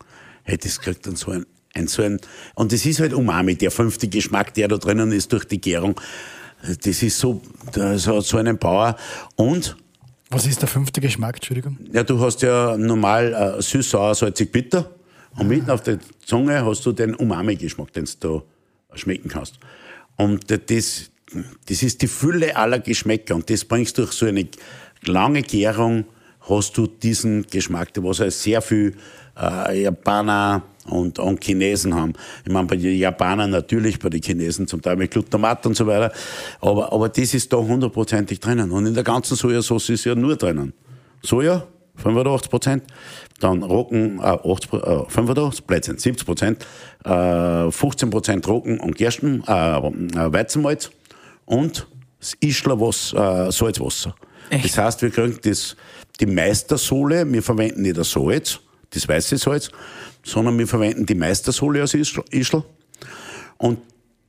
Hey, 0.43 0.57
das 0.57 0.79
kriegt 0.81 1.07
dann 1.07 1.15
so 1.15 1.31
ein, 1.31 1.45
ein, 1.73 1.87
so 1.87 2.01
ein, 2.01 2.19
und 2.55 2.73
das 2.73 2.85
ist 2.85 2.99
halt 2.99 3.13
Umami, 3.13 3.55
der 3.55 3.71
fünfte 3.71 4.09
Geschmack, 4.09 4.53
der 4.55 4.67
da 4.67 4.77
drinnen 4.77 5.13
ist 5.13 5.31
durch 5.31 5.45
die 5.45 5.61
Gärung. 5.61 5.99
Das 6.83 7.01
ist 7.01 7.17
so, 7.17 7.41
das 7.71 8.07
hat 8.07 8.23
so 8.25 8.37
einen 8.37 8.57
Power. 8.57 8.97
Und, 9.37 9.77
Was 10.35 10.45
ist 10.45 10.61
der 10.61 10.67
fünfte 10.67 10.99
Geschmack, 10.99 11.35
Entschuldigung? 11.35 11.77
ja, 11.93 12.03
du 12.03 12.19
hast 12.19 12.41
ja 12.41 12.75
normal 12.75 13.55
äh, 13.57 13.61
süß, 13.61 13.91
sauer, 13.91 14.13
salzig, 14.15 14.51
bitter. 14.51 14.93
Und 15.37 15.47
mitten 15.47 15.69
auf 15.69 15.81
der 15.81 15.97
Zunge 16.25 16.65
hast 16.65 16.85
du 16.85 16.91
den 16.91 17.15
Umami-Geschmack, 17.15 17.93
den 17.93 18.03
du 18.19 18.43
da 18.89 18.97
schmecken 18.97 19.29
kannst. 19.29 19.59
Und 20.17 20.51
das, 20.51 21.09
das 21.69 21.83
ist 21.83 22.01
die 22.01 22.07
Fülle 22.07 22.53
aller 22.57 22.79
Geschmäcker. 22.79 23.33
Und 23.33 23.49
das 23.49 23.63
bringst 23.63 23.97
durch 23.97 24.11
so 24.11 24.25
eine 24.25 24.45
lange 25.05 25.41
Gärung, 25.41 26.03
hast 26.49 26.77
du 26.77 26.85
diesen 26.85 27.47
Geschmack, 27.47 27.91
was 27.95 28.17
ja 28.17 28.29
sehr 28.29 28.61
viel 28.61 28.93
äh, 29.39 29.83
Japaner 29.83 30.63
und, 30.85 31.19
und 31.19 31.43
Chinesen 31.43 31.95
haben. 31.95 32.13
Ich 32.45 32.51
meine, 32.51 32.67
bei 32.67 32.75
den 32.77 32.97
Japanern 32.97 33.51
natürlich, 33.51 33.99
bei 33.99 34.09
den 34.09 34.21
Chinesen 34.21 34.67
zum 34.67 34.81
Teil 34.81 34.95
mit 34.95 35.11
Glutamat 35.11 35.65
und 35.65 35.75
so 35.75 35.87
weiter. 35.87 36.11
Aber, 36.61 36.91
aber 36.91 37.09
das 37.09 37.33
ist 37.33 37.51
da 37.51 37.57
hundertprozentig 37.57 38.39
drinnen. 38.39 38.71
Und 38.71 38.85
in 38.85 38.93
der 38.93 39.03
ganzen 39.03 39.35
Sojasauce 39.35 39.89
ist 39.89 40.05
ja 40.05 40.15
nur 40.15 40.35
drinnen. 40.35 40.73
Soja, 41.21 41.65
85 41.97 42.49
Prozent, 42.49 42.83
dann 43.39 43.63
Roggen, 43.63 44.19
äh, 44.19 44.23
80, 44.23 44.73
äh, 44.73 45.05
85, 45.07 45.67
Plätzchen, 45.67 45.97
70 45.97 46.25
Prozent, 46.25 46.65
äh, 47.03 47.71
15 47.71 48.09
Prozent 48.09 48.47
Roggen 48.47 48.79
und 48.79 48.95
Gersten, 48.95 49.43
äh, 49.47 49.77
äh, 49.77 50.33
Weizenmalz 50.33 50.91
und 51.45 51.87
das 52.19 52.35
Ischler 52.39 52.79
was, 52.79 53.13
äh, 53.13 53.51
Salzwasser. 53.51 54.15
Echt? 54.49 54.65
Das 54.65 54.77
heißt, 54.77 55.01
wir 55.01 55.09
kriegen 55.09 55.39
das, 55.43 55.75
die 56.19 56.25
Meistersohle, 56.25 57.31
wir 57.31 57.43
verwenden 57.43 57.81
nicht 57.81 57.97
das 57.97 58.11
Salz, 58.11 58.59
das 58.91 59.07
weiße 59.07 59.37
Salz, 59.37 59.69
sondern 60.25 60.57
wir 60.57 60.67
verwenden 60.67 61.05
die 61.05 61.15
Meistersohle 61.15 61.83
aus 61.83 61.93
Ischl. 61.93 62.63
Und 63.57 63.79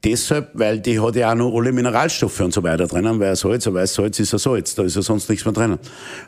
deshalb, 0.05 0.51
weil 0.55 0.79
die 0.79 1.01
hat 1.01 1.17
ja 1.17 1.33
auch 1.33 1.35
noch 1.35 1.57
alle 1.57 1.73
Mineralstoffe 1.73 2.39
und 2.41 2.53
so 2.53 2.63
weiter 2.63 2.87
drinnen, 2.87 3.19
weil 3.19 3.35
Salz, 3.35 3.67
ein 3.67 3.75
weißes 3.75 3.95
Salz 3.97 4.21
ist 4.21 4.35
ein 4.35 4.39
Salz, 4.39 4.75
da 4.75 4.85
ist 4.85 4.95
ja 4.95 5.03
sonst 5.03 5.29
nichts 5.31 5.45
mehr 5.45 5.55
drinnen. 5.55 5.79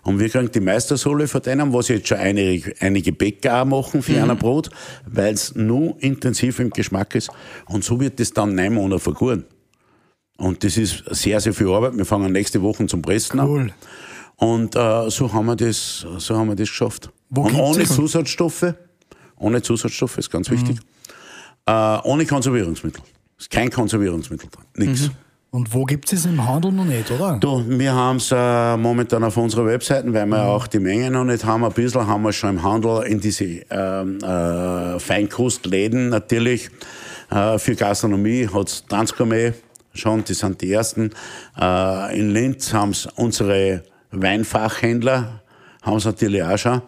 Und 0.03 0.19
wir 0.19 0.29
kriegen 0.31 0.51
die 0.51 0.61
Meistersohle 0.61 1.29
von 1.29 1.43
denen, 1.43 1.73
was 1.73 1.89
jetzt 1.89 2.09
schon 2.09 2.17
einige, 2.17 2.75
einige 2.81 3.13
Bäcker 3.13 3.63
auch 3.63 3.67
machen 3.67 4.03
für 4.03 4.13
mhm. 4.25 4.31
ein 4.31 4.39
Brot, 4.39 4.71
weil 5.07 5.35
es 5.35 5.55
nur 5.55 5.97
intensiv 6.01 6.59
im 6.61 6.71
Geschmack 6.71 7.15
ist. 7.15 7.31
Und 7.67 7.85
so 7.85 8.01
wird 8.01 8.19
das 8.19 8.33
dann 8.33 8.55
neun 8.55 8.75
Monate 8.75 9.01
vergoren. 9.01 9.45
Und 10.39 10.65
das 10.65 10.77
ist 10.79 11.05
sehr, 11.11 11.41
sehr 11.41 11.53
viel 11.53 11.69
Arbeit. 11.69 11.97
Wir 11.97 12.07
fangen 12.07 12.33
nächste 12.33 12.63
Woche 12.63 12.87
zum 12.87 13.03
Pressen 13.03 13.39
cool. 13.41 13.61
an. 13.61 13.73
Und 14.37 14.77
äh, 14.77 15.11
so 15.11 15.33
haben 15.33 15.47
wir 15.47 15.57
das, 15.57 16.07
so 16.19 16.37
haben 16.37 16.49
wir 16.49 16.55
das 16.55 16.69
geschafft. 16.69 17.11
Wo 17.29 17.43
und 17.43 17.55
ohne 17.55 17.85
Zusatzstoffe, 17.85 18.73
ohne 19.39 19.63
Zusatzstoffe 19.63 20.19
ist 20.19 20.31
ganz 20.31 20.51
wichtig. 20.51 20.77
Mhm. 20.77 21.73
Äh, 21.73 21.99
ohne 22.05 22.27
Konservierungsmittel. 22.27 23.03
Ist 23.39 23.51
kein 23.51 23.71
Konservierungsmittel 23.71 24.49
drin. 24.51 24.89
Nichts. 24.89 25.09
Mhm. 25.09 25.15
Und 25.51 25.73
wo 25.73 25.85
gibt 25.85 26.13
es 26.13 26.21
es 26.21 26.27
im 26.27 26.47
Handel 26.47 26.73
noch 26.73 26.85
nicht, 26.85 27.11
oder? 27.11 27.39
Du, 27.41 27.65
wir 27.67 27.95
haben 27.95 28.17
es 28.17 28.31
äh, 28.31 28.77
momentan 28.77 29.25
auf 29.25 29.37
unserer 29.39 29.65
Webseite, 29.65 30.13
weil 30.13 30.27
wir 30.27 30.43
mhm. 30.43 30.49
auch 30.49 30.67
die 30.67 30.79
Menge 30.79 31.11
noch 31.11 31.25
nicht 31.25 31.45
haben. 31.45 31.65
Ein 31.65 31.73
bisschen 31.73 32.07
haben 32.07 32.23
wir 32.23 32.33
schon 32.33 32.51
im 32.51 32.63
Handel 32.63 33.03
in 33.05 33.19
diese 33.19 33.45
ähm, 33.71 34.19
äh, 34.19 34.99
Feinkostläden 34.99 36.11
natürlich. 36.11 36.69
Äh, 37.31 37.59
für 37.59 37.75
Gastronomie 37.75 38.47
hat 38.53 38.69
es 38.69 38.85
Transgourmet 38.87 39.55
schon, 39.95 40.23
die 40.25 40.35
sind 40.35 40.61
die 40.61 40.73
ersten. 40.73 41.13
Äh, 41.59 42.19
in 42.19 42.31
Linz 42.31 42.75
haben 42.75 42.91
es 42.91 43.07
unsere 43.17 43.85
Weinfachhändler, 44.11 45.41
haben 45.81 45.97
es 45.97 46.05
natürlich 46.05 46.43
auch 46.43 46.59
schon 46.59 46.83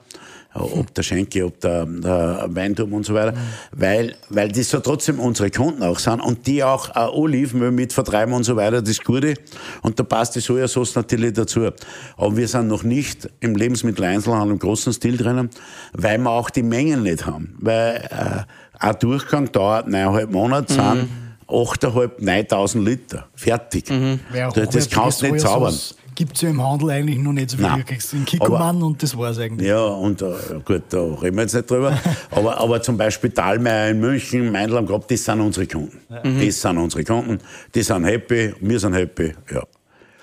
ob 0.55 0.93
der 0.95 1.03
Schenke, 1.03 1.45
ob 1.45 1.61
der, 1.61 1.87
der 1.87 2.47
Weinturm 2.49 2.93
und 2.93 3.07
so 3.07 3.15
weiter, 3.15 3.33
mhm. 3.33 3.37
weil, 3.73 4.15
weil 4.29 4.51
das 4.51 4.71
so 4.71 4.81
trotzdem 4.81 5.21
unsere 5.21 5.51
Kunden 5.51 5.83
auch 5.83 5.99
sind 5.99 6.21
und 6.21 6.47
die 6.47 6.65
auch 6.65 6.95
äh, 6.97 7.09
Olivenöl 7.09 7.71
mit 7.71 7.93
vertreiben 7.93 8.35
und 8.35 8.45
so 8.45 8.57
weiter, 8.57 8.83
das 8.83 8.99
Gute. 9.01 9.35
Und 9.83 9.99
da 9.99 10.03
passt 10.03 10.35
die 10.35 10.41
Sojasauce 10.41 10.97
natürlich 10.97 11.35
dazu. 11.35 11.71
Aber 12.17 12.37
wir 12.37 12.49
sind 12.49 12.69
noch 12.69 12.83
nicht 12.83 13.29
im 13.41 13.55
Lebensmitteleinzelhandel 13.55 14.53
im 14.53 14.59
großen 14.59 14.93
Stil 14.93 15.17
drinnen, 15.17 15.51
weil 15.93 16.19
wir 16.19 16.31
auch 16.31 16.51
die 16.51 16.63
Mengen 16.63 17.05
nicht 17.05 17.27
haben. 17.27 17.57
Weil 17.61 18.09
äh, 18.11 18.43
ein 18.79 18.97
Durchgang 18.99 19.53
dauert 19.53 19.89
neuneinhalb 19.89 20.31
Monate, 20.33 20.73
sind 20.73 20.95
mhm. 20.95 21.09
8.500, 21.49 22.11
9000 22.19 22.85
Liter. 22.85 23.29
Fertig. 23.35 23.91
Mhm. 23.91 24.21
Das, 24.55 24.71
das 24.71 24.91
kannst 24.91 25.23
du 25.23 25.31
nicht 25.31 25.41
zaubern 25.41 25.75
gibt 26.21 26.37
es 26.37 26.43
ja 26.43 26.51
im 26.51 26.63
Handel 26.63 26.91
eigentlich 26.91 27.19
noch 27.19 27.33
nicht 27.33 27.49
so 27.49 27.57
viel. 27.57 27.67
Du 27.67 27.83
kriegst 27.83 28.13
den 28.13 28.27
Kikoman 28.27 28.83
und 28.83 29.03
das 29.03 29.17
war 29.17 29.31
es 29.31 29.39
eigentlich. 29.39 29.67
Ja, 29.67 29.83
und 29.87 30.21
uh, 30.21 30.35
gut, 30.67 30.83
da 30.91 31.03
reden 31.15 31.37
wir 31.37 31.45
jetzt 31.45 31.55
nicht 31.55 31.71
drüber. 31.71 31.99
aber, 32.31 32.61
aber 32.61 32.83
zum 32.83 32.99
Beispiel 32.99 33.31
Thalmeier 33.31 33.89
in 33.89 34.01
München, 34.01 34.53
Meindl 34.53 34.77
am 34.77 34.85
Grab, 34.85 35.09
das 35.09 35.25
sind 35.25 35.41
unsere 35.41 35.67
Kunden. 35.67 35.99
Mhm. 36.23 36.45
Das 36.45 36.61
sind 36.61 36.77
unsere 36.77 37.05
Kunden. 37.05 37.39
Die 37.75 37.83
sind 37.83 38.05
happy, 38.05 38.53
wir 38.61 38.79
sind 38.79 38.93
happy, 38.93 39.33
ja. 39.51 39.63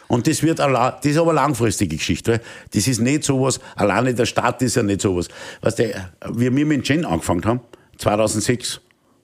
Und 0.07 0.27
das 0.27 0.43
wird 0.43 0.59
allein, 0.59 0.93
das 1.01 1.13
ist 1.13 1.17
aber 1.17 1.31
eine 1.31 1.39
langfristige 1.39 1.95
Geschichte. 1.95 2.41
Das 2.75 2.87
ist 2.87 3.01
nicht 3.01 3.23
sowas, 3.23 3.59
alleine 3.75 4.13
der 4.13 4.27
Staat 4.27 4.61
ist 4.61 4.75
ja 4.75 4.83
nicht 4.83 5.01
sowas. 5.01 5.29
Weißt 5.61 5.79
du, 5.79 6.09
wie 6.33 6.55
wir 6.55 6.65
mit 6.65 6.85
Gin 6.85 7.05
angefangen 7.05 7.43
haben, 7.43 7.61
2006, 7.97 8.81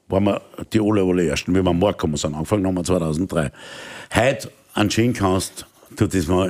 waren 0.07 0.23
wir 0.23 0.41
die 0.73 0.79
alle, 0.79 1.03
alle 1.03 1.27
Ersten. 1.27 1.53
Wir 1.53 1.63
waren 1.63 1.77
Markt 1.77 2.01
sind, 2.01 2.33
angefangen 2.33 2.65
haben 2.65 2.73
wir 2.73 2.83
2003. 2.83 3.51
Heute 4.15 4.51
an 4.73 4.89
Gin 4.89 5.13
kannst 5.13 5.67
du 6.01 6.07
das 6.07 6.27
mal 6.27 6.49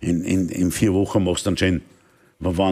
in, 0.00 0.24
in, 0.24 0.48
in, 0.48 0.70
vier 0.70 0.92
Wochen 0.92 1.24
machst 1.24 1.46
du 1.46 1.50
einen 1.50 1.56
Gin. 1.56 1.82
Wenn 2.38 2.54
du 2.54 2.62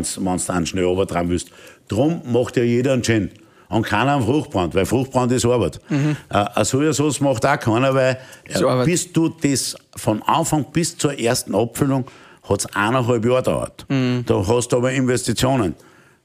einen 0.53 0.66
schnell 0.66 0.85
runtertragen 0.85 1.31
willst. 1.31 1.51
Drum 1.89 2.23
macht 2.33 2.57
ja 2.57 2.62
jeder 2.62 2.93
einen 2.93 3.03
Gin. 3.03 3.31
Und 3.69 3.85
keiner 3.85 4.14
einen 4.14 4.25
Fruchtbrand, 4.25 4.75
weil 4.75 4.87
Fruchtbrand 4.87 5.31
ist 5.33 5.45
Arbeit. 5.45 5.79
Mhm. 5.91 6.16
Äh, 6.31 6.37
eine 6.37 6.64
Sojasauce 6.64 7.21
macht 7.21 7.45
auch 7.45 7.59
keiner, 7.59 7.95
weil 7.95 8.19
äh, 8.45 8.85
bis 8.85 9.12
du 9.12 9.29
das 9.29 9.77
von 9.95 10.23
Anfang 10.23 10.64
bis 10.73 10.97
zur 10.97 11.19
ersten 11.19 11.55
Abfüllung 11.55 12.07
hat 12.49 12.61
es 12.61 12.66
eineinhalb 12.75 13.25
Jahre 13.25 13.43
gedauert. 13.43 13.85
Mhm. 13.89 14.25
Da 14.25 14.47
hast 14.47 14.69
du 14.69 14.79
aber 14.79 14.93
Investitionen. 14.93 15.75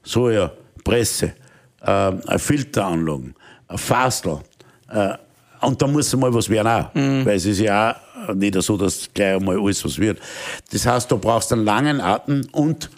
Soja, 0.02 0.52
Presse, 0.82 1.32
äh, 1.82 2.38
Filteranlagen, 2.38 3.34
Fastel. 3.76 4.38
Äh, 4.88 5.14
und 5.64 5.80
da 5.80 5.86
muss 5.86 6.14
mal 6.16 6.32
was 6.32 6.48
werden 6.48 6.68
auch. 6.68 6.94
Mhm. 6.94 7.24
Weil 7.24 7.36
es 7.36 7.46
ist 7.46 7.60
ja 7.60 7.96
auch 8.28 8.34
nicht 8.34 8.60
so, 8.62 8.76
dass 8.76 9.08
gleich 9.12 9.36
einmal 9.36 9.58
alles 9.58 9.84
was 9.84 9.98
wird. 9.98 10.18
Das 10.72 10.86
heißt, 10.86 11.10
du 11.10 11.18
brauchst 11.18 11.52
einen 11.52 11.64
langen 11.64 12.00
Atem 12.00 12.46
und 12.52 12.90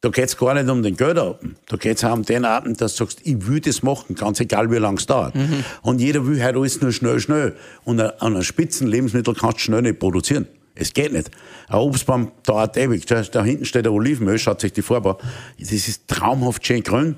da 0.00 0.10
geht 0.10 0.26
es 0.26 0.36
gar 0.36 0.52
nicht 0.52 0.68
um 0.68 0.82
den 0.82 0.96
Geldatem. 0.96 1.56
Da 1.66 1.76
geht 1.78 1.96
es 1.96 2.04
auch 2.04 2.12
um 2.12 2.24
den 2.24 2.44
Atem, 2.44 2.76
dass 2.76 2.96
du 2.96 3.04
sagst, 3.04 3.20
ich 3.24 3.46
will 3.46 3.60
das 3.60 3.82
machen, 3.82 4.14
ganz 4.14 4.38
egal 4.38 4.70
wie 4.70 4.76
lange 4.76 4.98
es 4.98 5.06
dauert. 5.06 5.34
Mhm. 5.34 5.64
Und 5.80 6.00
jeder 6.00 6.26
will 6.26 6.42
halt 6.42 6.56
alles 6.56 6.82
nur 6.82 6.92
schnell, 6.92 7.18
schnell. 7.20 7.56
Und 7.84 8.00
an 8.00 8.12
einem 8.20 8.42
Spitzenlebensmittel 8.42 9.34
kannst 9.34 9.58
du 9.58 9.62
schnell 9.62 9.82
nicht 9.82 9.98
produzieren. 9.98 10.46
Es 10.74 10.92
geht 10.92 11.12
nicht. 11.12 11.30
Ein 11.68 11.78
Obstbaum 11.78 12.32
dauert 12.44 12.76
ewig. 12.76 13.06
Da 13.06 13.44
hinten 13.44 13.64
steht 13.64 13.86
ein 13.86 13.92
Olivenöl, 13.92 14.38
schaut 14.38 14.60
sich 14.60 14.72
die 14.72 14.82
an. 14.90 15.16
Das 15.58 15.72
ist 15.72 16.06
traumhaft 16.06 16.66
schön 16.66 16.82
grün. 16.82 17.16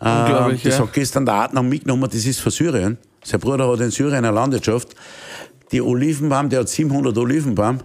Unglaublich, 0.00 0.64
äh, 0.64 0.68
das 0.68 0.78
ja. 0.78 0.84
hat 0.84 0.92
gestern 0.92 1.24
der 1.24 1.34
Adnan 1.34 1.68
mitgenommen, 1.68 2.08
das 2.10 2.24
ist 2.24 2.40
von 2.40 2.52
Syrien. 2.52 2.98
Sein 3.24 3.40
Bruder 3.40 3.68
hat 3.68 3.80
in 3.80 3.90
Syrien 3.90 4.24
eine 4.24 4.30
Landwirtschaft 4.30 4.94
die 5.74 5.82
Olivenbaum, 5.82 6.48
der 6.48 6.60
hat 6.60 6.68
700 6.68 7.18
Olivenbaum, 7.18 7.80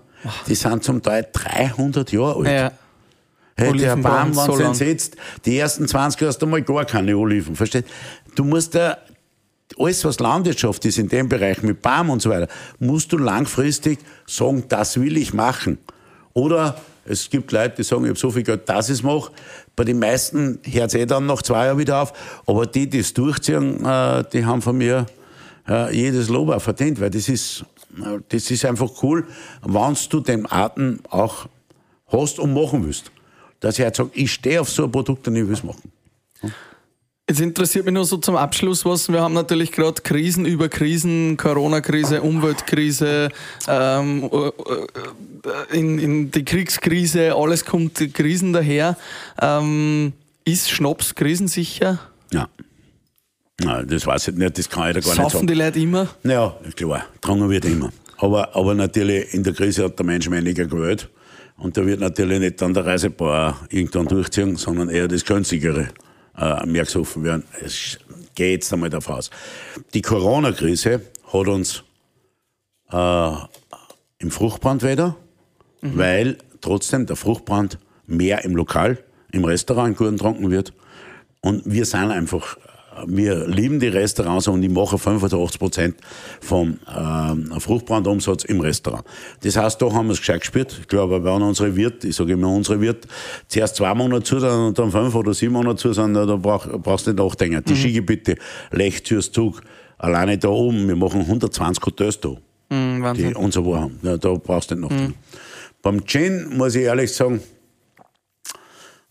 die 0.48 0.54
sind 0.54 0.84
zum 0.84 1.02
Teil 1.02 1.28
300 1.34 2.12
Jahre 2.12 2.36
alt. 2.36 2.48
Ja. 2.48 2.72
Hey, 3.56 3.74
der 3.78 3.98
Baum, 3.98 4.36
wenn 4.38 4.46
so 4.46 4.58
du 4.58 4.74
setzt, 4.74 5.18
die 5.44 5.58
ersten 5.58 5.88
20 5.88 6.22
hast 6.28 6.38
du 6.38 6.46
mal 6.46 6.62
gar 6.62 6.86
keine 6.86 7.18
Oliven, 7.18 7.56
verstehst? 7.56 7.88
Du 8.36 8.44
musst 8.46 8.76
da, 8.76 8.98
alles 9.78 10.06
was 10.06 10.20
Landwirtschaft 10.20 10.86
ist 10.86 10.98
in 10.98 11.10
dem 11.10 11.28
Bereich 11.28 11.62
mit 11.64 11.82
Baum 11.82 12.10
und 12.10 12.22
so 12.22 12.30
weiter, 12.30 12.48
musst 12.80 13.12
du 13.12 13.18
langfristig 13.18 14.00
sagen, 14.28 14.64
das 14.70 15.00
will 15.00 15.18
ich 15.18 15.34
machen. 15.34 15.78
Oder 16.34 16.80
es 17.06 17.30
gibt 17.30 17.52
Leute, 17.52 17.78
die 17.78 17.84
sagen, 17.84 18.04
ich 18.04 18.10
habe 18.10 18.20
so 18.20 18.32
viel 18.32 18.44
Geld, 18.44 18.70
dass 18.70 18.88
ich 18.88 19.00
es 19.00 19.04
mache. 19.04 19.32
Bei 19.76 19.84
den 19.84 20.00
meisten 20.00 20.60
hört 20.64 20.90
es 20.90 20.94
eh 20.94 21.06
dann 21.06 21.26
nach 21.26 21.42
zwei 21.42 21.66
Jahren 21.66 21.80
wieder 21.80 22.02
auf. 22.02 22.14
Aber 22.46 22.66
die, 22.66 22.88
die 22.88 23.00
es 23.00 23.14
durchziehen, 23.14 23.84
äh, 23.84 24.24
die 24.32 24.46
haben 24.46 24.62
von 24.62 24.78
mir 24.78 25.06
äh, 25.70 25.96
jedes 25.96 26.30
Lob 26.30 26.50
auch 26.50 26.62
verdient, 26.62 27.00
weil 27.00 27.10
das 27.10 27.30
ist 27.30 27.66
das 28.30 28.52
ist 28.52 28.66
einfach 28.66 28.90
cool, 29.04 29.26
wenn 29.64 29.98
du 30.10 30.20
den 30.20 30.52
Atem 30.52 31.00
auch 31.10 31.48
hast 32.08 32.40
und 32.40 32.54
machen 32.54 32.86
willst. 32.86 33.12
Dass 33.60 33.78
ich 33.78 33.84
halt 33.84 33.96
sage, 33.96 34.12
ich 34.14 34.32
stehe 34.32 34.62
auf 34.62 34.70
so 34.70 34.86
ein 34.86 34.92
Produkt 34.92 35.28
und 35.28 35.36
ich 35.36 35.46
will 35.46 35.54
es 35.54 35.64
machen. 35.64 35.92
Jetzt 37.28 37.42
interessiert 37.42 37.86
mich 37.86 37.94
nur 37.94 38.06
so 38.06 38.18
zum 38.18 38.36
Abschluss 38.36 38.86
was. 38.86 39.10
Wir 39.10 39.22
haben 39.22 39.34
natürlich 39.34 39.72
gerade 39.72 40.02
Krisen 40.02 40.46
über 40.46 40.68
Krisen, 40.68 41.38
Corona-Krise, 41.38 42.22
Umweltkrise, 42.22 43.30
ähm, 43.68 44.30
äh, 44.34 44.48
äh, 44.48 45.78
in, 45.78 46.00
in, 46.00 46.32
die 46.32 46.44
Kriegskrise, 46.44 47.36
alles 47.36 47.66
kommt 47.66 48.14
Krisen 48.16 48.54
daher. 48.54 48.98
Ähm, 49.40 50.14
ist 50.44 50.72
Schnaps 50.72 51.14
krisensicher? 51.14 52.00
Ja. 52.32 52.50
Nein, 53.60 53.88
das 53.88 54.06
weiß 54.06 54.30
ich 54.30 54.36
nicht, 54.36 54.58
das 54.58 54.70
kann 54.70 54.90
ich 54.90 54.96
da 54.96 55.00
gar 55.02 55.16
Saufen 55.16 55.24
nicht 55.24 55.32
sagen. 55.32 55.48
die 55.48 55.54
Leute 55.54 55.80
immer? 55.80 56.08
Ja, 56.24 56.56
klar, 56.76 57.06
getrunken 57.14 57.50
wird 57.50 57.66
immer. 57.66 57.92
Aber, 58.18 58.56
aber 58.56 58.74
natürlich, 58.76 59.34
in 59.34 59.44
der 59.44 59.54
Krise 59.54 59.86
hat 59.86 59.98
der 59.98 60.06
Mensch 60.06 60.30
weniger 60.30 60.66
gewählt. 60.66 61.10
Und 61.58 61.76
da 61.76 61.86
wird 61.86 62.00
natürlich 62.00 62.40
nicht 62.40 62.62
dann 62.62 62.74
der 62.74 62.86
Reisebauer 62.86 63.58
irgendwann 63.70 64.08
durchziehen, 64.08 64.56
sondern 64.56 64.90
eher 64.90 65.08
das 65.08 65.26
günstigere 65.26 65.90
äh, 66.38 66.66
mehr 66.66 66.86
gesoffen 66.86 67.24
werden. 67.24 67.44
Es 67.62 67.98
geht 68.36 68.62
jetzt 68.62 68.74
einmal 68.74 68.90
davon 68.90 69.16
aus. 69.16 69.30
Die 69.94 70.02
Corona-Krise 70.02 71.02
hat 71.34 71.48
uns 71.48 71.84
äh, 72.92 73.32
im 74.20 74.32
Fruchtbrand 74.32 74.84
wieder, 74.84 75.18
mhm. 75.82 75.98
weil 75.98 76.38
trotzdem 76.62 77.06
der 77.06 77.18
Fruchtbrand 77.18 77.78
mehr 78.08 78.44
im 78.46 78.56
Lokal, 78.56 78.98
im 79.32 79.44
Restaurant 79.44 79.98
gut 79.98 80.12
getrunken 80.12 80.50
wird. 80.52 80.74
Und 81.42 81.64
wir 81.66 81.86
sind 81.86 82.12
einfach 82.12 82.58
wir 83.08 83.48
lieben 83.48 83.80
die 83.80 83.88
Restaurants 83.88 84.48
und 84.48 84.64
ich 84.64 84.70
mache 84.70 84.98
85 84.98 85.60
Prozent 85.60 85.96
vom 86.42 86.80
äh, 86.88 87.60
Fruchtbrandumsatz 87.60 88.46
im 88.46 88.62
Restaurant. 88.62 89.04
Das 89.44 89.56
heißt, 89.56 89.82
da 89.82 89.92
haben 89.92 90.08
wir 90.08 90.14
es 90.14 90.20
gescheit 90.20 90.42
gespürt. 90.42 90.78
Ich 90.82 90.88
glaube, 90.88 91.24
wenn 91.24 91.42
unsere 91.42 91.76
Wirt, 91.76 92.04
ich 92.04 92.16
sage 92.16 92.34
immer 92.34 92.50
unsere 92.50 92.82
Wirt, 92.82 93.08
zuerst 93.48 93.76
zwei 93.76 93.94
Monate 93.94 94.24
zu 94.24 94.40
sind 94.40 94.50
und 94.50 94.80
dann 94.80 94.92
fünf 94.92 95.16
oder 95.16 95.34
sieben 95.34 95.54
Monate 95.54 95.78
zu 95.78 95.94
sind, 95.94 96.14
da 96.14 96.26
brauch, 96.36 96.68
brauchst 96.82 97.08
du 97.08 97.12
nicht 97.12 97.24
nachdenken. 97.24 97.64
Die 97.66 97.74
mhm. 97.74 97.78
Skigebiete, 97.78 98.36
Lech, 98.72 99.04
Zug, 99.04 99.62
alleine 99.98 100.38
da 100.38 100.50
oben, 100.50 100.88
wir 100.88 100.96
machen 100.96 101.22
120 101.22 101.86
Hotels 101.86 102.20
da. 102.20 102.36
Mhm, 102.70 103.14
die 103.16 103.34
unser 103.34 103.64
haben. 103.66 104.00
Ja, 104.04 104.18
da 104.18 104.34
brauchst 104.34 104.72
du 104.72 104.76
nicht 104.76 104.84
nachdenken. 104.84 105.14
Mhm. 105.14 105.80
Beim 105.82 106.06
Gin 106.06 106.58
muss 106.58 106.76
ich 106.76 106.84
ehrlich 106.84 107.14
sagen, 107.14 107.42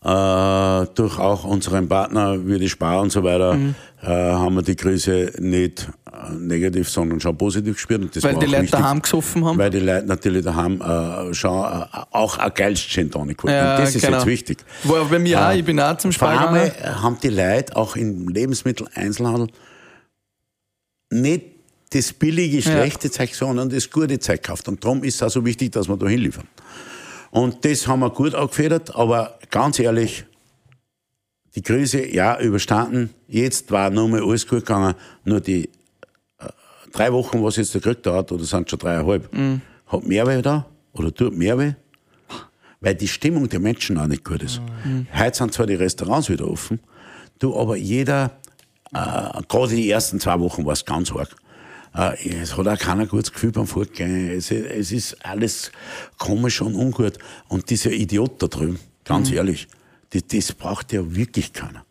äh, 0.01 0.85
durch 0.95 1.19
auch 1.19 1.43
unseren 1.43 1.89
Partner 1.89 2.37
wie 2.45 2.57
die 2.57 2.69
Spar 2.69 3.01
und 3.01 3.11
so 3.11 3.23
weiter, 3.23 3.53
mhm. 3.53 3.75
äh, 4.01 4.07
haben 4.07 4.55
wir 4.55 4.61
die 4.61 4.75
Krise 4.75 5.33
nicht 5.39 5.89
äh, 6.05 6.33
negativ, 6.33 6.89
sondern 6.89 7.19
schon 7.19 7.37
positiv 7.37 7.75
gespürt. 7.75 8.01
Und 8.03 8.15
das 8.15 8.23
weil 8.23 8.35
die 8.35 8.45
Leute 8.45 8.63
wichtig, 8.63 8.79
daheim 8.79 9.01
gesoffen 9.01 9.43
haben? 9.43 9.57
Weil 9.57 9.69
die 9.69 9.79
Leute 9.79 10.07
natürlich 10.07 10.45
daheim 10.45 10.81
äh, 10.81 11.33
schon 11.33 11.65
äh, 11.65 11.85
auch 12.11 12.37
ein 12.37 12.51
geiles 12.53 12.79
Gin 12.79 13.11
Tonic 13.11 13.43
ja, 13.43 13.75
Und 13.75 13.81
das 13.81 13.95
ist 13.95 14.05
genau. 14.05 14.17
jetzt 14.17 14.25
wichtig. 14.25 14.59
War 14.83 15.03
bei 15.05 15.19
mir 15.19 15.45
auch, 15.45 15.51
ich 15.51 15.65
bin 15.65 15.79
auch 15.79 15.97
zum 15.97 16.11
Spar 16.11 16.39
haben 16.39 17.17
die 17.21 17.29
Leute 17.29 17.75
auch 17.75 17.95
im 17.97 18.29
Lebensmitteleinzelhandel 18.29 19.47
nicht 21.11 21.43
das 21.91 22.13
billige, 22.13 22.61
schlechte 22.61 23.09
Zeug, 23.09 23.33
sondern 23.33 23.69
das 23.69 23.89
gute 23.89 24.19
Zeug 24.19 24.43
kauft. 24.43 24.67
Und 24.67 24.83
darum 24.83 25.03
ist 25.03 25.15
es 25.15 25.23
auch 25.23 25.29
so 25.29 25.43
wichtig, 25.43 25.71
dass 25.71 25.89
wir 25.89 25.97
da 25.97 26.07
hinliefern. 26.07 26.47
Und 27.31 27.63
das 27.63 27.87
haben 27.87 27.99
wir 27.99 28.09
gut 28.09 28.33
angefedert, 28.33 28.95
aber 28.95 29.37
ganz 29.49 29.79
ehrlich, 29.79 30.25
die 31.55 31.61
Krise, 31.61 32.05
ja, 32.05 32.39
überstanden. 32.39 33.09
Jetzt 33.27 33.71
war 33.71 33.89
nur 33.89 34.07
mal 34.07 34.23
alles 34.23 34.47
gut 34.47 34.59
gegangen. 34.59 34.93
Nur 35.23 35.41
die 35.41 35.69
äh, 36.39 36.47
drei 36.91 37.11
Wochen, 37.11 37.43
was 37.43 37.55
jetzt 37.55 37.73
der 37.73 37.81
Krieg 37.81 38.03
da 38.03 38.15
hat, 38.15 38.31
oder 38.31 38.43
sind 38.43 38.69
schon 38.69 38.79
dreieinhalb, 38.79 39.29
hat 39.87 40.03
mehr 40.05 40.27
weh 40.27 40.41
da, 40.41 40.65
oder 40.93 41.13
tut 41.13 41.35
mehr 41.35 41.57
weh, 41.57 41.73
weil 42.81 42.95
die 42.95 43.07
Stimmung 43.07 43.49
der 43.49 43.59
Menschen 43.59 43.97
auch 43.97 44.07
nicht 44.07 44.23
gut 44.23 44.43
ist. 44.43 44.61
Heute 45.17 45.37
sind 45.37 45.53
zwar 45.53 45.65
die 45.65 45.75
Restaurants 45.75 46.29
wieder 46.29 46.47
offen, 46.47 46.79
du, 47.39 47.59
aber 47.59 47.75
jeder, 47.75 48.31
äh, 48.93 49.41
gerade 49.47 49.75
die 49.75 49.89
ersten 49.89 50.19
zwei 50.19 50.39
Wochen 50.39 50.65
war 50.65 50.73
es 50.73 50.85
ganz 50.85 51.11
arg. 51.11 51.35
Äh, 51.95 52.41
es 52.41 52.57
hat 52.57 52.67
auch 52.67 52.77
keiner 52.77 53.05
gutes 53.05 53.31
Gefühl 53.31 53.51
beim 53.51 53.67
Fortgehen. 53.67 54.29
Es, 54.29 54.51
es 54.51 54.91
ist 54.91 55.25
alles 55.25 55.71
komisch 56.17 56.61
und 56.61 56.75
ungut. 56.75 57.17
Und 57.47 57.69
dieser 57.69 57.91
Idiot 57.91 58.41
da 58.41 58.47
drüben, 58.47 58.79
ganz 59.03 59.31
ehrlich, 59.31 59.67
das, 60.11 60.23
das 60.27 60.53
braucht 60.53 60.93
ja 60.93 61.15
wirklich 61.15 61.53
keiner. 61.53 61.85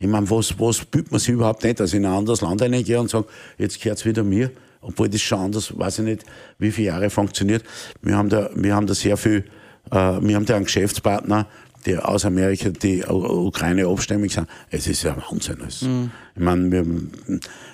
Ich 0.00 0.06
meine, 0.06 0.30
was, 0.30 0.58
was 0.60 0.84
büht 0.84 1.10
man 1.10 1.18
sich 1.18 1.30
überhaupt 1.30 1.64
nicht, 1.64 1.80
dass 1.80 1.90
ich 1.90 1.96
in 1.96 2.06
ein 2.06 2.12
anderes 2.12 2.40
Land 2.40 2.62
reingehe 2.62 3.00
und 3.00 3.10
sage, 3.10 3.26
jetzt 3.56 3.80
gehört's 3.80 4.04
wieder 4.04 4.22
mir, 4.22 4.52
obwohl 4.80 5.08
das 5.08 5.20
schon 5.20 5.40
anders, 5.40 5.76
weiß 5.76 6.00
ich 6.00 6.04
nicht, 6.04 6.24
wie 6.58 6.70
viele 6.70 6.88
Jahre 6.88 7.10
funktioniert. 7.10 7.64
Wir 8.00 8.16
haben 8.16 8.28
da, 8.28 8.50
wir 8.54 8.74
haben 8.76 8.86
da 8.86 8.94
sehr 8.94 9.16
viel, 9.16 9.44
äh, 9.90 9.96
wir 9.96 10.36
haben 10.36 10.46
da 10.46 10.54
einen 10.54 10.66
Geschäftspartner, 10.66 11.48
der 11.84 12.08
aus 12.08 12.24
Amerika, 12.24 12.70
die 12.70 13.04
Ukraine 13.04 13.86
abstämmig 13.86 14.32
sind. 14.32 14.48
Es 14.70 14.86
ist 14.86 15.02
ja 15.02 15.16
Wahnsinn. 15.16 15.58
Es. 15.66 15.82
Ich 15.82 16.42
meine, 16.42 16.70
wir, 16.70 16.84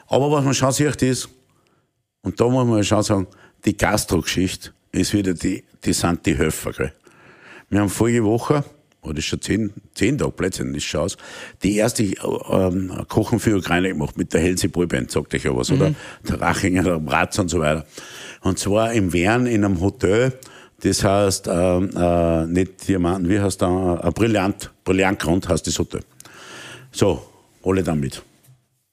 aber 0.06 0.30
was 0.30 0.44
man 0.44 0.54
schon 0.54 0.72
sieht 0.72 1.02
ist, 1.02 1.28
und 2.24 2.40
da 2.40 2.48
muss 2.48 2.66
man 2.66 2.82
schon 2.82 3.02
sagen, 3.02 3.26
die 3.64 3.76
Gastro-Geschichte 3.76 4.70
ist 4.92 5.12
wieder 5.12 5.34
die, 5.34 5.62
die 5.84 5.92
sind 5.92 6.26
die 6.26 6.36
Höfer, 6.36 6.72
gell. 6.72 6.92
Wir 7.68 7.80
haben 7.80 7.88
vorige 7.88 8.24
Woche, 8.24 8.64
oder 9.02 9.18
ist 9.18 9.26
schon 9.26 9.40
zehn, 9.40 9.72
zehn 9.94 10.16
Tage 10.16 10.32
plötzlich, 10.32 10.74
ist 10.76 10.84
schon 10.84 11.02
aus, 11.02 11.16
die 11.62 11.76
erste 11.76 12.02
ähm, 12.02 12.92
Kochen 13.08 13.38
für 13.38 13.56
Ukraine 13.56 13.88
gemacht 13.88 14.16
mit 14.16 14.32
der 14.32 14.40
Helsi 14.40 14.68
Boyband, 14.68 15.10
sagt 15.10 15.34
euch 15.34 15.44
ja 15.44 15.54
was, 15.54 15.70
oder? 15.70 15.94
Der 16.28 16.40
Rachinger, 16.40 16.82
der 16.82 16.98
Bratz 16.98 17.38
und 17.38 17.48
so 17.48 17.60
weiter. 17.60 17.86
Und 18.40 18.58
zwar 18.58 18.92
im 18.92 19.12
Wern 19.12 19.46
in 19.46 19.64
einem 19.64 19.80
Hotel, 19.80 20.32
das 20.82 21.04
heißt, 21.04 21.48
ähm, 21.50 21.90
äh, 21.96 22.46
nicht 22.46 22.88
Diamanten, 22.88 23.28
wie 23.28 23.40
heißt 23.40 23.60
da, 23.60 24.00
äh, 24.02 24.10
Brillant, 24.10 24.70
Brillantgrund 24.84 25.48
heißt 25.48 25.66
das 25.66 25.78
Hotel. 25.78 26.00
So, 26.90 27.22
alle 27.62 27.82
damit. 27.82 28.22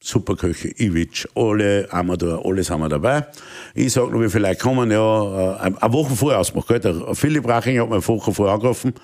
Superköche, 0.03 0.69
Iwitsch, 0.79 1.27
alle 1.35 1.87
Amador, 1.91 2.43
alles 2.43 2.71
haben 2.71 2.81
wir 2.81 2.89
dabei. 2.89 3.27
Ich 3.75 3.93
sag 3.93 4.09
nur, 4.09 4.23
wie 4.23 4.29
viele 4.29 4.47
Leute 4.47 4.59
kommen, 4.59 4.89
ja, 4.89 5.67
äh, 5.67 5.75
eine 5.79 5.93
Woche 5.93 6.15
vorher 6.15 6.39
ausgemacht, 6.39 6.67
gell? 6.69 6.79
Der 6.79 7.13
Philipp 7.13 7.47
Rachinger 7.47 7.83
hat 7.83 7.89
mir 7.89 7.95
eine 7.95 8.07
Woche 8.07 8.33
vorher 8.33 8.55
angerufen, 8.55 8.95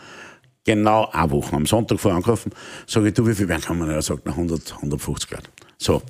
genau 0.65 1.07
eine 1.11 1.29
Woche, 1.29 1.55
am 1.55 1.67
Sonntag 1.67 1.99
vorher 1.99 2.17
angerufen, 2.17 2.51
sage 2.87 3.09
ich, 3.09 3.13
du, 3.13 3.27
wie 3.27 3.35
viel 3.35 3.47
werden 3.47 3.61
kommen? 3.61 3.87
Er 3.87 4.01
sagt, 4.01 4.25
nach 4.25 4.33
100, 4.33 4.73
150 4.73 5.29
Leute. 5.29 5.43
So. 5.77 6.01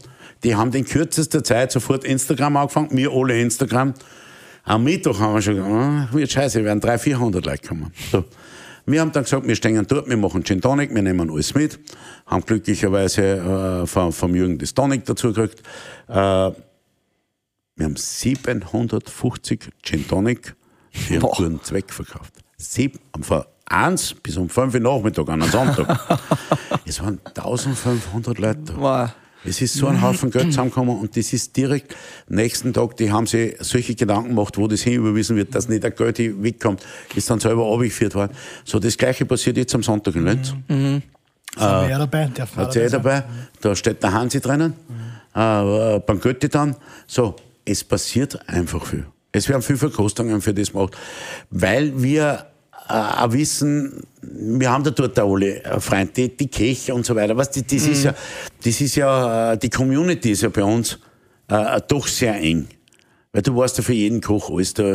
Die 0.43 0.55
haben 0.55 0.71
in 0.73 0.85
kürzester 0.85 1.43
Zeit 1.43 1.71
sofort 1.71 2.03
Instagram 2.05 2.55
angefangen, 2.57 2.89
wir 2.91 3.11
alle 3.11 3.41
Instagram. 3.41 3.93
Am 4.63 4.83
Mittwoch 4.83 5.19
haben 5.19 5.33
wir 5.33 5.41
schon 5.41 5.55
gesagt, 5.55 5.73
ah, 5.73 6.07
wird 6.11 6.31
scheiße, 6.31 6.63
werden 6.63 6.79
300, 6.79 7.01
400 7.01 7.45
Leute 7.45 7.67
kommen. 7.67 7.91
So. 8.11 8.23
Wir 8.89 9.01
haben 9.01 9.11
dann 9.11 9.23
gesagt, 9.23 9.45
wir 9.45 9.55
stehen 9.55 9.85
dort, 9.85 10.07
wir 10.07 10.15
machen 10.15 10.45
Gin 10.45 10.61
Tonic, 10.61 10.95
wir 10.95 11.01
nehmen 11.01 11.29
alles 11.29 11.53
mit. 11.53 11.77
Haben 12.25 12.45
glücklicherweise 12.45 13.81
äh, 13.83 13.85
vom, 13.85 14.13
vom 14.13 14.33
Jürgen 14.33 14.57
das 14.57 14.73
Tonic 14.73 15.03
dazu 15.03 15.33
gekriegt. 15.33 15.59
Äh, 16.07 16.13
wir 16.13 16.55
haben 17.81 17.97
750 17.97 19.69
Gin 19.83 20.07
Tonic 20.07 20.55
für 20.89 21.15
einen 21.15 21.21
guten 21.21 21.63
Zweck 21.63 21.91
verkauft. 21.91 22.33
Sieben, 22.55 22.97
von 23.19 23.43
eins 23.65 24.13
bis 24.13 24.38
um 24.38 24.47
fünf 24.49 24.73
Uhr 24.73 24.79
Nachmittag 24.79 25.27
an 25.27 25.41
einem 25.41 25.51
Sonntag. 25.51 26.19
es 26.85 27.01
waren 27.01 27.19
1500 27.25 28.39
Leute 28.39 28.59
da. 28.67 28.77
Wow. 28.77 29.09
Es 29.47 29.61
ist 29.61 29.75
so 29.75 29.87
ein 29.87 30.01
Haufen 30.01 30.29
Geld 30.29 30.47
zusammengekommen 30.47 30.97
und 30.97 31.15
das 31.15 31.31
ist 31.33 31.55
direkt 31.55 31.95
nächsten 32.27 32.73
Tag, 32.73 32.97
die 32.97 33.11
haben 33.11 33.27
sich 33.27 33.55
solche 33.59 33.95
Gedanken 33.95 34.29
gemacht, 34.29 34.57
wo 34.57 34.67
das 34.67 34.81
hinüberwiesen 34.81 35.35
wird, 35.35 35.55
dass 35.55 35.69
nicht 35.69 35.83
der 35.83 35.91
Geld 35.91 36.19
wegkommt, 36.19 36.85
ist 37.15 37.29
dann 37.29 37.39
selber 37.39 37.71
abgeführt 37.71 38.15
worden. 38.15 38.31
So, 38.65 38.79
das 38.79 38.97
Gleiche 38.97 39.25
passiert 39.25 39.57
jetzt 39.57 39.73
am 39.73 39.83
Sonntag 39.83 40.15
in 40.15 40.25
Lenz. 40.25 40.47
Sind 40.47 41.03
wir 41.59 41.89
ja 41.89 41.97
dabei? 41.97 42.27
Hat 42.27 42.73
da 43.61 43.75
steht 43.75 44.03
der 44.03 44.13
Hansi 44.13 44.39
drinnen, 44.41 44.73
äh, 45.33 45.99
Bankötti 45.99 46.49
dann. 46.49 46.75
So, 47.07 47.35
es 47.65 47.83
passiert 47.83 48.39
einfach 48.47 48.85
viel. 48.85 49.05
Es 49.31 49.49
werden 49.49 49.61
viel 49.61 49.77
Verkostungen 49.77 50.41
für 50.41 50.53
das 50.53 50.71
gemacht, 50.71 50.95
weil 51.49 52.01
wir 52.01 52.45
äh, 52.89 52.93
auch 52.93 53.31
wissen, 53.31 54.03
wir 54.21 54.71
haben 54.71 54.83
da 54.83 54.91
dort 54.91 55.19
auch 55.19 55.33
alle 55.33 55.63
äh, 55.63 55.79
Freunde, 55.79 56.13
die, 56.13 56.38
die 56.38 56.47
Köche 56.49 56.93
und 56.93 57.05
so 57.05 57.15
weiter. 57.15 57.35
Was, 57.35 57.51
das, 57.51 57.63
das 57.65 57.88
ist 57.88 58.03
ja, 58.03 58.13
das 58.63 58.81
ist 58.81 58.95
ja, 58.95 59.53
äh, 59.53 59.57
die 59.57 59.69
Community 59.69 60.31
ist 60.31 60.43
ja 60.43 60.49
bei 60.49 60.63
uns 60.63 60.99
äh, 61.49 61.81
doch 61.88 62.07
sehr 62.07 62.35
eng. 62.35 62.67
Weil 63.33 63.41
du 63.41 63.55
weißt 63.55 63.77
ja 63.77 63.83
für 63.83 63.93
jeden 63.93 64.21
Koch 64.21 64.49
alles, 64.49 64.73
da, 64.73 64.93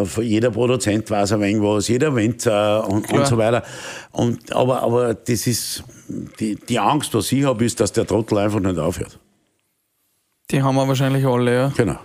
äh, 0.00 0.04
für 0.04 0.22
jeder 0.22 0.50
Produzent 0.50 1.10
weiß 1.10 1.32
ein 1.32 1.40
wenig 1.40 1.62
was, 1.62 1.88
jeder 1.88 2.14
Winter 2.16 2.84
und, 2.88 2.94
und 2.94 3.06
Klar. 3.06 3.26
so 3.26 3.36
weiter. 3.38 3.62
Und, 4.12 4.52
aber, 4.52 4.82
aber 4.82 5.14
das 5.14 5.46
ist, 5.46 5.84
die, 6.40 6.56
die 6.56 6.78
Angst, 6.78 7.14
was 7.14 7.30
ich 7.30 7.44
habe, 7.44 7.64
ist, 7.64 7.78
dass 7.80 7.92
der 7.92 8.06
Trottel 8.06 8.38
einfach 8.38 8.60
nicht 8.60 8.78
aufhört. 8.78 9.18
Die 10.50 10.62
haben 10.62 10.74
wir 10.74 10.88
wahrscheinlich 10.88 11.24
alle, 11.24 11.54
ja. 11.54 11.72
Genau. 11.76 11.98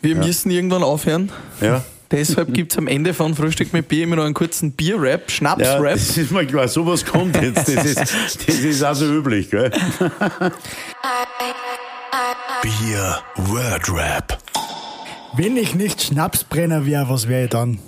Wir 0.00 0.16
müssen 0.16 0.50
irgendwann 0.50 0.82
aufhören. 0.82 1.30
Ja. 1.60 1.84
Deshalb 2.10 2.54
gibt's 2.54 2.78
am 2.78 2.86
Ende 2.86 3.14
von 3.14 3.34
Frühstück 3.34 3.72
mit 3.72 3.88
Bier 3.88 4.04
immer 4.04 4.16
noch 4.16 4.24
einen 4.24 4.34
kurzen 4.34 4.72
Bier-Rap, 4.72 5.22
Ja, 5.28 5.28
Schnaps-Rap. 5.34 5.94
das 5.94 6.16
ist 6.16 6.30
mal 6.30 6.46
klar, 6.46 6.68
sowas 6.68 7.04
kommt 7.04 7.34
jetzt. 7.40 7.66
Das 7.68 7.84
ist, 7.84 7.98
das 8.46 8.54
ist 8.60 8.82
also 8.82 9.06
üblich, 9.12 9.50
gell? 9.50 9.70
Bier 12.62 13.18
Word 13.36 13.88
Rap. 13.92 14.38
Wenn 15.36 15.56
ich 15.56 15.74
nicht 15.74 16.02
Schnapsbrenner 16.02 16.86
wäre, 16.86 17.08
was 17.08 17.28
wäre 17.28 17.44
ich 17.44 17.50
dann? 17.50 17.78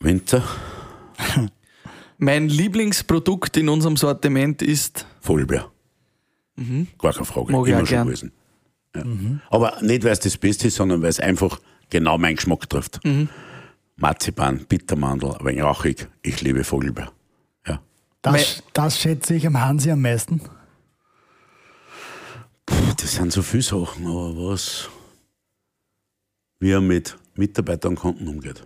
Winter, 0.00 0.42
Mein 2.18 2.48
Lieblingsprodukt 2.48 3.56
in 3.56 3.68
unserem 3.68 3.96
Sortiment 3.96 4.62
ist 4.62 5.06
Vollbär. 5.20 5.70
Gar 6.98 7.12
keine 7.12 7.24
Frage. 7.26 7.52
Mag 7.52 7.62
ich 7.66 7.72
Immer 7.72 7.82
auch 7.82 7.86
schon 7.86 7.96
gern. 7.96 8.06
gewesen. 8.06 8.32
Ja. 8.94 9.02
Aber 9.50 9.78
nicht, 9.82 10.04
weil 10.04 10.12
es 10.12 10.20
das 10.20 10.36
Beste 10.36 10.68
ist, 10.68 10.76
sondern 10.76 11.02
weil 11.02 11.10
es 11.10 11.20
einfach 11.20 11.60
genau 11.90 12.18
meinen 12.18 12.36
Geschmack 12.36 12.68
trifft. 12.68 13.00
Marzipan, 13.96 14.66
Bittermandel, 14.66 15.34
ein 15.36 15.46
wenig 15.46 15.62
rauchig. 15.62 16.06
Ich 16.22 16.40
liebe 16.42 16.64
Vogelbeer. 16.64 17.10
Ja. 17.66 17.80
Das, 18.22 18.62
das 18.72 18.98
schätze 18.98 19.34
ich 19.34 19.46
am 19.46 19.58
Hansi 19.60 19.90
am 19.90 20.02
meisten. 20.02 20.40
Puh, 22.66 22.92
das 23.00 23.14
sind 23.14 23.32
so 23.32 23.42
viele 23.42 23.62
Sachen, 23.62 24.06
aber 24.06 24.36
was, 24.36 24.88
wie 26.60 26.72
er 26.72 26.80
mit 26.80 27.16
Mitarbeitern 27.36 27.92
und 27.92 27.98
Kunden 27.98 28.28
umgeht. 28.28 28.64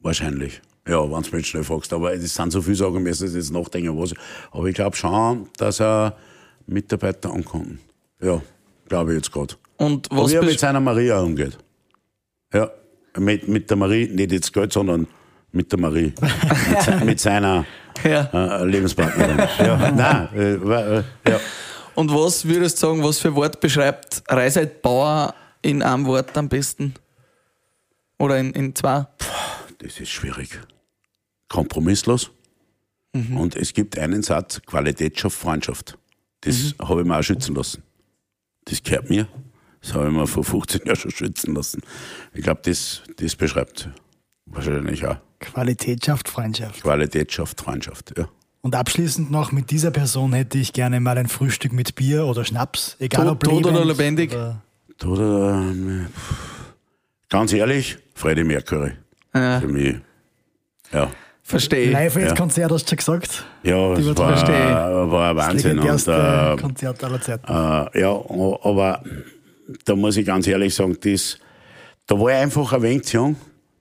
Wahrscheinlich. 0.00 0.60
Ja, 0.86 1.02
wenn 1.10 1.22
du 1.22 1.36
mich 1.36 1.46
schnell 1.46 1.64
fragst. 1.64 1.92
Aber 1.92 2.12
es 2.14 2.34
sind 2.34 2.50
so 2.50 2.62
viele 2.62 2.76
Sachen, 2.76 2.96
ich 2.96 3.02
müsste 3.02 3.26
jetzt 3.26 3.52
nachdenken, 3.52 3.98
was. 3.98 4.14
Aber 4.50 4.66
ich 4.66 4.74
glaube 4.74 4.96
schon, 4.96 5.48
dass 5.56 5.80
er 5.80 6.16
Mitarbeiter 6.66 7.32
und 7.32 7.44
Kunden. 7.44 7.78
Ja, 8.20 8.40
glaube 8.88 9.12
ich 9.12 9.16
jetzt 9.18 9.32
gerade. 9.32 9.54
und 9.76 10.10
Aber 10.10 10.24
was 10.24 10.32
wie 10.32 10.36
er 10.36 10.42
mit 10.42 10.58
seiner 10.58 10.80
Maria 10.80 11.20
umgeht. 11.20 11.58
Ja, 12.52 12.70
mit, 13.18 13.48
mit 13.48 13.70
der 13.70 13.76
Marie, 13.76 14.08
nicht 14.08 14.32
jetzt 14.32 14.52
Geld, 14.52 14.72
sondern 14.72 15.06
mit 15.52 15.70
der 15.72 15.78
Marie. 15.78 16.12
mit, 16.20 17.04
mit 17.04 17.20
seiner 17.20 17.66
ja. 18.04 18.28
äh, 18.32 18.64
Lebenspartnerin. 18.64 19.38
ja, 19.58 19.90
nein, 19.90 20.28
äh, 20.34 20.54
äh, 20.54 21.04
ja. 21.28 21.40
Und 21.94 22.12
was 22.12 22.46
würdest 22.46 22.82
du 22.82 22.86
sagen, 22.86 23.02
was 23.02 23.18
für 23.18 23.34
Wort 23.34 23.60
beschreibt 23.60 24.22
Reiseit 24.28 24.82
Bauer 24.82 25.34
in 25.62 25.82
einem 25.82 26.06
Wort 26.06 26.36
am 26.38 26.48
besten? 26.48 26.94
Oder 28.18 28.38
in, 28.38 28.52
in 28.52 28.74
zwei? 28.74 29.06
Das 29.78 29.98
ist 30.00 30.10
schwierig. 30.10 30.60
Kompromisslos. 31.48 32.30
Und 33.14 33.56
es 33.56 33.72
gibt 33.72 33.98
einen 33.98 34.22
Satz, 34.22 34.60
Qualität 34.64 35.18
schafft 35.18 35.38
Freundschaft. 35.38 35.98
Das 36.42 36.74
habe 36.80 37.00
ich 37.00 37.06
mir 37.06 37.18
auch 37.18 37.22
schützen 37.22 37.54
lassen. 37.54 37.82
Das 38.64 38.82
gehört 38.82 39.10
mir. 39.10 39.26
Das 39.80 39.94
habe 39.94 40.08
ich 40.08 40.12
mir 40.14 40.26
vor 40.26 40.44
15 40.44 40.80
Jahren 40.86 40.96
schon 40.96 41.10
schützen 41.10 41.54
lassen. 41.54 41.80
Ich 42.34 42.42
glaube, 42.42 42.60
das, 42.64 43.02
das 43.16 43.36
beschreibt 43.36 43.88
wahrscheinlich 44.46 45.06
auch. 45.06 45.16
Qualität 45.40 46.04
schafft 46.04 46.28
Freundschaft. 46.28 46.82
Qualität 46.82 47.32
schafft 47.32 47.60
Freundschaft, 47.60 48.12
ja. 48.18 48.28
Und 48.60 48.74
abschließend 48.74 49.30
noch, 49.30 49.52
mit 49.52 49.70
dieser 49.70 49.92
Person 49.92 50.32
hätte 50.32 50.58
ich 50.58 50.72
gerne 50.72 50.98
mal 50.98 51.16
ein 51.16 51.28
Frühstück 51.28 51.72
mit 51.72 51.94
Bier 51.94 52.26
oder 52.26 52.44
Schnaps. 52.44 52.96
Egal 52.98 53.24
Tot- 53.24 53.32
ob 53.32 53.44
tot 53.44 53.66
oder 53.66 53.84
lebend 53.84 53.98
lebendig? 53.98 54.32
Oder 54.32 54.60
Oder, 55.04 55.52
ähm, 55.60 56.06
ganz 57.28 57.52
ehrlich, 57.52 57.98
Freddie 58.14 58.42
Mercury. 58.44 58.92
Ja. 59.32 59.60
Für 59.60 59.68
mich. 59.68 59.96
Ja. 60.92 61.10
Verstehe. 61.44 61.92
Live-Konzert 61.92 62.70
hast 62.72 62.84
du 62.84 62.88
schon 62.90 62.98
gesagt. 62.98 63.44
Ja, 63.62 63.96
wird 63.96 64.18
war, 64.18 64.36
verstehen. 64.36 65.10
war 65.10 65.30
ein 65.30 65.36
Das 65.36 65.46
Wahnsinn. 65.46 65.70
Und, 65.70 65.76
legendärste 65.76 66.54
äh, 66.58 66.60
Konzert 66.60 67.04
aller 67.04 67.20
Zeiten. 67.20 67.46
Äh, 67.46 68.00
ja, 68.00 68.10
aber 68.10 69.02
da 69.84 69.96
muss 69.96 70.16
ich 70.16 70.26
ganz 70.26 70.46
ehrlich 70.46 70.74
sagen, 70.74 70.96
das, 71.00 71.38
da 72.06 72.18
war 72.18 72.30
ich 72.30 72.36
einfach 72.36 72.72
ein 72.72 72.82
wenig 72.82 73.04
zu 73.04 73.16
jung, 73.18 73.36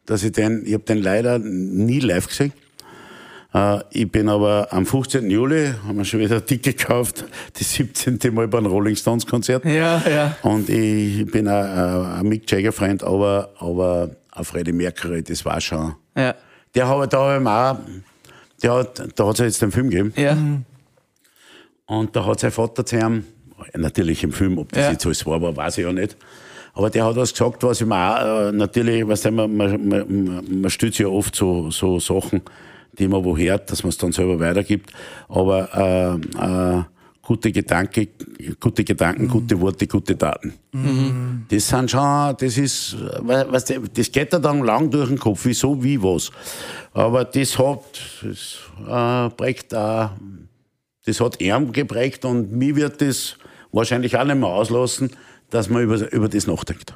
dass 0.06 0.24
ich 0.24 0.32
den, 0.32 0.64
ich 0.66 0.74
habe 0.74 0.84
den 0.84 1.02
leider 1.02 1.40
nie 1.40 2.00
live 2.00 2.28
gesehen. 2.28 2.54
Äh, 3.54 3.80
ich 3.92 4.12
bin 4.12 4.30
aber 4.30 4.68
am 4.72 4.86
15. 4.86 5.30
Juli, 5.30 5.74
haben 5.86 5.98
wir 5.98 6.06
schon 6.06 6.20
wieder 6.20 6.38
ein 6.38 6.46
Ticket 6.46 6.78
gekauft, 6.78 7.26
das 7.58 7.74
17. 7.74 8.20
Mal 8.34 8.48
beim 8.48 8.66
Rolling 8.66 8.96
Stones 8.96 9.26
Konzert. 9.26 9.66
Ja, 9.66 10.02
ja. 10.08 10.38
Und 10.44 10.70
ich 10.70 11.26
bin 11.32 11.48
ein, 11.48 11.66
ein 11.66 12.28
Mick 12.28 12.50
Jagger 12.52 12.72
Freund, 12.72 13.04
aber, 13.04 13.52
aber 13.60 14.12
ein 14.32 14.44
Freddie 14.44 14.74
Mercury, 14.74 15.24
das 15.24 15.44
war 15.46 15.60
schon. 15.62 15.96
Ja. 16.16 16.36
Der 16.76 16.88
hat, 16.88 17.14
da 17.14 17.20
hab 17.20 17.38
ich 17.38 17.44
mir 17.44 17.52
auch, 17.52 17.78
der 18.62 18.74
hat, 18.74 19.20
da 19.20 19.28
hat 19.28 19.34
es 19.34 19.40
ja 19.40 19.46
jetzt 19.46 19.62
den 19.62 19.72
Film 19.72 19.90
gegeben. 19.90 20.14
Ja. 20.16 20.38
Und 21.86 22.16
da 22.16 22.26
hat 22.26 22.40
sein 22.42 22.52
Vater 22.52 22.86
zu 22.86 22.98
ihm, 22.98 23.24
natürlich 23.76 24.24
im 24.24 24.32
Film, 24.32 24.58
ob 24.58 24.72
das 24.72 24.86
Ja. 24.86 24.92
jetzt 24.92 25.06
alles 25.06 25.26
war, 25.26 25.36
aber 25.36 25.56
weiß 25.56 25.78
ich 25.80 25.86
ja 25.86 25.92
nicht. 25.94 26.16
Aber 26.74 26.90
der 26.92 27.06
hat 27.06 27.16
was 27.16 27.32
gesagt, 27.32 27.64
was 27.64 27.82
ich 27.82 27.88
mir 27.88 27.96
auch, 27.96 28.50
äh, 28.50 28.52
natürlich, 28.52 29.08
weißt 29.08 29.26
du, 29.26 29.32
man, 29.32 29.56
man, 29.58 29.88
man, 29.88 30.62
man 30.62 30.70
sich 30.70 31.00
ja 31.00 31.08
oft 31.08 31.36
so, 31.36 31.72
so 31.72 32.00
Sachen, 32.00 32.42
die 33.00 33.08
man 33.08 33.24
wo 33.24 33.36
hört, 33.36 33.72
dass 33.72 33.84
man 33.84 33.90
es 33.90 33.98
dann 33.98 34.12
selber 34.12 34.40
weitergibt. 34.40 34.92
Aber 35.28 36.20
äh, 36.40 36.78
äh, 36.80 36.84
gute 37.24 37.52
Gedanke, 37.52 38.10
gute 38.60 38.84
Gedanken, 38.84 39.28
gute 39.28 39.60
Worte, 39.60 39.88
gute 39.88 40.16
Daten. 40.16 40.54
Das 41.50 41.68
sind 41.68 41.90
schon, 41.92 42.36
das 42.40 42.58
ist, 42.58 42.96
we- 43.22 43.48
weißt 43.50 43.70
du, 43.72 43.80
das 43.94 44.12
geht 44.12 44.32
ja 44.34 44.40
dann 44.40 44.64
lang 44.64 44.90
durch 44.92 45.10
den 45.10 45.18
Kopf, 45.18 45.42
wieso, 45.46 45.84
wie, 45.84 46.02
was. 46.02 46.30
Aber 46.94 47.26
das 47.26 47.58
hat, 47.58 47.82
das 48.24 48.60
äh, 48.88 49.30
prägt 49.36 49.74
auch 49.74 50.12
das 51.06 51.22
hat 51.22 51.40
ihn 51.40 51.72
geprägt 51.72 52.26
und 52.26 52.52
mir 52.52 52.76
wird 52.76 53.00
das 53.02 53.38
wahrscheinlich 53.72 54.18
auch 54.18 54.24
nicht 54.26 54.38
mehr 54.38 54.50
auslassen, 54.50 55.12
dass 55.50 55.70
man 55.70 55.84
über, 55.84 56.12
über 56.12 56.28
das 56.30 56.48
nachdenkt. 56.48 56.94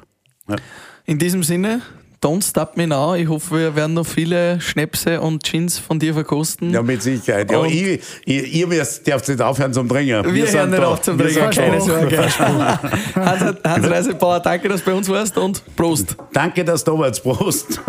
Ja. 0.48 0.56
In 1.04 1.18
diesem 1.18 1.42
Sinne, 1.42 1.80
don't 2.22 2.42
stop 2.48 2.76
me 2.76 2.86
now. 2.86 3.14
Ich 3.14 3.28
hoffe, 3.28 3.56
wir 3.58 3.74
werden 3.76 3.94
noch 3.94 4.06
viele 4.06 4.60
Schnäpse 4.60 5.20
und 5.20 5.42
Gins 5.42 5.78
von 5.78 5.98
dir 5.98 6.14
verkosten. 6.14 6.70
ja, 6.72 6.82
mit 6.82 7.02
Sicherheit. 7.02 7.50
Ja, 7.50 7.58
Und- 7.58 7.70
ich, 7.72 8.00
ich, 8.24 8.54
ihr 8.54 8.66
müsst, 8.66 9.06
dürft 9.06 9.28
nicht 9.28 9.40
aufhören 9.40 9.72
zum 9.72 9.88
Trinken. 9.88 10.32
Wir, 10.34 10.46
hören 10.52 10.70
nicht 10.70 10.82
da. 10.82 10.86
auf 10.88 11.02
zum 11.02 11.18
Wir 11.18 11.26
Trinken, 11.28 11.50
keine. 11.50 11.80
Sorge. 11.80 12.18
Hans, 13.14 13.56
Hans 13.64 13.90
Reisebauer, 13.90 14.40
danke, 14.40 14.68
dass 14.68 14.84
du 14.84 14.90
bei 14.90 14.96
uns 14.96 15.08
warst 15.08 15.36
und 15.38 15.62
Prost. 15.76 16.16
Danke, 16.32 16.64
dass 16.64 16.84
du 16.84 16.92
da 16.92 16.98
warst. 16.98 17.22
Prost. 17.22 17.80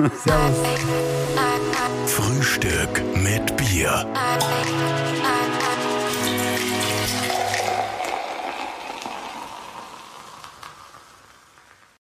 Frühstück 2.07 3.01
mit 3.15 3.55
Bier. 3.57 4.05